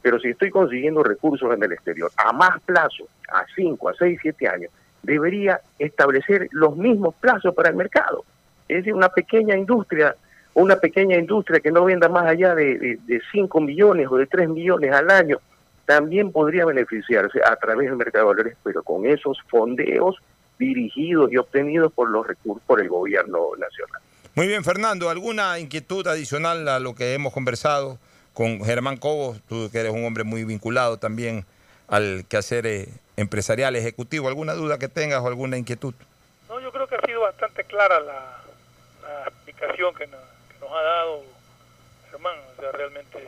Pero 0.02 0.18
si 0.18 0.28
estoy 0.28 0.51
consiguiendo 0.51 1.02
recursos 1.02 1.52
en 1.55 1.62
el 1.62 1.72
exterior 1.72 2.10
a 2.16 2.32
más 2.32 2.60
plazo, 2.62 3.05
a 3.32 3.44
5, 3.55 3.88
a 3.88 3.94
6, 3.94 4.18
7 4.20 4.48
años, 4.48 4.70
debería 5.02 5.60
establecer 5.78 6.48
los 6.52 6.76
mismos 6.76 7.14
plazos 7.16 7.55
para 7.55 7.70
el 7.70 7.76
mercado. 7.76 8.24
Es 8.68 8.78
decir, 8.78 8.94
una 8.94 9.09
pequeña 9.09 9.56
industria, 9.56 10.14
una 10.55 10.76
pequeña 10.76 11.16
industria 11.16 11.60
que 11.60 11.70
no 11.70 11.85
venda 11.85 12.09
más 12.09 12.26
allá 12.26 12.55
de, 12.55 12.98
de, 13.05 13.22
5 13.32 13.60
millones 13.60 14.09
o 14.10 14.16
de 14.16 14.26
3 14.26 14.48
millones 14.48 14.93
al 14.93 15.10
año, 15.10 15.39
también 15.85 16.32
podría 16.32 16.64
beneficiarse 16.64 17.40
a 17.44 17.56
través 17.56 17.89
del 17.89 17.97
mercado 17.97 18.28
de 18.28 18.35
valores, 18.35 18.56
pero 18.62 18.82
con 18.82 19.06
esos 19.06 19.39
fondeos 19.48 20.16
dirigidos 20.59 21.32
y 21.32 21.36
obtenidos 21.36 21.93
por 21.93 22.09
los 22.09 22.26
recursos 22.26 22.62
por 22.66 22.81
el 22.81 22.89
gobierno 22.89 23.51
nacional. 23.59 24.01
Muy 24.35 24.47
bien, 24.47 24.64
Fernando, 24.64 25.10
¿alguna 25.10 25.59
inquietud 25.59 26.06
adicional 26.06 26.66
a 26.68 26.81
lo 26.81 26.94
que 26.94 27.14
hemos 27.14 27.32
conversado? 27.32 27.98
con 28.35 28.62
Germán 28.64 28.97
Cobos, 28.97 29.40
tú 29.48 29.70
que 29.70 29.78
eres 29.78 29.93
un 29.93 30.05
hombre 30.05 30.24
muy 30.24 30.44
vinculado 30.44 30.98
también 30.98 31.47
al 31.86 32.24
quehacer 32.28 32.66
eh, 32.66 32.89
empresarial 33.16 33.76
ejecutivo. 33.76 34.28
¿Alguna 34.28 34.55
duda 34.55 34.78
que 34.78 34.89
tengas 34.89 35.20
o 35.20 35.28
alguna 35.28 35.56
inquietud? 35.56 35.94
No, 36.48 36.60
yo 36.60 36.72
creo 36.72 36.86
que 36.89 36.97
ha 36.97 37.06
sido 37.06 37.20
bastante 37.20 37.64
clara 37.64 38.01
la, 38.01 38.40
explicación 39.26 39.94
que 39.94 40.06
nos, 40.09 40.20
ha 40.72 40.82
dado 40.82 41.22
Germán. 42.10 42.38
O 42.56 42.60
sea, 42.60 42.72
realmente 42.72 43.18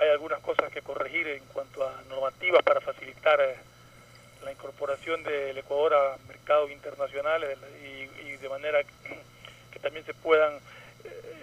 hay 0.00 0.08
algunas 0.08 0.40
cosas 0.40 0.72
que 0.72 0.82
corregir 0.82 1.28
en 1.28 1.44
cuanto 1.46 1.86
a 1.86 2.02
normativas 2.08 2.62
para 2.62 2.80
facilitar 2.80 3.40
eh, 3.40 3.56
la 4.44 4.52
incorporación 4.52 5.22
del 5.22 5.56
Ecuador 5.58 5.94
a 5.94 6.16
mercados 6.26 6.70
internacionales 6.70 7.58
y, 7.82 8.36
de 8.36 8.48
manera 8.48 8.82
que, 8.82 9.78
también 9.80 10.04
se 10.06 10.14
puedan 10.14 10.60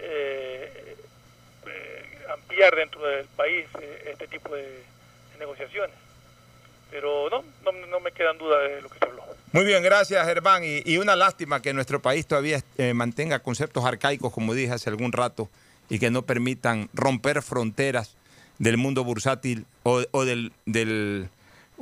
eh, 0.00 0.96
ampliar 2.30 2.74
dentro 2.74 3.06
del 3.06 3.26
país 3.28 3.66
eh, 3.80 4.10
este 4.12 4.28
tipo 4.28 4.54
de, 4.54 4.82
negociaciones. 5.38 5.96
Pero 6.90 7.28
no, 7.30 7.42
no, 7.72 8.00
me 8.00 8.12
quedan 8.12 8.38
dudas 8.38 8.62
de 8.68 8.82
lo 8.82 8.88
que 8.88 8.98
se 8.98 9.04
habló. 9.06 9.24
Muy 9.52 9.64
bien, 9.64 9.82
gracias 9.82 10.24
Germán. 10.26 10.62
Y, 10.64 10.98
una 10.98 11.16
lástima 11.16 11.60
que 11.60 11.72
nuestro 11.72 12.00
país 12.00 12.26
todavía 12.26 12.60
eh, 12.78 12.94
mantenga 12.94 13.40
conceptos 13.40 13.84
arcaicos, 13.84 14.32
como 14.32 14.54
dije 14.54 14.72
hace 14.72 14.90
algún 14.90 15.12
rato, 15.12 15.48
y 15.88 15.98
que 15.98 16.10
no 16.10 16.22
permitan 16.22 16.88
romper 16.92 17.42
fronteras 17.42 18.16
del 18.58 18.76
mundo 18.76 19.02
bursátil 19.02 19.66
o, 19.82 20.02
o 20.12 20.24
del, 20.24 20.52
del 20.66 21.30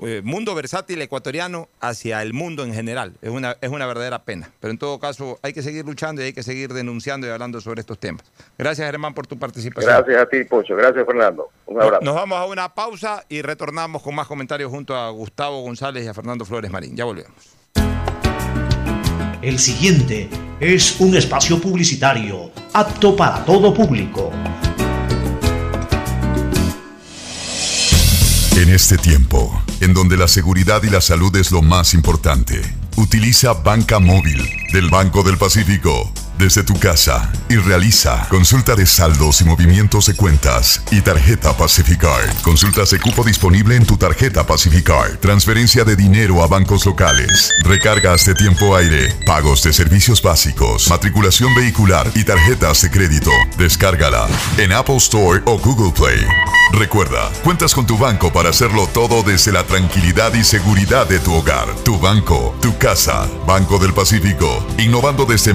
eh, 0.00 0.22
mundo 0.24 0.54
versátil 0.54 1.02
ecuatoriano 1.02 1.68
hacia 1.80 2.22
el 2.22 2.32
mundo 2.32 2.62
en 2.62 2.72
general. 2.72 3.14
Es 3.20 3.30
una, 3.30 3.56
es 3.60 3.68
una 3.68 3.84
verdadera 3.84 4.22
pena. 4.22 4.48
Pero 4.60 4.70
en 4.70 4.78
todo 4.78 5.00
caso, 5.00 5.40
hay 5.42 5.52
que 5.52 5.62
seguir 5.62 5.84
luchando 5.84 6.22
y 6.22 6.26
hay 6.26 6.32
que 6.32 6.44
seguir 6.44 6.72
denunciando 6.72 7.26
y 7.26 7.30
hablando 7.30 7.60
sobre 7.60 7.80
estos 7.80 7.98
temas. 7.98 8.22
Gracias, 8.56 8.86
Germán, 8.86 9.12
por 9.12 9.26
tu 9.26 9.38
participación. 9.38 9.92
Gracias 9.92 10.22
a 10.22 10.26
ti, 10.26 10.44
Pocho. 10.44 10.76
Gracias, 10.76 11.04
Fernando. 11.04 11.48
Un 11.66 11.82
abrazo. 11.82 12.04
Nos 12.04 12.14
vamos 12.14 12.38
a 12.38 12.46
una 12.46 12.74
pausa 12.74 13.24
y 13.28 13.42
retornamos 13.42 14.02
con 14.02 14.14
más 14.14 14.28
comentarios 14.28 14.70
junto 14.70 14.94
a 14.94 15.10
Gustavo 15.10 15.62
González 15.62 16.04
y 16.04 16.08
a 16.08 16.14
Fernando 16.14 16.44
Flores 16.44 16.70
Marín. 16.70 16.94
Ya 16.94 17.04
volvemos. 17.04 17.57
El 19.40 19.60
siguiente 19.60 20.28
es 20.58 20.96
un 20.98 21.16
espacio 21.16 21.60
publicitario 21.60 22.50
apto 22.72 23.14
para 23.14 23.44
todo 23.44 23.72
público. 23.72 24.32
En 28.56 28.68
este 28.68 28.98
tiempo, 28.98 29.62
en 29.80 29.94
donde 29.94 30.16
la 30.16 30.26
seguridad 30.26 30.82
y 30.82 30.90
la 30.90 31.00
salud 31.00 31.34
es 31.36 31.52
lo 31.52 31.62
más 31.62 31.94
importante, 31.94 32.60
utiliza 32.96 33.52
Banca 33.52 34.00
Móvil 34.00 34.42
del 34.72 34.90
Banco 34.90 35.22
del 35.22 35.38
Pacífico 35.38 36.12
desde 36.38 36.62
tu 36.62 36.78
casa 36.78 37.30
y 37.48 37.56
realiza 37.56 38.26
consulta 38.28 38.74
de 38.76 38.86
saldos 38.86 39.40
y 39.40 39.44
movimientos 39.44 40.06
de 40.06 40.14
cuentas 40.14 40.82
y 40.90 41.00
tarjeta 41.00 41.56
Pacificard. 41.56 42.32
Consultas 42.42 42.90
de 42.90 43.00
cupo 43.00 43.24
disponible 43.24 43.76
en 43.76 43.84
tu 43.84 43.96
tarjeta 43.96 44.46
Pacificard. 44.46 45.18
Transferencia 45.18 45.84
de 45.84 45.96
dinero 45.96 46.42
a 46.42 46.46
bancos 46.46 46.86
locales. 46.86 47.52
Recargas 47.64 48.24
de 48.24 48.34
tiempo 48.34 48.76
aire. 48.76 49.12
Pagos 49.26 49.62
de 49.62 49.72
servicios 49.72 50.22
básicos. 50.22 50.88
Matriculación 50.88 51.54
vehicular 51.54 52.10
y 52.14 52.24
tarjetas 52.24 52.82
de 52.82 52.90
crédito. 52.90 53.32
Descárgala 53.58 54.28
en 54.56 54.72
Apple 54.72 54.96
Store 54.96 55.42
o 55.46 55.58
Google 55.58 55.92
Play. 55.92 56.24
Recuerda, 56.72 57.30
cuentas 57.42 57.74
con 57.74 57.86
tu 57.86 57.96
banco 57.96 58.30
para 58.32 58.50
hacerlo 58.50 58.86
todo 58.92 59.22
desde 59.22 59.52
la 59.52 59.64
tranquilidad 59.64 60.34
y 60.34 60.44
seguridad 60.44 61.08
de 61.08 61.18
tu 61.18 61.32
hogar. 61.34 61.66
Tu 61.82 61.98
banco, 61.98 62.54
tu 62.60 62.76
casa. 62.76 63.26
Banco 63.46 63.78
del 63.78 63.94
Pacífico. 63.94 64.64
Innovando 64.78 65.24
desde 65.24 65.54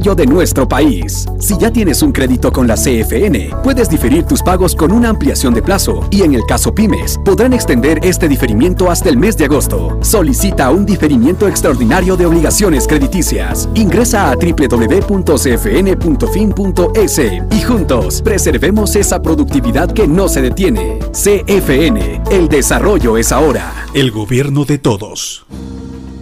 de 0.01 0.25
nuestro 0.25 0.67
país. 0.67 1.27
Si 1.39 1.55
ya 1.59 1.71
tienes 1.71 2.01
un 2.01 2.11
crédito 2.11 2.51
con 2.51 2.67
la 2.67 2.73
CFN, 2.73 3.51
puedes 3.63 3.87
diferir 3.87 4.23
tus 4.23 4.41
pagos 4.41 4.75
con 4.75 4.91
una 4.91 5.09
ampliación 5.09 5.53
de 5.53 5.61
plazo 5.61 6.07
y 6.09 6.23
en 6.23 6.33
el 6.33 6.41
caso 6.47 6.73
pymes 6.73 7.19
podrán 7.23 7.53
extender 7.53 7.99
este 8.03 8.27
diferimiento 8.27 8.89
hasta 8.89 9.09
el 9.09 9.17
mes 9.17 9.37
de 9.37 9.45
agosto. 9.45 9.99
Solicita 10.01 10.71
un 10.71 10.87
diferimiento 10.87 11.47
extraordinario 11.47 12.17
de 12.17 12.25
obligaciones 12.25 12.87
crediticias. 12.87 13.69
Ingresa 13.75 14.31
a 14.31 14.35
www.cfn.fin.es 14.35 15.11
y 17.51 17.61
juntos 17.61 18.23
preservemos 18.23 18.95
esa 18.95 19.21
productividad 19.21 19.91
que 19.91 20.07
no 20.07 20.27
se 20.27 20.41
detiene. 20.41 20.97
CFN, 21.11 22.23
el 22.31 22.49
desarrollo 22.49 23.17
es 23.17 23.31
ahora. 23.31 23.85
El 23.93 24.09
gobierno 24.09 24.65
de 24.65 24.79
todos. 24.79 25.45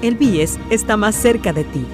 El 0.00 0.14
BIES 0.14 0.58
está 0.70 0.96
más 0.96 1.16
cerca 1.16 1.52
de 1.52 1.64
ti, 1.64 1.84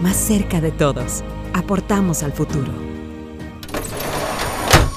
más 0.00 0.16
cerca 0.16 0.62
de 0.62 0.70
todos. 0.70 1.22
Aportamos 1.52 2.22
al 2.22 2.32
futuro. 2.32 2.72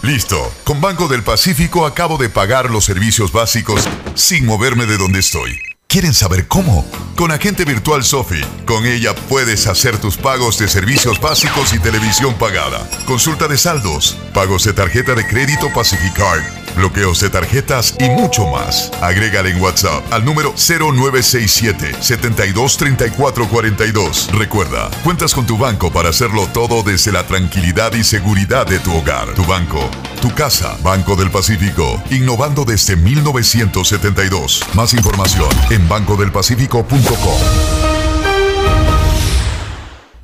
Listo. 0.02 0.38
Con 0.64 0.80
Banco 0.80 1.10
del 1.10 1.24
Pacífico 1.24 1.86
acabo 1.86 2.18
de 2.18 2.30
pagar 2.30 2.70
los 2.70 2.86
servicios 2.86 3.34
básicos 3.34 3.88
sin 4.16 4.46
moverme 4.46 4.86
de 4.86 4.98
donde 4.98 5.20
estoy. 5.20 5.67
Quieren 5.88 6.14
saber 6.14 6.48
cómo? 6.48 6.86
Con 7.16 7.32
Agente 7.32 7.66
Virtual 7.66 8.04
Sofi. 8.04 8.42
Con 8.66 8.86
ella 8.86 9.16
puedes 9.28 9.66
hacer 9.68 9.98
tus 9.98 10.18
pagos 10.18 10.60
de 10.60 10.68
servicios 10.68 11.20
básicos 11.20 11.74
y 11.74 11.80
televisión 11.80 12.36
pagada. 12.36 12.88
Consulta 13.06 13.48
de 13.48 13.58
saldos, 13.58 14.16
pagos 14.34 14.66
de 14.66 14.74
tarjeta 14.74 15.16
de 15.16 15.26
crédito 15.26 15.72
Pacificard, 15.74 16.44
bloqueos 16.76 17.22
de 17.22 17.30
tarjetas 17.30 17.96
y 18.00 18.10
mucho 18.10 18.46
más. 18.48 18.92
Agrégale 19.02 19.50
en 19.50 19.62
WhatsApp 19.62 20.04
al 20.14 20.26
número 20.26 20.54
0967 20.56 21.96
723442. 22.02 24.30
Recuerda, 24.34 24.92
cuentas 25.04 25.34
con 25.34 25.48
tu 25.48 25.58
banco 25.58 25.92
para 25.92 26.10
hacerlo 26.10 26.48
todo 26.54 26.84
desde 26.84 27.12
la 27.12 27.26
tranquilidad 27.26 27.94
y 27.94 28.04
seguridad 28.04 28.68
de 28.68 28.78
tu 28.80 28.96
hogar. 28.96 29.34
Tu 29.34 29.44
banco, 29.46 29.90
tu 30.22 30.32
casa, 30.36 30.78
Banco 30.84 31.16
del 31.16 31.32
Pacífico, 31.32 32.04
innovando 32.12 32.64
desde 32.66 32.96
1972. 32.96 34.64
Más 34.76 34.94
información 34.94 35.50
en 35.72 35.77
bancodelpacifico.com. 35.88 37.40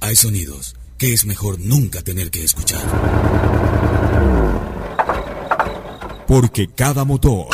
Hay 0.02 0.16
sonidos 0.16 0.76
que 0.98 1.14
es 1.14 1.26
mejor 1.26 1.60
nunca 1.60 2.02
tener 2.02 2.32
que 2.32 2.44
escuchar. 2.44 2.82
Porque 6.28 6.68
cada 6.68 7.06
motor 7.06 7.48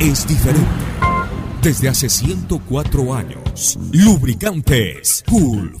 es 0.00 0.26
diferente. 0.26 0.68
Desde 1.62 1.88
hace 1.88 2.08
104 2.08 3.14
años, 3.14 3.78
Lubricantes 3.92 5.24
Gulf 5.28 5.80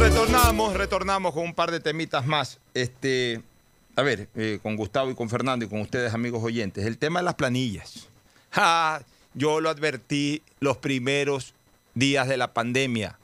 Retornamos, 0.00 0.74
retornamos 0.74 1.34
con 1.34 1.42
un 1.44 1.54
par 1.54 1.70
de 1.70 1.80
temitas 1.80 2.26
más. 2.26 2.60
Este, 2.72 3.42
a 3.96 4.02
ver, 4.02 4.28
eh, 4.36 4.58
con 4.62 4.76
Gustavo 4.76 5.10
y 5.10 5.14
con 5.14 5.28
Fernando 5.28 5.64
y 5.64 5.68
con 5.68 5.80
ustedes, 5.80 6.14
amigos 6.14 6.42
oyentes. 6.42 6.86
El 6.86 6.98
tema 6.98 7.20
de 7.20 7.24
las 7.24 7.34
planillas. 7.34 8.08
Yo 9.34 9.60
lo 9.60 9.70
advertí 9.70 10.42
los 10.60 10.76
primeros 10.78 11.54
días 11.94 12.28
de 12.28 12.36
la 12.36 12.54
pandemia. 12.54 13.18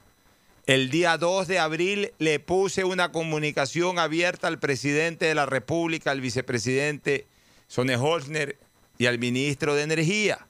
El 0.66 0.90
día 0.90 1.16
2 1.16 1.46
de 1.46 1.58
abril 1.58 2.12
le 2.18 2.40
puse 2.40 2.84
una 2.84 3.12
comunicación 3.12 3.98
abierta 3.98 4.48
al 4.48 4.58
presidente 4.58 5.26
de 5.26 5.34
la 5.34 5.46
República, 5.46 6.10
al 6.10 6.20
vicepresidente 6.20 7.26
Sone 7.68 7.96
Holzner 7.96 8.56
y 8.98 9.06
al 9.06 9.18
ministro 9.18 9.74
de 9.74 9.82
Energía, 9.82 10.46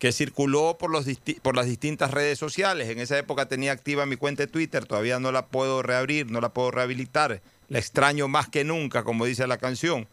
que 0.00 0.12
circuló 0.12 0.78
por, 0.78 0.90
los 0.90 1.04
por 1.42 1.54
las 1.54 1.66
distintas 1.66 2.10
redes 2.10 2.38
sociales. 2.38 2.88
En 2.88 2.98
esa 2.98 3.18
época 3.18 3.46
tenía 3.46 3.72
activa 3.72 4.06
mi 4.06 4.16
cuenta 4.16 4.44
de 4.44 4.46
Twitter, 4.46 4.86
todavía 4.86 5.20
no 5.20 5.30
la 5.30 5.46
puedo 5.46 5.82
reabrir, 5.82 6.30
no 6.30 6.40
la 6.40 6.48
puedo 6.48 6.70
rehabilitar. 6.70 7.42
La 7.68 7.78
extraño 7.78 8.26
más 8.26 8.48
que 8.48 8.64
nunca, 8.64 9.04
como 9.04 9.26
dice 9.26 9.46
la 9.46 9.58
canción. 9.58 10.08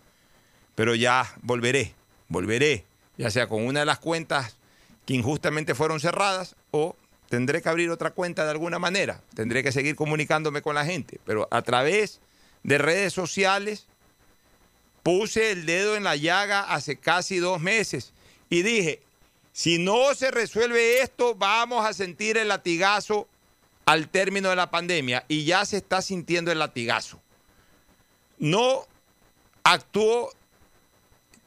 Pero 0.76 0.94
ya 0.94 1.34
volveré, 1.42 1.94
volveré, 2.28 2.84
ya 3.18 3.32
sea 3.32 3.48
con 3.48 3.66
una 3.66 3.80
de 3.80 3.86
las 3.86 4.00
cuentas 4.00 4.58
que 5.06 5.14
injustamente 5.14 5.74
fueron 5.74 6.02
cerradas 6.02 6.58
o 6.72 6.98
tendré 7.30 7.62
que 7.62 7.70
abrir 7.70 7.90
otra 7.90 8.12
cuenta 8.12 8.44
de 8.44 8.52
alguna 8.52 8.80
manera. 8.80 9.22
Tendré 9.36 9.64
que 9.64 9.72
seguir 9.72 9.96
comunicándome 9.96 10.62
con 10.62 10.76
la 10.76 10.84
gente. 10.84 11.22
Pero 11.26 11.48
a 11.50 11.62
través 11.62 12.20
de 12.62 12.78
redes 12.78 13.14
sociales 13.14 13.88
puse 15.02 15.52
el 15.52 15.66
dedo 15.66 15.96
en 15.96 16.04
la 16.04 16.18
llaga 16.18 16.74
hace 16.74 16.98
casi 16.98 17.38
dos 17.38 17.62
meses 17.62 18.12
y 18.50 18.64
dije, 18.64 19.07
si 19.58 19.80
no 19.80 20.14
se 20.14 20.30
resuelve 20.30 21.02
esto, 21.02 21.34
vamos 21.34 21.84
a 21.84 21.92
sentir 21.92 22.38
el 22.38 22.50
latigazo 22.50 23.28
al 23.88 24.08
término 24.08 24.52
de 24.52 24.56
la 24.56 24.70
pandemia. 24.70 25.26
Y 25.28 25.46
ya 25.46 25.66
se 25.66 25.78
está 25.78 26.04
sintiendo 26.04 26.52
el 26.52 26.60
latigazo. 26.60 27.20
No 28.38 28.86
actuó 29.64 30.32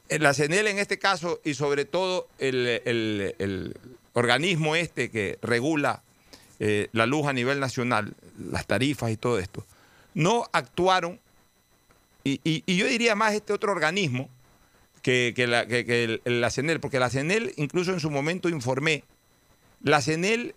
la 0.09 0.35
CENEL 0.35 0.67
en 0.67 0.81
este 0.81 0.99
caso 0.99 1.41
y 1.45 1.55
sobre 1.55 1.85
todo 1.85 2.27
el, 2.39 3.77
organismo 4.15 4.75
este 4.75 5.09
que 5.13 5.39
regula 5.41 6.03
eh, 6.59 6.89
la 6.91 7.07
luz 7.07 7.29
a 7.29 7.33
nivel 7.33 7.61
nacional, 7.61 8.15
las 8.37 8.67
tarifas 8.67 9.13
y 9.13 9.19
todo 9.19 9.39
esto, 9.39 9.65
no 10.15 10.49
actuaron, 10.51 11.21
y 12.25 12.77
yo 12.77 12.87
diría 12.89 13.15
más 13.15 13.35
este 13.35 13.53
otro 13.53 13.71
organismo 13.71 14.29
que, 15.03 15.33
que, 15.35 15.47
la, 15.47 15.67
que, 15.67 15.85
que 15.85 16.21
la, 16.25 16.51
CENEL, 16.51 16.81
porque 16.81 16.99
la 16.99 17.11
CENEL 17.11 17.53
incluso 17.57 17.93
en 17.93 18.01
su 18.01 18.11
momento 18.11 18.49
informé, 18.49 19.05
la 19.83 20.03
CENEL 20.03 20.55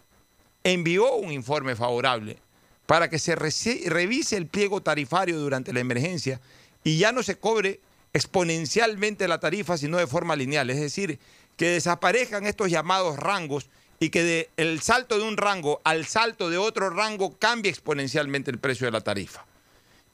envió 0.64 1.16
un 1.16 1.32
informe 1.32 1.76
favorable 1.76 2.38
para 2.86 3.10
que 3.10 3.20
se 3.20 3.36
revise 3.36 4.38
el 4.38 4.48
pliego 4.48 4.82
tarifario 4.82 5.40
durante 5.40 5.74
la 5.74 5.80
emergencia 5.80 6.42
y 6.84 6.98
ya 6.98 7.12
no 7.12 7.24
se 7.24 7.38
cobre 7.38 7.80
exponencialmente 8.14 9.28
la 9.28 9.40
tarifa, 9.40 9.78
sino 9.78 9.98
de 9.98 10.08
forma 10.08 10.36
lineal. 10.36 10.70
Es 10.70 10.80
decir, 10.80 11.20
que 11.58 11.70
desaparezcan 11.70 12.46
estos 12.46 12.70
llamados 12.70 13.18
rangos 13.18 13.70
y 14.00 14.10
que 14.10 14.24
de 14.24 14.50
el 14.58 14.82
salto 14.82 15.18
de 15.18 15.24
un 15.24 15.38
rango 15.38 15.82
al 15.84 16.06
salto 16.06 16.50
de 16.50 16.58
otro 16.58 16.90
rango 16.90 17.38
cambie 17.38 17.72
exponencialmente 17.72 18.52
el 18.52 18.60
precio 18.60 18.86
de 18.86 18.92
la 18.92 19.02
tarifa. 19.02 19.46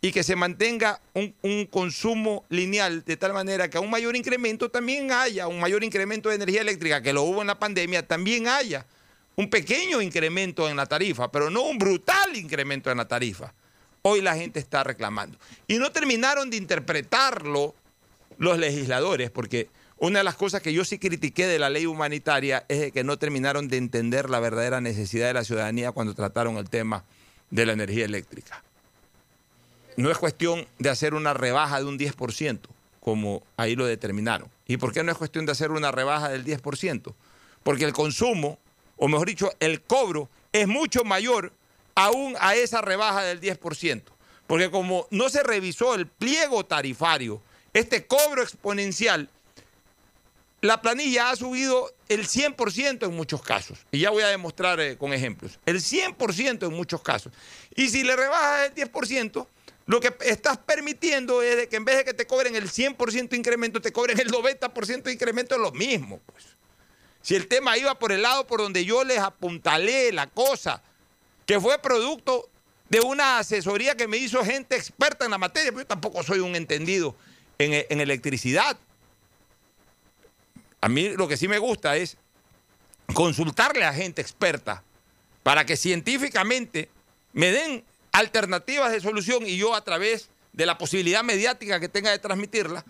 Y 0.01 0.11
que 0.11 0.23
se 0.23 0.35
mantenga 0.35 1.01
un, 1.13 1.35
un, 1.41 1.65
consumo 1.65 2.45
lineal 2.49 3.03
de 3.03 3.17
tal 3.17 3.33
manera 3.33 3.69
que 3.69 3.77
a 3.77 3.81
un 3.81 3.89
mayor 3.89 4.15
incremento 4.15 4.69
también 4.71 5.11
haya, 5.11 5.47
un 5.47 5.59
mayor 5.59 5.83
incremento 5.83 6.29
de 6.29 6.35
energía 6.35 6.61
eléctrica 6.61 7.01
que 7.01 7.11
lo 7.11 7.23
hubo 7.23 7.41
en 7.41 7.47
la 7.47 7.59
pandemia, 7.59 8.07
también 8.07 8.47
haya 8.47 8.85
un 9.39 9.49
pequeño 9.49 10.01
incremento 10.01 10.67
en 10.67 10.75
la 10.75 10.85
tarifa, 10.85 11.31
pero 11.31 11.49
no 11.49 11.61
un 11.63 11.77
brutal 11.77 12.35
incremento 12.35 12.91
en 12.91 12.97
la 12.97 13.07
tarifa. 13.07 13.53
Hoy 14.01 14.21
la 14.21 14.35
gente 14.35 14.59
está 14.59 14.83
reclamando. 14.83 15.37
Y 15.65 15.77
no 15.77 15.93
terminaron 15.93 16.49
de 16.49 16.57
interpretarlo 16.57 17.73
los 18.37 18.57
legisladores, 18.57 19.31
porque 19.31 19.69
una 19.97 20.19
de 20.19 20.23
las 20.25 20.35
cosas 20.35 20.61
que 20.61 20.73
yo 20.73 20.83
sí 20.83 20.99
critiqué 20.99 21.47
de 21.47 21.57
la 21.57 21.69
ley 21.69 21.85
humanitaria 21.85 22.65
es 22.67 22.91
que 22.91 23.03
no 23.03 23.17
terminaron 23.17 23.67
de 23.67 23.77
entender 23.77 24.29
la 24.29 24.41
verdadera 24.41 24.81
necesidad 24.81 25.27
de 25.27 25.33
la 25.33 25.45
ciudadanía 25.45 25.93
cuando 25.93 26.13
trataron 26.13 26.57
el 26.57 26.69
tema 26.69 27.05
de 27.49 27.65
la 27.65 27.73
energía 27.73 28.05
eléctrica. 28.05 28.61
No 29.99 30.09
es 30.09 30.17
cuestión 30.17 30.65
de 30.77 30.89
hacer 30.89 31.13
una 31.13 31.33
rebaja 31.33 31.79
de 31.79 31.83
un 31.83 31.99
10%, 31.99 32.59
como 33.01 33.43
ahí 33.57 33.75
lo 33.75 33.85
determinaron. 33.85 34.49
¿Y 34.65 34.77
por 34.77 34.93
qué 34.93 35.03
no 35.03 35.11
es 35.11 35.17
cuestión 35.17 35.45
de 35.45 35.51
hacer 35.51 35.71
una 35.71 35.91
rebaja 35.91 36.29
del 36.29 36.45
10%? 36.45 37.13
Porque 37.63 37.83
el 37.83 37.91
consumo, 37.91 38.59
o 38.95 39.09
mejor 39.09 39.27
dicho, 39.27 39.51
el 39.59 39.81
cobro, 39.81 40.29
es 40.53 40.69
mucho 40.69 41.03
mayor 41.03 41.51
aún 41.95 42.37
a 42.39 42.55
esa 42.55 42.79
rebaja 42.79 43.23
del 43.23 43.41
10%. 43.41 44.03
Porque 44.47 44.71
como 44.71 45.05
no 45.11 45.27
se 45.27 45.43
revisó 45.43 45.95
el 45.95 46.07
pliego 46.07 46.65
tarifario, 46.65 47.41
este 47.73 48.05
cobro 48.07 48.41
exponencial, 48.41 49.27
la 50.61 50.81
planilla 50.81 51.31
ha 51.31 51.35
subido 51.35 51.93
el 52.07 52.25
100% 52.25 53.05
en 53.05 53.15
muchos 53.17 53.41
casos. 53.41 53.79
Y 53.91 53.99
ya 53.99 54.11
voy 54.11 54.23
a 54.23 54.27
demostrar 54.27 54.79
eh, 54.79 54.97
con 54.97 55.11
ejemplos. 55.11 55.59
El 55.65 55.81
100% 55.81 56.67
en 56.67 56.73
muchos 56.73 57.01
casos. 57.01 57.33
Y 57.75 57.89
si 57.89 58.03
le 58.03 58.15
rebajas 58.15 58.69
el 58.69 58.89
10%, 58.89 59.45
lo 59.89 59.99
que 59.99 60.13
estás 60.21 60.59
permitiendo 60.59 61.41
es 61.41 61.67
que 61.67 61.77
en 61.77 61.83
vez 61.83 61.97
de 61.97 62.05
que 62.05 62.13
te 62.13 62.27
cobren 62.27 62.55
el 62.55 62.69
100% 62.69 63.29
de 63.29 63.35
incremento, 63.35 63.81
te 63.81 63.91
cobren 63.91 64.19
el 64.19 64.31
90% 64.31 65.01
de 65.01 65.11
incremento 65.11 65.55
de 65.55 65.61
lo 65.61 65.71
mismo. 65.71 66.19
Pues. 66.27 66.45
Si 67.23 67.33
el 67.33 67.47
tema 67.47 67.75
iba 67.75 67.97
por 67.97 68.11
el 68.11 68.21
lado 68.21 68.45
por 68.45 68.61
donde 68.61 68.85
yo 68.85 69.03
les 69.03 69.17
apuntalé 69.17 70.11
la 70.11 70.27
cosa, 70.27 70.83
que 71.47 71.59
fue 71.59 71.79
producto 71.79 72.51
de 72.87 72.99
una 72.99 73.39
asesoría 73.39 73.97
que 73.97 74.07
me 74.07 74.17
hizo 74.17 74.45
gente 74.45 74.75
experta 74.75 75.25
en 75.25 75.31
la 75.31 75.39
materia, 75.39 75.71
porque 75.71 75.85
yo 75.85 75.87
tampoco 75.87 76.21
soy 76.21 76.37
un 76.37 76.55
entendido 76.55 77.15
en, 77.57 77.83
en 77.89 77.99
electricidad. 77.99 78.77
A 80.81 80.87
mí 80.87 81.09
lo 81.17 81.27
que 81.27 81.35
sí 81.35 81.47
me 81.47 81.57
gusta 81.57 81.97
es 81.97 82.15
consultarle 83.15 83.85
a 83.85 83.93
gente 83.93 84.21
experta 84.21 84.83
para 85.41 85.65
que 85.65 85.75
científicamente 85.75 86.89
me 87.33 87.51
den 87.51 87.83
alternativas 88.11 88.91
de 88.91 89.01
solución 89.01 89.45
y 89.45 89.57
yo 89.57 89.75
a 89.75 89.83
través 89.83 90.29
de 90.53 90.65
la 90.65 90.77
posibilidad 90.77 91.23
mediática 91.23 91.79
que 91.79 91.89
tenga 91.89 92.11
de 92.11 92.19
transmitirla 92.19 92.83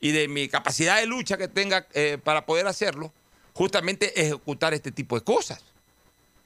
y 0.00 0.12
de 0.12 0.28
mi 0.28 0.48
capacidad 0.48 0.98
de 0.98 1.06
lucha 1.06 1.36
que 1.36 1.48
tenga 1.48 1.86
eh, 1.94 2.18
para 2.22 2.46
poder 2.46 2.66
hacerlo, 2.66 3.12
justamente 3.54 4.20
ejecutar 4.20 4.74
este 4.74 4.92
tipo 4.92 5.18
de 5.18 5.24
cosas. 5.24 5.64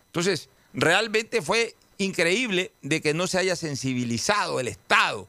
Entonces, 0.07 0.49
realmente 0.73 1.43
fue 1.43 1.75
increíble 1.99 2.73
de 2.83 3.01
que 3.01 3.15
no 3.15 3.27
se 3.27 3.39
haya 3.39 3.57
sensibilizado 3.57 4.61
el 4.61 4.69
Estado 4.69 5.29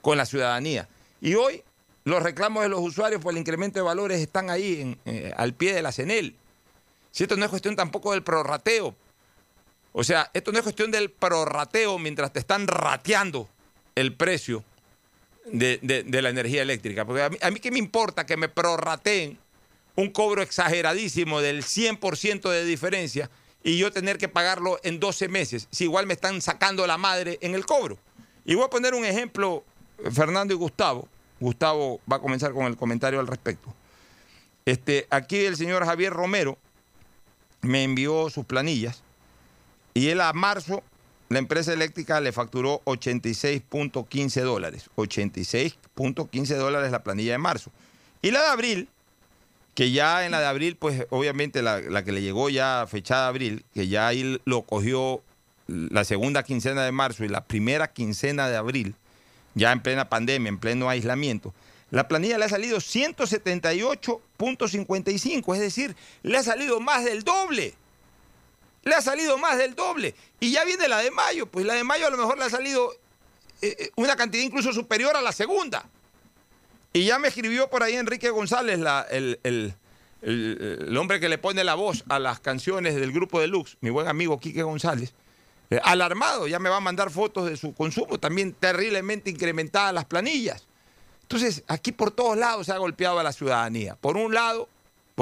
con 0.00 0.18
la 0.18 0.26
ciudadanía. 0.26 0.88
Y 1.20 1.34
hoy 1.34 1.62
los 2.04 2.22
reclamos 2.22 2.62
de 2.62 2.68
los 2.68 2.80
usuarios 2.80 3.22
por 3.22 3.32
el 3.32 3.38
incremento 3.38 3.78
de 3.78 3.84
valores 3.84 4.20
están 4.20 4.50
ahí 4.50 4.98
eh, 5.04 5.32
al 5.36 5.54
pie 5.54 5.72
de 5.72 5.82
la 5.82 5.92
CENEL. 5.92 6.36
Si 7.12 7.26
no 7.26 7.44
es 7.44 7.50
cuestión 7.50 7.76
tampoco 7.76 8.12
del 8.12 8.22
prorrateo. 8.22 8.94
O 9.92 10.04
sea, 10.04 10.30
esto 10.32 10.52
no 10.52 10.58
es 10.58 10.62
cuestión 10.62 10.90
del 10.90 11.10
prorrateo 11.10 11.98
mientras 11.98 12.32
te 12.32 12.38
están 12.38 12.66
rateando 12.66 13.48
el 13.94 14.14
precio 14.14 14.64
de, 15.46 16.04
la 16.22 16.30
energía 16.30 16.62
eléctrica. 16.62 17.04
Porque 17.04 17.22
a 17.22 17.28
mí, 17.28 17.36
a 17.40 17.50
mí 17.50 17.60
qué 17.60 17.70
me 17.70 17.78
importa 17.78 18.24
que 18.24 18.36
me 18.36 18.48
prorrateen 18.48 19.38
un 19.96 20.10
cobro 20.10 20.42
exageradísimo 20.42 21.40
del 21.40 21.62
100% 21.62 22.48
de 22.48 22.64
diferencia 22.64 23.30
y 23.62 23.78
yo 23.78 23.92
tener 23.92 24.18
que 24.18 24.28
pagarlo 24.28 24.80
en 24.82 24.98
12 24.98 25.28
meses, 25.28 25.68
si 25.70 25.84
igual 25.84 26.06
me 26.06 26.14
están 26.14 26.40
sacando 26.40 26.86
la 26.86 26.98
madre 26.98 27.38
en 27.42 27.54
el 27.54 27.66
cobro. 27.66 27.98
Y 28.44 28.54
voy 28.54 28.64
a 28.64 28.70
poner 28.70 28.94
un 28.94 29.04
ejemplo, 29.04 29.62
Fernando 30.12 30.52
y 30.52 30.56
Gustavo. 30.56 31.08
Gustavo 31.38 32.00
va 32.10 32.16
a 32.16 32.20
comenzar 32.20 32.52
con 32.52 32.66
el 32.66 32.76
comentario 32.76 33.20
al 33.20 33.26
respecto. 33.26 33.72
Este, 34.64 35.06
aquí 35.10 35.44
el 35.44 35.56
señor 35.56 35.84
Javier 35.84 36.12
Romero 36.12 36.56
me 37.60 37.84
envió 37.84 38.30
sus 38.30 38.44
planillas 38.44 39.02
y 39.94 40.08
él 40.08 40.20
a 40.20 40.32
marzo 40.32 40.82
la 41.28 41.38
empresa 41.38 41.72
eléctrica 41.72 42.20
le 42.20 42.32
facturó 42.32 42.82
86.15 42.84 44.42
dólares. 44.42 44.90
86.15 44.96 46.56
dólares 46.56 46.92
la 46.92 47.02
planilla 47.02 47.32
de 47.32 47.38
marzo. 47.38 47.70
Y 48.20 48.30
la 48.30 48.42
de 48.42 48.48
abril 48.48 48.88
que 49.74 49.90
ya 49.90 50.24
en 50.24 50.30
la 50.32 50.40
de 50.40 50.46
abril, 50.46 50.76
pues 50.76 51.06
obviamente 51.10 51.60
la, 51.62 52.04
que 52.04 52.12
le 52.12 52.22
llegó 52.22 52.48
ya 52.50 52.86
fechada 52.88 53.28
abril, 53.28 53.64
que 53.72 53.86
ya 53.88 54.08
ahí 54.08 54.38
lo 54.44 54.62
cogió 54.62 55.22
la 55.66 56.04
segunda 56.04 56.42
quincena 56.42 56.84
de 56.84 56.92
marzo 56.92 57.24
y 57.24 57.28
la 57.28 57.44
primera 57.44 57.90
quincena 57.92 58.48
de 58.48 58.56
abril, 58.56 58.94
ya 59.54 59.72
en 59.72 59.80
plena 59.80 60.10
pandemia, 60.10 60.50
en 60.50 60.58
pleno 60.58 60.90
aislamiento, 60.90 61.54
la 61.90 62.06
planilla 62.08 62.38
le 62.38 62.46
ha 62.46 62.48
salido 62.48 62.78
178.55, 62.78 65.54
es 65.54 65.60
decir, 65.60 65.94
le 66.22 66.38
ha 66.38 66.42
salido 66.42 66.80
más 66.80 67.04
del 67.04 67.22
doble. 67.22 67.74
Le 68.82 68.94
ha 68.94 69.00
salido 69.00 69.38
más 69.38 69.58
del 69.58 69.74
doble. 69.74 70.14
Y 70.40 70.52
ya 70.52 70.64
viene 70.64 70.88
la 70.88 70.98
de 70.98 71.10
mayo, 71.10 71.46
pues 71.46 71.64
la 71.64 71.74
de 71.74 71.84
mayo 71.84 72.06
a 72.06 72.10
lo 72.10 72.16
mejor 72.16 72.38
le 72.38 72.44
ha 72.44 72.50
salido 72.50 72.92
eh, 73.62 73.76
eh, 73.78 73.90
una 73.96 74.16
cantidad 74.16 74.42
incluso 74.42 74.72
superior 74.72 75.16
a 75.16 75.22
la 75.22 75.32
segunda. 75.32 75.84
Y 76.92 77.06
ya 77.06 77.18
me 77.18 77.28
escribió 77.28 77.70
por 77.70 77.82
ahí 77.82 77.94
Enrique 77.94 78.28
González, 78.30 78.78
el, 79.10 79.74
hombre 80.98 81.20
que 81.20 81.28
le 81.28 81.38
pone 81.38 81.64
la 81.64 81.74
voz 81.74 82.04
a 82.08 82.18
las 82.18 82.40
canciones 82.40 82.96
del 82.96 83.12
grupo 83.12 83.40
de 83.40 83.46
Lux, 83.46 83.78
mi 83.80 83.90
buen 83.90 84.08
amigo 84.08 84.38
Quique 84.38 84.62
González, 84.62 85.14
eh, 85.70 85.80
alarmado, 85.82 86.46
ya 86.48 86.58
me 86.58 86.68
va 86.68 86.76
a 86.76 86.80
mandar 86.80 87.10
fotos 87.10 87.48
de 87.48 87.56
su 87.56 87.72
consumo, 87.72 88.18
también 88.18 88.52
terriblemente 88.52 89.30
incrementadas 89.30 89.94
las 89.94 90.04
planillas. 90.04 90.66
Entonces, 91.22 91.64
aquí 91.66 91.92
por 91.92 92.10
todos 92.10 92.36
lados 92.36 92.66
se 92.66 92.72
ha 92.72 92.78
golpeado 92.78 93.18
a 93.18 93.22
la 93.22 93.32
ciudadanía. 93.32 93.96
Por 93.96 94.18
un 94.18 94.34
lado, 94.34 94.68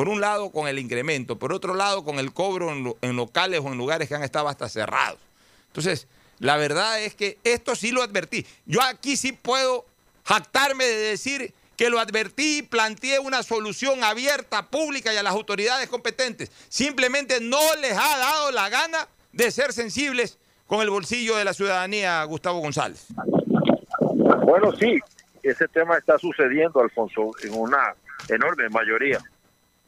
por 0.00 0.08
un 0.08 0.18
lado 0.18 0.48
con 0.48 0.66
el 0.66 0.78
incremento, 0.78 1.38
por 1.38 1.52
otro 1.52 1.74
lado 1.74 2.04
con 2.04 2.18
el 2.18 2.32
cobro 2.32 2.72
en, 3.02 3.16
locales 3.16 3.60
o 3.62 3.66
en 3.68 3.76
lugares 3.76 4.08
que 4.08 4.14
han 4.14 4.22
estado 4.22 4.48
hasta 4.48 4.66
cerrados. 4.66 5.18
Entonces, 5.66 6.08
la 6.38 6.56
verdad 6.56 7.02
es 7.02 7.14
que 7.14 7.36
esto 7.44 7.76
sí 7.76 7.90
lo 7.90 8.02
advertí. 8.02 8.46
Yo 8.64 8.80
aquí 8.80 9.18
sí 9.18 9.32
puedo 9.32 9.84
jactarme 10.24 10.86
de 10.86 10.96
decir 10.96 11.52
que 11.76 11.90
lo 11.90 12.00
advertí 12.00 12.60
y 12.60 12.62
planteé 12.62 13.18
una 13.18 13.42
solución 13.42 14.02
abierta, 14.02 14.68
pública 14.68 15.12
y 15.12 15.18
a 15.18 15.22
las 15.22 15.34
autoridades 15.34 15.90
competentes. 15.90 16.50
Simplemente 16.70 17.38
no 17.42 17.60
les 17.82 17.92
ha 17.92 18.16
dado 18.16 18.52
la 18.52 18.70
gana 18.70 19.06
de 19.34 19.50
ser 19.50 19.74
sensibles 19.74 20.38
con 20.66 20.80
el 20.80 20.88
bolsillo 20.88 21.36
de 21.36 21.44
la 21.44 21.52
ciudadanía, 21.52 22.24
Gustavo 22.24 22.60
González. 22.60 23.04
Bueno, 24.46 24.74
sí, 24.76 24.98
ese 25.42 25.68
tema 25.68 25.98
está 25.98 26.16
sucediendo, 26.18 26.80
Alfonso, 26.80 27.32
en 27.42 27.52
una 27.52 27.94
enorme 28.30 28.66
mayoría. 28.70 29.20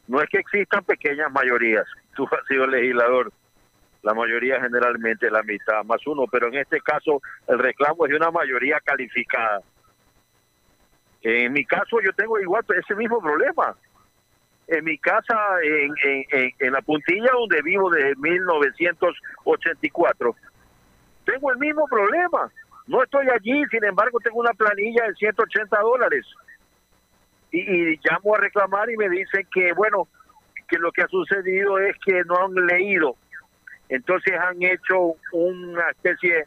No 0.08 0.20
es 0.20 0.28
que 0.28 0.38
existan 0.38 0.84
pequeñas 0.84 1.32
mayorías, 1.32 1.86
tú 2.16 2.28
has 2.30 2.46
sido 2.46 2.66
legislador, 2.66 3.32
la 4.02 4.12
mayoría 4.14 4.60
generalmente 4.60 5.30
la 5.30 5.42
mitad 5.42 5.84
más 5.84 6.06
uno, 6.06 6.26
pero 6.30 6.48
en 6.48 6.56
este 6.56 6.78
caso 6.80 7.22
el 7.46 7.58
reclamo 7.58 8.04
es 8.04 8.10
de 8.10 8.16
una 8.16 8.32
mayoría 8.32 8.80
calificada. 8.80 9.60
En 11.22 11.52
mi 11.52 11.64
caso 11.64 12.00
yo 12.04 12.12
tengo 12.14 12.40
igual 12.40 12.64
ese 12.76 12.96
mismo 12.96 13.20
problema. 13.20 13.76
En 14.66 14.82
mi 14.84 14.98
casa, 14.98 15.38
en, 15.62 15.94
en, 16.58 16.72
la 16.72 16.82
puntilla 16.82 17.30
donde 17.32 17.62
vivo 17.62 17.88
desde 17.90 18.16
1984, 18.16 20.34
tengo 21.24 21.52
el 21.52 21.58
mismo 21.58 21.86
problema. 21.86 22.50
No 22.86 23.02
estoy 23.02 23.26
allí, 23.28 23.64
sin 23.70 23.84
embargo 23.84 24.18
tengo 24.20 24.40
una 24.40 24.54
planilla 24.54 25.06
de 25.06 25.14
180 25.14 25.80
dólares. 25.80 26.26
Y, 27.52 27.60
y 27.60 28.00
llamo 28.02 28.34
a 28.34 28.40
reclamar 28.40 28.90
y 28.90 28.96
me 28.96 29.08
dicen 29.08 29.46
que, 29.52 29.72
bueno, 29.74 30.08
que 30.68 30.78
lo 30.78 30.90
que 30.90 31.02
ha 31.02 31.08
sucedido 31.08 31.78
es 31.78 31.96
que 32.04 32.24
no 32.24 32.44
han 32.44 32.54
leído. 32.66 33.16
Entonces 33.88 34.34
han 34.38 34.62
hecho 34.62 35.14
una 35.32 35.90
especie 35.90 36.46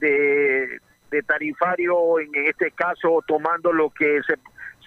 de 0.00 0.80
de 1.12 1.22
tarifario, 1.22 2.18
en 2.18 2.30
este 2.46 2.70
caso 2.72 3.22
tomando 3.28 3.70
lo 3.72 3.90
que 3.90 4.20
se, 4.26 4.34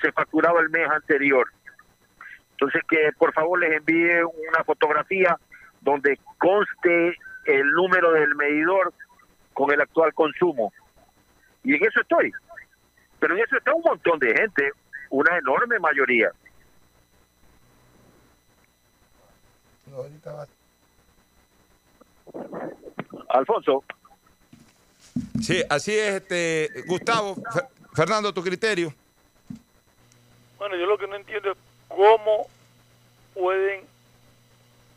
se 0.02 0.12
facturaba 0.12 0.60
el 0.60 0.70
mes 0.70 0.90
anterior. 0.90 1.48
Entonces 2.52 2.82
que 2.90 3.12
por 3.18 3.32
favor 3.32 3.60
les 3.60 3.78
envíe 3.78 4.24
una 4.50 4.64
fotografía 4.66 5.38
donde 5.82 6.20
conste 6.40 7.16
el 7.46 7.72
número 7.74 8.12
del 8.12 8.36
medidor 8.36 8.92
con 9.54 9.72
el 9.72 9.80
actual 9.80 10.14
consumo. 10.14 10.74
Y 11.64 11.76
en 11.76 11.86
eso 11.86 12.02
estoy. 12.02 12.32
Pero 13.20 13.36
en 13.36 13.44
eso 13.44 13.58
está 13.58 13.74
un 13.74 13.84
montón 13.84 14.20
de 14.20 14.34
gente, 14.36 14.72
una 15.16 15.38
enorme 15.38 15.80
mayoría. 15.80 16.32
Alfonso. 23.30 23.84
Sí, 25.42 25.64
así 25.70 25.94
es, 25.94 26.16
este, 26.16 26.70
Gustavo. 26.88 27.38
Fernando, 27.94 28.34
tu 28.34 28.44
criterio. 28.44 28.94
Bueno, 30.58 30.76
yo 30.76 30.86
lo 30.86 30.98
que 30.98 31.08
no 31.08 31.16
entiendo 31.16 31.52
es 31.52 31.58
cómo 31.88 32.48
pueden 33.34 33.84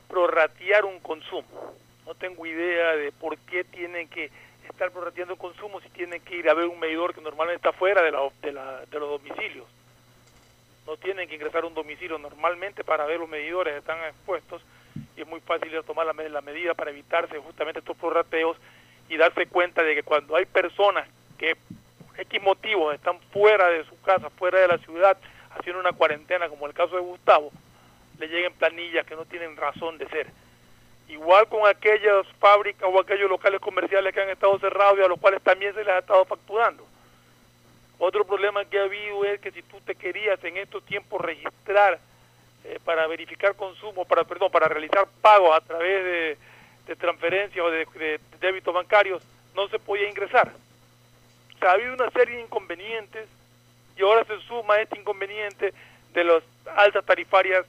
prorratear 0.09 0.85
un 0.85 0.99
consumo. 0.99 1.75
No 2.07 2.15
tengo 2.15 2.45
idea 2.45 2.97
de 2.97 3.13
por 3.13 3.39
qué 3.39 3.63
tienen 3.63 4.09
que 4.09 4.33
estar 4.69 4.91
prorrateando 4.91 5.35
el 5.35 5.39
consumo 5.39 5.81
si 5.81 5.89
tienen 5.91 6.21
que 6.23 6.37
ir 6.37 6.49
a 6.49 6.55
ver 6.55 6.67
un 6.67 6.81
medidor 6.81 7.15
que 7.15 7.21
normalmente 7.21 7.57
está 7.57 7.73
fuera 7.73 8.03
de, 8.03 8.11
de, 8.11 8.53
de 8.91 8.99
los 8.99 9.23
domicilios. 9.23 9.67
No 10.89 10.97
tienen 10.97 11.29
que 11.29 11.35
ingresar 11.35 11.65
a 11.65 11.67
un 11.67 11.75
domicilio 11.75 12.17
normalmente 12.17 12.83
para 12.83 13.05
ver 13.05 13.21
los 13.21 13.29
medidores 13.29 13.77
están 13.77 14.03
expuestos 14.05 14.63
y 15.19 15.21
es 15.21 15.27
muy 15.27 15.39
fácil 15.41 15.71
ir 15.71 15.83
tomar 15.83 16.07
la, 16.07 16.15
la 16.15 16.41
medida 16.41 16.73
para 16.73 16.91
evitarse 16.91 17.39
justamente 17.41 17.81
estos 17.81 17.95
prorrateos 17.99 18.57
y 19.11 19.19
darse 19.19 19.47
cuenta 19.49 19.83
de 19.83 19.95
que 19.95 20.03
cuando 20.03 20.35
hay 20.35 20.47
personas 20.47 21.07
que 21.37 21.57
por 21.57 22.19
X 22.19 22.43
motivos 22.43 22.95
están 22.95 23.21
fuera 23.35 23.69
de 23.69 23.85
su 23.85 24.01
casa, 24.01 24.31
fuera 24.31 24.61
de 24.61 24.69
la 24.69 24.79
ciudad, 24.79 25.19
haciendo 25.59 25.79
una 25.79 25.93
cuarentena, 25.93 26.49
como 26.49 26.67
el 26.67 26.73
caso 26.73 26.97
de 26.97 27.03
Gustavo, 27.03 27.53
le 28.19 28.29
lleguen 28.29 28.55
planillas 28.55 29.05
que 29.05 29.15
no 29.15 29.27
tienen 29.27 29.59
razón 29.59 29.99
de 29.99 30.09
ser. 30.09 30.29
Igual 31.07 31.49
con 31.49 31.67
aquellas 31.67 32.27
fábricas 32.39 32.89
o 32.91 32.99
aquellos 32.99 33.29
locales 33.29 33.61
comerciales 33.61 34.15
que 34.15 34.23
han 34.23 34.31
estado 34.31 34.59
cerrados 34.59 34.99
y 34.99 35.03
a 35.03 35.09
los 35.09 35.21
cuales 35.21 35.43
también 35.43 35.75
se 35.75 35.85
les 35.85 35.93
ha 35.93 35.99
estado 35.99 36.25
facturando. 36.25 36.87
Otro 37.99 38.25
problema 38.25 38.65
que 38.65 38.79
ha 38.79 38.85
habido 38.85 39.25
es 39.25 39.41
que 39.41 39.51
si 39.51 39.63
tú 39.63 39.81
te 39.81 39.95
querías 39.95 40.43
en 40.45 40.57
estos 40.57 40.85
tiempos 40.85 41.21
registrar 41.21 41.99
eh, 42.65 42.79
para 42.85 43.07
verificar 43.07 43.57
consumo, 43.57 44.05
para 44.05 44.25
perdón, 44.25 44.51
para 44.51 44.69
realizar 44.69 45.07
pagos 45.21 45.57
a 45.57 45.61
través 45.61 46.05
de 46.05 46.39
de 46.89 46.97
transferencias 46.97 47.65
o 47.65 47.71
de, 47.71 48.19
débitos 48.41 48.75
bancarios, 48.75 49.23
no 49.55 49.69
se 49.69 49.79
podía 49.79 50.09
ingresar. 50.09 50.51
O 51.55 51.59
sea, 51.59 51.71
ha 51.71 51.75
habido 51.75 51.95
una 51.95 52.11
serie 52.11 52.37
de 52.37 52.43
inconvenientes 52.43 53.29
y 53.97 54.03
ahora 54.03 54.25
se 54.25 54.41
suma 54.41 54.81
este 54.81 54.99
inconveniente 54.99 55.75
de 56.15 56.25
las 56.25 56.43
altas 56.75 57.05
tarifarias 57.05 57.67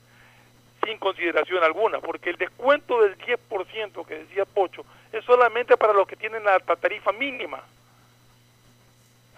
sin 0.84 0.96
consideración 0.96 1.62
alguna, 1.62 2.00
porque 2.00 2.30
el 2.30 2.36
descuento 2.36 3.02
del 3.02 3.18
10% 3.18 4.06
que 4.06 4.18
decía 4.20 4.46
Pocho 4.46 4.84
es 5.12 5.22
solamente 5.24 5.76
para 5.76 5.92
los 5.92 6.08
que 6.08 6.16
tienen 6.16 6.42
la 6.42 6.58
tarifa 6.58 7.12
mínima. 7.12 7.62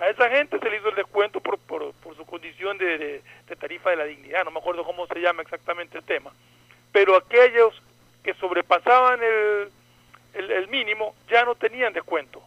A 0.02 0.08
esa 0.08 0.28
gente 0.30 0.58
se 0.58 0.68
le 0.68 0.78
hizo 0.78 0.88
el 0.88 0.96
descuento 0.96 1.38
por, 1.38 1.60
su 2.16 2.26
condición 2.26 2.76
de, 2.76 3.22
tarifa 3.60 3.90
de 3.90 3.96
la 3.96 4.04
dignidad, 4.04 4.44
no 4.44 4.50
me 4.50 4.58
acuerdo 4.58 4.82
cómo 4.84 5.06
se 5.06 5.20
llama 5.20 5.42
exactamente 5.42 5.96
el 5.96 6.02
tema. 6.02 6.32
Pero 6.90 7.14
aquellos 7.14 7.80
que 8.24 8.34
sobrepasaban 8.34 9.20
el, 9.22 9.70
el, 10.50 10.66
mínimo, 10.66 11.14
ya 11.30 11.44
no 11.44 11.54
tenían 11.54 11.92
descuento. 11.92 12.42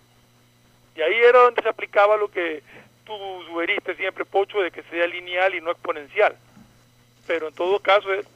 Y 0.98 1.02
ahí 1.02 1.16
era 1.16 1.40
donde 1.44 1.62
se 1.62 1.70
aplicaba 1.70 2.18
lo 2.18 2.28
que 2.28 2.62
tú 3.06 3.14
sugeriste 3.48 3.96
siempre, 3.96 4.26
Pocho, 4.26 4.60
de 4.60 4.72
que 4.72 4.84
sea 4.84 5.08
lineal 5.08 5.56
y 5.56 5.62
no 5.62 5.72
exponencial. 5.72 6.36
Pero 7.26 7.48
en 7.48 7.56
todo 7.56 7.80
caso, 7.80 8.12
es- 8.14 8.28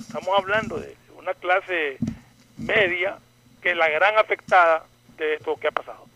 estamos 0.00 0.30
hablando 0.38 0.80
de 0.80 0.96
una 1.18 1.34
clase 1.34 1.98
media 2.56 3.18
que 3.60 3.72
es 3.72 3.76
la 3.76 3.90
gran 3.90 4.16
afectada 4.16 4.86
de 5.18 5.34
esto 5.34 5.54
que 5.56 5.68
ha 5.68 5.72
pasado. 5.72 6.07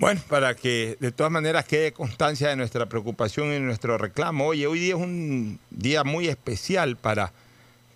Bueno, 0.00 0.22
para 0.30 0.56
que 0.56 0.96
de 0.98 1.12
todas 1.12 1.30
maneras 1.30 1.66
quede 1.66 1.92
constancia 1.92 2.48
de 2.48 2.56
nuestra 2.56 2.86
preocupación 2.86 3.52
y 3.52 3.60
nuestro 3.60 3.98
reclamo. 3.98 4.46
Oye, 4.46 4.66
hoy 4.66 4.78
día 4.78 4.94
es 4.94 5.00
un 5.00 5.60
día 5.68 6.04
muy 6.04 6.26
especial 6.26 6.96
para, 6.96 7.32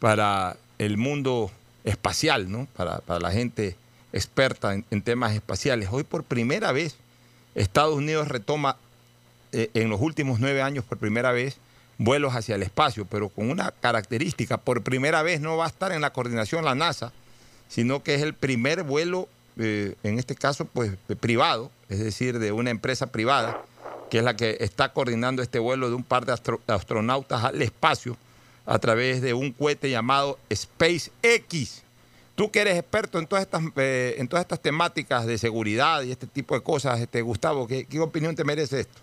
para 0.01 0.59
el 0.77 0.99
mundo 0.99 1.51
espacial, 1.83 2.53
¿no? 2.53 2.69
Para, 2.77 2.99
para 2.99 3.21
la 3.21 3.31
gente 3.31 3.79
experta 4.13 4.75
en, 4.75 5.01
temas 5.01 5.33
espaciales. 5.33 5.89
Hoy 5.91 6.05
por 6.05 6.25
primera 6.25 6.73
vez 6.73 6.99
Estados 7.55 7.95
Unidos 7.95 8.29
retoma 8.29 8.77
eh, 9.53 9.71
en 9.73 9.89
los 9.89 10.03
últimos 10.03 10.41
nueve 10.41 10.61
años 10.61 10.85
por 10.85 10.99
primera 10.99 11.33
vez 11.33 11.57
vuelos 11.97 12.35
hacia 12.35 12.57
el 12.57 12.63
espacio, 12.63 13.07
pero 13.07 13.31
con 13.31 13.49
una 13.49 13.71
característica. 13.81 14.59
Por 14.59 14.83
primera 14.83 15.23
vez 15.23 15.41
no 15.41 15.57
va 15.57 15.65
a 15.65 15.69
estar 15.69 15.91
en 15.91 16.03
la 16.03 16.13
coordinación 16.13 16.67
la 16.67 16.75
NASA, 16.75 17.15
sino 17.67 18.03
que 18.03 18.15
es 18.15 18.21
el 18.21 18.35
primer 18.35 18.83
vuelo, 18.83 19.27
eh, 19.59 19.95
en 20.03 20.19
este 20.19 20.35
caso, 20.35 20.65
pues 20.65 20.93
privado, 21.21 21.71
es 21.89 22.01
decir, 22.01 22.39
de 22.39 22.53
una 22.53 22.71
empresa 22.71 23.09
privada, 23.09 23.61
que 24.11 24.19
es 24.19 24.25
la 24.25 24.37
que 24.37 24.59
está 24.61 24.93
coordinando 24.93 25.43
este 25.43 25.59
vuelo 25.59 25.89
de 25.89 25.95
un 25.95 26.05
par 26.05 26.27
de 26.27 26.33
astro- 26.33 26.61
astronautas 26.67 27.45
al 27.45 27.61
espacio 27.63 28.17
a 28.67 28.79
través 28.79 29.21
de 29.21 29.35
un 29.35 29.53
cohete 29.53 29.91
llamado 29.91 30.39
SpaceX. 30.53 31.83
Tú 32.35 32.51
que 32.51 32.61
eres 32.61 32.77
experto 32.79 33.19
en 33.19 33.27
todas 33.27 33.45
estas, 33.45 33.63
eh, 33.77 34.17
en 34.19 34.27
todas 34.27 34.43
estas 34.45 34.61
temáticas 34.61 35.27
de 35.27 35.39
seguridad 35.39 36.03
y 36.03 36.11
este 36.11 36.27
tipo 36.27 36.55
de 36.55 36.63
cosas, 36.63 37.01
este, 37.01 37.23
Gustavo, 37.23 37.67
¿qué, 37.69 37.85
qué 37.87 38.01
opinión 38.01 38.35
te 38.35 38.45
merece 38.45 38.81
esto? 38.81 39.01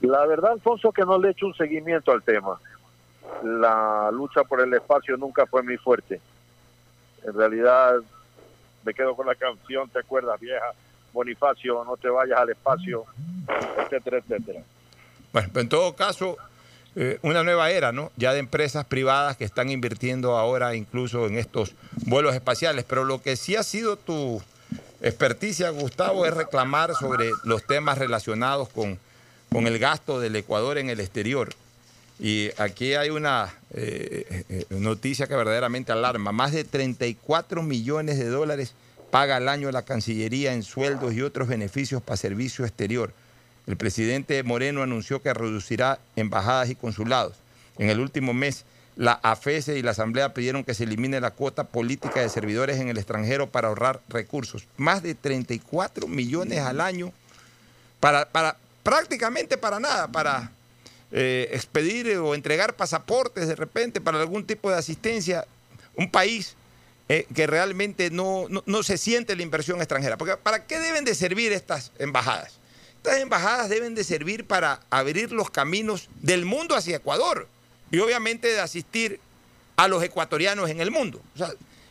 La 0.00 0.24
verdad, 0.26 0.52
Alfonso, 0.52 0.92
que 0.92 1.02
no 1.02 1.18
le 1.18 1.28
he 1.28 1.30
hecho 1.32 1.46
un 1.46 1.54
seguimiento 1.54 2.12
al 2.12 2.22
tema. 2.22 2.58
La 3.42 4.10
lucha 4.12 4.44
por 4.44 4.60
el 4.60 4.72
espacio 4.74 5.16
nunca 5.16 5.46
fue 5.46 5.62
muy 5.62 5.76
fuerte. 5.76 6.20
En 7.26 7.34
realidad, 7.34 7.96
me 8.84 8.94
quedo 8.94 9.14
con 9.14 9.26
la 9.26 9.34
canción, 9.34 9.88
¿te 9.88 10.00
acuerdas, 10.00 10.38
vieja? 10.40 10.72
Bonifacio, 11.12 11.84
no 11.84 11.96
te 11.96 12.08
vayas 12.08 12.38
al 12.38 12.50
espacio, 12.50 13.04
etcétera, 13.78 14.18
etcétera. 14.18 14.60
Bueno, 15.32 15.48
en 15.54 15.68
todo 15.68 15.94
caso, 15.94 16.36
eh, 16.96 17.18
una 17.22 17.42
nueva 17.42 17.70
era, 17.70 17.92
¿no? 17.92 18.12
Ya 18.16 18.32
de 18.32 18.38
empresas 18.38 18.84
privadas 18.84 19.36
que 19.36 19.44
están 19.44 19.68
invirtiendo 19.70 20.36
ahora 20.36 20.74
incluso 20.74 21.26
en 21.26 21.38
estos 21.38 21.74
vuelos 22.06 22.34
espaciales. 22.34 22.84
Pero 22.84 23.04
lo 23.04 23.20
que 23.20 23.36
sí 23.36 23.56
ha 23.56 23.62
sido 23.62 23.96
tu 23.96 24.42
experticia, 25.02 25.70
Gustavo, 25.70 26.26
es 26.26 26.34
reclamar 26.34 26.94
sobre 26.94 27.30
los 27.44 27.64
temas 27.66 27.98
relacionados 27.98 28.68
con, 28.68 28.98
con 29.50 29.66
el 29.66 29.78
gasto 29.78 30.20
del 30.20 30.36
Ecuador 30.36 30.78
en 30.78 30.88
el 30.88 31.00
exterior. 31.00 31.50
Y 32.18 32.50
aquí 32.58 32.94
hay 32.94 33.10
una 33.10 33.54
eh, 33.72 34.44
eh, 34.48 34.66
noticia 34.70 35.26
que 35.26 35.34
verdaderamente 35.34 35.92
alarma. 35.92 36.32
Más 36.32 36.52
de 36.52 36.64
34 36.64 37.62
millones 37.62 38.18
de 38.18 38.28
dólares 38.28 38.74
paga 39.10 39.36
al 39.36 39.48
año 39.48 39.70
la 39.72 39.82
Cancillería 39.82 40.54
en 40.54 40.62
sueldos 40.62 41.14
y 41.14 41.22
otros 41.22 41.48
beneficios 41.48 42.02
para 42.02 42.16
servicio 42.16 42.64
exterior. 42.64 43.12
El 43.66 43.76
presidente 43.76 44.42
Moreno 44.42 44.82
anunció 44.82 45.22
que 45.22 45.32
reducirá 45.32 45.98
embajadas 46.16 46.70
y 46.70 46.74
consulados. 46.74 47.36
En 47.78 47.90
el 47.90 47.98
último 47.98 48.34
mes, 48.34 48.64
la 48.96 49.12
AFESE 49.12 49.78
y 49.78 49.82
la 49.82 49.92
Asamblea 49.92 50.34
pidieron 50.34 50.62
que 50.62 50.74
se 50.74 50.84
elimine 50.84 51.20
la 51.20 51.32
cuota 51.32 51.64
política 51.64 52.20
de 52.20 52.28
servidores 52.28 52.78
en 52.78 52.88
el 52.88 52.98
extranjero 52.98 53.48
para 53.48 53.68
ahorrar 53.68 54.00
recursos. 54.08 54.68
Más 54.76 55.02
de 55.02 55.14
34 55.14 56.06
millones 56.06 56.60
al 56.60 56.80
año 56.80 57.12
para, 57.98 58.26
para 58.26 58.56
prácticamente 58.82 59.56
para 59.56 59.80
nada, 59.80 60.08
para 60.08 60.52
eh, 61.16 61.48
expedir 61.52 62.18
o 62.18 62.34
entregar 62.34 62.74
pasaportes 62.74 63.46
de 63.48 63.54
repente 63.54 64.00
para 64.00 64.20
algún 64.20 64.44
tipo 64.44 64.68
de 64.70 64.76
asistencia. 64.76 65.46
Un 65.96 66.10
país 66.10 66.56
eh, 67.08 67.24
que 67.34 67.46
realmente 67.46 68.10
no, 68.10 68.46
no, 68.66 68.82
se 68.82 68.98
siente 68.98 69.36
la 69.36 69.42
inversión 69.42 69.78
extranjera. 69.78 70.16
Porque 70.18 70.36
¿para 70.36 70.66
qué 70.66 70.80
deben 70.80 71.04
de 71.04 71.14
servir 71.14 71.52
estas 71.52 71.92
embajadas? 72.00 72.58
Estas 72.96 73.20
embajadas 73.20 73.68
deben 73.68 73.94
de 73.94 74.02
servir 74.02 74.44
para 74.44 74.80
abrir 74.90 75.30
los 75.30 75.50
caminos 75.50 76.08
del 76.20 76.44
mundo 76.44 76.74
hacia 76.74 76.96
Ecuador 76.96 77.46
y 77.92 78.00
obviamente 78.00 78.48
de 78.48 78.60
asistir 78.60 79.20
a 79.76 79.86
los 79.86 80.02
ecuatorianos 80.02 80.68
en 80.68 80.80
el 80.80 80.90
mundo. 80.90 81.22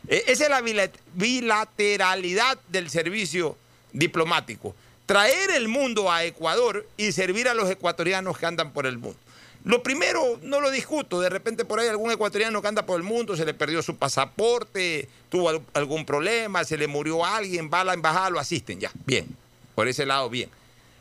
Eh, 0.08 0.24
esa 0.26 0.44
es 0.44 0.50
la 0.50 0.60
bila- 0.60 0.90
bilateralidad 1.14 2.58
del 2.68 2.90
servicio 2.90 3.56
diplomático. 3.92 4.74
Traer 5.06 5.50
el 5.50 5.68
mundo 5.68 6.10
a 6.10 6.24
Ecuador 6.24 6.86
y 6.96 7.12
servir 7.12 7.48
a 7.48 7.54
los 7.54 7.70
ecuatorianos 7.70 8.38
que 8.38 8.46
andan 8.46 8.72
por 8.72 8.86
el 8.86 8.96
mundo. 8.98 9.18
Lo 9.64 9.82
primero, 9.82 10.38
no 10.42 10.60
lo 10.60 10.70
discuto, 10.70 11.20
de 11.20 11.30
repente 11.30 11.64
por 11.64 11.78
ahí 11.80 11.88
algún 11.88 12.10
ecuatoriano 12.10 12.60
que 12.60 12.68
anda 12.68 12.84
por 12.84 12.98
el 12.98 13.02
mundo, 13.02 13.34
se 13.36 13.46
le 13.46 13.54
perdió 13.54 13.82
su 13.82 13.96
pasaporte, 13.96 15.08
tuvo 15.30 15.48
al- 15.48 15.62
algún 15.72 16.04
problema, 16.04 16.64
se 16.64 16.76
le 16.76 16.86
murió 16.86 17.24
alguien, 17.24 17.70
va 17.72 17.80
a 17.80 17.84
la 17.84 17.94
embajada, 17.94 18.28
lo 18.30 18.38
asisten, 18.38 18.78
ya, 18.78 18.90
bien, 19.06 19.26
por 19.74 19.88
ese 19.88 20.04
lado, 20.04 20.28
bien. 20.28 20.50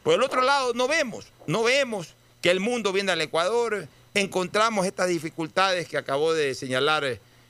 Por 0.01 0.13
el 0.15 0.23
otro 0.23 0.41
lado, 0.41 0.73
no 0.73 0.87
vemos, 0.87 1.27
no 1.45 1.63
vemos 1.63 2.13
que 2.41 2.51
el 2.51 2.61
mundo 2.61 2.93
viene 2.93 3.11
al 3.11 3.21
Ecuador, 3.21 3.87
encontramos 4.13 4.85
estas 4.85 5.09
dificultades 5.09 5.87
que 5.89 5.97
acabó 5.97 6.33
de 6.33 6.55
señalar 6.55 7.03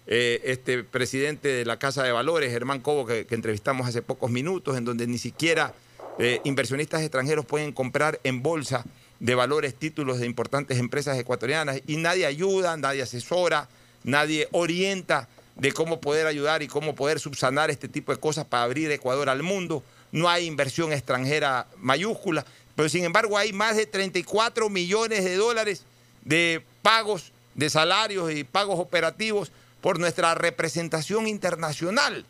eh, 0.07 0.41
este 0.43 0.83
presidente 0.83 1.47
de 1.47 1.65
la 1.65 1.77
Casa 1.77 2.01
de 2.03 2.11
Valores, 2.11 2.51
Germán 2.51 2.79
Cobo, 2.79 3.05
que 3.05 3.27
entrevistamos 3.29 3.87
hace 3.87 4.01
pocos 4.01 4.31
minutos, 4.31 4.77
en 4.77 4.85
donde 4.85 5.05
ni 5.05 5.19
siquiera 5.19 5.73
eh, 6.19 6.41
inversionistas 6.43 7.01
extranjeros 7.01 7.45
pueden 7.45 7.71
comprar 7.71 8.19
en 8.23 8.43
bolsa 8.43 8.85
de 9.19 9.35
valores 9.35 9.75
títulos 9.75 10.19
de 10.19 10.25
importantes 10.25 10.77
empresas 10.77 11.17
ecuatorianas 11.17 11.81
y 11.87 11.97
nadie 11.97 12.25
ayuda, 12.25 12.75
nadie 12.77 13.01
asesora, 13.01 13.69
nadie 14.03 14.47
orienta 14.51 15.27
de 15.55 15.71
cómo 15.71 16.01
poder 16.01 16.27
ayudar 16.27 16.63
y 16.63 16.67
cómo 16.67 16.95
poder 16.95 17.19
subsanar 17.19 17.69
este 17.69 17.87
tipo 17.87 18.11
de 18.11 18.19
cosas 18.19 18.45
para 18.45 18.63
abrir 18.63 18.91
Ecuador 18.91 19.29
al 19.29 19.43
mundo. 19.43 19.83
No 20.11 20.29
hay 20.29 20.45
inversión 20.45 20.91
extranjera 20.91 21.67
mayúscula, 21.77 22.45
pero 22.75 22.89
sin 22.89 23.05
embargo 23.05 23.37
hay 23.37 23.53
más 23.53 23.77
de 23.77 23.85
34 23.85 24.69
millones 24.69 25.23
de 25.23 25.35
dólares 25.35 25.83
de 26.25 26.63
pagos 26.81 27.31
de 27.55 27.69
salarios 27.69 28.31
y 28.31 28.43
pagos 28.43 28.79
operativos 28.79 29.51
por 29.81 29.99
nuestra 29.99 30.33
representación 30.35 31.27
internacional. 31.27 32.25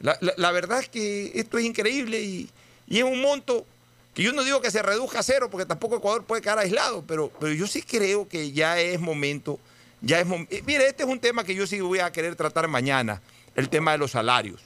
La, 0.00 0.52
verdad 0.52 0.80
es 0.80 0.88
que 0.88 1.32
esto 1.34 1.56
es 1.56 1.64
increíble 1.64 2.20
y, 2.20 2.50
y 2.86 2.98
es 2.98 3.04
un 3.04 3.20
monto 3.20 3.66
que 4.14 4.22
yo 4.22 4.32
no 4.32 4.44
digo 4.44 4.60
que 4.60 4.70
se 4.70 4.82
reduzca 4.82 5.18
a 5.20 5.22
cero, 5.22 5.48
porque 5.50 5.66
tampoco 5.66 5.96
Ecuador 5.96 6.24
puede 6.24 6.40
quedar 6.42 6.58
aislado, 6.58 7.02
pero, 7.06 7.32
pero 7.40 7.52
yo 7.52 7.66
sí 7.66 7.82
creo 7.82 8.28
que 8.28 8.52
ya 8.52 8.78
es 8.80 9.00
momento, 9.00 9.58
ya 10.02 10.20
es 10.20 10.26
mom- 10.26 10.46
eh, 10.50 10.62
Mire, 10.66 10.86
este 10.86 11.02
es 11.02 11.08
un 11.08 11.18
tema 11.18 11.42
que 11.44 11.54
yo 11.54 11.66
sí 11.66 11.80
voy 11.80 11.98
a 11.98 12.12
querer 12.12 12.36
tratar 12.36 12.68
mañana, 12.68 13.20
el 13.56 13.68
tema 13.68 13.92
de 13.92 13.98
los 13.98 14.12
salarios. 14.12 14.60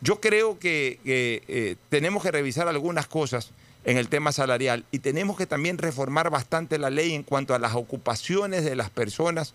Yo 0.00 0.20
creo 0.20 0.58
que, 0.58 0.98
eh, 1.04 1.76
tenemos 1.90 2.22
que 2.22 2.30
revisar 2.30 2.68
algunas 2.68 3.06
cosas 3.06 3.50
en 3.84 3.98
el 3.98 4.08
tema 4.08 4.32
salarial 4.32 4.84
y 4.90 4.98
tenemos 4.98 5.36
que 5.36 5.46
también 5.46 5.78
reformar 5.78 6.28
bastante 6.30 6.78
la 6.78 6.90
ley 6.90 7.14
en 7.14 7.22
cuanto 7.22 7.54
a 7.54 7.58
las 7.58 7.74
ocupaciones 7.74 8.64
de 8.64 8.76
las 8.76 8.90
personas 8.90 9.54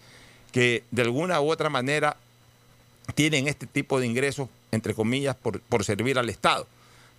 que 0.51 0.83
de 0.91 1.01
alguna 1.01 1.41
u 1.41 1.49
otra 1.51 1.69
manera 1.69 2.15
tienen 3.15 3.47
este 3.47 3.67
tipo 3.67 3.99
de 3.99 4.05
ingresos, 4.07 4.49
entre 4.71 4.93
comillas, 4.93 5.35
por, 5.35 5.61
por 5.61 5.83
servir 5.83 6.17
al 6.17 6.29
Estado. 6.29 6.67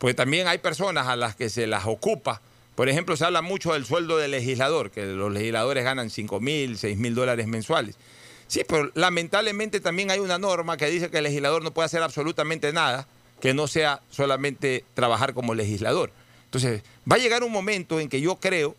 Porque 0.03 0.15
también 0.15 0.49
hay 0.49 0.59
personas 0.59 1.07
a 1.07 1.15
las 1.15 1.37
que 1.37 1.49
se 1.49 1.69
las 1.69 1.87
ocupa. 1.87 2.43
Por 2.74 2.89
ejemplo, 2.89 3.16
se 3.16 3.24
habla 3.24 3.41
mucho 3.41 3.73
del 3.73 3.87
sueldo 3.87 4.19
del 4.19 4.33
legislador, 4.33 4.91
que 4.91 5.07
los 5.07 5.33
legisladores 5.33 5.85
ganan 5.85 6.11
5 6.11 6.41
mil, 6.41 6.77
6 6.77 6.99
mil 6.99 7.15
dólares 7.15 7.47
mensuales. 7.47 7.95
Sí, 8.49 8.62
pero 8.66 8.91
lamentablemente 8.95 9.79
también 9.79 10.11
hay 10.11 10.19
una 10.19 10.39
norma 10.39 10.77
que 10.77 10.87
dice 10.87 11.09
que 11.09 11.19
el 11.19 11.23
legislador 11.23 11.62
no 11.62 11.70
puede 11.70 11.87
hacer 11.87 12.03
absolutamente 12.03 12.73
nada 12.73 13.07
que 13.41 13.55
no 13.55 13.69
sea 13.69 14.01
solamente 14.11 14.85
trabajar 14.95 15.35
como 15.35 15.55
legislador. 15.55 16.11
Entonces, 16.47 16.83
va 17.09 17.15
a 17.15 17.20
llegar 17.20 17.45
un 17.45 17.53
momento 17.53 18.01
en 18.01 18.09
que 18.09 18.20
yo 18.20 18.41
creo 18.41 18.74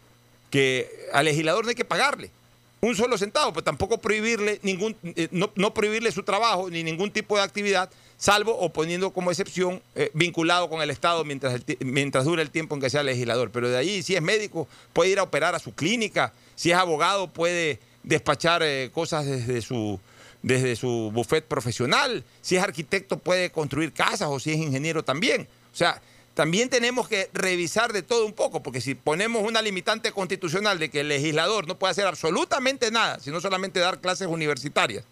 que 0.50 1.08
al 1.14 1.24
legislador 1.24 1.64
no 1.64 1.70
hay 1.70 1.76
que 1.76 1.86
pagarle 1.86 2.32
un 2.84 2.95
solo 2.95 3.18
centavo, 3.18 3.53
pero 3.53 3.64
tampoco 3.64 3.97
prohibirle 3.97 4.60
ningún, 4.61 4.95
eh, 5.03 5.30
no, 5.31 5.73
prohibirle 5.73 6.11
su 6.11 6.23
trabajo 6.23 6.69
ni 6.69 6.84
ningún 6.84 7.11
tipo 7.11 7.38
de 7.38 7.43
actividad, 7.43 7.89
salvo 8.18 8.57
o 8.57 8.73
poniendo 8.73 9.11
como 9.11 9.31
excepción 9.31 9.81
eh, 9.95 10.11
vinculado 10.14 10.69
con 10.69 10.81
el 10.81 10.89
Estado 10.89 11.23
mientras, 11.23 11.61
mientras 11.80 12.26
dure 12.26 12.41
el 12.41 12.51
tiempo 12.51 12.76
en 12.76 12.81
que 12.81 12.89
sea 12.89 13.01
legislador. 13.01 13.51
Pero 13.51 13.69
de 13.69 13.77
ahí, 13.77 14.03
si 14.03 14.15
es 14.15 14.22
médico, 14.22 14.68
puede 14.91 15.11
ir 15.11 15.19
a 15.19 15.23
operar 15.23 15.55
a 15.55 15.60
su 15.60 15.73
clínica, 15.73 16.34
si 16.55 16.72
es 16.72 16.77
abogado, 16.77 17.27
puede 17.27 17.80
despachar 18.03 18.61
eh, 18.64 18.91
cosas 18.93 19.26
desde 19.26 19.61
su, 19.61 19.97
desde 20.41 20.76
su 20.76 21.10
buffet 21.14 21.45
profesional, 21.45 22.26
si 22.41 22.57
es 22.57 22.64
arquitecto, 22.64 23.18
puede 23.18 23.49
construir 23.49 23.93
casas 23.93 24.27
o 24.30 24.41
si 24.41 24.51
es 24.51 24.57
ingeniero 24.57 25.03
también. 25.03 25.47
O 25.72 25.76
sea, 25.76 26.01
también 26.34 26.69
tenemos 26.69 27.07
que 27.07 27.30
revisar 27.34 27.93
de 27.93 28.01
todo 28.01 28.26
un 28.26 28.34
poco, 28.34 28.64
porque 28.64 28.81
si 28.81 28.95
ponemos 28.95 29.43
una 29.43 29.61
limitante 29.61 30.11
constitucional 30.11 30.80
de 30.80 30.89
que 30.89 31.01
el 31.01 31.10
legislador 31.10 31.68
no 31.68 31.77
puede 31.77 31.91
hacer 31.91 32.07
absolutamente 32.07 32.89
nada, 32.89 33.19
sino 33.19 33.39
solamente 33.39 33.80
dar 33.80 34.01
clases 34.01 34.27
universitarias 34.27 35.05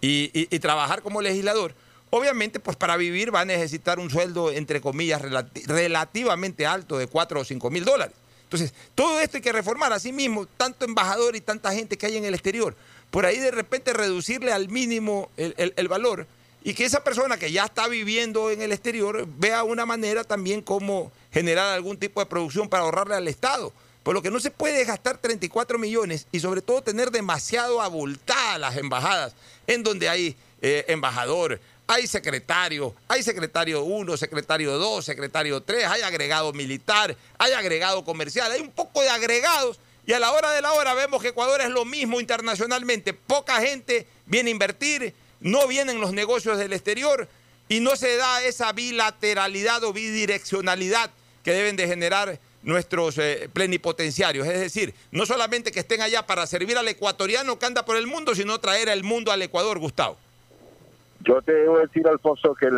y, 0.00 0.46
trabajar 0.58 1.02
como 1.02 1.22
legislador, 1.22 1.74
obviamente, 2.10 2.58
pues 2.58 2.76
para 2.76 2.96
vivir 2.96 3.34
va 3.34 3.40
a 3.40 3.44
necesitar 3.44 3.98
un 4.00 4.10
sueldo, 4.10 4.50
entre 4.50 4.80
comillas, 4.80 5.22
relativamente 5.66 6.66
alto 6.66 6.98
de 6.98 7.06
4 7.06 7.40
o 7.40 7.44
5 7.44 7.70
mil 7.70 7.84
dólares. 7.84 8.16
Entonces, 8.44 8.74
todo 8.94 9.20
esto 9.20 9.38
hay 9.38 9.42
que 9.42 9.52
reformar. 9.52 9.92
Así 9.92 10.12
mismo, 10.12 10.46
tanto 10.46 10.84
embajador 10.84 11.34
y 11.36 11.40
tanta 11.40 11.72
gente 11.72 11.96
que 11.96 12.06
hay 12.06 12.16
en 12.16 12.24
el 12.24 12.34
exterior, 12.34 12.76
por 13.10 13.26
ahí 13.26 13.38
de 13.38 13.50
repente 13.50 13.92
reducirle 13.92 14.52
al 14.52 14.68
mínimo 14.68 15.30
el, 15.36 15.88
valor 15.88 16.26
y 16.66 16.74
que 16.74 16.84
esa 16.84 17.04
persona 17.04 17.36
que 17.38 17.52
ya 17.52 17.66
está 17.66 17.86
viviendo 17.86 18.50
en 18.50 18.60
el 18.60 18.72
exterior 18.72 19.24
vea 19.38 19.62
una 19.62 19.86
manera 19.86 20.24
también 20.24 20.62
como 20.62 21.12
generar 21.30 21.72
algún 21.72 21.96
tipo 21.96 22.18
de 22.18 22.26
producción 22.26 22.68
para 22.68 22.82
ahorrarle 22.82 23.14
al 23.14 23.28
Estado. 23.28 23.72
Por 24.02 24.14
lo 24.14 24.20
que 24.20 24.32
no 24.32 24.40
se 24.40 24.50
puede 24.50 24.84
gastar 24.84 25.16
34 25.18 25.78
millones 25.78 26.26
y 26.32 26.40
sobre 26.40 26.62
todo 26.62 26.82
tener 26.82 27.12
demasiado 27.12 27.80
abultadas 27.80 28.58
las 28.58 28.76
embajadas, 28.76 29.36
en 29.68 29.84
donde 29.84 30.08
hay 30.08 30.34
eh, 30.60 30.84
embajador, 30.88 31.60
hay 31.86 32.08
secretario, 32.08 32.96
hay 33.06 33.22
secretario 33.22 33.84
1, 33.84 34.16
secretario 34.16 34.76
2, 34.76 35.04
secretario 35.04 35.62
3, 35.62 35.86
hay 35.86 36.02
agregado 36.02 36.52
militar, 36.52 37.16
hay 37.38 37.52
agregado 37.52 38.04
comercial, 38.04 38.50
hay 38.50 38.60
un 38.60 38.72
poco 38.72 39.02
de 39.02 39.08
agregados 39.08 39.78
y 40.04 40.14
a 40.14 40.18
la 40.18 40.32
hora 40.32 40.50
de 40.50 40.62
la 40.62 40.72
hora 40.72 40.94
vemos 40.94 41.22
que 41.22 41.28
Ecuador 41.28 41.60
es 41.60 41.70
lo 41.70 41.84
mismo 41.84 42.20
internacionalmente. 42.20 43.12
Poca 43.12 43.60
gente 43.60 44.08
viene 44.26 44.50
a 44.50 44.52
invertir, 44.52 45.14
no 45.46 45.68
vienen 45.68 46.00
los 46.00 46.12
negocios 46.12 46.58
del 46.58 46.72
exterior 46.72 47.28
y 47.68 47.78
no 47.78 47.94
se 47.94 48.16
da 48.16 48.42
esa 48.42 48.72
bilateralidad 48.72 49.84
o 49.84 49.92
bidireccionalidad 49.92 51.10
que 51.44 51.52
deben 51.52 51.76
de 51.76 51.86
generar 51.86 52.40
nuestros 52.64 53.16
eh, 53.18 53.48
plenipotenciarios. 53.52 54.44
Es 54.48 54.58
decir, 54.58 54.92
no 55.12 55.24
solamente 55.24 55.70
que 55.70 55.78
estén 55.78 56.02
allá 56.02 56.26
para 56.26 56.46
servir 56.48 56.76
al 56.76 56.88
ecuatoriano 56.88 57.60
que 57.60 57.66
anda 57.66 57.84
por 57.84 57.96
el 57.96 58.08
mundo, 58.08 58.34
sino 58.34 58.58
traer 58.58 58.88
el 58.88 59.04
mundo 59.04 59.30
al 59.30 59.40
Ecuador, 59.40 59.78
Gustavo. 59.78 60.16
Yo 61.20 61.40
te 61.42 61.52
debo 61.52 61.78
decir, 61.78 62.06
Alfonso, 62.08 62.56
que 62.56 62.68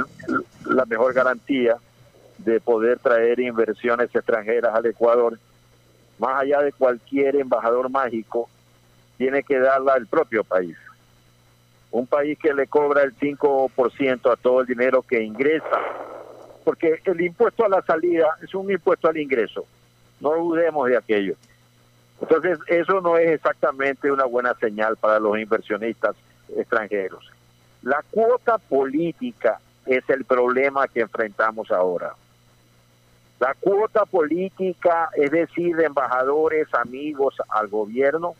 la 0.66 0.84
mejor 0.84 1.14
garantía 1.14 1.78
de 2.36 2.60
poder 2.60 2.98
traer 2.98 3.40
inversiones 3.40 4.14
extranjeras 4.14 4.74
al 4.74 4.84
Ecuador, 4.84 5.38
más 6.18 6.42
allá 6.42 6.60
de 6.60 6.72
cualquier 6.72 7.36
embajador 7.36 7.88
mágico, 7.88 8.46
tiene 9.16 9.42
que 9.42 9.58
darla 9.58 9.96
el 9.96 10.06
propio 10.06 10.44
país. 10.44 10.76
Un 11.90 12.06
país 12.06 12.38
que 12.38 12.52
le 12.52 12.66
cobra 12.66 13.02
el 13.02 13.16
5% 13.16 14.32
a 14.32 14.36
todo 14.36 14.60
el 14.60 14.66
dinero 14.66 15.02
que 15.02 15.22
ingresa, 15.22 15.80
porque 16.64 17.00
el 17.04 17.20
impuesto 17.20 17.64
a 17.64 17.68
la 17.68 17.82
salida 17.82 18.26
es 18.42 18.54
un 18.54 18.70
impuesto 18.70 19.08
al 19.08 19.16
ingreso, 19.16 19.64
no 20.20 20.34
dudemos 20.34 20.88
de 20.88 20.96
aquello. 20.96 21.34
Entonces, 22.20 22.58
eso 22.66 23.00
no 23.00 23.16
es 23.16 23.30
exactamente 23.30 24.10
una 24.10 24.24
buena 24.24 24.54
señal 24.54 24.96
para 24.96 25.18
los 25.18 25.38
inversionistas 25.38 26.16
extranjeros. 26.56 27.30
La 27.82 28.04
cuota 28.10 28.58
política 28.58 29.60
es 29.86 30.08
el 30.10 30.24
problema 30.24 30.88
que 30.88 31.00
enfrentamos 31.00 31.70
ahora. 31.70 32.14
La 33.40 33.54
cuota 33.54 34.04
política, 34.04 35.10
es 35.14 35.30
decir, 35.30 35.76
de 35.76 35.84
embajadores, 35.84 36.66
amigos 36.74 37.36
al 37.48 37.68
gobierno, 37.68 38.34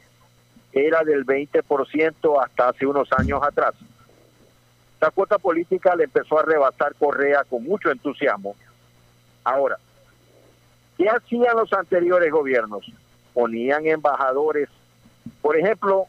era 0.73 1.03
del 1.03 1.25
20% 1.25 2.45
hasta 2.45 2.69
hace 2.69 2.87
unos 2.87 3.13
años 3.13 3.43
atrás. 3.43 3.75
La 5.01 5.11
cuota 5.11 5.39
política 5.39 5.95
le 5.95 6.05
empezó 6.05 6.39
a 6.39 6.43
rebasar 6.43 6.95
Correa 6.97 7.45
con 7.45 7.63
mucho 7.63 7.91
entusiasmo. 7.91 8.57
Ahora, 9.45 9.79
¿qué 10.97 11.09
hacían 11.09 11.57
los 11.57 11.73
anteriores 11.73 12.31
gobiernos? 12.33 12.85
Ponían 13.33 13.87
embajadores, 13.87 14.69
por 15.41 15.57
ejemplo, 15.57 16.07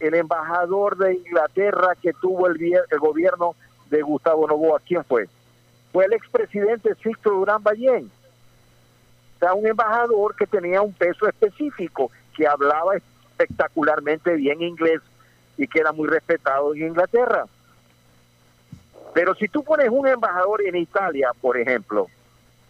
el 0.00 0.14
embajador 0.14 0.96
de 0.96 1.14
Inglaterra 1.14 1.94
que 2.00 2.12
tuvo 2.14 2.48
el, 2.48 2.58
gobierno 2.98 3.54
de 3.90 4.02
Gustavo 4.02 4.48
Novoa, 4.48 4.80
¿quién 4.80 5.04
fue? 5.04 5.28
Fue 5.92 6.06
el 6.06 6.14
expresidente 6.14 6.94
Sixto 6.96 7.30
Durán 7.30 7.62
Ballén. 7.62 8.10
O 9.36 9.38
sea, 9.38 9.54
un 9.54 9.66
embajador 9.66 10.34
que 10.34 10.46
tenía 10.46 10.80
un 10.80 10.92
peso 10.92 11.28
específico, 11.28 12.10
que 12.34 12.46
hablaba 12.46 12.96
espectacularmente 13.32 14.34
bien 14.36 14.62
inglés 14.62 15.00
y 15.56 15.66
que 15.66 15.80
era 15.80 15.92
muy 15.92 16.08
respetado 16.08 16.74
en 16.74 16.88
Inglaterra. 16.88 17.46
Pero 19.14 19.34
si 19.34 19.48
tú 19.48 19.62
pones 19.62 19.88
un 19.90 20.06
embajador 20.06 20.62
en 20.62 20.76
Italia, 20.76 21.32
por 21.40 21.58
ejemplo, 21.58 22.08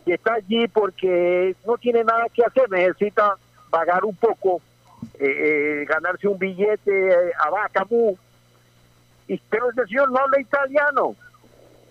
que 0.04 0.14
está 0.14 0.34
allí 0.34 0.66
porque 0.68 1.54
no 1.66 1.76
tiene 1.78 2.02
nada 2.02 2.26
que 2.32 2.44
hacer, 2.44 2.68
necesita 2.70 3.36
pagar 3.70 4.04
un 4.04 4.16
poco 4.16 4.60
eh, 5.18 5.26
eh, 5.26 5.84
ganarse 5.88 6.28
un 6.28 6.38
billete 6.38 7.32
a 7.38 7.50
vaca 7.50 7.86
y 9.28 9.38
pero 9.50 9.70
ese 9.70 9.86
señor 9.86 10.10
no 10.10 10.18
habla 10.18 10.40
italiano 10.40 11.16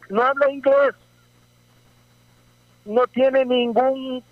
no 0.10 0.22
habla 0.22 0.50
inglés 0.50 0.96
no 2.86 3.06
tiene 3.08 3.46
ningún 3.46 4.24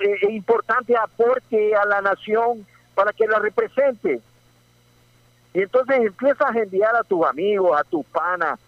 eh, 0.00 0.30
importante 0.30 0.96
aporte 0.96 1.74
a 1.74 1.84
la 1.86 2.02
nación 2.02 2.66
para 2.98 3.12
que 3.12 3.28
la 3.28 3.38
represente 3.38 4.20
y 5.54 5.62
entonces 5.62 5.98
empiezas 6.00 6.54
a 6.54 6.58
enviar 6.58 6.96
a 6.96 7.04
tus 7.04 7.24
amigos 7.24 7.78
a 7.78 7.84
tus 7.84 8.04
panas 8.06 8.58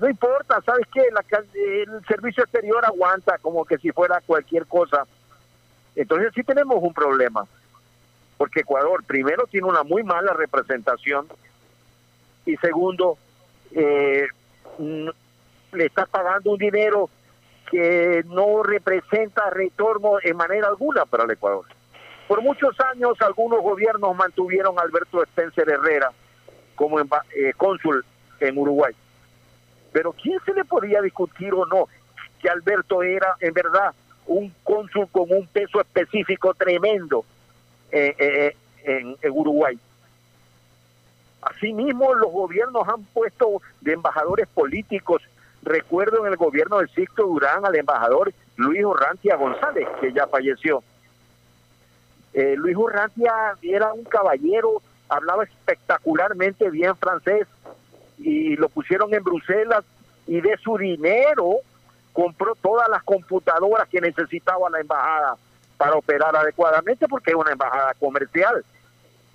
no 0.00 0.08
importa, 0.08 0.60
¿sabes 0.62 0.86
qué? 0.92 1.02
La, 1.12 1.24
el 1.54 2.04
servicio 2.06 2.42
exterior 2.42 2.84
aguanta 2.84 3.38
como 3.38 3.64
que 3.64 3.78
si 3.78 3.92
fuera 3.92 4.20
cualquier 4.20 4.66
cosa. 4.66 5.06
Entonces 5.94 6.32
sí 6.34 6.42
tenemos 6.42 6.82
un 6.82 6.92
problema 6.92 7.46
porque 8.36 8.60
Ecuador 8.60 9.04
primero 9.04 9.46
tiene 9.46 9.68
una 9.68 9.82
muy 9.82 10.02
mala 10.02 10.32
representación 10.32 11.28
y 12.46 12.56
segundo 12.56 13.18
eh, 13.72 14.26
le 14.78 15.84
está 15.84 16.06
pagando 16.06 16.52
un 16.52 16.58
dinero 16.58 17.10
que 17.70 18.24
no 18.26 18.62
representa 18.62 19.50
retorno 19.50 20.14
en 20.22 20.36
manera 20.36 20.68
alguna 20.68 21.04
para 21.04 21.24
el 21.24 21.30
Ecuador. 21.32 21.66
Por 22.30 22.42
muchos 22.42 22.78
años 22.92 23.20
algunos 23.22 23.60
gobiernos 23.60 24.14
mantuvieron 24.14 24.78
a 24.78 24.82
Alberto 24.82 25.20
Spencer 25.20 25.68
Herrera 25.68 26.12
como 26.76 27.00
eh, 27.00 27.04
cónsul 27.56 28.04
en 28.38 28.56
Uruguay. 28.56 28.94
Pero 29.90 30.12
¿quién 30.12 30.38
se 30.46 30.54
le 30.54 30.64
podía 30.64 31.02
discutir 31.02 31.52
o 31.52 31.66
no 31.66 31.88
que 32.40 32.48
Alberto 32.48 33.02
era 33.02 33.34
en 33.40 33.52
verdad 33.52 33.92
un 34.28 34.54
cónsul 34.62 35.08
con 35.10 35.24
un 35.32 35.44
peso 35.48 35.80
específico 35.80 36.54
tremendo 36.54 37.24
eh, 37.90 38.14
eh, 38.16 38.56
en, 38.84 39.16
Uruguay. 39.32 39.76
Asimismo, 41.42 42.14
los 42.14 42.30
gobiernos 42.30 42.86
han 42.88 43.02
puesto 43.06 43.60
de 43.80 43.94
embajadores 43.94 44.46
políticos. 44.46 45.20
Recuerdo 45.64 46.24
en 46.24 46.32
el 46.32 46.36
gobierno 46.36 46.78
de 46.78 46.86
Sixto 46.86 47.24
Durán 47.24 47.66
al 47.66 47.74
embajador 47.74 48.32
Luis 48.54 48.84
Urrantia 48.84 49.34
González, 49.34 49.88
que 50.00 50.12
ya 50.12 50.28
falleció. 50.28 50.84
Eh, 52.32 52.54
Luis 52.56 52.76
Urrantia 52.76 53.32
era 53.62 53.92
un 53.92 54.04
caballero, 54.04 54.82
hablaba 55.08 55.44
espectacularmente 55.44 56.70
bien 56.70 56.96
francés 56.96 57.46
y 58.18 58.56
lo 58.56 58.68
pusieron 58.68 59.12
en 59.14 59.24
Bruselas 59.24 59.84
y 60.26 60.40
de 60.40 60.56
su 60.58 60.76
dinero 60.76 61.56
compró 62.12 62.54
todas 62.54 62.88
las 62.88 63.02
computadoras 63.02 63.88
que 63.88 64.00
necesitaba 64.00 64.70
la 64.70 64.80
embajada 64.80 65.36
para 65.76 65.94
operar 65.94 66.36
adecuadamente 66.36 67.08
porque 67.08 67.30
es 67.30 67.36
una 67.36 67.52
embajada 67.52 67.94
comercial. 67.94 68.64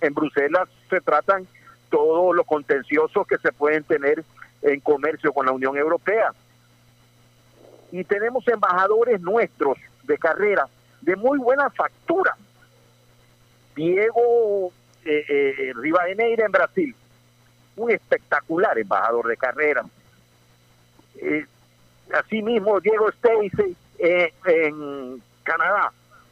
En 0.02 0.14
Bruselas 0.14 0.70
se 0.90 1.02
tratan 1.02 1.48
todos 1.90 2.36
los 2.36 2.46
contenciosos 2.46 3.26
que 3.28 3.38
se 3.38 3.52
pueden 3.52 3.84
tener 3.84 4.24
en 4.62 4.80
comercio 4.80 5.34
con 5.34 5.46
la 5.46 5.52
Unión 5.52 5.78
Europea. 5.78 6.32
Y 7.92 8.04
tenemos 8.04 8.48
embajadores 8.48 9.22
nuestros 9.22 9.78
de 10.04 10.18
carrera 10.18 10.68
de 11.02 11.16
muy 11.16 11.38
buena 11.38 11.70
factura. 11.70 12.36
Diego 13.76 14.72
eh, 15.04 15.26
eh, 15.28 15.74
Rivadeneira 15.76 16.46
en 16.46 16.52
Brasil, 16.52 16.96
un 17.76 17.92
espectacular 17.92 18.78
embajador 18.78 19.28
de 19.28 19.38
carrera. 19.38 19.86
Eh, 21.18 21.46
asimismo, 22.14 22.80
Diego 22.80 23.10
Stacy 23.10 23.76
eh, 24.00 24.34
en 24.46 25.22
Canadá, 25.44 25.92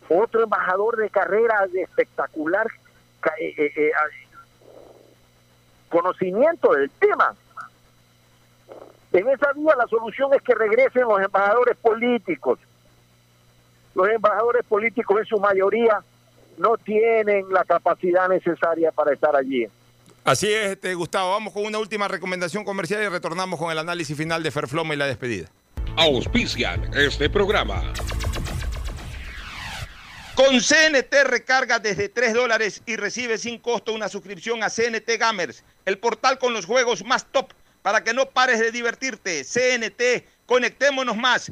otro 0.10 0.44
embajador 0.44 0.98
de 0.98 1.10
carrera 1.10 1.68
de 1.68 1.82
espectacular 1.84 2.68
eh, 3.40 3.72
eh, 3.76 3.92
conocimiento 5.90 6.74
del 6.74 6.90
tema. 6.92 7.36
En 9.12 9.30
esa 9.30 9.54
vía 9.54 9.76
la 9.76 9.88
solución 9.88 10.34
es 10.34 10.42
que 10.42 10.56
regresen 10.56 11.04
los 11.04 11.22
embajadores 11.22 11.78
políticos. 11.78 12.60
Los 13.94 14.10
embajadores 14.10 14.66
políticos 14.66 15.20
en 15.20 15.26
su 15.26 15.40
mayoría 15.40 16.04
no 16.58 16.78
tienen 16.78 17.46
la 17.52 17.64
capacidad 17.64 18.28
necesaria 18.28 18.92
para 18.92 19.14
estar 19.14 19.36
allí. 19.36 19.68
Así 20.24 20.52
es, 20.52 20.72
este, 20.72 20.94
Gustavo. 20.94 21.32
Vamos 21.32 21.54
con 21.54 21.66
una 21.66 21.80
última 21.80 22.08
recomendación 22.08 22.64
comercial 22.64 23.04
y 23.04 23.10
retornamos 23.10 23.60
con 23.60 23.72
el 23.72 23.78
análisis 23.78 24.16
final 24.16 24.42
de 24.42 24.52
Ferfloma 24.52 24.94
y 24.94 24.98
la 24.98 25.06
despedida. 25.06 25.50
Auspician 25.98 26.90
este 26.96 27.30
programa. 27.30 27.94
Con 30.36 30.60
CNT 30.60 31.14
recarga 31.26 31.78
desde 31.78 32.10
3 32.10 32.34
dólares 32.34 32.82
y 32.88 32.96
recibe 32.96 33.38
sin 33.38 33.60
costo 33.60 33.94
una 33.94 34.10
suscripción 34.10 34.64
a 34.64 34.70
CNT 34.70 35.20
Gamers, 35.20 35.64
el 35.86 36.00
portal 36.00 36.40
con 36.40 36.54
los 36.54 36.66
juegos 36.66 37.06
más 37.06 37.26
top 37.32 37.54
para 37.84 38.04
que 38.04 38.14
no 38.14 38.30
pares 38.30 38.60
de 38.60 38.72
divertirte. 38.72 39.44
CNT, 39.44 40.26
conectémonos 40.48 41.16
más. 41.16 41.52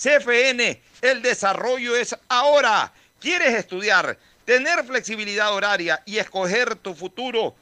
CFN, 0.00 0.80
el 1.02 1.20
desarrollo 1.20 1.94
es 1.94 2.16
ahora. 2.28 2.90
¿Quieres 3.20 3.52
estudiar, 3.52 4.16
tener 4.46 4.82
flexibilidad 4.84 5.52
horaria 5.52 6.02
y 6.06 6.16
escoger 6.16 6.74
tu 6.76 6.94
futuro? 6.94 7.54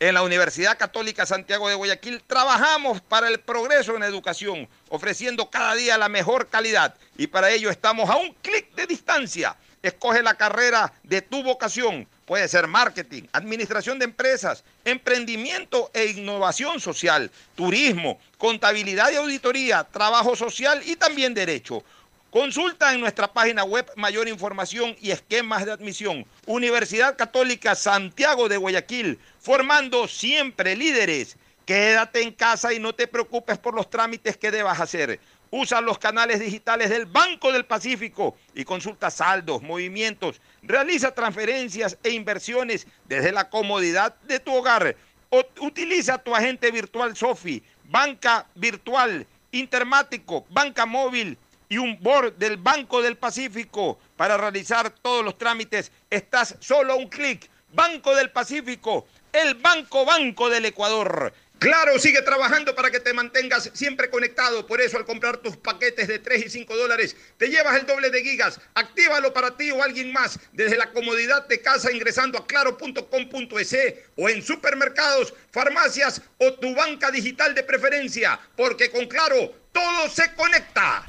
En 0.00 0.14
la 0.14 0.22
Universidad 0.22 0.78
Católica 0.78 1.26
Santiago 1.26 1.68
de 1.68 1.74
Guayaquil 1.74 2.22
trabajamos 2.26 3.02
para 3.02 3.28
el 3.28 3.40
progreso 3.40 3.94
en 3.94 4.04
educación, 4.04 4.70
ofreciendo 4.88 5.50
cada 5.50 5.74
día 5.74 5.98
la 5.98 6.08
mejor 6.08 6.48
calidad 6.48 6.94
y 7.18 7.26
para 7.26 7.50
ello 7.50 7.68
estamos 7.68 8.08
a 8.08 8.16
un 8.16 8.32
clic 8.40 8.74
de 8.74 8.86
distancia. 8.86 9.54
Escoge 9.82 10.22
la 10.22 10.34
carrera 10.34 10.94
de 11.02 11.20
tu 11.20 11.42
vocación. 11.42 12.08
Puede 12.32 12.48
ser 12.48 12.66
marketing, 12.66 13.24
administración 13.34 13.98
de 13.98 14.06
empresas, 14.06 14.64
emprendimiento 14.86 15.90
e 15.92 16.06
innovación 16.06 16.80
social, 16.80 17.30
turismo, 17.54 18.18
contabilidad 18.38 19.12
y 19.12 19.16
auditoría, 19.16 19.84
trabajo 19.84 20.34
social 20.34 20.80
y 20.86 20.96
también 20.96 21.34
derecho. 21.34 21.84
Consulta 22.30 22.94
en 22.94 23.02
nuestra 23.02 23.30
página 23.30 23.64
web 23.64 23.86
mayor 23.96 24.28
información 24.28 24.96
y 25.02 25.10
esquemas 25.10 25.66
de 25.66 25.72
admisión. 25.72 26.24
Universidad 26.46 27.18
Católica 27.18 27.74
Santiago 27.74 28.48
de 28.48 28.56
Guayaquil, 28.56 29.18
formando 29.38 30.08
siempre 30.08 30.74
líderes. 30.74 31.36
Quédate 31.66 32.22
en 32.22 32.32
casa 32.32 32.72
y 32.72 32.78
no 32.78 32.94
te 32.94 33.08
preocupes 33.08 33.58
por 33.58 33.74
los 33.74 33.90
trámites 33.90 34.38
que 34.38 34.50
debas 34.50 34.80
hacer. 34.80 35.20
Usa 35.54 35.82
los 35.82 35.98
canales 35.98 36.40
digitales 36.40 36.88
del 36.88 37.04
Banco 37.04 37.52
del 37.52 37.66
Pacífico 37.66 38.34
y 38.54 38.64
consulta 38.64 39.10
saldos, 39.10 39.60
movimientos, 39.60 40.40
realiza 40.62 41.14
transferencias 41.14 41.98
e 42.02 42.08
inversiones 42.08 42.86
desde 43.04 43.32
la 43.32 43.50
comodidad 43.50 44.14
de 44.22 44.40
tu 44.40 44.54
hogar. 44.54 44.96
O 45.28 45.44
utiliza 45.60 46.16
tu 46.16 46.34
agente 46.34 46.70
virtual 46.70 47.14
Sofi, 47.14 47.62
banca 47.84 48.46
virtual, 48.54 49.26
intermático, 49.50 50.46
banca 50.48 50.86
móvil 50.86 51.36
y 51.68 51.76
un 51.76 51.98
board 52.00 52.32
del 52.38 52.56
Banco 52.56 53.02
del 53.02 53.18
Pacífico 53.18 53.98
para 54.16 54.38
realizar 54.38 54.88
todos 54.88 55.22
los 55.22 55.36
trámites. 55.36 55.92
Estás 56.08 56.56
solo 56.60 56.96
un 56.96 57.08
clic. 57.08 57.50
Banco 57.74 58.14
del 58.14 58.30
Pacífico, 58.30 59.06
el 59.32 59.54
Banco 59.54 60.04
Banco 60.04 60.50
del 60.50 60.66
Ecuador. 60.66 61.32
Claro, 61.62 61.96
sigue 62.00 62.22
trabajando 62.22 62.74
para 62.74 62.90
que 62.90 62.98
te 62.98 63.12
mantengas 63.12 63.70
siempre 63.72 64.10
conectado. 64.10 64.66
Por 64.66 64.80
eso 64.80 64.96
al 64.96 65.04
comprar 65.04 65.36
tus 65.36 65.56
paquetes 65.56 66.08
de 66.08 66.18
3 66.18 66.46
y 66.46 66.50
5 66.50 66.76
dólares, 66.76 67.16
te 67.36 67.48
llevas 67.48 67.78
el 67.78 67.86
doble 67.86 68.10
de 68.10 68.22
gigas. 68.22 68.60
Actívalo 68.74 69.32
para 69.32 69.56
ti 69.56 69.70
o 69.70 69.82
alguien 69.82 70.12
más 70.12 70.40
desde 70.52 70.76
la 70.76 70.90
comodidad 70.90 71.46
de 71.46 71.60
casa 71.60 71.92
ingresando 71.92 72.38
a 72.38 72.46
claro.com.es 72.46 73.76
o 74.16 74.28
en 74.28 74.42
supermercados, 74.42 75.32
farmacias 75.52 76.20
o 76.38 76.52
tu 76.54 76.74
banca 76.74 77.12
digital 77.12 77.54
de 77.54 77.62
preferencia. 77.62 78.40
Porque 78.56 78.90
con 78.90 79.06
Claro, 79.12 79.54
todo 79.72 80.08
se 80.08 80.34
conecta. 80.34 81.04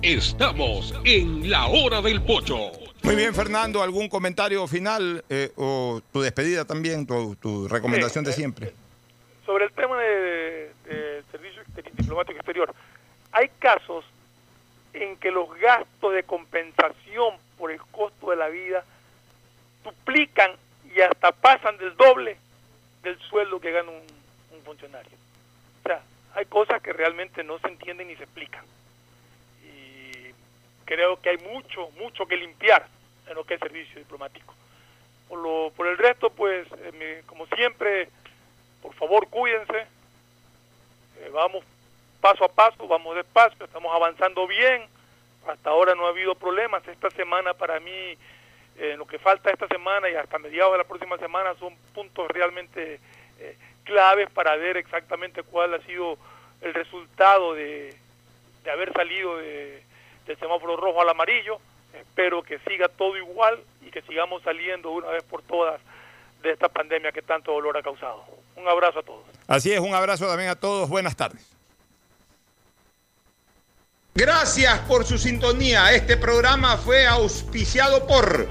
Estamos 0.00 0.94
en 1.04 1.50
la 1.50 1.66
hora 1.66 2.00
del 2.00 2.22
pocho. 2.22 2.87
Muy 3.02 3.16
bien, 3.16 3.34
Fernando, 3.34 3.82
¿algún 3.82 4.08
comentario 4.08 4.66
final 4.66 5.24
eh, 5.28 5.50
o 5.56 6.00
tu 6.12 6.20
despedida 6.20 6.64
también, 6.64 7.06
tu, 7.06 7.36
tu 7.36 7.68
recomendación 7.68 8.24
de 8.24 8.32
Sí, 8.32 8.40
eh, 8.40 8.42
siempre? 8.42 8.72
Sobre 9.46 9.64
el 9.66 9.72
tema 9.72 9.98
de, 9.98 10.72
de 10.84 11.22
servicio 11.30 11.62
diplomático 11.96 12.36
exterior, 12.36 12.74
hay 13.32 13.48
casos 13.58 14.04
en 14.92 15.16
que 15.16 15.30
los 15.30 15.48
gastos 15.58 16.12
de 16.12 16.22
compensación 16.24 17.34
por 17.56 17.70
el 17.70 17.80
costo 17.80 18.30
de 18.30 18.36
la 18.36 18.48
vida 18.48 18.84
duplican 19.84 20.52
y 20.94 21.00
hasta 21.00 21.32
pasan 21.32 21.76
del 21.78 21.96
doble 21.96 22.36
del 23.02 23.18
sueldo 23.20 23.60
que 23.60 23.70
gana 23.72 23.90
un, 23.90 24.02
un 24.56 24.64
funcionario. 24.64 25.12
O 25.84 25.88
sea, 25.88 26.02
hay 26.34 26.44
cosas 26.46 26.82
que 26.82 26.92
realmente 26.92 27.44
no 27.44 27.58
se 27.60 27.68
entienden 27.68 28.08
ni 28.08 28.16
se 28.16 28.24
explican. 28.24 28.64
Creo 30.88 31.20
que 31.20 31.28
hay 31.28 31.36
mucho, 31.36 31.90
mucho 31.98 32.24
que 32.24 32.34
limpiar 32.34 32.86
en 33.28 33.34
lo 33.34 33.44
que 33.44 33.54
es 33.54 33.60
servicio 33.60 33.98
diplomático. 33.98 34.54
Por, 35.28 35.38
lo, 35.38 35.70
por 35.76 35.86
el 35.86 35.98
resto, 35.98 36.30
pues, 36.30 36.66
eh, 36.78 37.22
como 37.26 37.46
siempre, 37.48 38.08
por 38.80 38.94
favor, 38.94 39.28
cuídense. 39.28 39.80
Eh, 41.20 41.30
vamos 41.30 41.62
paso 42.22 42.42
a 42.42 42.48
paso, 42.48 42.88
vamos 42.88 43.16
despacio, 43.16 43.66
estamos 43.66 43.94
avanzando 43.94 44.46
bien. 44.46 44.86
Hasta 45.46 45.68
ahora 45.68 45.94
no 45.94 46.06
ha 46.06 46.08
habido 46.08 46.34
problemas. 46.34 46.88
Esta 46.88 47.10
semana 47.10 47.52
para 47.52 47.80
mí, 47.80 48.16
eh, 48.78 48.94
lo 48.96 49.06
que 49.06 49.18
falta 49.18 49.50
esta 49.50 49.68
semana 49.68 50.08
y 50.08 50.14
hasta 50.14 50.38
mediados 50.38 50.72
de 50.72 50.78
la 50.78 50.84
próxima 50.84 51.18
semana 51.18 51.54
son 51.56 51.76
puntos 51.94 52.28
realmente 52.28 52.98
claves 53.84 54.30
para 54.30 54.56
ver 54.56 54.78
exactamente 54.78 55.42
cuál 55.42 55.74
ha 55.74 55.80
sido 55.82 56.16
el 56.62 56.72
resultado 56.72 57.52
de, 57.52 57.94
de 58.64 58.70
haber 58.70 58.90
salido 58.94 59.36
de- 59.36 59.82
del 60.28 60.38
semáforo 60.38 60.76
rojo 60.76 61.00
al 61.00 61.08
amarillo. 61.08 61.58
Espero 61.92 62.42
que 62.42 62.58
siga 62.60 62.88
todo 62.88 63.16
igual 63.16 63.64
y 63.82 63.90
que 63.90 64.02
sigamos 64.02 64.42
saliendo 64.42 64.90
una 64.90 65.08
vez 65.08 65.24
por 65.24 65.42
todas 65.42 65.80
de 66.42 66.52
esta 66.52 66.68
pandemia 66.68 67.10
que 67.10 67.22
tanto 67.22 67.52
dolor 67.52 67.76
ha 67.76 67.82
causado. 67.82 68.24
Un 68.54 68.68
abrazo 68.68 69.00
a 69.00 69.02
todos. 69.02 69.24
Así 69.48 69.72
es, 69.72 69.80
un 69.80 69.94
abrazo 69.94 70.28
también 70.28 70.50
a 70.50 70.54
todos. 70.54 70.88
Buenas 70.88 71.16
tardes. 71.16 71.44
Gracias 74.14 74.78
por 74.80 75.04
su 75.04 75.16
sintonía. 75.16 75.92
Este 75.92 76.16
programa 76.16 76.76
fue 76.76 77.06
auspiciado 77.06 78.06
por 78.06 78.48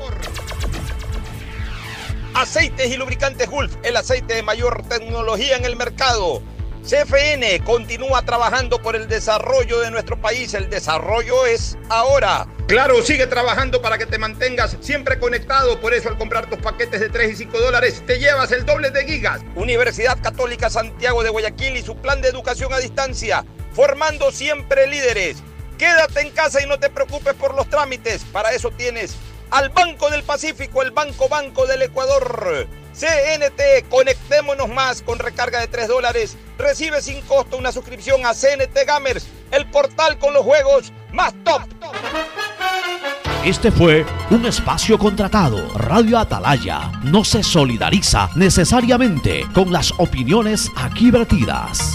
Aceites 2.34 2.90
y 2.90 2.98
Lubricantes 2.98 3.50
Gulf, 3.50 3.76
el 3.84 3.98
aceite 3.98 4.36
de 4.36 4.44
mayor 4.44 4.88
tecnología 4.88 5.58
en 5.58 5.66
el 5.66 5.76
mercado. 5.76 6.42
CFN 6.88 7.66
continúa 7.66 8.22
trabajando 8.22 8.82
por 8.82 8.96
el 8.96 9.10
desarrollo 9.10 9.82
de 9.82 9.92
nuestro 9.92 10.22
país. 10.22 10.54
El 10.54 10.70
desarrollo 10.70 11.46
es 11.46 11.78
ahora. 11.90 12.48
Claro, 12.70 13.02
sigue 13.04 13.28
trabajando 13.28 13.82
para 13.82 13.98
que 13.98 14.06
te 14.06 14.18
mantengas 14.18 14.78
siempre 14.80 15.20
conectado. 15.20 15.82
Por 15.82 15.94
eso 15.94 16.08
al 16.08 16.18
comprar 16.18 16.50
tus 16.50 16.60
paquetes 16.60 17.02
de 17.02 17.10
3 17.10 17.34
y 17.34 17.36
5 17.36 17.60
dólares 17.60 18.02
te 18.08 18.20
llevas 18.20 18.54
el 18.54 18.66
doble 18.66 18.90
de 18.92 19.06
gigas. 19.06 19.42
Universidad 19.56 20.18
Católica 20.22 20.70
Santiago 20.70 21.24
de 21.24 21.30
Guayaquil 21.30 21.76
y 21.76 21.82
su 21.82 21.98
plan 21.98 22.22
de 22.22 22.30
educación 22.30 22.72
a 22.72 22.80
distancia. 22.80 23.44
Formando 23.74 24.32
siempre 24.32 24.88
líderes. 24.88 25.44
Quédate 25.78 26.22
en 26.22 26.30
casa 26.30 26.64
y 26.64 26.68
no 26.68 26.80
te 26.80 26.90
preocupes 26.90 27.34
por 27.34 27.54
los 27.54 27.70
trámites. 27.70 28.24
Para 28.32 28.54
eso 28.54 28.72
tienes 28.72 29.18
al 29.52 29.70
Banco 29.70 30.10
del 30.10 30.24
Pacífico, 30.24 30.82
el 30.82 30.92
Banco 30.92 31.28
Banco 31.28 31.68
del 31.68 31.82
Ecuador. 31.82 32.66
CNT, 32.98 33.90
conectémonos 33.90 34.70
más 34.70 35.04
con 35.04 35.20
recarga 35.20 35.60
de 35.60 35.68
3 35.68 35.88
dólares. 35.88 36.36
Recibe 36.58 37.02
sin 37.02 37.22
costo 37.22 37.58
una 37.58 37.72
suscripción 37.72 38.26
a 38.26 38.34
CNT 38.34 38.76
Gamers, 38.88 39.28
el 39.52 39.70
portal 39.70 40.18
con 40.18 40.34
los 40.34 40.44
juegos 40.44 40.92
más 41.14 41.34
top. 41.44 41.62
Este 43.46 43.72
fue 43.72 44.06
un 44.32 44.46
espacio 44.46 44.98
contratado. 44.98 45.72
Radio 45.78 46.18
Atalaya 46.18 46.92
no 47.04 47.24
se 47.24 47.44
solidariza 47.44 48.30
necesariamente 48.36 49.46
con 49.54 49.72
las 49.72 49.92
opiniones 50.00 50.70
aquí 50.76 51.12
vertidas. 51.12 51.94